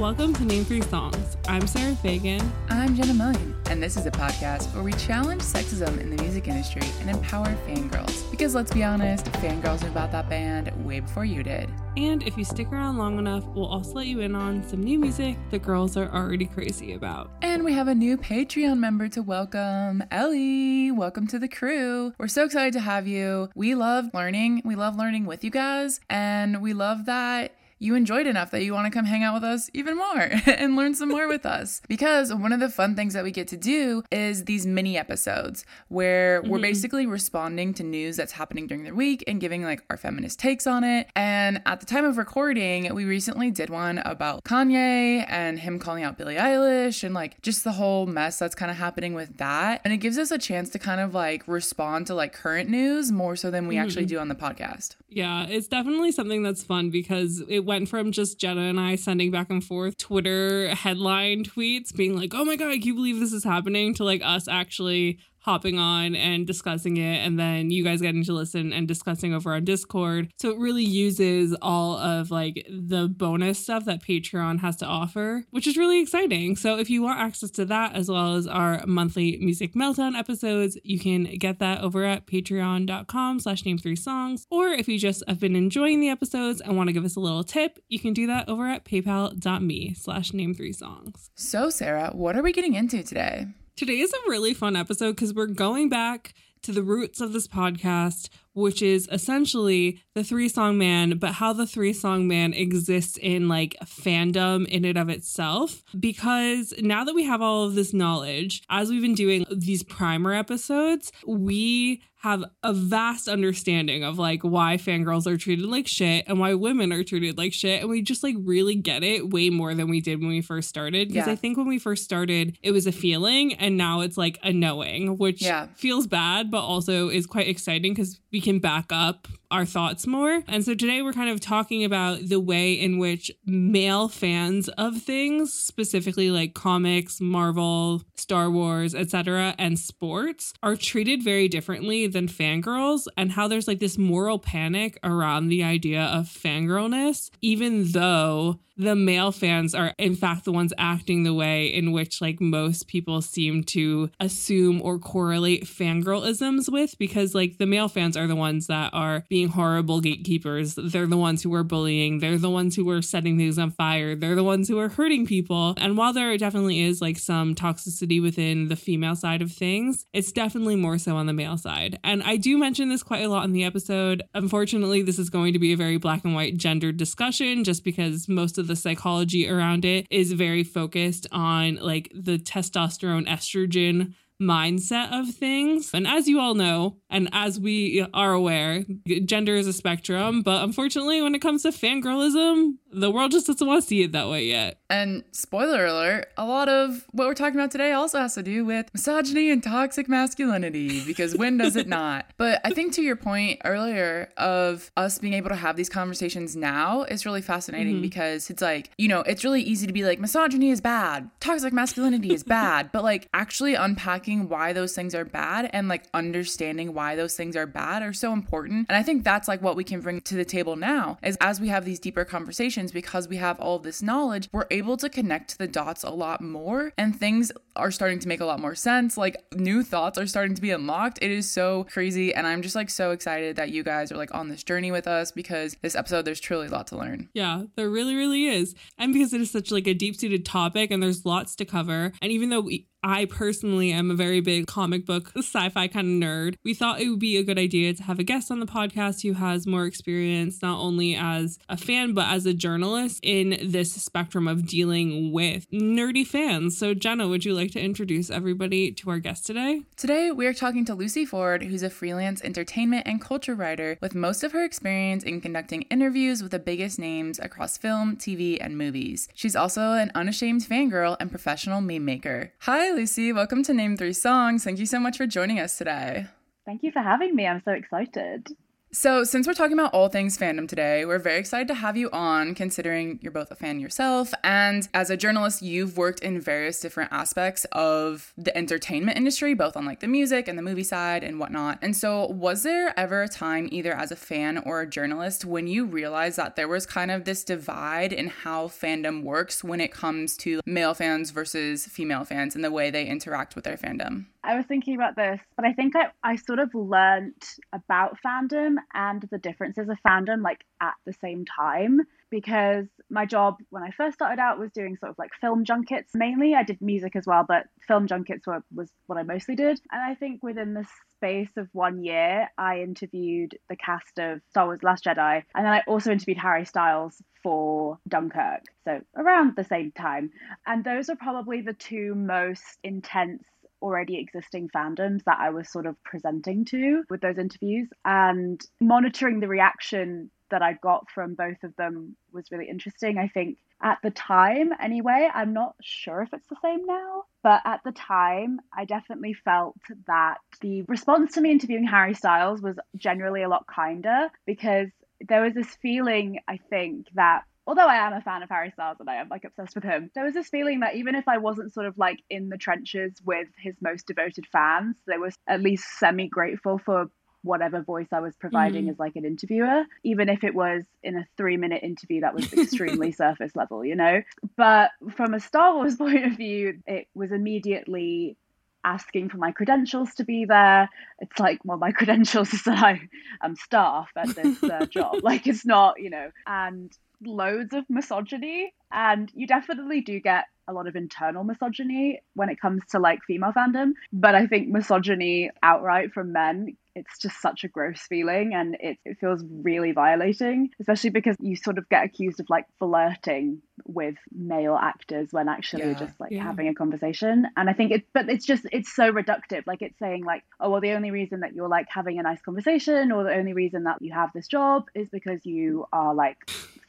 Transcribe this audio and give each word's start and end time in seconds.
Welcome 0.00 0.32
to 0.36 0.46
Name 0.46 0.64
Three 0.64 0.80
Songs. 0.80 1.36
I'm 1.46 1.66
Sarah 1.66 1.94
Fagan. 1.94 2.40
I'm 2.70 2.96
Jenna 2.96 3.12
Million, 3.12 3.54
and 3.68 3.82
this 3.82 3.98
is 3.98 4.06
a 4.06 4.10
podcast 4.10 4.72
where 4.72 4.82
we 4.82 4.94
challenge 4.94 5.42
sexism 5.42 6.00
in 6.00 6.08
the 6.08 6.22
music 6.22 6.48
industry 6.48 6.80
and 7.00 7.10
empower 7.10 7.48
fangirls. 7.68 8.30
Because 8.30 8.54
let's 8.54 8.72
be 8.72 8.82
honest, 8.82 9.26
fangirls 9.26 9.82
knew 9.82 9.90
about 9.90 10.10
that 10.12 10.30
band 10.30 10.72
way 10.86 11.00
before 11.00 11.26
you 11.26 11.42
did. 11.42 11.68
And 11.98 12.22
if 12.22 12.38
you 12.38 12.46
stick 12.46 12.72
around 12.72 12.96
long 12.96 13.18
enough, 13.18 13.44
we'll 13.48 13.66
also 13.66 13.92
let 13.92 14.06
you 14.06 14.20
in 14.20 14.34
on 14.34 14.66
some 14.66 14.82
new 14.82 14.98
music 14.98 15.36
the 15.50 15.58
girls 15.58 15.98
are 15.98 16.08
already 16.14 16.46
crazy 16.46 16.94
about. 16.94 17.30
And 17.42 17.62
we 17.62 17.74
have 17.74 17.88
a 17.88 17.94
new 17.94 18.16
Patreon 18.16 18.78
member 18.78 19.06
to 19.10 19.20
welcome, 19.20 20.02
Ellie. 20.10 20.90
Welcome 20.92 21.26
to 21.26 21.38
the 21.38 21.46
crew. 21.46 22.14
We're 22.16 22.28
so 22.28 22.46
excited 22.46 22.72
to 22.72 22.80
have 22.80 23.06
you. 23.06 23.50
We 23.54 23.74
love 23.74 24.06
learning. 24.14 24.62
We 24.64 24.76
love 24.76 24.96
learning 24.96 25.26
with 25.26 25.44
you 25.44 25.50
guys, 25.50 26.00
and 26.08 26.62
we 26.62 26.72
love 26.72 27.04
that 27.04 27.52
you 27.80 27.94
enjoyed 27.94 28.26
enough 28.26 28.50
that 28.50 28.62
you 28.62 28.74
want 28.74 28.84
to 28.84 28.96
come 28.96 29.06
hang 29.06 29.24
out 29.24 29.34
with 29.34 29.42
us 29.42 29.70
even 29.72 29.96
more 29.96 30.30
and 30.46 30.76
learn 30.76 30.94
some 30.94 31.08
more 31.08 31.26
with 31.26 31.44
us. 31.44 31.80
Because 31.90 32.32
one 32.32 32.52
of 32.52 32.60
the 32.60 32.68
fun 32.68 32.94
things 32.94 33.14
that 33.14 33.24
we 33.24 33.30
get 33.30 33.48
to 33.48 33.56
do 33.56 34.02
is 34.10 34.44
these 34.44 34.66
mini 34.66 34.96
episodes 34.96 35.64
where 35.88 36.40
mm-hmm. 36.40 36.50
we're 36.50 36.60
basically 36.60 37.06
responding 37.06 37.74
to 37.74 37.82
news 37.82 38.16
that's 38.16 38.32
happening 38.32 38.66
during 38.66 38.84
the 38.84 38.94
week 38.94 39.24
and 39.26 39.40
giving 39.40 39.62
like 39.62 39.82
our 39.90 39.96
feminist 39.96 40.38
takes 40.38 40.66
on 40.66 40.84
it. 40.84 41.08
And 41.16 41.60
at 41.66 41.80
the 41.80 41.86
time 41.86 42.04
of 42.04 42.16
recording, 42.16 42.94
we 42.94 43.04
recently 43.04 43.50
did 43.50 43.70
one 43.70 43.98
about 43.98 44.44
Kanye 44.44 45.24
and 45.28 45.58
him 45.58 45.78
calling 45.78 46.04
out 46.04 46.16
Billie 46.16 46.36
Eilish 46.36 47.02
and 47.02 47.14
like 47.14 47.40
just 47.42 47.64
the 47.64 47.72
whole 47.72 48.06
mess 48.06 48.38
that's 48.38 48.54
kind 48.54 48.70
of 48.70 48.76
happening 48.76 49.14
with 49.14 49.38
that. 49.38 49.80
And 49.84 49.92
it 49.92 49.98
gives 49.98 50.18
us 50.18 50.30
a 50.30 50.38
chance 50.38 50.70
to 50.70 50.78
kind 50.78 51.00
of 51.00 51.14
like 51.14 51.46
respond 51.48 52.06
to 52.08 52.14
like 52.14 52.32
current 52.32 52.68
news 52.68 53.10
more 53.10 53.36
so 53.36 53.50
than 53.50 53.66
we 53.66 53.74
mm-hmm. 53.74 53.84
actually 53.84 54.06
do 54.06 54.18
on 54.18 54.28
the 54.28 54.34
podcast. 54.34 54.96
Yeah, 55.08 55.46
it's 55.48 55.66
definitely 55.66 56.12
something 56.12 56.42
that's 56.42 56.62
fun 56.62 56.90
because 56.90 57.42
it 57.48 57.64
went 57.70 57.88
from 57.88 58.10
just 58.10 58.36
Jenna 58.36 58.62
and 58.62 58.80
I 58.80 58.96
sending 58.96 59.30
back 59.30 59.48
and 59.48 59.62
forth 59.62 59.96
Twitter 59.96 60.74
headline 60.74 61.44
tweets 61.44 61.94
being 61.94 62.16
like, 62.16 62.34
oh 62.34 62.44
my 62.44 62.56
God, 62.56 62.72
can 62.72 62.82
you 62.82 62.96
believe 62.96 63.20
this 63.20 63.32
is 63.32 63.44
happening? 63.44 63.94
to 63.94 64.04
like 64.04 64.22
us 64.24 64.48
actually 64.48 65.20
hopping 65.40 65.78
on 65.78 66.14
and 66.14 66.46
discussing 66.46 66.96
it 66.96 67.18
and 67.26 67.38
then 67.38 67.70
you 67.70 67.82
guys 67.82 68.00
getting 68.00 68.24
to 68.24 68.32
listen 68.32 68.72
and 68.72 68.86
discussing 68.86 69.34
over 69.34 69.54
on 69.54 69.64
discord. 69.64 70.30
So 70.38 70.50
it 70.50 70.58
really 70.58 70.84
uses 70.84 71.56
all 71.62 71.96
of 71.98 72.30
like 72.30 72.66
the 72.68 73.08
bonus 73.08 73.58
stuff 73.58 73.84
that 73.86 74.02
patreon 74.02 74.60
has 74.60 74.76
to 74.76 74.86
offer 74.86 75.44
which 75.50 75.66
is 75.66 75.76
really 75.76 76.00
exciting. 76.00 76.56
So 76.56 76.78
if 76.78 76.90
you 76.90 77.02
want 77.02 77.20
access 77.20 77.50
to 77.52 77.64
that 77.66 77.94
as 77.94 78.10
well 78.10 78.34
as 78.34 78.46
our 78.46 78.84
monthly 78.86 79.36
music 79.38 79.74
meltdown 79.74 80.16
episodes 80.16 80.78
you 80.84 80.98
can 80.98 81.24
get 81.24 81.58
that 81.58 81.80
over 81.80 82.04
at 82.04 82.26
patreon.com 82.26 83.40
slash 83.40 83.64
name 83.64 83.78
three 83.78 83.96
songs. 83.96 84.46
Or 84.50 84.68
if 84.68 84.88
you 84.88 84.98
just 84.98 85.22
have 85.26 85.40
been 85.40 85.56
enjoying 85.56 86.00
the 86.00 86.08
episodes 86.08 86.60
and 86.60 86.76
want 86.76 86.88
to 86.88 86.92
give 86.92 87.04
us 87.04 87.16
a 87.16 87.20
little 87.20 87.44
tip 87.44 87.78
you 87.88 87.98
can 87.98 88.12
do 88.12 88.26
that 88.26 88.48
over 88.48 88.66
at 88.66 88.84
paypal.me 88.84 89.94
slash 89.94 90.32
name 90.32 90.54
three 90.54 90.72
songs. 90.72 91.30
So 91.34 91.70
sarah 91.70 92.10
what 92.12 92.36
are 92.36 92.42
we 92.42 92.52
getting 92.52 92.74
into 92.74 93.02
today 93.02 93.46
Today 93.80 94.00
is 94.00 94.12
a 94.12 94.28
really 94.28 94.52
fun 94.52 94.76
episode 94.76 95.12
because 95.12 95.32
we're 95.32 95.46
going 95.46 95.88
back 95.88 96.34
to 96.64 96.70
the 96.70 96.82
roots 96.82 97.18
of 97.22 97.32
this 97.32 97.48
podcast, 97.48 98.28
which 98.52 98.82
is 98.82 99.08
essentially 99.10 100.02
the 100.14 100.22
three 100.22 100.50
song 100.50 100.76
man, 100.76 101.16
but 101.16 101.32
how 101.32 101.54
the 101.54 101.66
three 101.66 101.94
song 101.94 102.28
man 102.28 102.52
exists 102.52 103.16
in 103.16 103.48
like 103.48 103.74
fandom 103.86 104.66
in 104.68 104.84
and 104.84 104.98
of 104.98 105.08
itself. 105.08 105.82
Because 105.98 106.74
now 106.78 107.04
that 107.04 107.14
we 107.14 107.24
have 107.24 107.40
all 107.40 107.64
of 107.64 107.74
this 107.74 107.94
knowledge, 107.94 108.62
as 108.68 108.90
we've 108.90 109.00
been 109.00 109.14
doing 109.14 109.46
these 109.50 109.82
primer 109.82 110.34
episodes, 110.34 111.10
we 111.26 112.02
have 112.22 112.44
a 112.62 112.74
vast 112.74 113.28
understanding 113.28 114.04
of 114.04 114.18
like 114.18 114.42
why 114.42 114.76
fangirls 114.76 115.26
are 115.26 115.38
treated 115.38 115.64
like 115.64 115.88
shit 115.88 116.22
and 116.28 116.38
why 116.38 116.52
women 116.52 116.92
are 116.92 117.02
treated 117.02 117.38
like 117.38 117.50
shit. 117.50 117.80
And 117.80 117.88
we 117.88 118.02
just 118.02 118.22
like 118.22 118.36
really 118.40 118.74
get 118.74 119.02
it 119.02 119.30
way 119.30 119.48
more 119.48 119.74
than 119.74 119.88
we 119.88 120.02
did 120.02 120.20
when 120.20 120.28
we 120.28 120.42
first 120.42 120.68
started. 120.68 121.08
Because 121.08 121.26
yeah. 121.26 121.32
I 121.32 121.36
think 121.36 121.56
when 121.56 121.66
we 121.66 121.78
first 121.78 122.04
started, 122.04 122.58
it 122.62 122.72
was 122.72 122.86
a 122.86 122.92
feeling 122.92 123.54
and 123.54 123.78
now 123.78 124.00
it's 124.00 124.18
like 124.18 124.38
a 124.42 124.52
knowing, 124.52 125.16
which 125.16 125.40
yeah. 125.40 125.68
feels 125.74 126.06
bad, 126.06 126.50
but 126.50 126.60
also 126.60 127.08
is 127.08 127.26
quite 127.26 127.48
exciting 127.48 127.94
because 127.94 128.20
we 128.30 128.42
can 128.42 128.58
back 128.58 128.86
up 128.90 129.26
our 129.50 129.64
thoughts 129.64 130.06
more. 130.06 130.42
And 130.48 130.64
so 130.64 130.74
today 130.74 131.02
we're 131.02 131.12
kind 131.12 131.30
of 131.30 131.40
talking 131.40 131.84
about 131.84 132.28
the 132.28 132.40
way 132.40 132.72
in 132.72 132.98
which 132.98 133.30
male 133.44 134.08
fans 134.08 134.68
of 134.70 135.02
things, 135.02 135.52
specifically 135.52 136.30
like 136.30 136.54
comics, 136.54 137.20
Marvel, 137.20 138.02
Star 138.14 138.50
Wars, 138.50 138.94
etc., 138.94 139.54
and 139.58 139.78
sports, 139.78 140.52
are 140.62 140.76
treated 140.76 141.22
very 141.22 141.48
differently 141.48 142.06
than 142.06 142.28
fangirls 142.28 143.06
and 143.16 143.32
how 143.32 143.48
there's 143.48 143.68
like 143.68 143.80
this 143.80 143.98
moral 143.98 144.38
panic 144.38 144.98
around 145.02 145.48
the 145.48 145.62
idea 145.62 146.02
of 146.02 146.26
fangirlness, 146.26 147.30
even 147.40 147.92
though 147.92 148.60
the 148.80 148.96
male 148.96 149.30
fans 149.30 149.74
are 149.74 149.92
in 149.98 150.16
fact 150.16 150.44
the 150.44 150.52
ones 150.52 150.72
acting 150.78 151.22
the 151.22 151.34
way 151.34 151.66
in 151.66 151.92
which 151.92 152.22
like 152.22 152.40
most 152.40 152.88
people 152.88 153.20
seem 153.20 153.62
to 153.62 154.10
assume 154.18 154.80
or 154.80 154.98
correlate 154.98 155.64
fangirlisms 155.64 156.72
with 156.72 156.96
because 156.98 157.34
like 157.34 157.58
the 157.58 157.66
male 157.66 157.88
fans 157.88 158.16
are 158.16 158.26
the 158.26 158.34
ones 158.34 158.68
that 158.68 158.90
are 158.94 159.24
being 159.28 159.48
horrible 159.48 160.00
gatekeepers. 160.00 160.76
They're 160.76 161.06
the 161.06 161.18
ones 161.18 161.42
who 161.42 161.52
are 161.54 161.62
bullying. 161.62 162.20
They're 162.20 162.38
the 162.38 162.48
ones 162.48 162.74
who 162.74 162.88
are 162.88 163.02
setting 163.02 163.36
things 163.36 163.58
on 163.58 163.70
fire. 163.70 164.16
They're 164.16 164.34
the 164.34 164.44
ones 164.44 164.68
who 164.68 164.78
are 164.78 164.88
hurting 164.88 165.26
people. 165.26 165.74
And 165.76 165.98
while 165.98 166.14
there 166.14 166.36
definitely 166.38 166.80
is 166.80 167.02
like 167.02 167.18
some 167.18 167.54
toxicity 167.54 168.22
within 168.22 168.68
the 168.68 168.76
female 168.76 169.14
side 169.14 169.42
of 169.42 169.52
things 169.52 170.06
it's 170.12 170.32
definitely 170.32 170.76
more 170.76 170.98
so 170.98 171.16
on 171.16 171.26
the 171.26 171.32
male 171.34 171.58
side. 171.58 171.98
And 172.02 172.22
i 172.22 172.36
do 172.36 172.56
mention 172.56 172.88
this 172.88 173.02
quite 173.02 173.24
a 173.24 173.28
lot 173.28 173.44
in 173.44 173.52
the 173.52 173.64
episode. 173.64 174.22
Unfortunately 174.32 175.02
this 175.02 175.18
is 175.18 175.28
going 175.28 175.52
to 175.52 175.58
be 175.58 175.72
a 175.72 175.76
very 175.76 175.98
black 175.98 176.24
and 176.24 176.34
white 176.34 176.56
gendered 176.56 176.96
discussion 176.96 177.62
just 177.62 177.84
because 177.84 178.26
most 178.26 178.56
of 178.56 178.69
the 178.70 178.76
psychology 178.76 179.48
around 179.48 179.84
it 179.84 180.06
is 180.10 180.32
very 180.32 180.62
focused 180.62 181.26
on 181.32 181.74
like 181.76 182.10
the 182.14 182.38
testosterone 182.38 183.26
estrogen 183.26 184.14
mindset 184.40 185.12
of 185.12 185.34
things. 185.34 185.90
And 185.92 186.06
as 186.06 186.28
you 186.28 186.38
all 186.40 186.54
know, 186.54 186.96
and 187.10 187.28
as 187.32 187.58
we 187.58 188.06
are 188.14 188.32
aware, 188.32 188.84
gender 189.24 189.54
is 189.56 189.66
a 189.66 189.72
spectrum, 189.72 190.42
but 190.42 190.62
unfortunately, 190.62 191.20
when 191.22 191.34
it 191.34 191.40
comes 191.40 191.62
to 191.62 191.70
fangirlism, 191.70 192.74
the 192.92 193.10
world 193.10 193.30
just 193.30 193.46
doesn't 193.46 193.66
want 193.66 193.82
to 193.82 193.86
see 193.86 194.02
it 194.02 194.12
that 194.12 194.28
way 194.28 194.44
yet. 194.46 194.78
And 194.88 195.24
spoiler 195.32 195.86
alert, 195.86 196.28
a 196.36 196.44
lot 196.44 196.68
of 196.68 197.04
what 197.12 197.28
we're 197.28 197.34
talking 197.34 197.58
about 197.58 197.70
today 197.70 197.92
also 197.92 198.18
has 198.18 198.34
to 198.34 198.42
do 198.42 198.64
with 198.64 198.90
misogyny 198.92 199.50
and 199.50 199.62
toxic 199.62 200.08
masculinity, 200.08 201.04
because 201.04 201.36
when 201.36 201.58
does 201.58 201.76
it 201.76 201.88
not? 201.88 202.26
But 202.40 202.60
I 202.64 202.70
think 202.70 202.94
to 202.94 203.02
your 203.02 203.16
point 203.16 203.60
earlier 203.64 204.32
of 204.38 204.90
us 204.96 205.18
being 205.18 205.34
able 205.34 205.50
to 205.50 205.56
have 205.56 205.76
these 205.76 205.90
conversations 205.90 206.56
now 206.56 207.02
is 207.02 207.26
really 207.26 207.42
fascinating 207.42 207.94
mm-hmm. 207.94 208.02
because 208.02 208.48
it's 208.48 208.62
like, 208.62 208.90
you 208.96 209.08
know, 209.08 209.20
it's 209.20 209.44
really 209.44 209.60
easy 209.60 209.86
to 209.86 209.92
be 209.92 210.04
like, 210.04 210.18
misogyny 210.18 210.70
is 210.70 210.80
bad, 210.80 211.30
toxic 211.40 211.72
masculinity 211.72 212.32
is 212.32 212.42
bad, 212.42 212.90
but 212.92 213.04
like 213.04 213.28
actually 213.34 213.74
unpacking 213.74 214.48
why 214.48 214.72
those 214.72 214.94
things 214.94 215.14
are 215.14 215.24
bad 215.24 215.68
and 215.72 215.88
like 215.88 216.04
understanding 216.14 216.94
why 216.94 216.99
those 217.16 217.36
things 217.36 217.56
are 217.56 217.66
bad 217.66 218.02
are 218.02 218.12
so 218.12 218.32
important. 218.32 218.86
And 218.88 218.96
I 218.96 219.02
think 219.02 219.24
that's 219.24 219.48
like 219.48 219.62
what 219.62 219.76
we 219.76 219.84
can 219.84 220.00
bring 220.00 220.20
to 220.20 220.34
the 220.34 220.44
table 220.44 220.76
now 220.76 221.18
is 221.22 221.36
as 221.40 221.60
we 221.60 221.68
have 221.68 221.84
these 221.84 221.98
deeper 221.98 222.24
conversations 222.24 222.50
conversations, 222.50 222.92
because 222.92 223.28
we 223.28 223.36
have 223.36 223.58
all 223.60 223.78
this 223.78 224.02
knowledge, 224.02 224.48
we're 224.52 224.66
able 224.70 224.96
to 224.96 225.08
connect 225.08 225.56
the 225.58 225.66
dots 225.66 226.02
a 226.02 226.10
lot 226.10 226.40
more 226.40 226.92
and 226.98 227.18
things 227.18 227.50
are 227.76 227.90
starting 227.90 228.18
to 228.18 228.28
make 228.28 228.40
a 228.40 228.44
lot 228.44 228.60
more 228.60 228.74
sense. 228.74 229.16
Like 229.16 229.36
new 229.54 229.82
thoughts 229.82 230.18
are 230.18 230.26
starting 230.26 230.54
to 230.56 230.60
be 230.60 230.70
unlocked. 230.70 231.18
It 231.22 231.30
is 231.30 231.50
so 231.50 231.86
crazy. 231.90 232.34
And 232.34 232.46
I'm 232.46 232.60
just 232.60 232.74
like 232.74 232.90
so 232.90 233.12
excited 233.12 233.56
that 233.56 233.70
you 233.70 233.82
guys 233.82 234.12
are 234.12 234.16
like 234.16 234.34
on 234.34 234.48
this 234.48 234.62
journey 234.62 234.90
with 234.90 235.06
us 235.06 235.30
because 235.30 235.76
this 235.80 235.94
episode, 235.94 236.24
there's 236.24 236.40
truly 236.40 236.66
a 236.66 236.70
lot 236.70 236.88
to 236.88 236.98
learn. 236.98 237.28
Yeah, 237.32 237.64
there 237.76 237.88
really, 237.88 238.14
really 238.14 238.46
is. 238.46 238.74
And 238.98 239.14
because 239.14 239.32
it 239.32 239.40
is 239.40 239.50
such 239.50 239.70
like 239.70 239.86
a 239.86 239.94
deep 239.94 240.16
seated 240.16 240.44
topic 240.44 240.90
and 240.90 241.02
there's 241.02 241.24
lots 241.24 241.54
to 241.56 241.64
cover. 241.64 242.12
And 242.20 242.32
even 242.32 242.50
though 242.50 242.60
we, 242.60 242.88
I 243.02 243.24
personally 243.24 243.92
am 243.92 244.10
a 244.10 244.14
very 244.14 244.40
big 244.40 244.66
comic 244.66 245.06
book 245.06 245.32
sci 245.36 245.68
fi 245.70 245.88
kind 245.88 246.22
of 246.22 246.28
nerd. 246.28 246.56
We 246.64 246.74
thought 246.74 247.00
it 247.00 247.08
would 247.08 247.18
be 247.18 247.36
a 247.36 247.42
good 247.42 247.58
idea 247.58 247.94
to 247.94 248.02
have 248.02 248.18
a 248.18 248.24
guest 248.24 248.50
on 248.50 248.60
the 248.60 248.66
podcast 248.66 249.22
who 249.22 249.32
has 249.34 249.66
more 249.66 249.86
experience, 249.86 250.60
not 250.60 250.78
only 250.78 251.14
as 251.14 251.58
a 251.68 251.76
fan, 251.76 252.12
but 252.12 252.28
as 252.28 252.44
a 252.46 252.52
journalist 252.52 253.20
in 253.22 253.58
this 253.62 253.92
spectrum 253.94 254.46
of 254.46 254.66
dealing 254.66 255.32
with 255.32 255.70
nerdy 255.70 256.26
fans. 256.26 256.76
So, 256.76 256.92
Jenna, 256.94 257.28
would 257.28 257.44
you 257.44 257.54
like 257.54 257.70
to 257.72 257.80
introduce 257.80 258.30
everybody 258.30 258.92
to 258.92 259.10
our 259.10 259.18
guest 259.18 259.46
today? 259.46 259.82
Today, 259.96 260.30
we 260.30 260.46
are 260.46 260.54
talking 260.54 260.84
to 260.84 260.94
Lucy 260.94 261.24
Ford, 261.24 261.62
who's 261.62 261.82
a 261.82 261.90
freelance 261.90 262.42
entertainment 262.42 263.06
and 263.06 263.20
culture 263.20 263.54
writer 263.54 263.96
with 264.00 264.14
most 264.14 264.44
of 264.44 264.52
her 264.52 264.64
experience 264.64 265.24
in 265.24 265.40
conducting 265.40 265.82
interviews 265.82 266.42
with 266.42 266.52
the 266.52 266.58
biggest 266.58 266.98
names 266.98 267.38
across 267.38 267.78
film, 267.78 268.16
TV, 268.16 268.58
and 268.60 268.76
movies. 268.76 269.28
She's 269.34 269.56
also 269.56 269.92
an 269.92 270.12
unashamed 270.14 270.62
fangirl 270.62 271.16
and 271.18 271.30
professional 271.30 271.80
meme 271.80 272.04
maker. 272.04 272.52
Hi, 272.60 272.89
Lucy. 272.94 273.32
Welcome 273.32 273.62
to 273.64 273.74
Name 273.74 273.96
Three 273.96 274.12
Songs. 274.12 274.64
Thank 274.64 274.78
you 274.78 274.86
so 274.86 274.98
much 274.98 275.16
for 275.16 275.26
joining 275.26 275.58
us 275.58 275.78
today. 275.78 276.26
Thank 276.66 276.82
you 276.82 276.92
for 276.92 277.00
having 277.00 277.34
me. 277.34 277.46
I'm 277.46 277.62
so 277.64 277.72
excited. 277.72 278.48
So, 278.92 279.22
since 279.22 279.46
we're 279.46 279.54
talking 279.54 279.78
about 279.78 279.94
all 279.94 280.08
things 280.08 280.36
fandom 280.36 280.66
today, 280.66 281.04
we're 281.04 281.20
very 281.20 281.38
excited 281.38 281.68
to 281.68 281.74
have 281.74 281.96
you 281.96 282.10
on, 282.10 282.56
considering 282.56 283.20
you're 283.22 283.30
both 283.30 283.52
a 283.52 283.54
fan 283.54 283.78
yourself. 283.78 284.34
And 284.42 284.88
as 284.92 285.10
a 285.10 285.16
journalist, 285.16 285.62
you've 285.62 285.96
worked 285.96 286.20
in 286.20 286.40
various 286.40 286.80
different 286.80 287.12
aspects 287.12 287.64
of 287.70 288.34
the 288.36 288.56
entertainment 288.58 289.16
industry, 289.16 289.54
both 289.54 289.76
on 289.76 289.86
like 289.86 290.00
the 290.00 290.08
music 290.08 290.48
and 290.48 290.58
the 290.58 290.62
movie 290.62 290.82
side 290.82 291.22
and 291.22 291.38
whatnot. 291.38 291.78
And 291.82 291.96
so, 291.96 292.26
was 292.26 292.64
there 292.64 292.92
ever 292.98 293.22
a 293.22 293.28
time, 293.28 293.68
either 293.70 293.92
as 293.92 294.10
a 294.10 294.16
fan 294.16 294.58
or 294.58 294.80
a 294.80 294.90
journalist, 294.90 295.44
when 295.44 295.68
you 295.68 295.86
realized 295.86 296.36
that 296.38 296.56
there 296.56 296.66
was 296.66 296.84
kind 296.84 297.12
of 297.12 297.24
this 297.24 297.44
divide 297.44 298.12
in 298.12 298.26
how 298.26 298.66
fandom 298.66 299.22
works 299.22 299.62
when 299.62 299.80
it 299.80 299.92
comes 299.92 300.36
to 300.38 300.60
male 300.66 300.94
fans 300.94 301.30
versus 301.30 301.86
female 301.86 302.24
fans 302.24 302.56
and 302.56 302.64
the 302.64 302.72
way 302.72 302.90
they 302.90 303.06
interact 303.06 303.54
with 303.54 303.62
their 303.62 303.76
fandom? 303.76 304.26
I 304.42 304.56
was 304.56 304.64
thinking 304.66 304.94
about 304.94 305.16
this, 305.16 305.38
but 305.54 305.66
I 305.66 305.72
think 305.74 305.94
I, 305.94 306.10
I 306.24 306.36
sort 306.36 306.58
of 306.58 306.74
learned 306.74 307.34
about 307.72 308.16
fandom 308.24 308.76
and 308.94 309.26
the 309.30 309.38
differences 309.38 309.88
of 309.88 309.98
fandom 310.06 310.42
like 310.42 310.64
at 310.80 310.94
the 311.06 311.12
same 311.12 311.44
time 311.44 312.00
because 312.30 312.86
my 313.10 313.26
job 313.26 313.56
when 313.70 313.82
I 313.82 313.90
first 313.90 314.14
started 314.14 314.40
out 314.40 314.58
was 314.58 314.70
doing 314.72 314.96
sort 314.96 315.10
of 315.10 315.18
like 315.18 315.30
film 315.40 315.64
junkets 315.64 316.12
mainly. 316.14 316.54
I 316.54 316.62
did 316.62 316.80
music 316.80 317.16
as 317.16 317.26
well, 317.26 317.44
but 317.46 317.66
film 317.86 318.06
junkets 318.06 318.46
were, 318.46 318.62
was 318.74 318.90
what 319.06 319.18
I 319.18 319.22
mostly 319.22 319.56
did. 319.56 319.80
And 319.90 320.00
I 320.00 320.14
think 320.14 320.42
within 320.42 320.74
the 320.74 320.86
space 321.16 321.50
of 321.56 321.68
one 321.72 322.02
year, 322.04 322.48
I 322.56 322.80
interviewed 322.80 323.58
the 323.68 323.76
cast 323.76 324.18
of 324.18 324.40
Star 324.50 324.66
Wars 324.66 324.82
Last 324.82 325.04
Jedi, 325.04 325.42
and 325.54 325.66
then 325.66 325.72
I 325.72 325.82
also 325.86 326.12
interviewed 326.12 326.38
Harry 326.38 326.64
Styles 326.64 327.20
for 327.42 327.98
Dunkirk. 328.08 328.62
So 328.84 329.00
around 329.16 329.56
the 329.56 329.64
same 329.64 329.92
time. 329.92 330.30
And 330.66 330.84
those 330.84 331.08
are 331.08 331.16
probably 331.16 331.62
the 331.62 331.72
two 331.72 332.14
most 332.14 332.78
intense 332.84 333.42
already 333.82 334.18
existing 334.18 334.68
fandoms 334.68 335.24
that 335.24 335.38
I 335.40 335.50
was 335.50 335.70
sort 335.70 335.86
of 335.86 336.02
presenting 336.02 336.64
to 336.66 337.02
with 337.08 337.20
those 337.20 337.38
interviews 337.38 337.88
and 338.04 338.60
monitoring 338.80 339.40
the 339.40 339.48
reaction 339.48 340.30
that 340.50 340.62
I 340.62 340.74
got 340.74 341.10
from 341.10 341.34
both 341.34 341.62
of 341.62 341.74
them 341.76 342.16
was 342.32 342.50
really 342.50 342.68
interesting. 342.68 343.18
I 343.18 343.28
think 343.28 343.58
at 343.82 343.98
the 344.02 344.10
time, 344.10 344.72
anyway, 344.80 345.28
I'm 345.32 345.52
not 345.52 345.74
sure 345.80 346.20
if 346.22 346.32
it's 346.34 346.48
the 346.48 346.56
same 346.62 346.84
now, 346.84 347.24
but 347.42 347.62
at 347.64 347.80
the 347.84 347.92
time, 347.92 348.60
I 348.76 348.84
definitely 348.84 349.32
felt 349.32 349.76
that 350.06 350.38
the 350.60 350.82
response 350.82 351.34
to 351.34 351.40
me 351.40 351.50
interviewing 351.50 351.86
Harry 351.86 352.14
Styles 352.14 352.60
was 352.60 352.76
generally 352.96 353.42
a 353.42 353.48
lot 353.48 353.66
kinder 353.66 354.28
because 354.44 354.88
there 355.26 355.42
was 355.42 355.54
this 355.54 355.74
feeling, 355.82 356.40
I 356.48 356.58
think, 356.68 357.06
that 357.14 357.44
although 357.70 357.86
I 357.86 358.04
am 358.04 358.12
a 358.12 358.20
fan 358.20 358.42
of 358.42 358.48
Harry 358.48 358.72
Styles 358.72 358.96
and 358.98 359.08
I 359.08 359.14
am 359.14 359.28
like 359.28 359.44
obsessed 359.44 359.76
with 359.76 359.84
him, 359.84 360.10
there 360.16 360.24
was 360.24 360.34
this 360.34 360.48
feeling 360.48 360.80
that 360.80 360.96
even 360.96 361.14
if 361.14 361.28
I 361.28 361.38
wasn't 361.38 361.72
sort 361.72 361.86
of 361.86 361.96
like 361.96 362.18
in 362.28 362.48
the 362.48 362.58
trenches 362.58 363.12
with 363.24 363.46
his 363.56 363.76
most 363.80 364.08
devoted 364.08 364.44
fans, 364.50 364.96
they 365.06 365.18
were 365.18 365.30
at 365.46 365.62
least 365.62 365.84
semi 366.00 366.26
grateful 366.26 366.78
for 366.78 367.06
whatever 367.42 367.80
voice 367.80 368.08
I 368.10 368.18
was 368.18 368.34
providing 368.34 368.86
mm. 368.86 368.90
as 368.90 368.98
like 368.98 369.14
an 369.14 369.24
interviewer, 369.24 369.84
even 370.02 370.28
if 370.28 370.42
it 370.42 370.52
was 370.52 370.82
in 371.04 371.16
a 371.16 371.24
three 371.36 371.56
minute 371.56 371.84
interview 371.84 372.22
that 372.22 372.34
was 372.34 372.52
extremely 372.52 373.12
surface 373.24 373.54
level, 373.54 373.84
you 373.84 373.94
know? 373.94 374.20
But 374.56 374.90
from 375.12 375.32
a 375.32 375.38
Star 375.38 375.72
Wars 375.76 375.94
point 375.96 376.24
of 376.24 376.32
view, 376.32 376.80
it 376.88 377.06
was 377.14 377.30
immediately 377.30 378.36
asking 378.82 379.28
for 379.28 379.36
my 379.36 379.52
credentials 379.52 380.12
to 380.14 380.24
be 380.24 380.44
there. 380.44 380.88
It's 381.20 381.38
like, 381.38 381.60
well, 381.64 381.78
my 381.78 381.92
credentials 381.98 382.52
is 382.52 382.64
that 382.64 382.82
I 382.82 383.00
am 383.40 383.54
staff 383.54 384.10
at 384.16 384.30
this 384.30 384.60
uh, 384.64 384.86
job. 384.86 385.20
Like, 385.22 385.46
it's 385.46 385.64
not, 385.64 386.00
you 386.00 386.10
know, 386.10 386.32
and 386.48 386.92
loads 387.22 387.74
of 387.74 387.84
misogyny 387.88 388.72
and 388.92 389.30
you 389.34 389.46
definitely 389.46 390.00
do 390.00 390.20
get 390.20 390.44
a 390.68 390.72
lot 390.72 390.86
of 390.86 390.96
internal 390.96 391.44
misogyny 391.44 392.20
when 392.34 392.48
it 392.48 392.60
comes 392.60 392.82
to 392.90 392.98
like 392.98 393.18
female 393.26 393.52
fandom 393.52 393.92
but 394.12 394.34
i 394.34 394.46
think 394.46 394.68
misogyny 394.68 395.50
outright 395.62 396.12
from 396.12 396.32
men 396.32 396.76
it's 396.94 397.18
just 397.18 397.40
such 397.40 397.64
a 397.64 397.68
gross 397.68 398.00
feeling 398.08 398.52
and 398.54 398.76
it, 398.80 398.98
it 399.04 399.18
feels 399.20 399.42
really 399.62 399.92
violating 399.92 400.70
especially 400.80 401.10
because 401.10 401.36
you 401.40 401.56
sort 401.56 401.78
of 401.78 401.88
get 401.88 402.04
accused 402.04 402.40
of 402.40 402.46
like 402.48 402.66
flirting 402.78 403.60
with 403.84 404.16
male 404.32 404.76
actors 404.76 405.28
when 405.32 405.48
actually 405.48 405.84
yeah, 405.84 405.94
just 405.94 406.18
like 406.20 406.30
yeah. 406.30 406.42
having 406.42 406.68
a 406.68 406.74
conversation 406.74 407.46
and 407.56 407.70
i 407.70 407.72
think 407.72 407.92
it 407.92 408.04
but 408.12 408.28
it's 408.28 408.44
just 408.44 408.66
it's 408.72 408.94
so 408.94 409.12
reductive 409.12 409.66
like 409.66 409.82
it's 409.82 409.98
saying 409.98 410.24
like 410.24 410.42
oh 410.60 410.70
well 410.70 410.80
the 410.80 410.92
only 410.92 411.10
reason 411.10 411.40
that 411.40 411.54
you're 411.54 411.68
like 411.68 411.86
having 411.88 412.18
a 412.18 412.22
nice 412.22 412.40
conversation 412.42 413.12
or 413.12 413.24
the 413.24 413.34
only 413.34 413.52
reason 413.52 413.84
that 413.84 413.96
you 414.00 414.12
have 414.12 414.30
this 414.34 414.46
job 414.46 414.84
is 414.94 415.08
because 415.08 415.44
you 415.44 415.86
are 415.92 416.14
like 416.14 416.38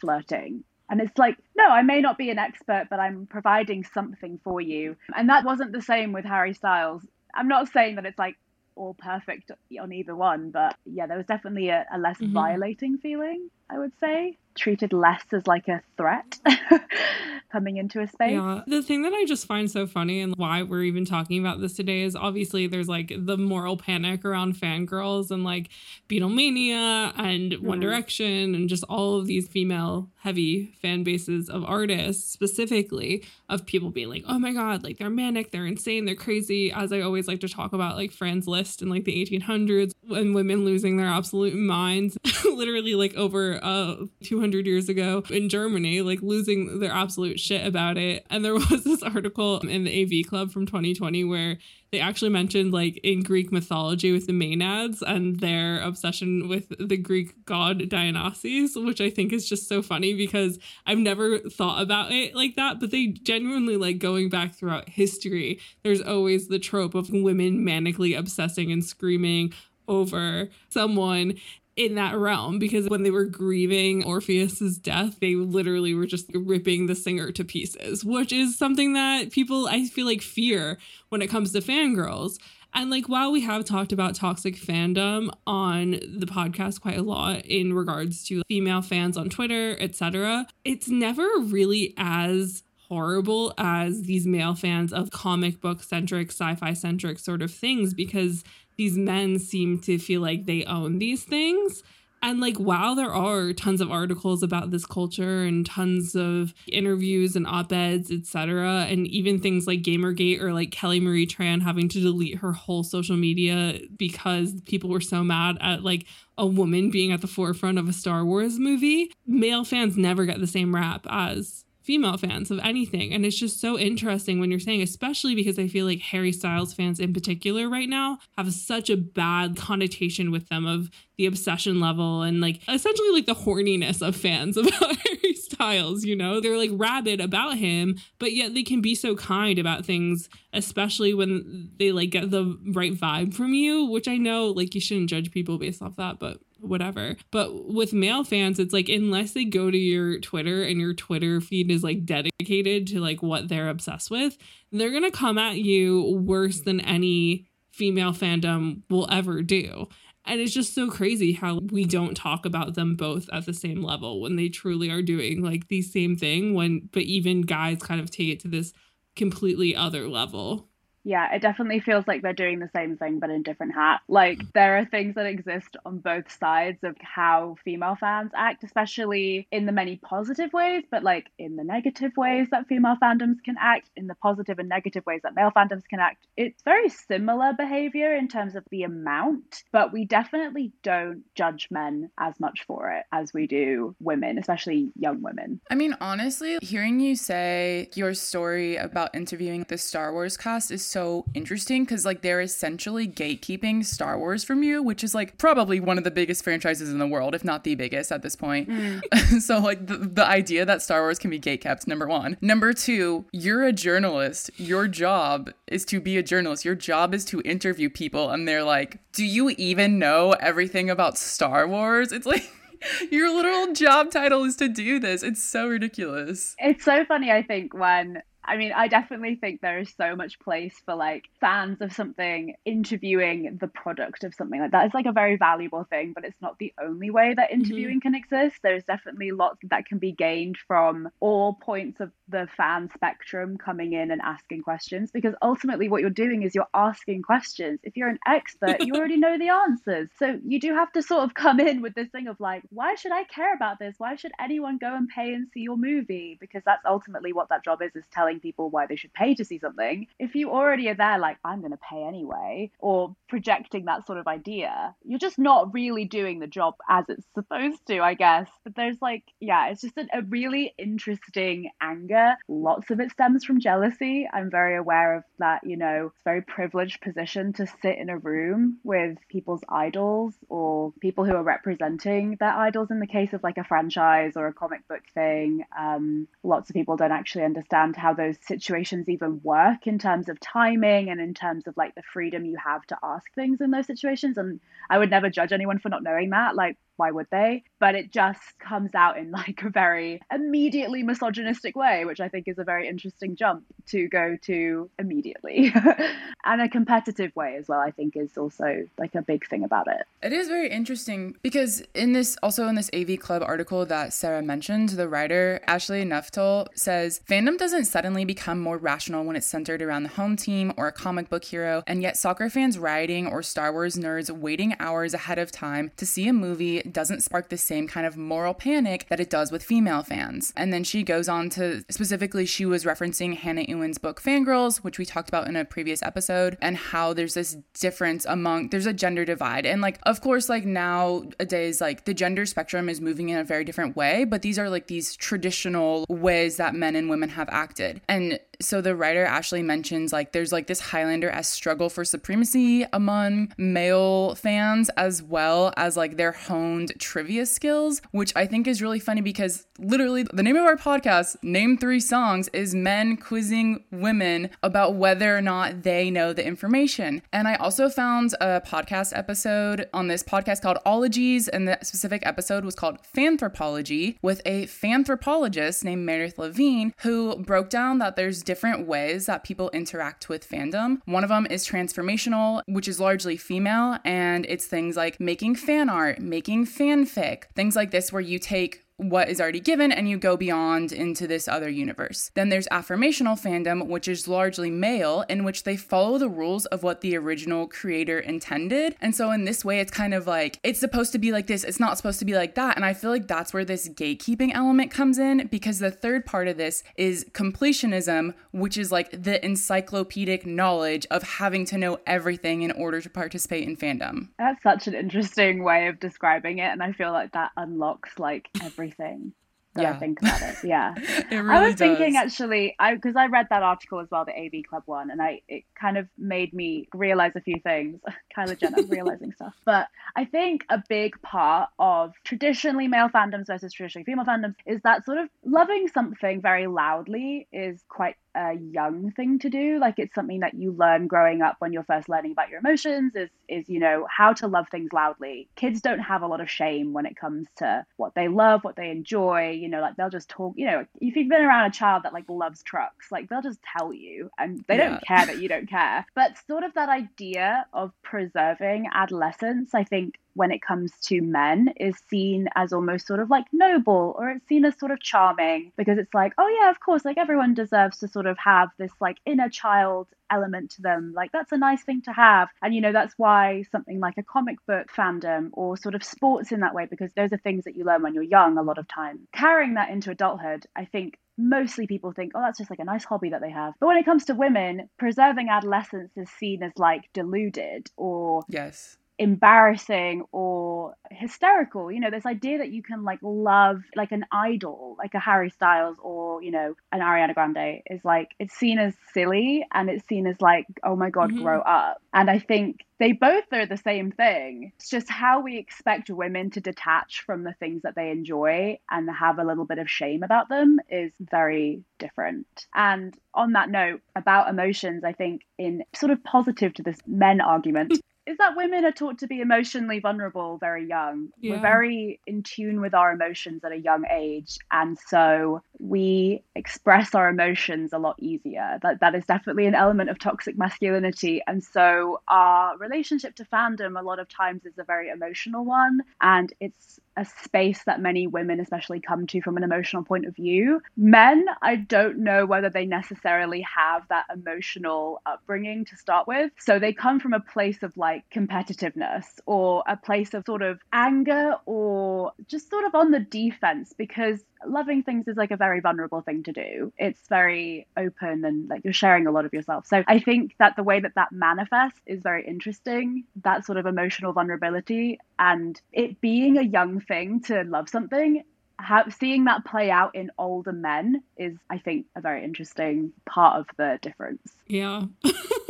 flirting 0.01 0.65
and 0.91 0.99
it's 0.99 1.17
like, 1.17 1.37
no, 1.55 1.63
I 1.69 1.83
may 1.83 2.01
not 2.01 2.17
be 2.17 2.29
an 2.31 2.37
expert, 2.37 2.87
but 2.89 2.99
I'm 2.99 3.25
providing 3.25 3.85
something 3.85 4.41
for 4.43 4.59
you. 4.59 4.97
And 5.15 5.29
that 5.29 5.45
wasn't 5.45 5.71
the 5.71 5.81
same 5.81 6.11
with 6.11 6.25
Harry 6.25 6.53
Styles. 6.53 7.07
I'm 7.33 7.47
not 7.47 7.69
saying 7.69 7.95
that 7.95 8.05
it's 8.05 8.19
like 8.19 8.35
all 8.75 8.93
perfect 8.93 9.51
on 9.79 9.93
either 9.93 10.15
one, 10.17 10.51
but 10.51 10.75
yeah, 10.85 11.07
there 11.07 11.15
was 11.15 11.25
definitely 11.25 11.69
a, 11.69 11.85
a 11.93 11.97
less 11.97 12.17
mm-hmm. 12.17 12.33
violating 12.33 12.97
feeling, 12.97 13.49
I 13.71 13.79
would 13.79 13.93
say 13.99 14.37
treated 14.55 14.93
less 14.93 15.23
as 15.31 15.47
like 15.47 15.67
a 15.67 15.81
threat 15.97 16.39
coming 17.51 17.77
into 17.77 18.01
a 18.01 18.07
space. 18.07 18.33
Yeah. 18.33 18.61
The 18.67 18.81
thing 18.81 19.01
that 19.03 19.13
I 19.13 19.25
just 19.25 19.45
find 19.45 19.69
so 19.69 19.87
funny 19.87 20.21
and 20.21 20.35
why 20.35 20.63
we're 20.63 20.83
even 20.83 21.05
talking 21.05 21.39
about 21.39 21.61
this 21.61 21.73
today 21.73 22.01
is 22.01 22.15
obviously 22.15 22.67
there's 22.67 22.87
like 22.87 23.13
the 23.15 23.37
moral 23.37 23.77
panic 23.77 24.25
around 24.25 24.55
fangirls 24.55 25.31
and 25.31 25.43
like 25.43 25.69
Beatlemania 26.09 27.13
and 27.17 27.53
One 27.59 27.79
mm. 27.79 27.81
Direction 27.81 28.55
and 28.55 28.69
just 28.69 28.83
all 28.89 29.17
of 29.17 29.27
these 29.27 29.47
female 29.47 30.09
heavy 30.19 30.73
fan 30.81 31.03
bases 31.03 31.49
of 31.49 31.63
artists 31.63 32.31
specifically 32.31 33.23
of 33.49 33.65
people 33.65 33.89
being 33.89 34.09
like, 34.09 34.23
oh 34.27 34.39
my 34.39 34.53
God, 34.53 34.83
like 34.83 34.97
they're 34.97 35.09
manic, 35.09 35.51
they're 35.51 35.65
insane, 35.65 36.05
they're 36.05 36.15
crazy. 36.15 36.71
As 36.71 36.91
I 36.93 37.01
always 37.01 37.27
like 37.27 37.39
to 37.41 37.49
talk 37.49 37.73
about 37.73 37.95
like 37.95 38.11
Franz 38.11 38.47
Liszt 38.47 38.81
in 38.81 38.89
like 38.89 39.05
the 39.05 39.25
1800s 39.25 39.91
and 40.09 40.35
women 40.35 40.63
losing 40.63 40.97
their 40.97 41.07
absolute 41.07 41.55
minds, 41.55 42.17
literally 42.45 42.95
like 42.95 43.15
over 43.15 43.59
uh 43.61 44.05
200 44.23 44.51
200 44.51 44.67
years 44.67 44.89
ago 44.89 45.23
in 45.29 45.49
Germany, 45.49 46.01
like 46.01 46.21
losing 46.21 46.79
their 46.79 46.91
absolute 46.91 47.39
shit 47.39 47.65
about 47.65 47.97
it. 47.97 48.25
And 48.29 48.43
there 48.43 48.53
was 48.69 48.83
this 48.83 49.01
article 49.01 49.59
in 49.59 49.85
the 49.85 50.03
AV 50.03 50.27
Club 50.29 50.51
from 50.51 50.65
2020 50.65 51.23
where 51.23 51.57
they 51.91 51.99
actually 51.99 52.29
mentioned 52.29 52.73
like 52.73 52.99
in 53.03 53.21
Greek 53.21 53.51
mythology 53.51 54.11
with 54.11 54.27
the 54.27 54.33
Maenads 54.33 55.01
and 55.01 55.39
their 55.39 55.81
obsession 55.81 56.47
with 56.47 56.73
the 56.79 56.97
Greek 56.97 57.45
god 57.45 57.89
Dionysus, 57.89 58.75
which 58.75 59.01
I 59.01 59.09
think 59.09 59.33
is 59.33 59.47
just 59.47 59.67
so 59.67 59.81
funny 59.81 60.13
because 60.13 60.59
I've 60.85 60.97
never 60.97 61.39
thought 61.39 61.81
about 61.81 62.11
it 62.11 62.35
like 62.35 62.55
that. 62.55 62.79
But 62.79 62.91
they 62.91 63.07
genuinely 63.07 63.77
like 63.77 63.99
going 63.99 64.29
back 64.29 64.53
throughout 64.53 64.89
history, 64.89 65.59
there's 65.83 66.01
always 66.01 66.47
the 66.47 66.59
trope 66.59 66.95
of 66.95 67.09
women 67.09 67.65
manically 67.65 68.17
obsessing 68.17 68.71
and 68.71 68.83
screaming 68.83 69.53
over 69.87 70.47
someone 70.69 71.33
in 71.75 71.95
that 71.95 72.17
realm 72.17 72.59
because 72.59 72.89
when 72.89 73.03
they 73.03 73.11
were 73.11 73.25
grieving 73.25 74.03
Orpheus's 74.03 74.77
death, 74.77 75.19
they 75.19 75.35
literally 75.35 75.93
were 75.93 76.05
just 76.05 76.29
ripping 76.33 76.87
the 76.87 76.95
singer 76.95 77.31
to 77.31 77.43
pieces, 77.43 78.03
which 78.03 78.31
is 78.31 78.57
something 78.57 78.93
that 78.93 79.31
people 79.31 79.67
I 79.67 79.85
feel 79.85 80.05
like 80.05 80.21
fear 80.21 80.77
when 81.09 81.21
it 81.21 81.27
comes 81.27 81.51
to 81.53 81.59
fangirls. 81.59 82.37
And 82.73 82.89
like 82.89 83.09
while 83.09 83.31
we 83.31 83.41
have 83.41 83.65
talked 83.65 83.91
about 83.91 84.15
toxic 84.15 84.55
fandom 84.55 85.29
on 85.45 85.91
the 85.91 86.25
podcast 86.25 86.81
quite 86.81 86.97
a 86.97 87.03
lot 87.03 87.45
in 87.45 87.73
regards 87.73 88.23
to 88.27 88.43
female 88.47 88.81
fans 88.81 89.17
on 89.17 89.29
Twitter, 89.29 89.75
etc., 89.79 90.47
it's 90.63 90.87
never 90.87 91.27
really 91.39 91.93
as 91.97 92.63
horrible 92.91 93.53
as 93.57 94.01
these 94.01 94.27
male 94.27 94.53
fans 94.53 94.91
of 94.91 95.11
comic 95.11 95.61
book 95.61 95.81
centric, 95.81 96.29
sci 96.29 96.55
fi 96.55 96.73
centric 96.73 97.19
sort 97.19 97.41
of 97.41 97.49
things 97.49 97.93
because 97.93 98.43
these 98.77 98.97
men 98.97 99.39
seem 99.39 99.79
to 99.79 99.97
feel 99.97 100.21
like 100.21 100.45
they 100.45 100.63
own 100.65 100.99
these 100.99 101.23
things. 101.23 101.83
And 102.23 102.39
like, 102.39 102.57
while 102.57 102.93
there 102.93 103.11
are 103.11 103.51
tons 103.51 103.81
of 103.81 103.91
articles 103.91 104.43
about 104.43 104.69
this 104.69 104.85
culture 104.85 105.41
and 105.43 105.65
tons 105.65 106.15
of 106.15 106.53
interviews 106.67 107.35
and 107.35 107.47
op-eds, 107.47 108.11
etc., 108.11 108.85
and 108.87 109.07
even 109.07 109.39
things 109.39 109.65
like 109.65 109.81
Gamergate 109.81 110.39
or 110.39 110.53
like 110.53 110.69
Kelly 110.69 110.99
Marie 110.99 111.25
Tran 111.25 111.63
having 111.63 111.89
to 111.89 111.99
delete 111.99 112.37
her 112.37 112.51
whole 112.51 112.83
social 112.83 113.17
media 113.17 113.79
because 113.97 114.61
people 114.67 114.91
were 114.91 115.01
so 115.01 115.23
mad 115.23 115.57
at 115.61 115.83
like 115.83 116.05
a 116.37 116.45
woman 116.45 116.91
being 116.91 117.11
at 117.11 117.21
the 117.21 117.27
forefront 117.27 117.79
of 117.79 117.89
a 117.89 117.93
Star 117.93 118.23
Wars 118.23 118.59
movie, 118.59 119.11
male 119.25 119.63
fans 119.63 119.97
never 119.97 120.25
get 120.25 120.39
the 120.39 120.47
same 120.47 120.75
rap 120.75 121.07
as 121.09 121.65
female 121.91 122.15
fans 122.15 122.49
of 122.49 122.57
anything. 122.59 123.13
And 123.13 123.25
it's 123.25 123.37
just 123.37 123.59
so 123.59 123.77
interesting 123.77 124.39
when 124.39 124.49
you're 124.49 124.61
saying, 124.61 124.81
especially 124.81 125.35
because 125.35 125.59
I 125.59 125.67
feel 125.67 125.85
like 125.85 125.99
Harry 125.99 126.31
Styles 126.31 126.73
fans 126.73 127.01
in 127.01 127.11
particular 127.11 127.67
right 127.67 127.89
now 127.89 128.19
have 128.37 128.53
such 128.53 128.89
a 128.89 128.95
bad 128.95 129.57
connotation 129.57 130.31
with 130.31 130.47
them 130.47 130.65
of 130.65 130.89
the 131.17 131.25
obsession 131.25 131.81
level 131.81 132.21
and 132.21 132.39
like 132.39 132.61
essentially 132.69 133.09
like 133.11 133.25
the 133.25 133.35
horniness 133.35 134.01
of 134.01 134.15
fans 134.15 134.55
about 134.57 134.95
Harry 134.95 135.33
Styles, 135.33 136.05
you 136.05 136.15
know? 136.15 136.39
They're 136.39 136.57
like 136.57 136.71
rabid 136.71 137.19
about 137.19 137.57
him, 137.57 137.97
but 138.19 138.31
yet 138.31 138.53
they 138.53 138.63
can 138.63 138.79
be 138.79 138.95
so 138.95 139.17
kind 139.17 139.59
about 139.59 139.85
things, 139.85 140.29
especially 140.53 141.13
when 141.13 141.71
they 141.77 141.91
like 141.91 142.11
get 142.11 142.31
the 142.31 142.57
right 142.73 142.93
vibe 142.93 143.33
from 143.33 143.53
you, 143.53 143.83
which 143.83 144.07
I 144.07 144.15
know 144.15 144.47
like 144.47 144.73
you 144.75 144.79
shouldn't 144.79 145.09
judge 145.09 145.29
people 145.29 145.57
based 145.57 145.81
off 145.81 145.97
that, 145.97 146.19
but 146.19 146.39
whatever. 146.61 147.15
But 147.31 147.73
with 147.73 147.93
male 147.93 148.23
fans, 148.23 148.59
it's 148.59 148.73
like 148.73 148.89
unless 148.89 149.33
they 149.33 149.45
go 149.45 149.71
to 149.71 149.77
your 149.77 150.19
Twitter 150.19 150.63
and 150.63 150.79
your 150.79 150.93
Twitter 150.93 151.41
feed 151.41 151.71
is 151.71 151.83
like 151.83 152.05
dedicated 152.05 152.87
to 152.87 152.99
like 152.99 153.21
what 153.21 153.49
they're 153.49 153.69
obsessed 153.69 154.09
with, 154.11 154.37
they're 154.71 154.91
going 154.91 155.03
to 155.03 155.11
come 155.11 155.37
at 155.37 155.57
you 155.57 156.21
worse 156.25 156.61
than 156.61 156.79
any 156.81 157.47
female 157.71 158.11
fandom 158.11 158.81
will 158.89 159.07
ever 159.11 159.41
do. 159.41 159.87
And 160.25 160.39
it's 160.39 160.53
just 160.53 160.75
so 160.75 160.89
crazy 160.89 161.33
how 161.33 161.59
we 161.71 161.85
don't 161.85 162.15
talk 162.15 162.45
about 162.45 162.75
them 162.75 162.95
both 162.95 163.27
at 163.33 163.45
the 163.45 163.53
same 163.53 163.81
level 163.81 164.21
when 164.21 164.35
they 164.35 164.49
truly 164.49 164.89
are 164.91 165.01
doing 165.01 165.41
like 165.41 165.67
the 165.67 165.81
same 165.81 166.15
thing 166.15 166.53
when 166.53 166.89
but 166.91 167.03
even 167.03 167.41
guys 167.41 167.79
kind 167.81 167.99
of 167.99 168.11
take 168.11 168.29
it 168.29 168.39
to 168.41 168.47
this 168.47 168.71
completely 169.15 169.75
other 169.75 170.07
level. 170.07 170.69
Yeah, 171.03 171.33
it 171.33 171.41
definitely 171.41 171.79
feels 171.79 172.07
like 172.07 172.21
they're 172.21 172.33
doing 172.33 172.59
the 172.59 172.69
same 172.75 172.97
thing 172.97 173.19
but 173.19 173.29
in 173.29 173.43
different 173.43 173.73
hat. 173.73 174.01
Like 174.07 174.39
mm. 174.39 174.51
there 174.53 174.77
are 174.77 174.85
things 174.85 175.15
that 175.15 175.25
exist 175.25 175.77
on 175.85 175.99
both 175.99 176.31
sides 176.39 176.79
of 176.83 176.95
how 177.01 177.55
female 177.63 177.97
fans 177.99 178.31
act, 178.35 178.63
especially 178.63 179.47
in 179.51 179.65
the 179.65 179.71
many 179.71 179.97
positive 179.97 180.53
ways, 180.53 180.83
but 180.91 181.03
like 181.03 181.29
in 181.37 181.55
the 181.55 181.63
negative 181.63 182.11
ways 182.17 182.47
that 182.51 182.67
female 182.67 182.97
fandoms 183.01 183.37
can 183.43 183.55
act, 183.59 183.89
in 183.95 184.07
the 184.07 184.15
positive 184.15 184.59
and 184.59 184.69
negative 184.69 185.05
ways 185.05 185.21
that 185.23 185.35
male 185.35 185.51
fandoms 185.55 185.83
can 185.89 185.99
act. 185.99 186.25
It's 186.37 186.61
very 186.63 186.89
similar 186.89 187.53
behavior 187.53 188.15
in 188.15 188.27
terms 188.27 188.55
of 188.55 188.63
the 188.71 188.83
amount, 188.83 189.63
but 189.71 189.91
we 189.91 190.05
definitely 190.05 190.71
don't 190.83 191.23
judge 191.35 191.67
men 191.71 192.09
as 192.19 192.39
much 192.39 192.63
for 192.65 192.91
it 192.91 193.05
as 193.11 193.33
we 193.33 193.47
do 193.47 193.95
women, 193.99 194.37
especially 194.37 194.91
young 194.95 195.21
women. 195.21 195.61
I 195.69 195.75
mean, 195.75 195.95
honestly, 195.99 196.57
hearing 196.61 196.99
you 196.99 197.15
say 197.15 197.89
your 197.95 198.13
story 198.13 198.75
about 198.75 199.15
interviewing 199.15 199.65
the 199.67 199.77
Star 199.77 200.13
Wars 200.13 200.37
cast 200.37 200.71
is 200.71 200.90
so 200.91 201.25
interesting 201.33 201.83
because 201.83 202.05
like 202.05 202.21
they're 202.21 202.41
essentially 202.41 203.07
gatekeeping 203.07 203.85
Star 203.85 204.17
Wars 204.17 204.43
from 204.43 204.63
you, 204.63 204.83
which 204.83 205.03
is 205.03 205.15
like 205.15 205.37
probably 205.37 205.79
one 205.79 205.97
of 205.97 206.03
the 206.03 206.11
biggest 206.11 206.43
franchises 206.43 206.91
in 206.91 206.99
the 206.99 207.07
world, 207.07 207.33
if 207.33 207.43
not 207.43 207.63
the 207.63 207.75
biggest 207.75 208.11
at 208.11 208.21
this 208.21 208.35
point. 208.35 208.69
Mm. 208.69 209.41
so 209.41 209.59
like 209.59 209.87
the, 209.87 209.97
the 209.97 210.25
idea 210.25 210.65
that 210.65 210.81
Star 210.81 211.01
Wars 211.01 211.17
can 211.17 211.29
be 211.29 211.39
gatekept, 211.39 211.87
number 211.87 212.07
one. 212.07 212.37
Number 212.41 212.73
two, 212.73 213.25
you're 213.31 213.63
a 213.63 213.71
journalist. 213.71 214.51
Your 214.57 214.87
job 214.87 215.51
is 215.67 215.85
to 215.85 216.01
be 216.01 216.17
a 216.17 216.23
journalist. 216.23 216.65
Your 216.65 216.75
job 216.75 217.13
is 217.13 217.25
to 217.25 217.41
interview 217.41 217.89
people, 217.89 218.29
and 218.29 218.47
they're 218.47 218.63
like, 218.63 218.99
"Do 219.13 219.25
you 219.25 219.49
even 219.51 219.97
know 219.97 220.31
everything 220.33 220.89
about 220.89 221.17
Star 221.17 221.67
Wars?" 221.67 222.11
It's 222.11 222.25
like. 222.25 222.49
Your 223.11 223.31
literal 223.31 223.73
job 223.73 224.09
title 224.09 224.43
is 224.43 224.55
to 224.55 224.67
do 224.67 224.99
this. 224.99 225.21
It's 225.21 225.43
so 225.43 225.67
ridiculous. 225.67 226.55
It's 226.57 226.83
so 226.83 227.05
funny, 227.05 227.31
I 227.31 227.43
think, 227.43 227.75
when 227.75 228.23
I 228.43 228.57
mean, 228.57 228.71
I 228.71 228.87
definitely 228.87 229.35
think 229.35 229.61
there 229.61 229.79
is 229.79 229.93
so 229.95 230.15
much 230.15 230.39
place 230.39 230.75
for 230.85 230.95
like 230.95 231.25
fans 231.39 231.79
of 231.81 231.93
something 231.93 232.55
interviewing 232.65 233.57
the 233.59 233.67
product 233.67 234.23
of 234.23 234.33
something 234.33 234.59
like 234.59 234.71
that. 234.71 234.85
It's 234.85 234.95
like 234.95 235.05
a 235.05 235.11
very 235.11 235.37
valuable 235.37 235.83
thing, 235.83 236.13
but 236.13 236.25
it's 236.25 236.41
not 236.41 236.57
the 236.57 236.73
only 236.81 237.11
way 237.11 237.33
that 237.35 237.51
mm-hmm. 237.51 237.61
interviewing 237.61 237.99
mm-hmm. 237.99 238.13
can 238.13 238.15
exist. 238.15 238.57
There's 238.63 238.83
definitely 238.83 239.31
lots 239.31 239.59
that 239.69 239.85
can 239.85 239.99
be 239.99 240.11
gained 240.11 240.57
from 240.67 241.09
all 241.19 241.53
points 241.53 241.99
of 241.99 242.11
the 242.31 242.47
fan 242.57 242.89
spectrum 242.93 243.57
coming 243.57 243.93
in 243.93 244.11
and 244.11 244.21
asking 244.21 244.63
questions 244.63 245.11
because 245.11 245.35
ultimately 245.41 245.89
what 245.89 246.01
you're 246.01 246.09
doing 246.09 246.43
is 246.43 246.55
you're 246.55 246.67
asking 246.73 247.21
questions. 247.21 247.79
If 247.83 247.97
you're 247.97 248.09
an 248.09 248.19
expert, 248.25 248.81
you 248.81 248.93
already 248.95 249.17
know 249.17 249.37
the 249.37 249.49
answers. 249.49 250.09
So 250.17 250.39
you 250.45 250.59
do 250.59 250.73
have 250.73 250.91
to 250.93 251.01
sort 251.01 251.23
of 251.23 251.33
come 251.33 251.59
in 251.59 251.81
with 251.81 251.93
this 251.93 252.09
thing 252.09 252.27
of 252.27 252.39
like, 252.39 252.63
why 252.69 252.95
should 252.95 253.11
I 253.11 253.23
care 253.25 253.53
about 253.53 253.79
this? 253.79 253.95
Why 253.97 254.15
should 254.15 254.31
anyone 254.39 254.77
go 254.77 254.95
and 254.95 255.07
pay 255.07 255.33
and 255.33 255.47
see 255.53 255.61
your 255.61 255.77
movie? 255.77 256.37
Because 256.39 256.63
that's 256.65 256.85
ultimately 256.85 257.33
what 257.33 257.49
that 257.49 257.63
job 257.63 257.81
is, 257.81 257.95
is 257.95 258.03
telling 258.11 258.39
people 258.39 258.69
why 258.69 258.85
they 258.87 258.95
should 258.95 259.13
pay 259.13 259.35
to 259.35 259.45
see 259.45 259.59
something, 259.59 260.07
if 260.19 260.35
you 260.35 260.51
already 260.51 260.89
are 260.89 260.95
there, 260.95 261.19
like, 261.19 261.37
I'm 261.43 261.59
going 261.59 261.71
to 261.71 261.77
pay 261.77 262.03
anyway, 262.03 262.71
or 262.79 263.15
projecting 263.27 263.85
that 263.85 264.05
sort 264.07 264.17
of 264.17 264.27
idea, 264.27 264.95
you're 265.03 265.19
just 265.19 265.39
not 265.39 265.73
really 265.73 266.05
doing 266.05 266.39
the 266.39 266.47
job 266.47 266.75
as 266.89 267.05
it's 267.09 267.25
supposed 267.33 267.85
to, 267.87 267.99
I 267.99 268.13
guess. 268.13 268.47
But 268.63 268.75
there's 268.75 269.01
like, 269.01 269.23
yeah, 269.39 269.69
it's 269.69 269.81
just 269.81 269.97
a, 269.97 270.07
a 270.13 270.21
really 270.21 270.73
interesting 270.77 271.71
anger. 271.81 272.20
Lots 272.47 272.91
of 272.91 272.99
it 272.99 273.11
stems 273.11 273.43
from 273.43 273.59
jealousy. 273.59 274.27
I'm 274.31 274.49
very 274.49 274.75
aware 274.75 275.15
of 275.17 275.23
that, 275.39 275.61
you 275.65 275.77
know, 275.77 276.07
it's 276.07 276.21
a 276.21 276.29
very 276.29 276.41
privileged 276.41 277.01
position 277.01 277.53
to 277.53 277.67
sit 277.81 277.97
in 277.97 278.09
a 278.09 278.17
room 278.17 278.77
with 278.83 279.17
people's 279.29 279.61
idols 279.69 280.33
or 280.49 280.93
people 280.99 281.25
who 281.25 281.35
are 281.35 281.43
representing 281.43 282.37
their 282.39 282.53
idols 282.53 282.91
in 282.91 282.99
the 282.99 283.07
case 283.07 283.33
of 283.33 283.43
like 283.43 283.57
a 283.57 283.63
franchise 283.63 284.33
or 284.35 284.47
a 284.47 284.53
comic 284.53 284.87
book 284.87 285.03
thing. 285.13 285.63
Um, 285.77 286.27
lots 286.43 286.69
of 286.69 286.73
people 286.73 286.97
don't 286.97 287.11
actually 287.11 287.45
understand 287.45 287.95
how 287.95 288.13
those 288.13 288.37
situations 288.45 289.09
even 289.09 289.41
work 289.43 289.87
in 289.87 289.99
terms 289.99 290.29
of 290.29 290.39
timing 290.39 291.09
and 291.09 291.19
in 291.19 291.33
terms 291.33 291.67
of 291.67 291.77
like 291.77 291.95
the 291.95 292.03
freedom 292.13 292.45
you 292.45 292.57
have 292.63 292.85
to 292.87 292.97
ask 293.03 293.33
things 293.33 293.61
in 293.61 293.71
those 293.71 293.87
situations. 293.87 294.37
And 294.37 294.59
I 294.89 294.97
would 294.97 295.09
never 295.09 295.29
judge 295.29 295.51
anyone 295.51 295.79
for 295.79 295.89
not 295.89 296.03
knowing 296.03 296.31
that. 296.31 296.55
Like, 296.55 296.77
why 297.01 297.09
would 297.09 297.25
they? 297.31 297.63
But 297.79 297.95
it 297.95 298.11
just 298.11 298.59
comes 298.59 298.93
out 298.93 299.17
in 299.17 299.31
like 299.31 299.63
a 299.63 299.71
very 299.71 300.21
immediately 300.31 301.01
misogynistic 301.01 301.75
way, 301.75 302.05
which 302.05 302.19
I 302.19 302.29
think 302.29 302.47
is 302.47 302.59
a 302.59 302.63
very 302.63 302.87
interesting 302.87 303.35
jump 303.35 303.63
to 303.87 304.07
go 304.07 304.37
to 304.43 304.87
immediately. 304.99 305.73
and 306.45 306.61
a 306.61 306.69
competitive 306.69 307.35
way 307.35 307.55
as 307.55 307.67
well, 307.67 307.79
I 307.79 307.89
think 307.89 308.15
is 308.15 308.37
also 308.37 308.87
like 308.99 309.15
a 309.15 309.23
big 309.23 309.47
thing 309.49 309.63
about 309.63 309.87
it. 309.87 310.03
It 310.21 310.31
is 310.31 310.47
very 310.47 310.69
interesting 310.69 311.35
because 311.41 311.81
in 311.95 312.13
this, 312.13 312.37
also 312.43 312.67
in 312.67 312.75
this 312.75 312.91
AV 312.93 313.17
Club 313.17 313.41
article 313.41 313.83
that 313.87 314.13
Sarah 314.13 314.43
mentioned, 314.43 314.89
the 314.89 315.09
writer 315.09 315.59
Ashley 315.65 316.05
Neftall 316.05 316.67
says 316.75 317.21
fandom 317.27 317.57
doesn't 317.57 317.85
suddenly 317.85 318.25
become 318.25 318.59
more 318.59 318.77
rational 318.77 319.25
when 319.25 319.35
it's 319.35 319.47
centered 319.47 319.81
around 319.81 320.03
the 320.03 320.09
home 320.09 320.35
team 320.35 320.71
or 320.77 320.87
a 320.87 320.91
comic 320.91 321.29
book 321.29 321.45
hero, 321.45 321.81
and 321.87 322.03
yet 322.03 322.15
soccer 322.15 322.47
fans 322.47 322.77
rioting 322.77 323.25
or 323.25 323.41
Star 323.41 323.73
Wars 323.73 323.95
nerds 323.95 324.29
waiting 324.29 324.75
hours 324.79 325.15
ahead 325.15 325.39
of 325.39 325.51
time 325.51 325.91
to 325.97 326.05
see 326.05 326.27
a 326.27 326.33
movie 326.33 326.83
doesn't 326.91 327.21
spark 327.21 327.49
the 327.49 327.57
same 327.57 327.87
kind 327.87 328.05
of 328.05 328.17
moral 328.17 328.53
panic 328.53 329.07
that 329.09 329.19
it 329.19 329.29
does 329.29 329.51
with 329.51 329.63
female 329.63 330.03
fans. 330.03 330.53
And 330.55 330.71
then 330.71 330.83
she 330.83 331.03
goes 331.03 331.27
on 331.29 331.49
to 331.51 331.83
specifically, 331.89 332.45
she 332.45 332.65
was 332.65 332.83
referencing 332.83 333.35
Hannah 333.37 333.65
Ewens' 333.65 334.01
book 334.01 334.21
Fangirls, 334.21 334.77
which 334.77 334.97
we 334.97 335.05
talked 335.05 335.29
about 335.29 335.47
in 335.47 335.55
a 335.55 335.65
previous 335.65 336.01
episode, 336.03 336.57
and 336.61 336.77
how 336.77 337.13
there's 337.13 337.33
this 337.33 337.57
difference 337.79 338.25
among, 338.25 338.69
there's 338.69 338.85
a 338.85 338.93
gender 338.93 339.25
divide. 339.25 339.65
And 339.65 339.81
like, 339.81 339.99
of 340.03 340.21
course, 340.21 340.49
like 340.49 340.65
nowadays, 340.65 341.81
like 341.81 342.05
the 342.05 342.13
gender 342.13 342.45
spectrum 342.45 342.89
is 342.89 343.01
moving 343.01 343.29
in 343.29 343.37
a 343.37 343.43
very 343.43 343.63
different 343.63 343.95
way, 343.95 344.25
but 344.25 344.41
these 344.41 344.59
are 344.59 344.69
like 344.69 344.87
these 344.87 345.15
traditional 345.15 346.05
ways 346.09 346.57
that 346.57 346.75
men 346.75 346.95
and 346.95 347.09
women 347.09 347.29
have 347.29 347.49
acted. 347.49 348.01
And 348.07 348.39
so 348.61 348.81
the 348.81 348.95
writer 348.95 349.25
Ashley 349.25 349.61
mentions 349.63 350.13
like 350.13 350.31
there's 350.31 350.51
like 350.51 350.67
this 350.67 350.79
Highlander 350.79 351.29
as 351.29 351.47
struggle 351.47 351.89
for 351.89 352.05
supremacy 352.05 352.85
among 352.93 353.53
male 353.57 354.35
fans 354.35 354.89
as 354.97 355.21
well 355.21 355.73
as 355.77 355.97
like 355.97 356.17
their 356.17 356.31
honed 356.31 356.93
trivia 356.99 357.45
skills, 357.45 358.01
which 358.11 358.31
I 358.35 358.45
think 358.45 358.67
is 358.67 358.81
really 358.81 358.99
funny 358.99 359.21
because 359.21 359.65
literally 359.79 360.23
the 360.23 360.43
name 360.43 360.55
of 360.55 360.65
our 360.65 360.77
podcast, 360.77 361.35
Name 361.43 361.77
Three 361.77 361.99
Songs, 361.99 362.47
is 362.49 362.75
men 362.75 363.17
quizzing 363.17 363.83
women 363.91 364.49
about 364.63 364.95
whether 364.95 365.35
or 365.35 365.41
not 365.41 365.83
they 365.83 366.09
know 366.09 366.33
the 366.33 366.45
information. 366.45 367.21
And 367.33 367.47
I 367.47 367.55
also 367.55 367.89
found 367.89 368.33
a 368.39 368.61
podcast 368.61 369.17
episode 369.17 369.89
on 369.93 370.07
this 370.07 370.23
podcast 370.23 370.61
called 370.61 370.77
Ologies, 370.85 371.47
and 371.47 371.67
the 371.67 371.79
specific 371.81 372.25
episode 372.25 372.63
was 372.63 372.75
called 372.75 372.99
Fanthropology 373.15 374.17
with 374.21 374.41
a 374.45 374.67
fanthropologist 374.67 375.83
named 375.83 376.05
Meredith 376.05 376.37
Levine 376.37 376.93
who 376.99 377.37
broke 377.37 377.69
down 377.69 377.99
that 377.99 378.15
there's 378.15 378.43
different 378.51 378.85
ways 378.85 379.27
that 379.27 379.45
people 379.45 379.69
interact 379.69 380.27
with 380.27 380.45
fandom. 380.45 380.99
One 381.05 381.23
of 381.23 381.29
them 381.29 381.47
is 381.49 381.65
transformational, 381.65 382.61
which 382.67 382.89
is 382.89 382.99
largely 382.99 383.37
female, 383.37 383.97
and 384.03 384.45
it's 384.49 384.65
things 384.65 384.97
like 384.97 385.21
making 385.21 385.55
fan 385.55 385.87
art, 385.87 386.19
making 386.19 386.65
fanfic, 386.65 387.45
things 387.55 387.77
like 387.77 387.91
this 387.91 388.11
where 388.11 388.21
you 388.21 388.39
take 388.39 388.83
what 389.01 389.29
is 389.29 389.41
already 389.41 389.59
given 389.59 389.91
and 389.91 390.07
you 390.07 390.17
go 390.17 390.37
beyond 390.37 390.91
into 390.91 391.25
this 391.27 391.47
other 391.47 391.69
universe. 391.69 392.31
Then 392.35 392.49
there's 392.49 392.67
affirmational 392.67 393.39
fandom, 393.39 393.87
which 393.87 394.07
is 394.07 394.27
largely 394.27 394.69
male, 394.69 395.25
in 395.27 395.43
which 395.43 395.63
they 395.63 395.75
follow 395.75 396.17
the 396.17 396.29
rules 396.29 396.65
of 396.67 396.83
what 396.83 397.01
the 397.01 397.17
original 397.17 397.67
creator 397.67 398.19
intended. 398.19 398.95
And 399.01 399.15
so 399.15 399.31
in 399.31 399.45
this 399.45 399.65
way, 399.65 399.79
it's 399.79 399.91
kind 399.91 400.13
of 400.13 400.27
like 400.27 400.59
it's 400.63 400.79
supposed 400.79 401.11
to 401.13 401.19
be 401.19 401.31
like 401.31 401.47
this, 401.47 401.63
it's 401.63 401.79
not 401.79 401.97
supposed 401.97 402.19
to 402.19 402.25
be 402.25 402.35
like 402.35 402.55
that. 402.55 402.75
And 402.75 402.85
I 402.85 402.93
feel 402.93 403.09
like 403.09 403.27
that's 403.27 403.53
where 403.53 403.65
this 403.65 403.89
gatekeeping 403.89 404.51
element 404.53 404.91
comes 404.91 405.17
in 405.17 405.47
because 405.47 405.79
the 405.79 405.91
third 405.91 406.25
part 406.25 406.47
of 406.47 406.57
this 406.57 406.83
is 406.95 407.25
completionism, 407.31 408.35
which 408.51 408.77
is 408.77 408.91
like 408.91 409.23
the 409.23 409.43
encyclopedic 409.43 410.45
knowledge 410.45 411.07
of 411.09 411.23
having 411.23 411.65
to 411.65 411.77
know 411.77 411.97
everything 412.05 412.61
in 412.61 412.71
order 412.71 413.01
to 413.01 413.09
participate 413.09 413.67
in 413.67 413.75
fandom. 413.75 414.29
That's 414.37 414.61
such 414.61 414.87
an 414.87 414.93
interesting 414.93 415.63
way 415.63 415.87
of 415.87 415.99
describing 415.99 416.59
it. 416.59 416.71
And 416.71 416.83
I 416.83 416.91
feel 416.91 417.11
like 417.11 417.31
that 417.31 417.51
unlocks 417.57 418.19
like 418.19 418.49
everything 418.61 418.90
everything. 418.91 419.33
that 419.73 419.83
Yeah. 419.83 419.91
I 419.91 419.99
think 419.99 420.21
about 420.21 420.41
it. 420.41 420.55
Yeah. 420.63 420.93
It 421.31 421.37
really 421.37 421.49
I 421.49 421.67
was 421.67 421.75
thinking 421.75 422.17
actually, 422.17 422.75
I 422.77 422.95
because 422.95 423.15
I 423.15 423.27
read 423.27 423.47
that 423.51 423.63
article 423.63 423.99
as 424.01 424.11
well, 424.11 424.25
the 424.25 424.37
AV 424.37 424.63
Club 424.69 424.83
one, 424.85 425.11
and 425.11 425.21
I 425.21 425.41
it 425.47 425.63
kind 425.79 425.97
of 425.97 426.07
made 426.17 426.53
me 426.53 426.89
realize 426.93 427.31
a 427.35 427.41
few 427.41 427.55
things. 427.63 428.01
Kylie 428.37 428.59
Jenner 428.59 428.83
realizing 428.83 429.31
stuff, 429.31 429.53
but 429.65 429.87
I 430.15 430.25
think 430.25 430.65
a 430.69 430.83
big 430.89 431.21
part 431.21 431.69
of 431.79 432.13
traditionally 432.25 432.89
male 432.89 433.07
fandoms 433.07 433.47
versus 433.47 433.71
traditionally 433.71 434.03
female 434.03 434.25
fandoms 434.25 434.55
is 434.65 434.81
that 434.83 435.05
sort 435.05 435.19
of 435.19 435.29
loving 435.45 435.87
something 435.87 436.41
very 436.41 436.67
loudly 436.67 437.47
is 437.53 437.81
quite 437.87 438.15
a 438.35 438.53
young 438.55 439.11
thing 439.11 439.39
to 439.39 439.49
do. 439.49 439.79
Like 439.79 439.95
it's 439.97 440.15
something 440.15 440.39
that 440.41 440.53
you 440.53 440.71
learn 440.71 441.07
growing 441.07 441.41
up 441.41 441.57
when 441.59 441.73
you're 441.73 441.83
first 441.83 442.09
learning 442.09 442.31
about 442.31 442.49
your 442.49 442.59
emotions. 442.59 443.15
Is 443.15 443.29
is 443.47 443.69
you 443.69 443.79
know 443.79 444.07
how 444.09 444.33
to 444.33 444.47
love 444.47 444.67
things 444.69 444.91
loudly. 444.93 445.49
Kids 445.55 445.81
don't 445.81 445.99
have 445.99 446.21
a 446.21 446.27
lot 446.27 446.41
of 446.41 446.49
shame 446.49 446.93
when 446.93 447.05
it 447.05 447.15
comes 447.15 447.47
to 447.57 447.85
what 447.97 448.13
they 448.15 448.27
love, 448.27 448.63
what 448.63 448.75
they 448.75 448.89
enjoy. 448.91 449.51
You 449.51 449.69
know, 449.69 449.81
like 449.81 449.95
they'll 449.95 450.09
just 450.09 450.29
talk. 450.29 450.53
You 450.57 450.65
know, 450.67 450.85
if 450.99 451.15
you've 451.15 451.29
been 451.29 451.41
around 451.41 451.65
a 451.65 451.71
child 451.71 452.03
that 452.03 452.13
like 452.13 452.25
loves 452.29 452.63
trucks, 452.63 453.11
like 453.11 453.29
they'll 453.29 453.41
just 453.41 453.59
tell 453.77 453.93
you, 453.93 454.29
and 454.37 454.63
they 454.67 454.77
Yeah. 454.77 454.89
don't 454.89 455.01
care 455.01 455.25
that 455.25 455.37
you 455.39 455.47
don't 455.49 455.69
care. 455.69 456.05
But 456.15 456.37
sort 456.47 456.63
of 456.63 456.73
that 456.75 456.89
idea 456.89 457.65
of 457.73 457.91
preserving 458.03 458.87
adolescence, 458.93 459.73
I 459.73 459.83
think 459.83 460.15
when 460.33 460.51
it 460.51 460.61
comes 460.61 460.91
to 461.03 461.21
men 461.21 461.73
is 461.77 461.95
seen 462.09 462.47
as 462.55 462.73
almost 462.73 463.07
sort 463.07 463.19
of 463.19 463.29
like 463.29 463.45
noble 463.51 464.15
or 464.17 464.29
it's 464.29 464.47
seen 464.47 464.65
as 464.65 464.77
sort 464.79 464.91
of 464.91 464.99
charming 464.99 465.71
because 465.77 465.97
it's 465.97 466.13
like 466.13 466.33
oh 466.37 466.57
yeah 466.59 466.69
of 466.69 466.79
course 466.79 467.05
like 467.05 467.17
everyone 467.17 467.53
deserves 467.53 467.97
to 467.97 468.07
sort 468.07 468.25
of 468.25 468.37
have 468.37 468.69
this 468.77 468.91
like 468.99 469.17
inner 469.25 469.49
child 469.49 470.07
element 470.29 470.71
to 470.71 470.81
them 470.81 471.11
like 471.15 471.31
that's 471.31 471.51
a 471.51 471.57
nice 471.57 471.83
thing 471.83 472.01
to 472.01 472.11
have 472.13 472.47
and 472.61 472.73
you 472.73 472.79
know 472.79 472.93
that's 472.93 473.13
why 473.17 473.63
something 473.71 473.99
like 473.99 474.17
a 474.17 474.23
comic 474.23 474.57
book 474.65 474.87
fandom 474.95 475.49
or 475.53 475.75
sort 475.75 475.95
of 475.95 476.03
sports 476.03 476.51
in 476.51 476.61
that 476.61 476.73
way 476.73 476.87
because 476.89 477.11
those 477.13 477.33
are 477.33 477.37
things 477.37 477.65
that 477.65 477.75
you 477.75 477.83
learn 477.83 478.01
when 478.01 478.13
you're 478.13 478.23
young 478.23 478.57
a 478.57 478.63
lot 478.63 478.77
of 478.77 478.87
time 478.87 479.27
carrying 479.33 479.73
that 479.73 479.89
into 479.89 480.09
adulthood 480.09 480.65
i 480.75 480.85
think 480.85 481.17
mostly 481.41 481.87
people 481.87 482.11
think, 482.11 482.33
oh, 482.35 482.41
that's 482.41 482.57
just 482.57 482.69
like 482.69 482.79
a 482.79 482.85
nice 482.85 483.03
hobby 483.03 483.29
that 483.29 483.41
they 483.41 483.49
have. 483.49 483.73
But 483.79 483.87
when 483.87 483.97
it 483.97 484.05
comes 484.05 484.25
to 484.25 484.35
women, 484.35 484.89
preserving 484.97 485.49
adolescence 485.49 486.11
is 486.15 486.29
seen 486.29 486.63
as 486.63 486.71
like 486.77 487.09
deluded 487.13 487.89
or 487.97 488.43
Yes. 488.47 488.97
Embarrassing 489.17 490.23
or 490.31 490.95
hysterical. 491.11 491.91
You 491.91 491.99
know, 491.99 492.09
this 492.09 492.25
idea 492.25 492.59
that 492.59 492.71
you 492.71 492.81
can 492.81 493.03
like 493.03 493.19
love 493.21 493.81
like 493.95 494.11
an 494.11 494.25
idol, 494.31 494.95
like 494.97 495.13
a 495.13 495.19
Harry 495.19 495.49
Styles 495.49 495.97
or, 496.01 496.41
you 496.41 496.51
know, 496.51 496.75
an 496.91 496.99
Ariana 497.01 497.33
Grande 497.33 497.81
is 497.89 498.03
like 498.03 498.31
it's 498.39 498.55
seen 498.55 498.79
as 498.79 498.93
silly 499.13 499.65
and 499.73 499.89
it's 499.89 500.07
seen 500.07 500.27
as 500.27 500.39
like, 500.41 500.65
oh 500.83 500.95
my 500.95 501.09
God, 501.09 501.31
Mhm. 501.31 501.43
grow 501.43 501.61
up. 501.61 502.01
And 502.13 502.29
I 502.29 502.39
think 502.39 502.85
they 502.99 503.11
both 503.13 503.51
are 503.51 503.65
the 503.65 503.77
same 503.77 504.11
thing. 504.11 504.73
It's 504.77 504.89
just 504.89 505.09
how 505.09 505.41
we 505.41 505.57
expect 505.57 506.09
women 506.09 506.49
to 506.51 506.61
detach 506.61 507.21
from 507.25 507.43
the 507.43 507.53
things 507.53 507.81
that 507.83 507.95
they 507.95 508.11
enjoy 508.11 508.79
and 508.89 509.09
have 509.09 509.39
a 509.39 509.43
little 509.43 509.65
bit 509.65 509.79
of 509.79 509.89
shame 509.89 510.23
about 510.23 510.49
them 510.49 510.79
is 510.89 511.11
very 511.19 511.83
different. 511.99 512.47
And 512.73 513.15
on 513.33 513.53
that 513.53 513.69
note, 513.69 514.01
about 514.15 514.49
emotions, 514.49 515.03
I 515.03 515.13
think 515.13 515.41
in 515.57 515.83
sort 515.95 516.11
of 516.11 516.23
positive 516.23 516.73
to 516.75 516.83
this 516.83 516.97
men 517.07 517.41
argument, 517.41 517.93
is 518.25 518.37
that 518.37 518.55
women 518.55 518.85
are 518.85 518.91
taught 518.91 519.17
to 519.19 519.27
be 519.27 519.41
emotionally 519.41 519.99
vulnerable 519.99 520.57
very 520.57 520.87
young. 520.87 521.29
Yeah. 521.39 521.55
We're 521.55 521.61
very 521.61 522.19
in 522.27 522.43
tune 522.43 522.79
with 522.79 522.93
our 522.93 523.11
emotions 523.11 523.63
at 523.63 523.71
a 523.71 523.77
young 523.77 524.05
age. 524.11 524.59
And 524.71 524.97
so 525.07 525.61
we 525.79 526.43
express 526.55 527.15
our 527.15 527.29
emotions 527.29 527.93
a 527.93 527.97
lot 527.97 528.15
easier. 528.19 528.79
That 528.83 528.99
that 528.99 529.15
is 529.15 529.25
definitely 529.25 529.65
an 529.65 529.75
element 529.75 530.09
of 530.09 530.19
toxic 530.19 530.57
masculinity. 530.57 531.41
And 531.47 531.63
so 531.63 532.21
our 532.27 532.77
relationship 532.77 533.35
to 533.35 533.45
fandom 533.45 533.99
a 533.99 534.03
lot 534.03 534.19
of 534.19 534.29
times 534.29 534.65
is 534.65 534.77
a 534.77 534.83
very 534.83 535.09
emotional 535.09 535.65
one. 535.65 536.01
And 536.21 536.53
it's 536.59 536.99
a 537.17 537.25
space 537.25 537.83
that 537.85 538.01
many 538.01 538.27
women 538.27 538.59
especially 538.59 538.99
come 538.99 539.27
to 539.27 539.41
from 539.41 539.57
an 539.57 539.63
emotional 539.63 540.03
point 540.03 540.25
of 540.25 540.35
view. 540.35 540.81
Men, 540.95 541.45
I 541.61 541.75
don't 541.75 542.19
know 542.19 542.45
whether 542.45 542.69
they 542.69 542.85
necessarily 542.85 543.61
have 543.61 544.07
that 544.09 544.25
emotional 544.33 545.21
upbringing 545.25 545.85
to 545.85 545.97
start 545.97 546.27
with. 546.27 546.51
So 546.57 546.79
they 546.79 546.93
come 546.93 547.19
from 547.19 547.33
a 547.33 547.39
place 547.39 547.83
of 547.83 547.95
like 547.97 548.23
competitiveness 548.33 549.25
or 549.45 549.83
a 549.87 549.97
place 549.97 550.33
of 550.33 550.45
sort 550.45 550.61
of 550.61 550.79
anger 550.93 551.55
or 551.65 552.33
just 552.47 552.69
sort 552.69 552.85
of 552.85 552.95
on 552.95 553.11
the 553.11 553.19
defense 553.19 553.93
because 553.97 554.43
loving 554.65 555.03
things 555.03 555.27
is 555.27 555.37
like 555.37 555.51
a 555.51 555.57
very 555.57 555.79
vulnerable 555.79 556.21
thing 556.21 556.43
to 556.43 556.51
do. 556.51 556.93
It's 556.97 557.19
very 557.27 557.87
open 557.97 558.45
and 558.45 558.69
like 558.69 558.83
you're 558.83 558.93
sharing 558.93 559.27
a 559.27 559.31
lot 559.31 559.45
of 559.45 559.53
yourself. 559.53 559.87
So 559.87 560.03
I 560.07 560.19
think 560.19 560.55
that 560.59 560.75
the 560.75 560.83
way 560.83 560.99
that 560.99 561.15
that 561.15 561.31
manifests 561.31 562.01
is 562.05 562.21
very 562.21 562.45
interesting, 562.45 563.25
that 563.43 563.65
sort 563.65 563.77
of 563.77 563.85
emotional 563.85 564.33
vulnerability 564.33 565.19
and 565.39 565.79
it 565.91 566.21
being 566.21 566.57
a 566.57 566.63
young 566.63 566.99
thing 566.99 567.41
to 567.43 567.63
love 567.63 567.89
something 567.89 568.43
have, 568.79 569.13
seeing 569.13 569.45
that 569.45 569.65
play 569.65 569.91
out 569.91 570.15
in 570.15 570.31
older 570.37 570.71
men 570.71 571.23
is, 571.37 571.57
I 571.69 571.77
think, 571.77 572.07
a 572.15 572.21
very 572.21 572.43
interesting 572.43 573.13
part 573.25 573.59
of 573.59 573.67
the 573.77 573.99
difference. 574.01 574.53
Yeah. 574.67 575.03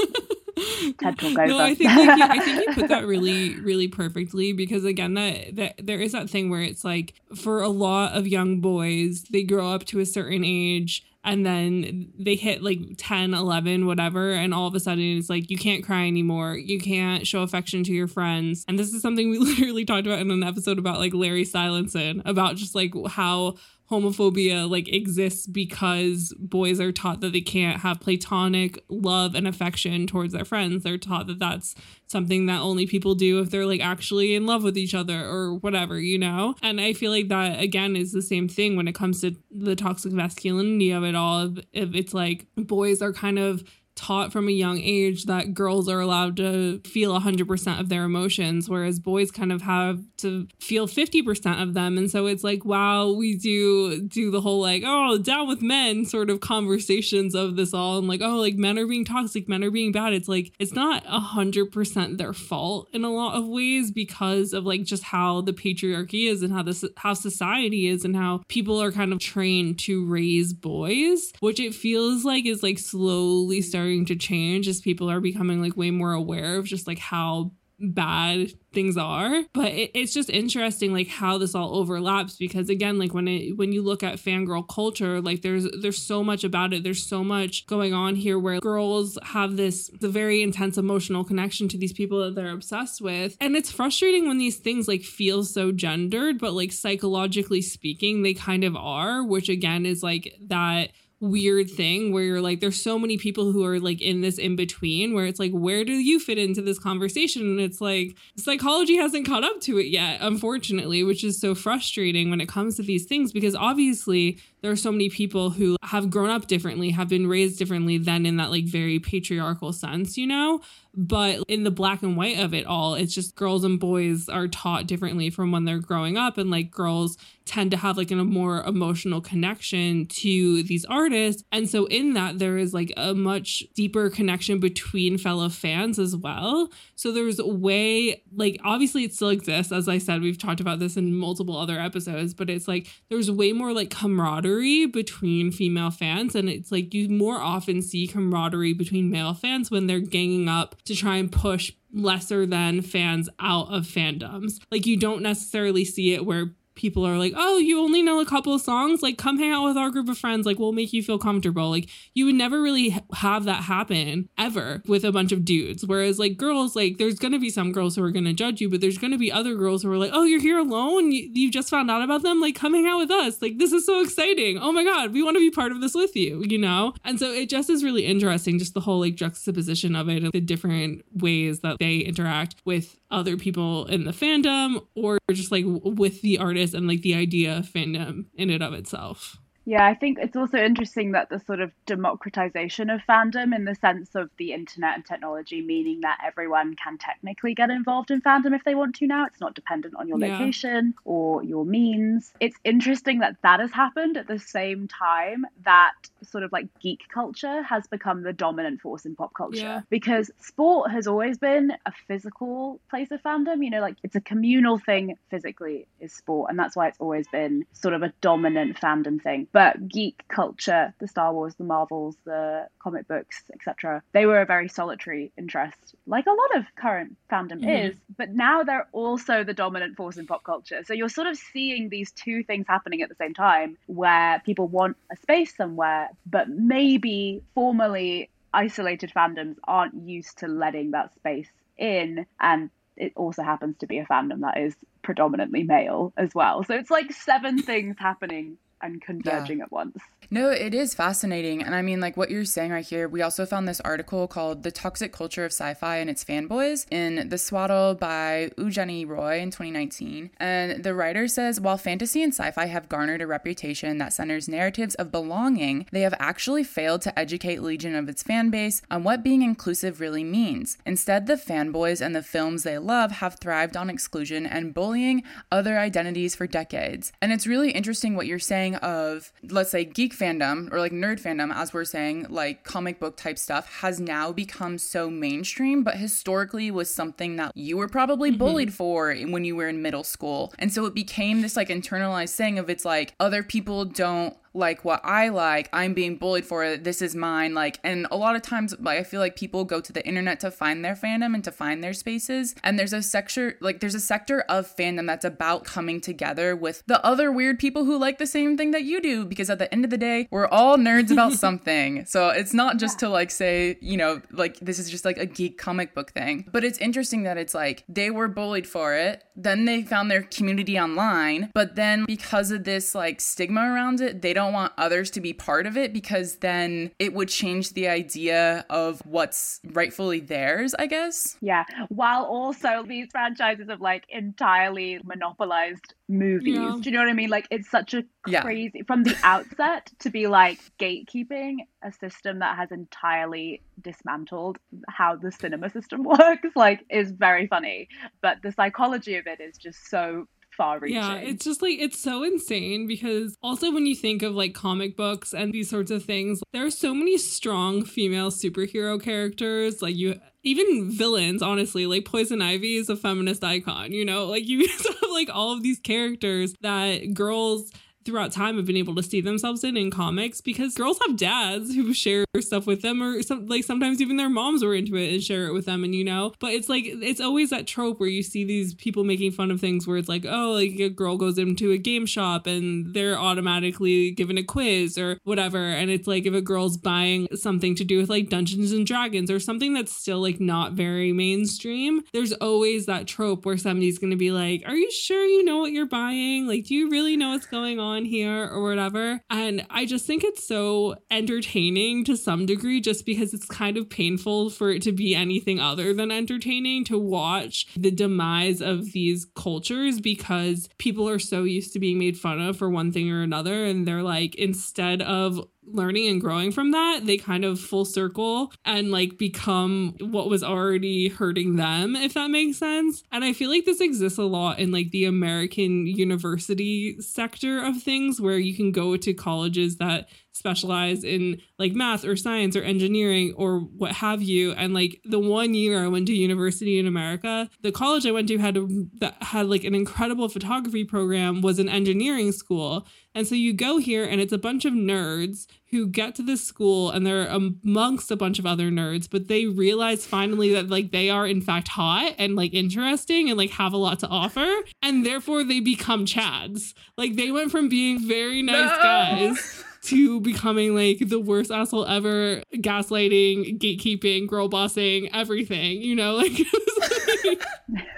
No. 1.01 1.59
I 1.59 1.75
think 1.75 1.89
like, 1.89 2.17
you, 2.17 2.23
I 2.23 2.39
think 2.39 2.67
you 2.67 2.73
put 2.73 2.89
that 2.89 3.05
really, 3.07 3.59
really 3.59 3.87
perfectly 3.87 4.53
because 4.53 4.85
again, 4.85 5.13
that 5.15 5.55
that 5.55 5.73
there 5.77 5.99
is 5.99 6.11
that 6.11 6.29
thing 6.29 6.49
where 6.49 6.61
it's 6.61 6.83
like 6.83 7.13
for 7.35 7.61
a 7.61 7.69
lot 7.69 8.13
of 8.13 8.27
young 8.27 8.59
boys, 8.59 9.23
they 9.23 9.43
grow 9.43 9.69
up 9.69 9.85
to 9.85 9.99
a 9.99 10.05
certain 10.05 10.43
age 10.43 11.03
and 11.23 11.45
then 11.45 12.11
they 12.17 12.35
hit 12.35 12.63
like 12.63 12.79
10 12.97 13.33
11 13.33 13.85
whatever 13.85 14.31
and 14.31 14.53
all 14.53 14.67
of 14.67 14.75
a 14.75 14.79
sudden 14.79 15.17
it's 15.17 15.29
like 15.29 15.49
you 15.49 15.57
can't 15.57 15.83
cry 15.83 16.07
anymore 16.07 16.55
you 16.55 16.79
can't 16.79 17.27
show 17.27 17.43
affection 17.43 17.83
to 17.83 17.91
your 17.91 18.07
friends 18.07 18.65
and 18.67 18.79
this 18.79 18.93
is 18.93 19.01
something 19.01 19.29
we 19.29 19.37
literally 19.37 19.85
talked 19.85 20.07
about 20.07 20.19
in 20.19 20.31
an 20.31 20.43
episode 20.43 20.79
about 20.79 20.99
like 20.99 21.13
Larry 21.13 21.43
Stylinson 21.43 22.21
about 22.25 22.55
just 22.55 22.75
like 22.75 22.93
how 23.07 23.55
homophobia 23.91 24.69
like 24.69 24.87
exists 24.87 25.45
because 25.45 26.33
boys 26.39 26.79
are 26.79 26.91
taught 26.91 27.21
that 27.21 27.33
they 27.33 27.41
can't 27.41 27.81
have 27.81 27.99
platonic 27.99 28.83
love 28.89 29.35
and 29.35 29.47
affection 29.47 30.07
towards 30.07 30.33
their 30.33 30.45
friends. 30.45 30.83
They're 30.83 30.97
taught 30.97 31.27
that 31.27 31.39
that's 31.39 31.75
something 32.07 32.45
that 32.45 32.61
only 32.61 32.87
people 32.87 33.15
do 33.15 33.39
if 33.39 33.51
they're 33.51 33.65
like 33.65 33.81
actually 33.81 34.33
in 34.35 34.45
love 34.45 34.63
with 34.63 34.77
each 34.77 34.95
other 34.95 35.25
or 35.25 35.55
whatever 35.55 35.99
you 35.99 36.17
know? 36.17 36.55
And 36.61 36.79
i 36.79 36.93
feel 36.93 37.11
like 37.11 37.27
that 37.29 37.61
again 37.61 37.95
is 37.95 38.11
the 38.11 38.21
same 38.21 38.47
thing 38.47 38.75
when 38.75 38.87
it 38.87 38.95
comes 38.95 39.21
to 39.21 39.35
the 39.49 39.75
toxic 39.75 40.11
masculinity 40.11 40.91
of 40.91 41.03
it 41.03 41.15
all 41.15 41.53
if, 41.73 41.95
it's 41.95 42.13
like 42.13 42.45
boys 42.55 43.01
are 43.01 43.13
kind 43.13 43.39
of 43.39 43.63
taught 43.95 44.31
from 44.31 44.47
a 44.47 44.51
young 44.51 44.79
age 44.79 45.25
that 45.25 45.53
girls 45.53 45.89
are 45.89 45.99
allowed 45.99 46.37
to 46.37 46.79
feel 46.85 47.19
100% 47.19 47.79
of 47.79 47.89
their 47.89 48.03
emotions 48.03 48.69
whereas 48.69 48.99
boys 48.99 49.31
kind 49.31 49.51
of 49.51 49.61
have 49.61 49.99
to 50.17 50.47
feel 50.59 50.87
50% 50.87 51.61
of 51.61 51.73
them. 51.73 51.97
And 51.97 52.09
so 52.09 52.25
it's 52.27 52.43
like 52.43 52.63
wow 52.65 53.11
we 53.11 53.37
do 53.37 54.01
do 54.07 54.31
the 54.31 54.41
whole 54.41 54.61
like 54.61 54.83
oh 54.85 55.17
down 55.17 55.47
with 55.47 55.61
men 55.61 56.05
sort 56.05 56.29
of 56.29 56.39
conversations 56.39 57.35
of 57.35 57.55
this 57.55 57.73
all. 57.73 57.97
And 57.97 58.07
like 58.07 58.21
oh 58.21 58.37
like 58.37 58.55
men 58.55 58.79
are 58.79 58.87
being 58.87 59.05
toxic 59.05 59.49
men 59.49 59.63
are 59.63 59.71
being 59.71 59.91
bad. 59.91 60.13
It's 60.13 60.27
like 60.27 60.53
it's 60.59 60.73
not 60.73 61.03
100% 61.05 62.17
their 62.17 62.33
fault 62.33 62.87
in 62.93 63.03
a 63.03 63.11
lot 63.11 63.35
of 63.35 63.47
ways 63.47 63.91
because 63.91 64.53
of 64.53 64.65
like 64.65 64.83
just 64.83 65.03
how 65.03 65.41
the 65.41 65.53
patriarchy 65.53 66.29
is 66.29 66.41
and 66.43 66.53
how 66.53 66.63
this 66.63 66.85
how 66.97 67.13
society 67.13 67.87
is 67.87 68.05
and 68.05 68.15
how 68.15 68.41
people 68.47 68.81
are 68.81 68.91
kind 68.91 69.11
of 69.13 69.19
trained 69.19 69.79
to 69.79 70.05
raise 70.05 70.53
boys 70.53 71.31
which 71.39 71.59
it 71.59 71.73
feels 71.73 72.23
like 72.23 72.45
is 72.45 72.63
like 72.63 72.79
slowly 72.79 73.61
starting 73.61 73.80
to 73.85 74.15
change 74.15 74.67
as 74.67 74.81
people 74.81 75.09
are 75.09 75.19
becoming 75.19 75.61
like 75.61 75.77
way 75.77 75.91
more 75.91 76.13
aware 76.13 76.55
of 76.57 76.65
just 76.65 76.87
like 76.87 76.99
how 76.99 77.51
bad 77.81 78.53
things 78.73 78.95
are. 78.95 79.43
But 79.53 79.71
it, 79.71 79.91
it's 79.93 80.13
just 80.13 80.29
interesting 80.29 80.93
like 80.93 81.07
how 81.07 81.37
this 81.37 81.55
all 81.55 81.75
overlaps 81.75 82.37
because 82.37 82.69
again 82.69 82.99
like 82.99 83.13
when 83.13 83.27
it 83.27 83.57
when 83.57 83.71
you 83.71 83.81
look 83.81 84.03
at 84.03 84.15
fangirl 84.15 84.67
culture 84.67 85.21
like 85.21 85.41
there's 85.41 85.67
there's 85.81 86.01
so 86.01 86.23
much 86.23 86.43
about 86.43 86.73
it. 86.73 86.83
There's 86.83 87.03
so 87.03 87.23
much 87.23 87.65
going 87.67 87.93
on 87.93 88.15
here 88.15 88.39
where 88.39 88.59
girls 88.59 89.17
have 89.23 89.57
this 89.57 89.89
the 89.99 90.09
very 90.09 90.41
intense 90.41 90.77
emotional 90.77 91.23
connection 91.23 91.67
to 91.69 91.77
these 91.77 91.93
people 91.93 92.23
that 92.23 92.35
they're 92.35 92.51
obsessed 92.51 93.01
with. 93.01 93.35
And 93.41 93.55
it's 93.55 93.71
frustrating 93.71 94.27
when 94.27 94.37
these 94.37 94.57
things 94.57 94.87
like 94.87 95.01
feel 95.01 95.43
so 95.43 95.71
gendered 95.71 96.39
but 96.39 96.53
like 96.53 96.71
psychologically 96.71 97.61
speaking 97.61 98.21
they 98.21 98.33
kind 98.33 98.63
of 98.63 98.75
are 98.75 99.23
which 99.23 99.49
again 99.49 99.85
is 99.85 100.03
like 100.03 100.35
that 100.47 100.91
weird 101.21 101.69
thing 101.69 102.11
where 102.11 102.23
you're 102.23 102.41
like 102.41 102.59
there's 102.59 102.81
so 102.81 102.97
many 102.97 103.15
people 103.15 103.51
who 103.51 103.63
are 103.63 103.79
like 103.79 104.01
in 104.01 104.21
this 104.21 104.37
in 104.37 104.55
between 104.55 105.13
where 105.13 105.25
it's 105.25 105.39
like 105.39 105.51
where 105.51 105.85
do 105.85 105.93
you 105.93 106.19
fit 106.19 106.37
into 106.37 106.61
this 106.61 106.79
conversation? 106.79 107.43
And 107.43 107.61
it's 107.61 107.79
like 107.79 108.15
psychology 108.35 108.97
hasn't 108.97 109.27
caught 109.27 109.43
up 109.43 109.61
to 109.61 109.77
it 109.77 109.87
yet 109.87 110.19
unfortunately 110.21 111.03
which 111.03 111.23
is 111.23 111.39
so 111.39 111.53
frustrating 111.53 112.29
when 112.29 112.41
it 112.41 112.49
comes 112.49 112.75
to 112.77 112.81
these 112.81 113.05
things 113.05 113.31
because 113.31 113.55
obviously 113.55 114.39
there 114.61 114.71
are 114.71 114.75
so 114.75 114.91
many 114.91 115.09
people 115.09 115.49
who 115.49 115.75
have 115.83 116.09
grown 116.09 116.29
up 116.29 116.47
differently, 116.47 116.91
have 116.91 117.09
been 117.09 117.27
raised 117.27 117.57
differently 117.57 117.97
than 117.97 118.25
in 118.25 118.37
that 118.37 118.51
like 118.51 118.65
very 118.65 118.99
patriarchal 118.99 119.73
sense, 119.73 120.17
you 120.17 120.27
know? 120.27 120.61
But 120.93 121.43
in 121.47 121.63
the 121.63 121.71
black 121.71 122.03
and 122.03 122.17
white 122.17 122.37
of 122.37 122.53
it 122.53 122.65
all, 122.65 122.95
it's 122.95 123.15
just 123.15 123.35
girls 123.35 123.63
and 123.63 123.79
boys 123.79 124.27
are 124.27 124.49
taught 124.49 124.87
differently 124.87 125.29
from 125.29 125.51
when 125.51 125.63
they're 125.63 125.79
growing 125.79 126.17
up. 126.17 126.37
And 126.37 126.51
like 126.51 126.69
girls 126.69 127.17
tend 127.45 127.71
to 127.71 127.77
have 127.77 127.97
like 127.97 128.11
a 128.11 128.15
more 128.15 128.61
emotional 128.63 129.21
connection 129.21 130.05
to 130.07 130.63
these 130.63 130.83
artists. 130.85 131.43
And 131.51 131.69
so 131.69 131.85
in 131.85 132.13
that, 132.13 132.39
there 132.39 132.57
is 132.57 132.73
like 132.73 132.91
a 132.97 133.13
much 133.13 133.63
deeper 133.73 134.09
connection 134.09 134.59
between 134.59 135.17
fellow 135.17 135.47
fans 135.47 135.97
as 135.97 136.15
well. 136.15 136.69
So 136.95 137.11
there's 137.13 137.39
a 137.39 137.47
way, 137.47 138.21
like, 138.35 138.59
obviously 138.63 139.05
it 139.05 139.13
still 139.13 139.29
exists. 139.29 139.71
As 139.71 139.87
I 139.87 139.97
said, 139.97 140.21
we've 140.21 140.37
talked 140.37 140.59
about 140.59 140.79
this 140.79 140.97
in 140.97 141.15
multiple 141.15 141.57
other 141.57 141.79
episodes, 141.79 142.33
but 142.33 142.49
it's 142.49 142.67
like 142.67 142.87
there's 143.09 143.31
way 143.31 143.53
more 143.53 143.71
like 143.73 143.89
camaraderie 143.89 144.50
between 144.87 145.51
female 145.51 145.91
fans. 145.91 146.35
And 146.35 146.49
it's 146.49 146.71
like 146.71 146.93
you 146.93 147.09
more 147.09 147.37
often 147.37 147.81
see 147.81 148.07
camaraderie 148.07 148.73
between 148.73 149.09
male 149.09 149.33
fans 149.33 149.71
when 149.71 149.87
they're 149.87 149.99
ganging 149.99 150.47
up 150.47 150.81
to 150.83 150.95
try 150.95 151.17
and 151.17 151.31
push 151.31 151.71
lesser 151.93 152.45
than 152.45 152.81
fans 152.81 153.29
out 153.39 153.71
of 153.71 153.83
fandoms. 153.83 154.59
Like 154.71 154.85
you 154.85 154.97
don't 154.97 155.21
necessarily 155.21 155.85
see 155.85 156.13
it 156.13 156.25
where 156.25 156.55
people 156.75 157.05
are 157.05 157.17
like, 157.17 157.33
oh, 157.35 157.57
you 157.57 157.79
only 157.79 158.01
know 158.01 158.19
a 158.19 158.25
couple 158.25 158.53
of 158.53 158.61
songs? 158.61 159.01
Like, 159.01 159.17
come 159.17 159.37
hang 159.37 159.51
out 159.51 159.65
with 159.65 159.77
our 159.77 159.89
group 159.89 160.09
of 160.09 160.17
friends. 160.17 160.45
Like, 160.45 160.59
we'll 160.59 160.71
make 160.71 160.93
you 160.93 161.03
feel 161.03 161.17
comfortable. 161.17 161.69
Like, 161.69 161.89
you 162.13 162.25
would 162.25 162.35
never 162.35 162.61
really 162.61 162.97
have 163.13 163.45
that 163.45 163.63
happen 163.63 164.29
ever 164.37 164.81
with 164.87 165.03
a 165.03 165.11
bunch 165.11 165.31
of 165.31 165.45
dudes. 165.45 165.85
Whereas, 165.85 166.19
like, 166.19 166.37
girls, 166.37 166.75
like, 166.75 166.97
there's 166.97 167.19
going 167.19 167.33
to 167.33 167.39
be 167.39 167.49
some 167.49 167.71
girls 167.71 167.95
who 167.95 168.03
are 168.03 168.11
going 168.11 168.25
to 168.25 168.33
judge 168.33 168.61
you, 168.61 168.69
but 168.69 168.81
there's 168.81 168.97
going 168.97 169.11
to 169.11 169.17
be 169.17 169.31
other 169.31 169.55
girls 169.55 169.83
who 169.83 169.91
are 169.91 169.97
like, 169.97 170.11
oh, 170.13 170.23
you're 170.23 170.41
here 170.41 170.59
alone? 170.59 171.11
You, 171.11 171.29
you 171.33 171.51
just 171.51 171.69
found 171.69 171.91
out 171.91 172.01
about 172.01 172.23
them? 172.23 172.39
Like, 172.39 172.55
come 172.55 172.73
hang 172.73 172.87
out 172.87 172.97
with 172.97 173.11
us. 173.11 173.41
Like, 173.41 173.57
this 173.57 173.73
is 173.73 173.85
so 173.85 174.01
exciting. 174.01 174.57
Oh 174.57 174.71
my 174.71 174.83
God, 174.83 175.13
we 175.13 175.23
want 175.23 175.35
to 175.35 175.39
be 175.39 175.51
part 175.51 175.71
of 175.71 175.81
this 175.81 175.93
with 175.93 176.15
you, 176.15 176.43
you 176.47 176.57
know? 176.57 176.93
And 177.03 177.19
so 177.19 177.31
it 177.31 177.49
just 177.49 177.69
is 177.69 177.83
really 177.83 178.05
interesting, 178.05 178.59
just 178.59 178.73
the 178.73 178.81
whole 178.81 178.99
like 178.99 179.15
juxtaposition 179.15 179.95
of 179.95 180.09
it 180.09 180.23
and 180.23 180.31
the 180.31 180.41
different 180.41 181.03
ways 181.13 181.59
that 181.61 181.79
they 181.79 181.97
interact 181.97 182.55
with 182.65 182.97
other 183.09 183.35
people 183.35 183.85
in 183.87 184.05
the 184.05 184.11
fandom 184.11 184.85
or 184.95 185.17
just 185.31 185.51
like 185.51 185.65
with 185.67 186.21
the 186.21 186.37
artist 186.37 186.60
and 186.73 186.87
like 186.87 187.01
the 187.01 187.15
idea 187.15 187.57
of 187.57 187.65
fandom 187.65 188.25
in 188.35 188.49
and 188.49 188.63
of 188.63 188.73
itself. 188.73 189.37
Yeah, 189.63 189.85
I 189.85 189.93
think 189.93 190.17
it's 190.19 190.35
also 190.35 190.57
interesting 190.57 191.11
that 191.11 191.29
the 191.29 191.39
sort 191.39 191.61
of 191.61 191.71
democratization 191.85 192.89
of 192.89 193.01
fandom 193.07 193.55
in 193.55 193.63
the 193.65 193.75
sense 193.75 194.15
of 194.15 194.29
the 194.37 194.53
internet 194.53 194.95
and 194.95 195.05
technology, 195.05 195.61
meaning 195.61 196.01
that 196.01 196.17
everyone 196.25 196.75
can 196.75 196.97
technically 196.97 197.53
get 197.53 197.69
involved 197.69 198.09
in 198.09 198.21
fandom 198.21 198.55
if 198.55 198.63
they 198.63 198.73
want 198.73 198.95
to 198.95 199.07
now. 199.07 199.25
It's 199.27 199.39
not 199.39 199.53
dependent 199.53 199.95
on 199.95 200.07
your 200.07 200.17
Yeah. 200.19 200.31
location 200.31 200.95
or 201.05 201.43
your 201.43 201.63
means. 201.63 202.33
It's 202.39 202.57
interesting 202.63 203.19
that 203.19 203.37
that 203.43 203.59
has 203.59 203.71
happened 203.71 204.17
at 204.17 204.27
the 204.27 204.39
same 204.39 204.87
time 204.87 205.45
that 205.63 205.93
sort 206.23 206.43
of 206.43 206.51
like 206.51 206.67
geek 206.79 207.01
culture 207.13 207.61
has 207.61 207.85
become 207.87 208.23
the 208.23 208.33
dominant 208.33 208.81
force 208.81 209.05
in 209.05 209.15
pop 209.15 209.33
culture. 209.35 209.57
Yeah. 209.57 209.81
Because 209.89 210.31
sport 210.39 210.89
has 210.91 211.05
always 211.05 211.37
been 211.37 211.71
a 211.85 211.91
physical 212.07 212.79
place 212.89 213.11
of 213.11 213.21
fandom, 213.21 213.63
you 213.63 213.69
know, 213.69 213.81
like 213.81 213.97
it's 214.03 214.15
a 214.15 214.21
communal 214.21 214.79
thing 214.79 215.17
physically 215.29 215.87
is 215.99 216.13
sport. 216.13 216.49
And 216.49 216.57
that's 216.57 216.75
why 216.75 216.87
it's 216.87 216.99
always 216.99 217.27
been 217.27 217.65
sort 217.73 217.93
of 217.93 218.01
a 218.01 218.11
dominant 218.21 218.77
fandom 218.79 219.21
thing. 219.21 219.47
But 219.53 219.87
geek 219.87 220.23
culture, 220.29 220.93
the 220.99 221.07
Star 221.07 221.33
Wars, 221.33 221.55
the 221.55 221.63
Marvels, 221.63 222.15
the 222.25 222.67
comic 222.79 223.07
books, 223.07 223.43
etc., 223.53 224.01
they 224.13 224.25
were 224.25 224.41
a 224.41 224.45
very 224.45 224.69
solitary 224.69 225.31
interest, 225.37 225.95
like 226.05 226.25
a 226.25 226.31
lot 226.31 226.57
of 226.57 226.65
current 226.75 227.17
fandom 227.29 227.61
Mhm. 227.61 227.89
is. 227.89 227.97
But 228.17 228.29
now 228.29 228.63
they're 228.63 228.87
also 228.93 229.43
the 229.43 229.53
dominant 229.53 229.97
force 229.97 230.17
in 230.17 230.25
pop 230.25 230.43
culture. 230.43 230.83
So 230.83 230.93
you're 230.93 231.09
sort 231.09 231.27
of 231.27 231.37
seeing 231.37 231.89
these 231.89 232.11
two 232.11 232.43
things 232.43 232.65
happening 232.67 233.01
at 233.01 233.09
the 233.09 233.15
same 233.15 233.33
time 233.33 233.77
where 233.87 234.41
people 234.45 234.67
want 234.67 234.95
a 235.11 235.17
space 235.17 235.55
somewhere, 235.55 236.09
but 236.25 236.47
maybe 236.49 237.43
formerly 237.53 238.29
isolated 238.53 239.11
fandoms 239.15 239.57
aren't 239.63 239.95
used 239.95 240.39
to 240.39 240.47
letting 240.47 240.91
that 240.91 241.13
space 241.15 241.51
in. 241.77 242.25
And 242.39 242.69
it 242.97 243.13
also 243.15 243.43
happens 243.43 243.77
to 243.79 243.87
be 243.87 243.97
a 243.99 244.05
fandom 244.05 244.41
that 244.41 244.57
is 244.57 244.75
predominantly 245.01 245.63
male 245.63 246.13
as 246.17 246.35
well. 246.35 246.63
So 246.63 246.75
it's 246.75 246.91
like 246.91 247.11
seven 247.11 247.61
things 247.61 247.97
happening 247.97 248.57
and 248.81 249.01
converging 249.01 249.61
at 249.61 249.71
once. 249.71 249.97
No, 250.33 250.49
it 250.49 250.73
is 250.73 250.93
fascinating. 250.93 251.61
And 251.61 251.75
I 251.75 251.81
mean, 251.81 251.99
like 251.99 252.15
what 252.15 252.31
you're 252.31 252.45
saying 252.45 252.71
right 252.71 252.85
here, 252.85 253.09
we 253.09 253.21
also 253.21 253.45
found 253.45 253.67
this 253.67 253.81
article 253.81 254.29
called 254.29 254.63
The 254.63 254.71
Toxic 254.71 255.11
Culture 255.11 255.43
of 255.43 255.51
Sci 255.51 255.73
Fi 255.73 255.97
and 255.97 256.09
Its 256.09 256.23
Fanboys 256.23 256.85
in 256.89 257.27
The 257.27 257.37
Swaddle 257.37 257.95
by 257.95 258.51
Ujani 258.57 259.05
Roy 259.05 259.39
in 259.39 259.51
2019. 259.51 260.31
And 260.37 260.83
the 260.83 260.93
writer 260.93 261.27
says 261.27 261.59
while 261.59 261.77
fantasy 261.77 262.23
and 262.23 262.33
sci 262.33 262.49
fi 262.51 262.67
have 262.67 262.87
garnered 262.87 263.21
a 263.21 263.27
reputation 263.27 263.97
that 263.97 264.13
centers 264.13 264.47
narratives 264.47 264.95
of 264.95 265.11
belonging, 265.11 265.85
they 265.91 266.01
have 266.01 266.15
actually 266.17 266.63
failed 266.63 267.01
to 267.01 267.19
educate 267.19 267.61
Legion 267.61 267.93
of 267.93 268.07
its 268.07 268.23
fan 268.23 268.49
base 268.49 268.81
on 268.89 269.03
what 269.03 269.23
being 269.23 269.41
inclusive 269.41 269.99
really 269.99 270.23
means. 270.23 270.77
Instead, 270.85 271.27
the 271.27 271.33
fanboys 271.33 271.99
and 271.99 272.15
the 272.15 272.23
films 272.23 272.63
they 272.63 272.77
love 272.77 273.11
have 273.11 273.35
thrived 273.35 273.75
on 273.75 273.89
exclusion 273.89 274.45
and 274.45 274.73
bullying 274.73 275.23
other 275.51 275.77
identities 275.77 276.35
for 276.35 276.47
decades. 276.47 277.11
And 277.21 277.33
it's 277.33 277.47
really 277.47 277.71
interesting 277.71 278.15
what 278.15 278.27
you're 278.27 278.39
saying 278.39 278.70
of, 278.75 279.31
let's 279.49 279.71
say, 279.71 279.85
geek 279.85 280.15
fandom 280.15 280.71
or 280.71 280.79
like 280.79 280.91
nerd 280.91 281.21
fandom, 281.21 281.53
as 281.53 281.73
we're 281.73 281.85
saying, 281.85 282.27
like 282.29 282.63
comic 282.63 282.99
book 282.99 283.17
type 283.17 283.37
stuff, 283.37 283.79
has 283.81 283.99
now 283.99 284.31
become 284.31 284.77
so 284.77 285.09
mainstream, 285.09 285.83
but 285.83 285.95
historically 285.95 286.71
was 286.71 286.93
something 286.93 287.35
that 287.35 287.55
you 287.55 287.77
were 287.77 287.87
probably 287.87 288.29
mm-hmm. 288.29 288.39
bullied 288.39 288.73
for 288.73 289.13
when 289.15 289.43
you 289.43 289.55
were 289.55 289.67
in 289.67 289.81
middle 289.81 290.03
school. 290.03 290.53
And 290.59 290.71
so 290.71 290.85
it 290.85 290.93
became 290.93 291.41
this 291.41 291.55
like 291.55 291.69
internalized 291.69 292.35
thing 292.35 292.59
of 292.59 292.69
it's 292.69 292.85
like 292.85 293.13
other 293.19 293.43
people 293.43 293.85
don't 293.85 294.35
like 294.53 294.83
what 294.83 295.01
I 295.03 295.29
like, 295.29 295.69
I'm 295.71 295.93
being 295.93 296.17
bullied 296.17 296.45
for 296.45 296.63
it. 296.63 296.83
This 296.83 297.01
is 297.01 297.15
mine. 297.15 297.53
Like, 297.53 297.79
and 297.83 298.07
a 298.11 298.17
lot 298.17 298.35
of 298.35 298.41
times, 298.41 298.75
like, 298.79 298.99
I 298.99 299.03
feel 299.03 299.19
like 299.19 299.35
people 299.35 299.63
go 299.63 299.79
to 299.79 299.93
the 299.93 300.05
internet 300.05 300.39
to 300.41 300.51
find 300.51 300.83
their 300.83 300.95
fandom 300.95 301.33
and 301.33 301.43
to 301.43 301.51
find 301.51 301.83
their 301.83 301.93
spaces. 301.93 302.55
And 302.63 302.77
there's 302.77 302.93
a 302.93 303.01
sector, 303.01 303.57
like, 303.61 303.79
there's 303.79 303.95
a 303.95 303.99
sector 303.99 304.41
of 304.41 304.73
fandom 304.75 305.07
that's 305.07 305.25
about 305.25 305.63
coming 305.63 306.01
together 306.01 306.55
with 306.55 306.83
the 306.87 307.03
other 307.05 307.31
weird 307.31 307.59
people 307.59 307.85
who 307.85 307.97
like 307.97 308.17
the 308.17 308.27
same 308.27 308.57
thing 308.57 308.71
that 308.71 308.83
you 308.83 309.01
do. 309.01 309.25
Because 309.25 309.49
at 309.49 309.59
the 309.59 309.71
end 309.73 309.85
of 309.85 309.89
the 309.89 309.97
day, 309.97 310.27
we're 310.31 310.47
all 310.47 310.77
nerds 310.77 311.11
about 311.11 311.33
something. 311.45 312.05
So 312.05 312.29
it's 312.29 312.53
not 312.53 312.77
just 312.77 312.99
to 312.99 313.09
like 313.09 313.31
say, 313.31 313.77
you 313.81 313.97
know, 313.97 314.21
like 314.31 314.59
this 314.59 314.79
is 314.79 314.89
just 314.89 315.05
like 315.05 315.17
a 315.17 315.25
geek 315.25 315.57
comic 315.57 315.93
book 315.95 316.11
thing. 316.11 316.49
But 316.51 316.63
it's 316.63 316.77
interesting 316.79 317.23
that 317.23 317.37
it's 317.37 317.53
like 317.53 317.83
they 317.87 318.09
were 318.09 318.27
bullied 318.27 318.67
for 318.67 318.95
it. 318.95 319.23
Then 319.35 319.65
they 319.65 319.83
found 319.83 320.11
their 320.11 320.23
community 320.23 320.77
online. 320.77 321.51
But 321.53 321.75
then 321.75 322.05
because 322.05 322.51
of 322.51 322.65
this 322.65 322.93
like 322.93 323.21
stigma 323.21 323.61
around 323.61 324.01
it, 324.01 324.21
they 324.21 324.33
don't 324.33 324.40
want 324.49 324.73
others 324.77 325.11
to 325.11 325.21
be 325.21 325.33
part 325.33 325.65
of 325.67 325.77
it 325.77 325.93
because 325.93 326.37
then 326.37 326.91
it 326.99 327.13
would 327.13 327.29
change 327.29 327.73
the 327.73 327.87
idea 327.87 328.65
of 328.69 329.01
what's 329.05 329.59
rightfully 329.63 330.19
theirs, 330.19 330.73
I 330.77 330.87
guess. 330.87 331.37
Yeah, 331.41 331.63
while 331.89 332.23
also 332.25 332.83
these 332.87 333.07
franchises 333.11 333.67
have 333.69 333.81
like 333.81 334.05
entirely 334.09 334.99
monopolized 335.03 335.93
movies. 336.09 336.55
Yeah. 336.55 336.75
Do 336.79 336.89
you 336.89 336.91
know 336.91 336.99
what 336.99 337.09
I 337.09 337.13
mean? 337.13 337.29
Like 337.29 337.47
it's 337.51 337.69
such 337.69 337.93
a 337.93 338.03
Yeah. 338.27 338.41
crazy 338.41 338.83
from 338.85 339.03
the 339.03 339.15
outset 339.23 339.91
to 339.99 340.09
be 340.09 340.27
like 340.27 340.59
gatekeeping 340.79 341.57
a 341.83 341.91
system 341.91 342.39
that 342.39 342.57
has 342.57 342.71
entirely 342.71 343.61
dismantled 343.81 344.57
how 344.89 345.15
the 345.15 345.31
cinema 345.31 345.69
system 345.69 346.03
works. 346.17 346.49
Like 346.55 346.81
is 346.89 347.11
very 347.11 347.47
funny, 347.47 347.87
but 348.21 348.37
the 348.43 348.51
psychology 348.51 349.15
of 349.17 349.27
it 349.27 349.39
is 349.39 349.57
just 349.57 349.89
so 349.89 350.27
far 350.55 350.79
reaching. 350.79 350.97
Yeah, 350.97 351.15
it's 351.15 351.45
just 351.45 351.61
like 351.61 351.79
it's 351.79 351.99
so 351.99 352.23
insane 352.23 352.87
because 352.87 353.37
also 353.41 353.71
when 353.71 353.85
you 353.85 353.95
think 353.95 354.21
of 354.21 354.33
like 354.33 354.53
comic 354.53 354.95
books 354.95 355.33
and 355.33 355.53
these 355.53 355.69
sorts 355.69 355.91
of 355.91 356.03
things, 356.03 356.41
there 356.53 356.65
are 356.65 356.71
so 356.71 356.93
many 356.93 357.17
strong 357.17 357.83
female 357.83 358.31
superhero 358.31 359.01
characters. 359.01 359.81
Like 359.81 359.95
you 359.95 360.19
even 360.43 360.91
villains, 360.91 361.41
honestly, 361.41 361.85
like 361.85 362.05
Poison 362.05 362.41
Ivy 362.41 362.75
is 362.75 362.89
a 362.89 362.95
feminist 362.95 363.43
icon, 363.43 363.91
you 363.91 364.05
know? 364.05 364.25
Like 364.25 364.47
you 364.47 364.67
have 364.67 364.95
like 365.11 365.29
all 365.31 365.51
of 365.51 365.63
these 365.63 365.79
characters 365.79 366.53
that 366.61 367.13
girls 367.13 367.71
throughout 368.05 368.31
time 368.31 368.57
have 368.57 368.65
been 368.65 368.77
able 368.77 368.95
to 368.95 369.03
see 369.03 369.21
themselves 369.21 369.63
in 369.63 369.77
in 369.77 369.91
comics 369.91 370.41
because 370.41 370.73
girls 370.73 370.99
have 371.05 371.17
dads 371.17 371.73
who 371.73 371.93
share 371.93 372.25
stuff 372.39 372.65
with 372.65 372.81
them 372.81 373.01
or 373.01 373.21
some 373.21 373.45
like 373.47 373.63
sometimes 373.63 374.01
even 374.01 374.17
their 374.17 374.29
moms 374.29 374.63
were 374.63 374.73
into 374.73 374.95
it 374.95 375.13
and 375.13 375.21
share 375.21 375.47
it 375.47 375.53
with 375.53 375.65
them 375.65 375.83
and 375.83 375.93
you 375.93 376.03
know? 376.03 376.33
But 376.39 376.51
it's 376.51 376.69
like 376.69 376.83
it's 376.85 377.21
always 377.21 377.49
that 377.51 377.67
trope 377.67 377.99
where 377.99 378.09
you 378.09 378.23
see 378.23 378.43
these 378.43 378.73
people 378.73 379.03
making 379.03 379.31
fun 379.31 379.51
of 379.51 379.59
things 379.59 379.87
where 379.87 379.97
it's 379.97 380.09
like 380.09 380.25
oh 380.25 380.53
like 380.53 380.79
a 380.79 380.89
girl 380.89 381.17
goes 381.17 381.37
into 381.37 381.71
a 381.71 381.77
game 381.77 382.05
shop 382.05 382.47
and 382.47 382.93
they're 382.93 383.19
automatically 383.19 384.11
given 384.11 384.37
a 384.37 384.43
quiz 384.43 384.97
or 384.97 385.17
whatever 385.23 385.59
and 385.59 385.91
it's 385.91 386.07
like 386.07 386.25
if 386.25 386.33
a 386.33 386.41
girl's 386.41 386.77
buying 386.77 387.27
something 387.35 387.75
to 387.75 387.83
do 387.83 387.99
with 387.99 388.09
like 388.09 388.29
Dungeons 388.29 388.71
and 388.71 388.85
Dragons 388.85 389.29
or 389.29 389.39
something 389.39 389.73
that's 389.73 389.95
still 389.95 390.21
like 390.21 390.39
not 390.39 390.73
very 390.73 391.13
mainstream 391.13 392.01
there's 392.13 392.33
always 392.33 392.85
that 392.85 393.07
trope 393.07 393.45
where 393.45 393.57
somebody's 393.57 393.99
going 393.99 394.11
to 394.11 394.17
be 394.17 394.31
like 394.31 394.63
are 394.65 394.75
you 394.75 394.91
sure 394.91 395.23
you 395.25 395.43
know 395.43 395.57
what 395.57 395.71
you're 395.71 395.85
buying? 395.85 396.47
Like 396.47 396.65
do 396.65 396.75
you 396.75 396.89
really 396.89 397.17
know 397.17 397.31
what's 397.31 397.45
going 397.45 397.79
on 397.79 397.90
on 397.91 398.05
here 398.05 398.47
or 398.47 398.63
whatever. 398.63 399.21
And 399.29 399.65
I 399.69 399.85
just 399.85 400.05
think 400.05 400.23
it's 400.23 400.47
so 400.47 400.95
entertaining 401.09 402.03
to 402.05 402.17
some 402.17 402.45
degree, 402.45 402.81
just 402.81 403.05
because 403.05 403.33
it's 403.33 403.45
kind 403.45 403.77
of 403.77 403.89
painful 403.89 404.49
for 404.49 404.71
it 404.71 404.81
to 404.83 404.91
be 404.91 405.15
anything 405.15 405.59
other 405.59 405.93
than 405.93 406.11
entertaining 406.11 406.85
to 406.85 406.97
watch 406.97 407.67
the 407.75 407.91
demise 407.91 408.61
of 408.61 408.91
these 408.91 409.27
cultures 409.35 409.99
because 409.99 410.69
people 410.77 411.07
are 411.07 411.19
so 411.19 411.43
used 411.43 411.73
to 411.73 411.79
being 411.79 411.99
made 411.99 412.17
fun 412.17 412.39
of 412.41 412.57
for 412.57 412.69
one 412.69 412.91
thing 412.91 413.11
or 413.11 413.21
another. 413.21 413.65
And 413.65 413.87
they're 413.87 414.03
like, 414.03 414.35
instead 414.35 415.01
of 415.01 415.47
learning 415.73 416.07
and 416.07 416.21
growing 416.21 416.51
from 416.51 416.71
that, 416.71 417.05
they 417.05 417.17
kind 417.17 417.45
of 417.45 417.59
full 417.59 417.85
circle 417.85 418.51
and 418.65 418.91
like 418.91 419.17
become 419.17 419.95
what 419.99 420.29
was 420.29 420.43
already 420.43 421.09
hurting 421.09 421.55
them, 421.55 421.95
if 421.95 422.13
that 422.13 422.29
makes 422.29 422.57
sense. 422.57 423.03
And 423.11 423.23
I 423.23 423.33
feel 423.33 423.49
like 423.49 423.65
this 423.65 423.81
exists 423.81 424.17
a 424.17 424.23
lot 424.23 424.59
in 424.59 424.71
like 424.71 424.91
the 424.91 425.05
American 425.05 425.87
university 425.87 426.99
sector 427.01 427.63
of 427.63 427.81
things 427.81 428.19
where 428.21 428.37
you 428.37 428.55
can 428.55 428.71
go 428.71 428.97
to 428.97 429.13
colleges 429.13 429.77
that 429.77 430.07
specialize 430.33 431.03
in 431.03 431.41
like 431.59 431.73
math 431.73 432.05
or 432.05 432.15
science 432.15 432.55
or 432.55 432.61
engineering 432.61 433.33
or 433.37 433.59
what 433.59 433.91
have 433.91 434.21
you. 434.21 434.53
And 434.53 434.73
like 434.73 435.01
the 435.03 435.19
one 435.19 435.53
year 435.53 435.83
I 435.83 435.87
went 435.87 436.07
to 436.07 436.13
university 436.13 436.79
in 436.79 436.87
America 436.87 437.49
the 437.61 437.71
college 437.71 438.05
I 438.05 438.11
went 438.11 438.27
to 438.29 438.37
had 438.37 438.57
a, 438.57 438.67
that 438.99 439.21
had 439.21 439.47
like 439.47 439.63
an 439.63 439.75
incredible 439.75 440.29
photography 440.29 440.83
program 440.83 441.41
was 441.41 441.59
an 441.59 441.69
engineering 441.69 442.31
school. 442.31 442.87
And 443.13 443.27
so 443.27 443.35
you 443.35 443.53
go 443.53 443.77
here 443.77 444.05
and 444.05 444.21
it's 444.21 444.31
a 444.31 444.37
bunch 444.37 444.63
of 444.63 444.73
nerds 444.73 445.47
who 445.69 445.87
get 445.87 446.15
to 446.15 446.23
this 446.23 446.43
school 446.43 446.89
and 446.91 447.05
they're 447.05 447.27
amongst 447.27 448.09
a 448.11 448.15
bunch 448.15 448.39
of 448.39 448.45
other 448.45 448.69
nerds 448.69 449.09
but 449.09 449.27
they 449.27 449.45
realize 449.45 450.05
finally 450.05 450.53
that 450.53 450.69
like 450.69 450.91
they 450.91 451.09
are 451.09 451.27
in 451.27 451.41
fact 451.41 451.69
hot 451.69 452.13
and 452.17 452.35
like 452.35 452.53
interesting 452.53 453.29
and 453.29 453.37
like 453.37 453.51
have 453.51 453.73
a 453.73 453.77
lot 453.77 453.99
to 453.99 454.07
offer. 454.07 454.49
And 454.81 455.05
therefore 455.05 455.43
they 455.43 455.59
become 455.59 456.05
chads. 456.05 456.73
Like 456.97 457.15
they 457.15 457.31
went 457.31 457.51
from 457.51 457.69
being 457.69 458.07
very 458.07 458.41
nice 458.41 458.77
no. 458.77 458.83
guys 458.83 459.63
to 459.83 460.19
becoming 460.21 460.75
like 460.75 460.99
the 461.09 461.19
worst 461.19 461.51
asshole 461.51 461.85
ever, 461.85 462.43
gaslighting, 462.55 463.59
gatekeeping, 463.59 464.27
girl 464.27 464.47
bossing, 464.47 465.13
everything, 465.13 465.81
you 465.81 465.95
know, 465.95 466.15
like 466.15 466.31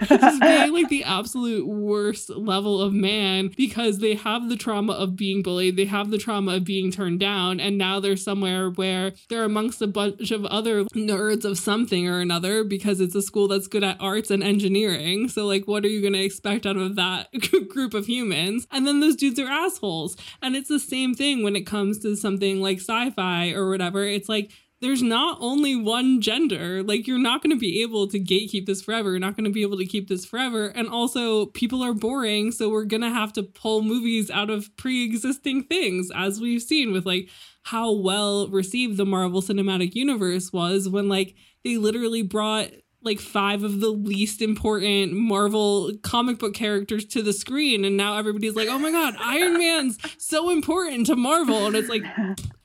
just 0.04 0.40
being 0.40 0.72
like 0.72 0.88
the 0.88 1.04
absolute 1.04 1.66
worst 1.66 2.30
level 2.30 2.80
of 2.80 2.92
man 2.92 3.50
because 3.56 3.98
they 3.98 4.14
have 4.14 4.48
the 4.48 4.56
trauma 4.56 4.92
of 4.92 5.16
being 5.16 5.42
bullied, 5.42 5.76
they 5.76 5.84
have 5.84 6.10
the 6.10 6.18
trauma 6.18 6.56
of 6.56 6.64
being 6.64 6.90
turned 6.90 7.20
down, 7.20 7.60
and 7.60 7.78
now 7.78 8.00
they're 8.00 8.16
somewhere 8.16 8.70
where 8.70 9.12
they're 9.28 9.44
amongst 9.44 9.82
a 9.82 9.86
bunch 9.86 10.30
of 10.30 10.44
other 10.46 10.84
nerds 10.86 11.44
of 11.44 11.58
something 11.58 12.08
or 12.08 12.20
another 12.20 12.64
because 12.64 13.00
it's 13.00 13.14
a 13.14 13.22
school 13.22 13.48
that's 13.48 13.66
good 13.66 13.84
at 13.84 13.96
arts 14.00 14.30
and 14.30 14.42
engineering. 14.42 15.28
So, 15.28 15.46
like, 15.46 15.66
what 15.66 15.84
are 15.84 15.88
you 15.88 16.00
going 16.00 16.12
to 16.12 16.24
expect 16.24 16.66
out 16.66 16.76
of 16.76 16.96
that 16.96 17.28
group 17.68 17.94
of 17.94 18.06
humans? 18.06 18.66
And 18.70 18.86
then 18.86 19.00
those 19.00 19.16
dudes 19.16 19.38
are 19.38 19.48
assholes. 19.48 20.16
And 20.42 20.56
it's 20.56 20.68
the 20.68 20.78
same 20.78 21.14
thing 21.14 21.42
when 21.42 21.56
it 21.56 21.66
comes 21.66 21.98
to 22.00 22.16
something 22.16 22.60
like 22.60 22.78
sci 22.78 23.10
fi 23.10 23.52
or 23.52 23.68
whatever. 23.68 24.04
It's 24.04 24.28
like, 24.28 24.50
there's 24.80 25.02
not 25.02 25.38
only 25.40 25.76
one 25.76 26.20
gender. 26.20 26.82
Like, 26.82 27.06
you're 27.06 27.18
not 27.18 27.42
going 27.42 27.54
to 27.54 27.58
be 27.58 27.82
able 27.82 28.06
to 28.08 28.20
gatekeep 28.20 28.66
this 28.66 28.82
forever. 28.82 29.10
You're 29.10 29.18
not 29.18 29.36
going 29.36 29.44
to 29.44 29.50
be 29.50 29.62
able 29.62 29.78
to 29.78 29.86
keep 29.86 30.08
this 30.08 30.24
forever. 30.24 30.66
And 30.66 30.88
also, 30.88 31.46
people 31.46 31.82
are 31.82 31.94
boring. 31.94 32.52
So, 32.52 32.68
we're 32.68 32.84
going 32.84 33.02
to 33.02 33.10
have 33.10 33.32
to 33.34 33.42
pull 33.42 33.82
movies 33.82 34.30
out 34.30 34.50
of 34.50 34.76
pre 34.76 35.04
existing 35.04 35.64
things, 35.64 36.10
as 36.14 36.40
we've 36.40 36.62
seen 36.62 36.92
with 36.92 37.06
like 37.06 37.28
how 37.62 37.92
well 37.92 38.48
received 38.48 38.96
the 38.98 39.06
Marvel 39.06 39.40
Cinematic 39.40 39.94
Universe 39.94 40.52
was 40.52 40.88
when 40.88 41.08
like 41.08 41.34
they 41.64 41.78
literally 41.78 42.22
brought 42.22 42.70
like 43.04 43.20
five 43.20 43.62
of 43.62 43.80
the 43.80 43.90
least 43.90 44.40
important 44.40 45.12
Marvel 45.12 45.92
comic 46.02 46.38
book 46.38 46.54
characters 46.54 47.04
to 47.04 47.22
the 47.22 47.32
screen. 47.32 47.84
And 47.84 47.96
now 47.96 48.16
everybody's 48.16 48.56
like, 48.56 48.68
oh 48.68 48.78
my 48.78 48.90
God, 48.90 49.14
Iron 49.18 49.58
Man's 49.58 49.98
so 50.18 50.50
important 50.50 51.06
to 51.06 51.16
Marvel. 51.16 51.66
And 51.66 51.76
it's 51.76 51.88
like, 51.88 52.02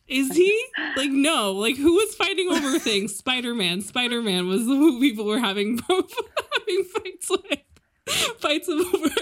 is 0.10 0.36
he? 0.36 0.66
Like, 0.98 1.12
no. 1.12 1.52
Like, 1.54 1.78
who 1.78 1.94
was 1.94 2.16
fighting 2.16 2.50
over 2.50 2.80
things? 2.80 3.16
Spider 3.16 3.54
Man. 3.56 3.82
Spider 3.82 4.22
Man 4.22 4.48
was 4.48 4.66
the 4.66 4.76
who 4.76 5.00
people 5.00 5.26
were 5.26 5.40
having, 5.40 5.80
having 5.88 6.84
fights 6.84 7.30
with. 7.30 7.60
Fights 8.40 8.70
over. 8.70 9.10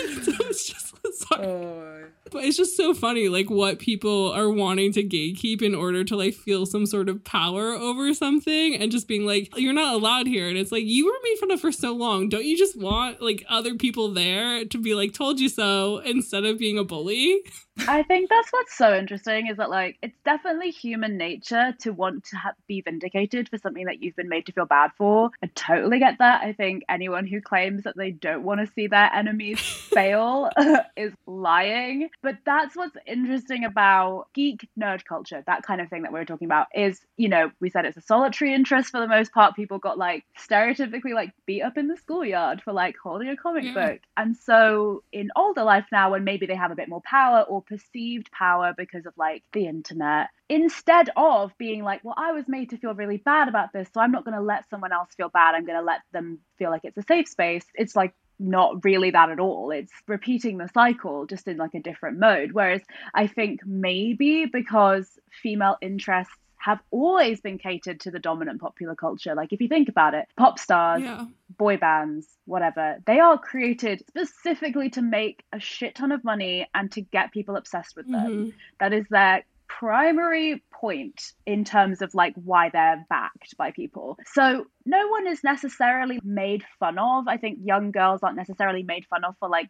And 0.00 0.24
so 0.24 0.32
it's 0.46 0.66
just, 0.68 0.94
sorry. 1.28 1.46
Oh. 1.46 2.04
But 2.30 2.44
it's 2.44 2.56
just 2.56 2.76
so 2.76 2.94
funny, 2.94 3.28
like 3.28 3.50
what 3.50 3.78
people 3.78 4.32
are 4.32 4.50
wanting 4.50 4.92
to 4.92 5.02
gatekeep 5.02 5.62
in 5.62 5.74
order 5.74 6.04
to 6.04 6.16
like 6.16 6.34
feel 6.34 6.66
some 6.66 6.86
sort 6.86 7.08
of 7.08 7.24
power 7.24 7.72
over 7.72 8.12
something 8.14 8.76
and 8.76 8.90
just 8.90 9.08
being 9.08 9.26
like, 9.26 9.52
you're 9.56 9.72
not 9.72 9.94
allowed 9.94 10.26
here. 10.26 10.48
And 10.48 10.58
it's 10.58 10.72
like, 10.72 10.84
you 10.84 11.06
were 11.06 11.18
made 11.22 11.38
fun 11.38 11.50
of 11.50 11.60
for 11.60 11.72
so 11.72 11.92
long. 11.92 12.28
Don't 12.28 12.44
you 12.44 12.56
just 12.56 12.78
want 12.78 13.20
like 13.20 13.44
other 13.48 13.74
people 13.74 14.12
there 14.12 14.64
to 14.64 14.78
be 14.78 14.94
like, 14.94 15.12
told 15.12 15.40
you 15.40 15.48
so 15.48 15.98
instead 15.98 16.44
of 16.44 16.58
being 16.58 16.78
a 16.78 16.84
bully? 16.84 17.42
I 17.86 18.02
think 18.02 18.28
that's 18.28 18.50
what's 18.50 18.76
so 18.76 18.96
interesting 18.96 19.46
is 19.46 19.56
that 19.58 19.70
like 19.70 19.98
it's 20.02 20.16
definitely 20.24 20.70
human 20.70 21.16
nature 21.16 21.74
to 21.80 21.92
want 21.92 22.24
to 22.24 22.36
ha- 22.36 22.54
be 22.66 22.80
vindicated 22.80 23.48
for 23.48 23.58
something 23.58 23.84
that 23.84 24.02
you've 24.02 24.16
been 24.16 24.28
made 24.28 24.46
to 24.46 24.52
feel 24.52 24.66
bad 24.66 24.90
for. 24.96 25.30
I 25.42 25.50
totally 25.54 25.98
get 25.98 26.18
that. 26.18 26.42
I 26.42 26.52
think 26.52 26.84
anyone 26.88 27.26
who 27.26 27.40
claims 27.40 27.84
that 27.84 27.96
they 27.96 28.10
don't 28.10 28.42
want 28.42 28.60
to 28.60 28.72
see 28.74 28.86
their 28.88 29.12
enemies 29.12 29.60
fail 29.60 30.50
is 30.96 31.12
lying. 31.26 32.08
But 32.22 32.38
that's 32.44 32.76
what's 32.76 32.96
interesting 33.06 33.64
about 33.64 34.26
geek 34.34 34.68
nerd 34.78 35.04
culture, 35.04 35.42
that 35.46 35.62
kind 35.62 35.80
of 35.80 35.88
thing 35.88 36.02
that 36.02 36.12
we 36.12 36.18
are 36.18 36.24
talking 36.24 36.46
about 36.46 36.66
is, 36.74 37.00
you 37.16 37.28
know, 37.28 37.50
we 37.60 37.70
said 37.70 37.84
it's 37.84 37.96
a 37.96 38.02
solitary 38.02 38.54
interest 38.54 38.90
for 38.90 39.00
the 39.00 39.06
most 39.06 39.32
part. 39.32 39.54
People 39.54 39.78
got 39.78 39.98
like 39.98 40.24
stereotypically 40.38 41.14
like 41.14 41.32
beat 41.46 41.62
up 41.62 41.78
in 41.78 41.86
the 41.86 41.96
schoolyard 41.96 42.60
for 42.62 42.72
like 42.72 42.96
holding 43.02 43.28
a 43.28 43.36
comic 43.36 43.64
yeah. 43.64 43.72
book. 43.74 44.00
And 44.16 44.36
so 44.36 45.04
in 45.12 45.30
older 45.36 45.62
life 45.62 45.86
now, 45.92 46.10
when 46.10 46.24
maybe 46.24 46.46
they 46.46 46.56
have 46.56 46.72
a 46.72 46.76
bit 46.76 46.88
more 46.88 47.02
power 47.04 47.42
or 47.42 47.62
perceived 47.62 48.32
power 48.32 48.74
because 48.76 49.06
of 49.06 49.12
like 49.16 49.44
the 49.52 49.66
internet, 49.66 50.28
instead 50.48 51.10
of 51.16 51.56
being 51.58 51.84
like, 51.84 52.02
well, 52.04 52.14
I 52.16 52.32
was 52.32 52.46
made 52.48 52.70
to 52.70 52.78
feel 52.78 52.94
really 52.94 53.18
bad 53.18 53.48
about 53.48 53.72
this, 53.72 53.88
so 53.92 54.00
I'm 54.00 54.12
not 54.12 54.24
going 54.24 54.36
to 54.36 54.42
let 54.42 54.68
someone 54.70 54.92
else 54.92 55.10
feel 55.16 55.28
bad. 55.28 55.54
I'm 55.54 55.66
going 55.66 55.78
to 55.78 55.84
let 55.84 56.00
them 56.12 56.40
feel 56.58 56.70
like 56.70 56.84
it's 56.84 56.98
a 56.98 57.02
safe 57.02 57.28
space. 57.28 57.64
It's 57.74 57.94
like 57.94 58.14
not 58.38 58.84
really 58.84 59.10
that 59.10 59.30
at 59.30 59.40
all. 59.40 59.70
It's 59.70 59.92
repeating 60.06 60.58
the 60.58 60.68
cycle 60.68 61.26
just 61.26 61.48
in 61.48 61.56
like 61.56 61.74
a 61.74 61.80
different 61.80 62.18
mode. 62.18 62.52
Whereas 62.52 62.82
I 63.14 63.26
think 63.26 63.60
maybe 63.64 64.46
because 64.46 65.18
female 65.42 65.76
interests 65.80 66.32
have 66.58 66.80
always 66.90 67.40
been 67.40 67.56
catered 67.56 68.00
to 68.00 68.10
the 68.10 68.18
dominant 68.18 68.60
popular 68.60 68.94
culture. 68.94 69.34
Like 69.34 69.52
if 69.52 69.60
you 69.60 69.68
think 69.68 69.88
about 69.88 70.14
it, 70.14 70.26
pop 70.36 70.58
stars, 70.58 71.02
yeah. 71.02 71.24
boy 71.56 71.76
bands, 71.76 72.26
whatever, 72.46 72.98
they 73.06 73.20
are 73.20 73.38
created 73.38 74.02
specifically 74.08 74.90
to 74.90 75.02
make 75.02 75.44
a 75.52 75.60
shit 75.60 75.94
ton 75.94 76.12
of 76.12 76.24
money 76.24 76.68
and 76.74 76.90
to 76.92 77.00
get 77.00 77.32
people 77.32 77.56
obsessed 77.56 77.96
with 77.96 78.10
them. 78.10 78.30
Mm-hmm. 78.30 78.56
That 78.80 78.92
is 78.92 79.06
their 79.08 79.44
primary 79.68 80.62
point 80.72 81.32
in 81.46 81.64
terms 81.64 82.02
of 82.02 82.14
like 82.14 82.34
why 82.34 82.70
they're 82.70 83.04
backed 83.08 83.56
by 83.56 83.70
people. 83.70 84.18
So 84.32 84.66
no 84.84 85.08
one 85.08 85.26
is 85.26 85.44
necessarily 85.44 86.20
made 86.24 86.64
fun 86.80 86.98
of. 86.98 87.28
I 87.28 87.36
think 87.36 87.58
young 87.62 87.90
girls 87.90 88.22
aren't 88.22 88.36
necessarily 88.36 88.82
made 88.82 89.06
fun 89.06 89.24
of 89.24 89.34
for 89.38 89.48
like 89.48 89.68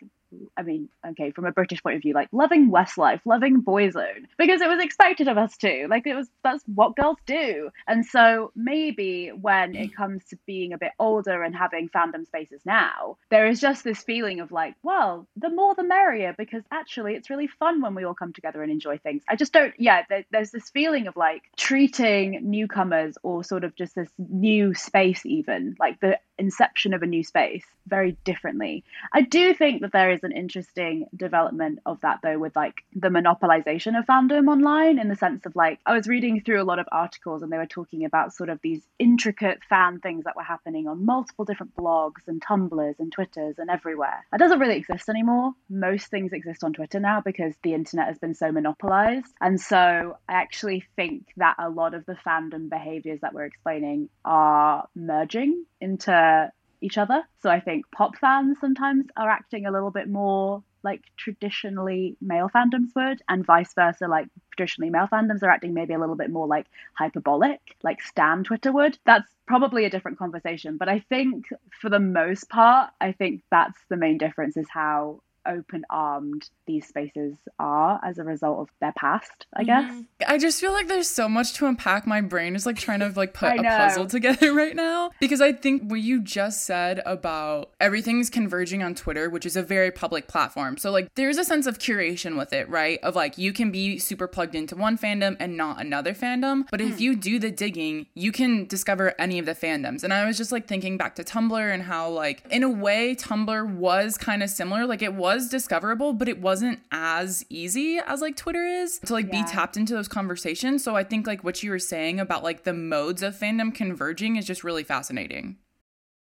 I 0.58 0.62
mean, 0.62 0.88
okay, 1.10 1.30
from 1.30 1.46
a 1.46 1.52
British 1.52 1.82
point 1.82 1.96
of 1.96 2.02
view, 2.02 2.14
like 2.14 2.28
loving 2.32 2.70
Westlife, 2.70 3.20
loving 3.24 3.62
Boyzone, 3.62 4.26
because 4.36 4.60
it 4.60 4.68
was 4.68 4.82
expected 4.82 5.28
of 5.28 5.38
us 5.38 5.56
too. 5.56 5.86
Like 5.88 6.06
it 6.06 6.14
was 6.14 6.28
that's 6.42 6.64
what 6.66 6.96
girls 6.96 7.18
do. 7.26 7.70
And 7.86 8.04
so 8.04 8.50
maybe 8.56 9.28
when 9.28 9.76
it 9.76 9.94
comes 9.94 10.24
to 10.26 10.38
being 10.46 10.72
a 10.72 10.78
bit 10.78 10.92
older 10.98 11.44
and 11.44 11.54
having 11.54 11.88
fandom 11.88 12.26
spaces 12.26 12.60
now, 12.66 13.18
there 13.30 13.46
is 13.46 13.60
just 13.60 13.84
this 13.84 14.02
feeling 14.02 14.40
of 14.40 14.50
like, 14.50 14.74
well, 14.82 15.28
the 15.36 15.48
more 15.48 15.76
the 15.76 15.84
merrier, 15.84 16.34
because 16.36 16.64
actually 16.72 17.14
it's 17.14 17.30
really 17.30 17.46
fun 17.46 17.80
when 17.80 17.94
we 17.94 18.04
all 18.04 18.14
come 18.14 18.32
together 18.32 18.60
and 18.62 18.72
enjoy 18.72 18.98
things. 18.98 19.22
I 19.28 19.36
just 19.36 19.52
don't, 19.52 19.74
yeah, 19.78 20.02
there, 20.08 20.24
there's 20.32 20.50
this 20.50 20.70
feeling 20.70 21.06
of 21.06 21.16
like 21.16 21.42
treating 21.56 22.50
newcomers 22.50 23.16
or 23.22 23.44
sort 23.44 23.62
of 23.62 23.76
just 23.76 23.94
this 23.94 24.10
new 24.18 24.74
space, 24.74 25.24
even 25.24 25.76
like 25.78 26.00
the 26.00 26.18
inception 26.38 26.94
of 26.94 27.02
a 27.02 27.06
new 27.06 27.24
space 27.24 27.64
very 27.86 28.16
differently. 28.24 28.84
I 29.12 29.22
do 29.22 29.54
think 29.54 29.80
that 29.82 29.92
there 29.92 30.12
is 30.12 30.22
an 30.22 30.32
interesting 30.32 31.06
development 31.16 31.80
of 31.86 32.00
that 32.02 32.20
though 32.22 32.38
with 32.38 32.54
like 32.54 32.84
the 32.94 33.08
monopolization 33.08 33.98
of 33.98 34.06
fandom 34.06 34.48
online 34.48 34.98
in 34.98 35.08
the 35.08 35.16
sense 35.16 35.46
of 35.46 35.56
like 35.56 35.80
I 35.86 35.94
was 35.94 36.06
reading 36.06 36.42
through 36.42 36.60
a 36.60 36.64
lot 36.64 36.78
of 36.78 36.86
articles 36.92 37.42
and 37.42 37.50
they 37.50 37.56
were 37.56 37.66
talking 37.66 38.04
about 38.04 38.34
sort 38.34 38.50
of 38.50 38.60
these 38.62 38.82
intricate 38.98 39.60
fan 39.68 40.00
things 40.00 40.24
that 40.24 40.36
were 40.36 40.42
happening 40.42 40.86
on 40.86 41.04
multiple 41.04 41.44
different 41.44 41.74
blogs 41.76 42.26
and 42.26 42.42
Tumblrs 42.42 42.98
and 42.98 43.10
Twitters 43.10 43.56
and 43.58 43.70
everywhere. 43.70 44.24
That 44.30 44.38
doesn't 44.38 44.58
really 44.58 44.76
exist 44.76 45.08
anymore. 45.08 45.52
Most 45.70 46.08
things 46.08 46.32
exist 46.32 46.62
on 46.62 46.72
Twitter 46.72 47.00
now 47.00 47.22
because 47.24 47.54
the 47.62 47.74
internet 47.74 48.08
has 48.08 48.18
been 48.18 48.34
so 48.34 48.52
monopolized. 48.52 49.32
And 49.40 49.60
so 49.60 50.18
I 50.28 50.32
actually 50.32 50.84
think 50.96 51.26
that 51.36 51.56
a 51.58 51.70
lot 51.70 51.94
of 51.94 52.04
the 52.06 52.16
fandom 52.26 52.68
behaviors 52.68 53.20
that 53.20 53.32
we're 53.32 53.44
explaining 53.44 54.08
are 54.24 54.88
merging 54.94 55.64
into 55.80 56.12
Uh, 56.28 56.48
each 56.80 56.98
other. 56.98 57.22
So 57.42 57.50
I 57.50 57.60
think 57.60 57.90
pop 57.90 58.16
fans 58.16 58.58
sometimes 58.60 59.06
are 59.16 59.30
acting 59.30 59.66
a 59.66 59.72
little 59.72 59.90
bit 59.90 60.08
more 60.08 60.62
like 60.84 61.02
traditionally 61.16 62.16
male 62.20 62.48
fandoms 62.54 62.94
would, 62.94 63.20
and 63.28 63.44
vice 63.44 63.74
versa. 63.74 64.06
Like 64.06 64.28
traditionally 64.56 64.90
male 64.90 65.08
fandoms 65.12 65.42
are 65.42 65.50
acting 65.50 65.74
maybe 65.74 65.94
a 65.94 65.98
little 65.98 66.14
bit 66.14 66.30
more 66.30 66.46
like 66.46 66.66
hyperbolic, 66.94 67.60
like 67.82 68.00
Stan 68.00 68.44
Twitter 68.44 68.70
would. 68.72 68.98
That's 69.04 69.30
probably 69.46 69.84
a 69.84 69.90
different 69.90 70.18
conversation. 70.18 70.76
But 70.76 70.88
I 70.88 71.00
think 71.00 71.46
for 71.80 71.90
the 71.90 71.98
most 71.98 72.48
part, 72.48 72.90
I 73.00 73.12
think 73.12 73.42
that's 73.50 73.80
the 73.88 73.96
main 73.96 74.18
difference 74.18 74.56
is 74.56 74.68
how 74.70 75.20
open 75.48 75.84
armed 75.90 76.48
these 76.66 76.86
spaces 76.86 77.34
are 77.58 78.00
as 78.04 78.18
a 78.18 78.24
result 78.24 78.60
of 78.60 78.68
their 78.80 78.92
past, 78.92 79.46
I 79.56 79.64
guess. 79.64 79.90
Mm-hmm. 79.90 80.02
I 80.26 80.38
just 80.38 80.60
feel 80.60 80.72
like 80.72 80.86
there's 80.86 81.08
so 81.08 81.28
much 81.28 81.54
to 81.54 81.66
unpack. 81.66 82.06
My 82.06 82.20
brain 82.20 82.54
is 82.54 82.66
like 82.66 82.76
trying 82.76 83.00
to 83.00 83.12
like 83.16 83.34
put 83.34 83.48
a 83.58 83.62
puzzle 83.62 84.06
together 84.06 84.52
right 84.54 84.76
now 84.76 85.10
because 85.20 85.40
I 85.40 85.52
think 85.52 85.82
what 85.90 86.00
you 86.00 86.20
just 86.20 86.64
said 86.64 87.00
about 87.06 87.70
everything's 87.80 88.30
converging 88.30 88.82
on 88.82 88.94
Twitter, 88.94 89.30
which 89.30 89.46
is 89.46 89.56
a 89.56 89.62
very 89.62 89.90
public 89.90 90.28
platform. 90.28 90.76
So 90.76 90.90
like 90.90 91.08
there's 91.14 91.38
a 91.38 91.44
sense 91.44 91.66
of 91.66 91.78
curation 91.78 92.36
with 92.36 92.52
it, 92.52 92.68
right? 92.68 92.98
Of 93.02 93.16
like 93.16 93.38
you 93.38 93.52
can 93.52 93.70
be 93.70 93.98
super 93.98 94.28
plugged 94.28 94.54
into 94.54 94.76
one 94.76 94.98
fandom 94.98 95.36
and 95.40 95.56
not 95.56 95.80
another 95.80 96.14
fandom, 96.14 96.68
but 96.70 96.80
if 96.80 97.00
you 97.00 97.16
do 97.16 97.38
the 97.38 97.50
digging, 97.50 98.06
you 98.14 98.30
can 98.30 98.66
discover 98.66 99.14
any 99.18 99.38
of 99.38 99.46
the 99.46 99.54
fandoms. 99.54 100.04
And 100.04 100.12
I 100.12 100.26
was 100.26 100.36
just 100.36 100.52
like 100.52 100.66
thinking 100.66 100.98
back 100.98 101.14
to 101.16 101.24
Tumblr 101.24 101.74
and 101.74 101.82
how 101.82 102.10
like 102.10 102.42
in 102.50 102.62
a 102.62 102.68
way 102.68 103.14
Tumblr 103.14 103.74
was 103.74 104.18
kind 104.18 104.42
of 104.42 104.50
similar, 104.50 104.84
like 104.84 105.02
it 105.02 105.14
was 105.14 105.37
discoverable, 105.46 106.12
but 106.14 106.28
it 106.28 106.40
wasn't 106.40 106.80
as 106.90 107.44
easy 107.48 107.98
as 107.98 108.20
like 108.20 108.36
Twitter 108.36 108.66
is 108.66 108.98
to 109.04 109.12
like 109.12 109.30
be 109.30 109.44
tapped 109.44 109.76
into 109.76 109.94
those 109.94 110.08
conversations. 110.08 110.82
So 110.82 110.96
I 110.96 111.04
think 111.04 111.26
like 111.26 111.44
what 111.44 111.62
you 111.62 111.70
were 111.70 111.78
saying 111.78 112.18
about 112.18 112.42
like 112.42 112.64
the 112.64 112.72
modes 112.72 113.22
of 113.22 113.36
fandom 113.36 113.72
converging 113.72 114.34
is 114.34 114.46
just 114.46 114.64
really 114.64 114.82
fascinating. 114.82 115.58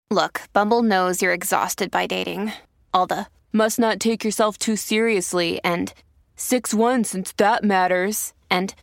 Look, 0.10 0.42
Bumble 0.54 0.82
knows 0.82 1.22
you're 1.22 1.34
exhausted 1.34 1.92
by 1.92 2.08
dating. 2.08 2.54
All 2.94 3.06
the 3.06 3.28
must 3.52 3.78
not 3.78 4.00
take 4.00 4.24
yourself 4.24 4.58
too 4.58 4.76
seriously 4.76 5.60
and 5.64 5.94
6 6.36 6.74
1 6.74 7.04
since 7.04 7.32
that 7.34 7.64
matters. 7.64 8.34
And 8.50 8.74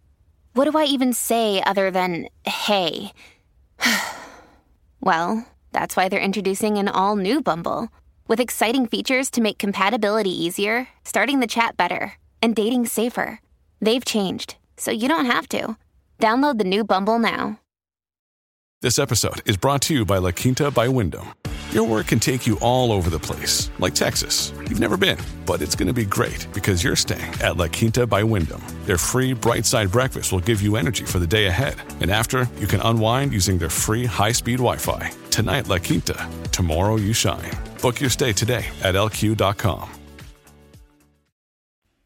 what 0.55 0.71
do 0.71 0.79
I 0.79 0.85
even 0.85 1.13
say 1.13 1.63
other 1.65 1.91
than 1.91 2.29
hey? 2.45 3.13
well, 5.01 5.47
that's 5.73 5.97
why 5.97 6.09
they're 6.09 6.21
introducing 6.21 6.79
an 6.79 6.89
all 6.89 7.17
new 7.17 7.41
Bumble 7.41 7.89
with 8.27 8.41
exciting 8.41 8.87
features 8.87 9.31
to 9.31 9.41
make 9.41 9.59
compatibility 9.59 10.31
easier, 10.31 10.89
starting 11.05 11.41
the 11.41 11.47
chat 11.47 11.77
better, 11.77 12.15
and 12.43 12.55
dating 12.55 12.87
safer. 12.87 13.41
They've 13.81 14.05
changed, 14.05 14.57
so 14.77 14.91
you 14.91 15.09
don't 15.09 15.27
have 15.27 15.49
to. 15.49 15.77
Download 16.19 16.59
the 16.59 16.65
new 16.65 16.85
Bumble 16.85 17.19
now. 17.19 17.59
This 18.81 18.99
episode 18.99 19.49
is 19.49 19.57
brought 19.57 19.83
to 19.83 19.95
you 19.95 20.05
by 20.05 20.19
La 20.19 20.33
Quinta 20.33 20.71
by 20.71 20.89
Wyndham. 20.89 21.35
Your 21.73 21.85
work 21.85 22.09
can 22.09 22.21
take 22.21 22.47
you 22.47 22.59
all 22.61 22.93
over 22.93 23.09
the 23.09 23.19
place, 23.19 23.71
like 23.79 23.95
Texas. 23.95 24.53
You've 24.59 24.79
never 24.79 24.99
been, 24.99 25.17
but 25.47 25.63
it's 25.63 25.75
going 25.75 25.87
to 25.87 25.95
be 25.95 26.05
great 26.05 26.47
because 26.53 26.85
you're 26.85 26.97
staying 26.97 27.33
at 27.41 27.57
La 27.57 27.67
Quinta 27.67 28.07
by 28.07 28.23
Wyndham. 28.23 28.63
Their 28.85 28.99
free 28.99 29.33
bright 29.33 29.65
side 29.65 29.91
breakfast 29.91 30.33
will 30.33 30.41
give 30.41 30.61
you 30.61 30.77
energy 30.77 31.07
for 31.07 31.19
the 31.19 31.27
day 31.27 31.47
ahead. 31.47 31.77
And 32.03 32.11
after, 32.11 32.47
you 32.59 32.67
can 32.67 32.83
unwind 32.83 33.33
using 33.33 33.57
their 33.57 33.71
free 33.71 34.05
high 34.05 34.33
speed 34.33 34.59
Wi 34.59 34.77
Fi. 34.77 35.13
Tonight, 35.31 35.69
La 35.69 35.79
Quinta. 35.79 36.29
Tomorrow, 36.51 36.97
you 36.97 37.15
shine. 37.15 37.51
Book 37.81 38.03
your 38.03 38.11
stay 38.11 38.35
today 38.35 38.67
at 38.83 38.95
lq.com. 38.95 39.89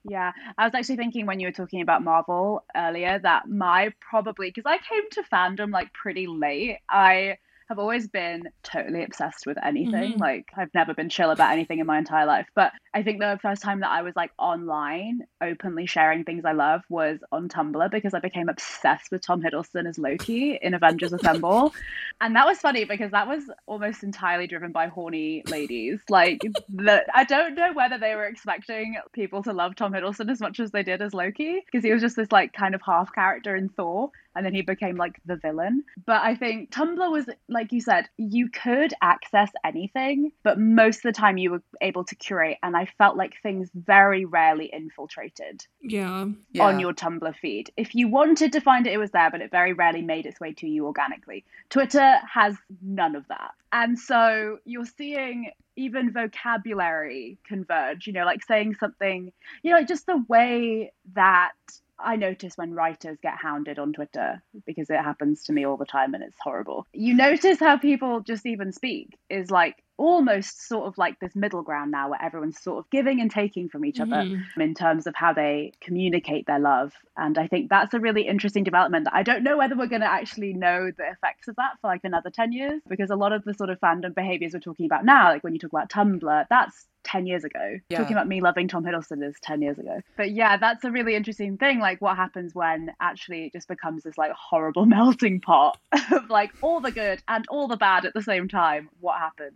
Yeah, 0.09 0.31
I 0.57 0.65
was 0.65 0.75
actually 0.77 0.99
thinking 0.99 1.27
when 1.27 1.41
you 1.41 1.49
were 1.49 1.53
talking 1.53 1.81
about 1.81 2.05
Marvel 2.05 2.65
earlier 2.77 3.19
that 3.19 3.49
my 3.49 3.93
probably 3.99 4.53
because 4.55 4.63
I 4.65 4.79
came 4.79 5.11
to 5.11 5.25
fandom 5.25 5.73
like 5.73 5.93
pretty 5.93 6.29
late. 6.29 6.79
I 6.89 7.39
have 7.69 7.79
always 7.79 8.07
been 8.07 8.49
totally 8.63 9.03
obsessed 9.03 9.47
with 9.47 9.59
anything. 9.63 10.13
Mm-hmm. 10.13 10.21
Like 10.21 10.49
I've 10.57 10.73
never 10.75 10.95
been 10.95 11.09
chill 11.09 11.31
about 11.31 11.53
anything 11.53 11.81
in 11.81 11.87
my 11.87 11.99
entire 11.99 12.27
life. 12.27 12.47
But 12.55 12.73
I 12.95 13.03
think 13.03 13.21
the 13.21 13.39
first 13.43 13.63
time 13.63 13.81
that 13.81 13.91
I 13.91 14.03
was 14.03 14.15
like 14.15 14.31
online, 14.39 15.21
openly 15.41 15.87
sharing 15.87 16.25
things 16.25 16.45
I 16.45 16.53
love 16.53 16.83
was 16.89 17.19
on 17.33 17.49
Tumblr 17.49 17.91
because 17.91 18.15
I 18.15 18.21
became 18.21 18.49
obsessed 18.49 19.11
with 19.11 19.23
Tom 19.23 19.43
Hiddleston 19.43 19.89
as 19.89 19.99
Loki 19.99 20.59
in 20.61 20.75
Avengers 20.75 21.13
Assemble. 21.13 21.75
And 22.19 22.35
that 22.35 22.47
was 22.47 22.59
funny 22.59 22.85
because 22.87 23.11
that 23.11 23.29
was 23.29 23.43
almost 23.67 24.03
entirely 24.03 24.47
driven 24.47 24.73
by 24.73 24.87
horny 24.87 25.43
ladies. 25.51 26.01
Like 26.09 26.41
the 26.71 27.05
I 27.15 27.25
don't 27.25 27.55
know 27.55 27.75
whether 27.75 27.99
they 27.99 28.15
were 28.15 28.25
expecting 28.25 28.97
people 29.13 29.43
to 29.43 29.53
love 29.53 29.77
Tom 29.77 29.93
Hiddleston 29.93 30.31
as 30.31 30.41
much 30.41 30.59
as 30.59 30.71
they 30.71 30.83
did 30.83 31.03
as 31.03 31.13
Loki 31.13 31.63
because 31.67 31.85
he 31.85 31.93
was 31.93 32.01
just 32.01 32.17
this 32.17 32.33
like 32.33 32.55
kind 32.55 32.75
of 32.75 32.81
half 32.81 33.13
character 33.13 33.55
in 33.55 33.69
Thor 33.69 34.11
and 34.37 34.45
then 34.47 34.55
he 34.55 34.63
became 34.63 34.97
like 34.97 35.19
the 35.25 35.37
villain. 35.37 35.83
But 36.05 36.23
I 36.23 36.35
think 36.37 36.71
Tumblr 36.71 37.11
was 37.11 37.27
like 37.49 37.73
you 37.73 37.81
said, 37.81 38.09
you 38.17 38.49
could 38.51 38.93
access 39.03 39.51
anything, 39.65 40.31
but 40.43 40.59
most 40.61 40.99
of 40.99 41.03
the 41.03 41.13
time 41.13 41.39
you 41.39 41.51
were 41.51 41.63
able 41.81 42.05
to 42.05 42.15
curate 42.15 42.59
and 42.63 42.77
I 42.77 42.87
felt 42.99 43.17
like 43.17 43.35
things 43.43 43.71
very 43.75 44.25
rarely 44.25 44.67
infiltrated 44.73 45.67
Yeah. 45.81 46.27
on 46.61 46.79
your 46.81 46.93
Tumblr 46.93 47.35
feed. 47.37 47.71
If 47.77 47.95
you 47.95 48.09
wanted 48.09 48.53
to 48.53 48.61
find 48.61 48.87
it, 48.87 48.93
it 48.93 48.99
was 48.99 49.11
there, 49.11 49.31
but 49.31 49.41
it 49.41 49.51
very 49.51 49.73
rarely 49.73 50.03
made 50.03 50.27
its 50.27 50.39
way 50.39 50.53
to 50.55 50.69
you 50.69 50.87
organically. 50.87 51.45
Twitter 51.71 52.19
has 52.33 52.55
none 52.83 53.17
of 53.17 53.27
that. 53.29 53.53
And 53.73 53.99
so 53.99 54.59
you're 54.65 54.87
seeing 54.87 55.51
even 55.77 56.11
vocabulary 56.13 57.39
converge, 57.47 58.07
you 58.07 58.13
know, 58.13 58.25
like 58.25 58.45
saying 58.45 58.75
something, 58.77 59.33
you 59.63 59.73
know, 59.73 59.85
just 59.85 60.07
the 60.07 60.25
way 60.29 60.93
that 61.15 61.53
I 61.99 62.17
notice 62.17 62.57
when 62.57 62.75
writers 62.75 63.19
get 63.23 63.35
hounded 63.35 63.79
on 63.79 63.93
Twitter 63.93 64.43
because 64.67 64.91
it 64.91 64.99
happens 64.99 65.45
to 65.45 65.53
me 65.53 65.65
all 65.65 65.77
the 65.77 65.85
time 65.87 66.15
and 66.15 66.23
it's 66.23 66.37
horrible. 66.41 66.87
You 66.93 67.15
notice 67.15 67.59
how 67.59 67.79
people 67.79 68.21
just 68.21 68.47
even 68.47 68.73
speak 68.73 69.17
is 69.31 69.51
like 69.51 69.83
almost 69.99 70.67
sort 70.69 70.87
of 70.87 70.99
like 70.99 71.19
this 71.21 71.35
middle 71.35 71.63
ground 71.63 71.91
now 71.91 72.11
where 72.11 72.23
everyone's 72.23 72.61
sort 72.61 72.79
of 72.79 72.91
giving 72.91 73.21
and 73.21 73.31
taking 73.31 73.69
from 73.69 73.85
each 73.85 74.01
other 74.01 74.17
mm-hmm. 74.17 74.61
in 74.61 74.75
terms 74.75 75.07
of 75.07 75.15
how 75.15 75.33
they 75.33 75.73
communicate 75.81 76.47
their 76.47 76.59
love. 76.59 76.93
And 77.17 77.39
I 77.39 77.47
think 77.47 77.71
that's 77.71 77.95
a 77.95 78.01
really 78.01 78.27
interesting 78.27 78.65
development 78.65 79.05
that 79.05 79.15
I 79.15 79.23
don't 79.23 79.43
know 79.43 79.57
whether 79.57 79.77
we're 79.77 79.87
going 79.87 80.03
to 80.03 80.11
actually 80.11 80.53
know 80.53 80.91
the 80.97 81.11
effects 81.11 81.49
of 81.49 81.57
that 81.57 81.81
for 81.81 81.89
like 81.89 82.03
another 82.05 82.31
10 82.31 82.53
years 82.53 82.83
because 82.89 83.11
a 83.11 83.17
lot 83.17 83.33
of 83.33 83.45
the 83.45 83.55
sort 83.55 83.71
of 83.71 83.81
fandom 83.81 84.15
behaviors 84.15 84.53
we're 84.53 84.61
talking 84.61 84.87
about 84.87 85.05
now, 85.05 85.31
like 85.31 85.43
when 85.43 85.55
you 85.55 85.59
talk 85.59 85.73
about 85.73 85.91
Tumblr, 85.91 86.45
that's 86.51 86.87
10 87.07 87.27
years 87.27 87.45
ago. 87.45 87.79
Yeah. 87.89 87.99
Talking 87.99 88.17
about 88.17 88.29
me 88.29 88.41
loving 88.41 88.69
Tom 88.69 88.85
Hiddleston 88.85 89.27
is 89.27 89.37
10 89.43 89.63
years 89.63 89.79
ago. 89.79 90.01
But 90.17 90.33
yeah, 90.33 90.57
that's 90.57 90.85
a 90.85 90.91
really 90.91 91.15
interesting 91.15 91.57
thing. 91.57 91.79
Like, 91.79 92.01
what 92.03 92.17
happens 92.17 92.55
when 92.55 92.91
actually 93.01 93.47
it 93.47 93.53
just 93.53 93.69
becomes 93.69 94.03
this 94.03 94.19
like 94.19 94.33
horrible 94.33 94.87
melting 94.97 95.41
pot 95.41 95.79
of 96.13 96.29
like 96.29 96.51
all 96.61 96.81
the 96.81 96.91
good 96.91 97.23
and 97.29 97.47
all 97.49 97.69
the 97.69 97.77
bad 97.77 98.05
at 98.05 98.13
the 98.13 98.23
same 98.23 98.49
time? 98.49 98.91
What 99.01 99.19
happens? 99.19 99.55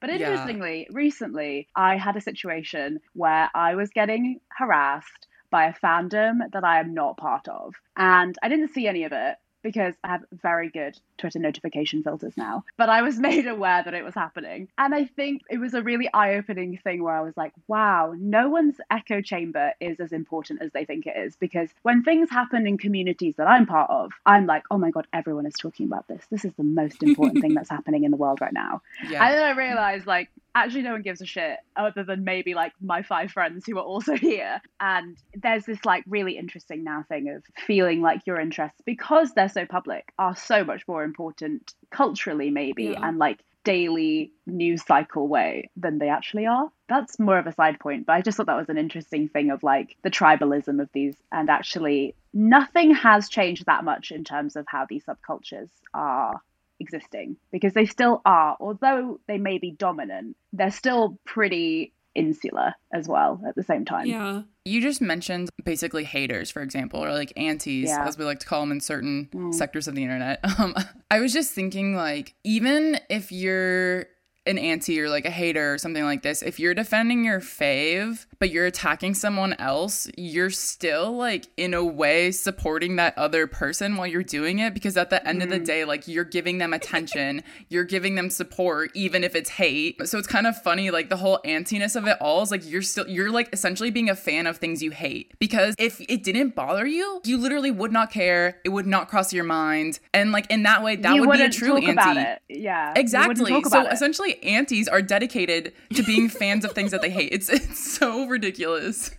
But 0.00 0.10
Yeah. 0.10 0.10
interestingly, 0.10 0.86
recently 0.90 1.68
I 1.76 1.96
had 1.96 2.16
a 2.16 2.20
situation 2.20 3.00
where 3.14 3.50
I 3.54 3.74
was 3.74 3.90
getting 3.90 4.40
harassed 4.58 5.28
by 5.50 5.66
a 5.66 5.72
fandom 5.74 6.38
that 6.52 6.64
I 6.64 6.80
am 6.80 6.94
not 6.94 7.16
part 7.16 7.48
of. 7.48 7.74
And 7.96 8.36
I 8.42 8.48
didn't 8.48 8.68
see 8.74 8.86
any 8.88 9.04
of 9.04 9.12
it 9.12 9.36
because 9.64 9.94
I 10.04 10.08
have 10.08 10.24
very 10.30 10.68
good 10.68 10.96
Twitter 11.18 11.40
notification 11.40 12.04
filters 12.04 12.34
now. 12.36 12.64
But 12.76 12.88
I 12.88 13.02
was 13.02 13.18
made 13.30 13.48
aware 13.48 13.82
that 13.82 13.94
it 13.94 14.04
was 14.04 14.14
happening. 14.14 14.68
And 14.78 14.94
I 14.94 15.06
think 15.06 15.42
it 15.50 15.58
was 15.58 15.74
a 15.74 15.82
really 15.82 16.08
eye 16.14 16.34
opening 16.34 16.78
thing 16.84 17.02
where 17.02 17.16
I 17.16 17.22
was 17.22 17.36
like, 17.36 17.52
wow, 17.66 18.14
no 18.16 18.48
one's 18.48 18.76
echo 18.90 19.20
chamber 19.20 19.72
is 19.80 19.98
as 19.98 20.12
important 20.12 20.62
as 20.62 20.70
they 20.72 20.84
think 20.84 21.06
it 21.06 21.16
is. 21.16 21.34
Because 21.34 21.70
when 21.82 22.04
things 22.04 22.30
happen 22.30 22.66
in 22.66 22.78
communities 22.78 23.34
that 23.38 23.48
I'm 23.48 23.66
part 23.66 23.90
of, 23.90 24.12
I'm 24.24 24.46
like, 24.46 24.64
oh 24.70 24.78
my 24.78 24.90
God, 24.90 25.08
everyone 25.12 25.46
is 25.46 25.54
talking 25.54 25.86
about 25.86 26.06
this. 26.06 26.22
This 26.30 26.44
is 26.44 26.52
the 26.54 26.64
most 26.64 27.02
important 27.02 27.40
thing 27.40 27.54
that's 27.54 27.70
happening 27.70 28.04
in 28.04 28.10
the 28.10 28.16
world 28.16 28.40
right 28.40 28.52
now. 28.52 28.82
Yeah. 29.08 29.24
And 29.26 29.34
then 29.34 29.44
I 29.44 29.50
realized, 29.56 30.06
like, 30.06 30.28
actually, 30.54 30.82
no 30.82 30.92
one 30.92 31.02
gives 31.02 31.20
a 31.20 31.26
shit 31.26 31.58
other 31.76 32.04
than 32.04 32.24
maybe 32.24 32.54
like 32.54 32.72
my 32.80 33.02
five 33.02 33.30
friends 33.30 33.64
who 33.66 33.78
are 33.78 33.84
also 33.84 34.14
here. 34.16 34.60
And 34.80 35.16
there's 35.34 35.64
this 35.64 35.84
like 35.84 36.04
really 36.06 36.38
interesting 36.38 36.84
now 36.84 37.04
thing 37.08 37.28
of 37.28 37.42
feeling 37.66 38.00
like 38.02 38.20
your 38.26 38.40
interests, 38.40 38.80
because 38.84 39.32
they're 39.32 39.48
so 39.48 39.66
public, 39.66 40.12
are 40.18 40.36
so 40.36 40.64
much 40.64 40.86
more 40.86 41.04
important 41.04 41.74
culturally, 41.90 42.50
maybe, 42.50 42.84
Yeah. 42.84 43.06
and 43.06 43.18
like 43.18 43.40
daily 43.64 44.30
news 44.46 44.84
cycle 44.84 45.26
way 45.26 45.70
than 45.74 45.98
they 45.98 46.10
actually 46.10 46.44
are. 46.46 46.70
That's 46.88 47.18
more 47.18 47.38
of 47.38 47.46
a 47.46 47.52
side 47.52 47.80
point, 47.80 48.04
but 48.04 48.12
I 48.12 48.20
just 48.20 48.36
thought 48.36 48.44
that 48.46 48.56
was 48.58 48.68
an 48.68 48.76
interesting 48.76 49.26
thing 49.28 49.50
of 49.50 49.62
like 49.62 49.96
the 50.02 50.10
tribalism 50.10 50.82
of 50.82 50.90
these. 50.92 51.16
And 51.32 51.48
actually, 51.48 52.14
nothing 52.34 52.94
has 52.94 53.30
changed 53.30 53.64
that 53.64 53.82
much 53.82 54.10
in 54.10 54.22
terms 54.22 54.54
of 54.56 54.66
how 54.68 54.84
these 54.86 55.04
subcultures 55.06 55.70
are 55.94 56.42
existing 56.80 57.36
because 57.52 57.72
they 57.72 57.86
still 57.86 58.20
are, 58.24 58.56
although 58.60 59.20
they 59.28 59.38
may 59.38 59.58
be 59.58 59.70
dominant, 59.72 60.36
they're 60.52 60.70
still 60.70 61.18
pretty 61.24 61.92
insular 62.14 62.72
as 62.92 63.08
well 63.08 63.40
at 63.46 63.54
the 63.56 63.62
same 63.62 63.84
time. 63.84 64.06
Yeah. 64.06 64.42
You 64.64 64.80
just 64.80 65.00
mentioned 65.00 65.50
basically 65.64 66.04
haters, 66.04 66.48
for 66.50 66.62
example, 66.62 67.04
or 67.04 67.12
like 67.12 67.32
antis, 67.36 67.88
Yeah. 67.90 68.06
as 68.06 68.16
we 68.16 68.24
like 68.24 68.38
to 68.40 68.46
call 68.46 68.60
them 68.60 68.70
in 68.72 68.80
certain 68.80 69.52
sectors 69.52 69.88
of 69.88 69.94
the 69.94 70.02
internet. 70.02 70.40
Um, 70.58 70.74
I 71.10 71.18
was 71.20 71.32
just 71.32 71.52
thinking, 71.52 71.96
like, 71.96 72.34
even 72.44 72.98
if 73.10 73.32
you're 73.32 74.06
an 74.46 74.58
anti 74.58 75.00
or 75.00 75.08
like 75.08 75.24
a 75.24 75.30
hater 75.30 75.74
or 75.74 75.78
something 75.78 76.04
like 76.04 76.22
this, 76.22 76.42
if 76.42 76.60
you're 76.60 76.74
defending 76.74 77.24
your 77.24 77.40
fave, 77.40 78.26
but 78.38 78.50
you're 78.50 78.66
attacking 78.66 79.14
someone 79.14 79.54
else, 79.54 80.08
you're 80.16 80.50
still 80.50 81.16
like 81.16 81.46
in 81.56 81.74
a 81.74 81.84
way 81.84 82.30
supporting 82.30 82.96
that 82.96 83.16
other 83.16 83.46
person 83.46 83.96
while 83.96 84.06
you're 84.06 84.22
doing 84.22 84.58
it 84.58 84.74
because 84.74 84.96
at 84.96 85.10
the 85.10 85.26
end 85.26 85.42
of 85.42 85.48
the 85.48 85.58
day, 85.58 85.84
like 85.84 86.06
you're 86.06 86.24
giving 86.24 86.58
them 86.58 86.72
attention, 86.72 87.42
you're 87.68 87.84
giving 87.84 88.14
them 88.14 88.30
support, 88.30 88.90
even 88.94 89.24
if 89.24 89.34
it's 89.34 89.50
hate. 89.50 90.06
So 90.06 90.18
it's 90.18 90.28
kind 90.28 90.46
of 90.46 90.60
funny, 90.60 90.90
like 90.90 91.08
the 91.08 91.16
whole 91.16 91.40
antiness 91.44 91.96
of 91.96 92.06
it 92.06 92.18
all 92.20 92.42
is 92.42 92.50
like 92.50 92.68
you're 92.68 92.82
still, 92.82 93.08
you're 93.08 93.30
like 93.30 93.48
essentially 93.52 93.90
being 93.90 94.10
a 94.10 94.16
fan 94.16 94.46
of 94.46 94.58
things 94.58 94.82
you 94.82 94.90
hate 94.90 95.32
because 95.38 95.74
if 95.78 96.00
it 96.00 96.22
didn't 96.22 96.54
bother 96.54 96.86
you, 96.86 97.20
you 97.24 97.38
literally 97.38 97.70
would 97.70 97.92
not 97.92 98.10
care, 98.10 98.60
it 98.64 98.68
would 98.70 98.86
not 98.86 99.08
cross 99.08 99.32
your 99.32 99.44
mind. 99.44 100.00
And 100.12 100.32
like 100.32 100.50
in 100.50 100.64
that 100.64 100.82
way, 100.82 100.96
that 100.96 101.14
you 101.14 101.26
would 101.26 101.38
be 101.38 101.42
a 101.42 101.50
true 101.50 101.76
anti. 101.76 102.36
Yeah. 102.48 102.92
Exactly. 102.96 103.62
So 103.64 103.82
it. 103.82 103.92
essentially, 103.92 104.33
like 104.34 104.46
antis 104.46 104.88
are 104.88 105.02
dedicated 105.02 105.72
to 105.94 106.02
being 106.02 106.28
fans 106.28 106.64
of 106.64 106.72
things 106.72 106.90
that 106.90 107.02
they 107.02 107.10
hate. 107.10 107.32
It's 107.32 107.48
it's 107.48 107.78
so 107.78 108.26
ridiculous. 108.26 109.10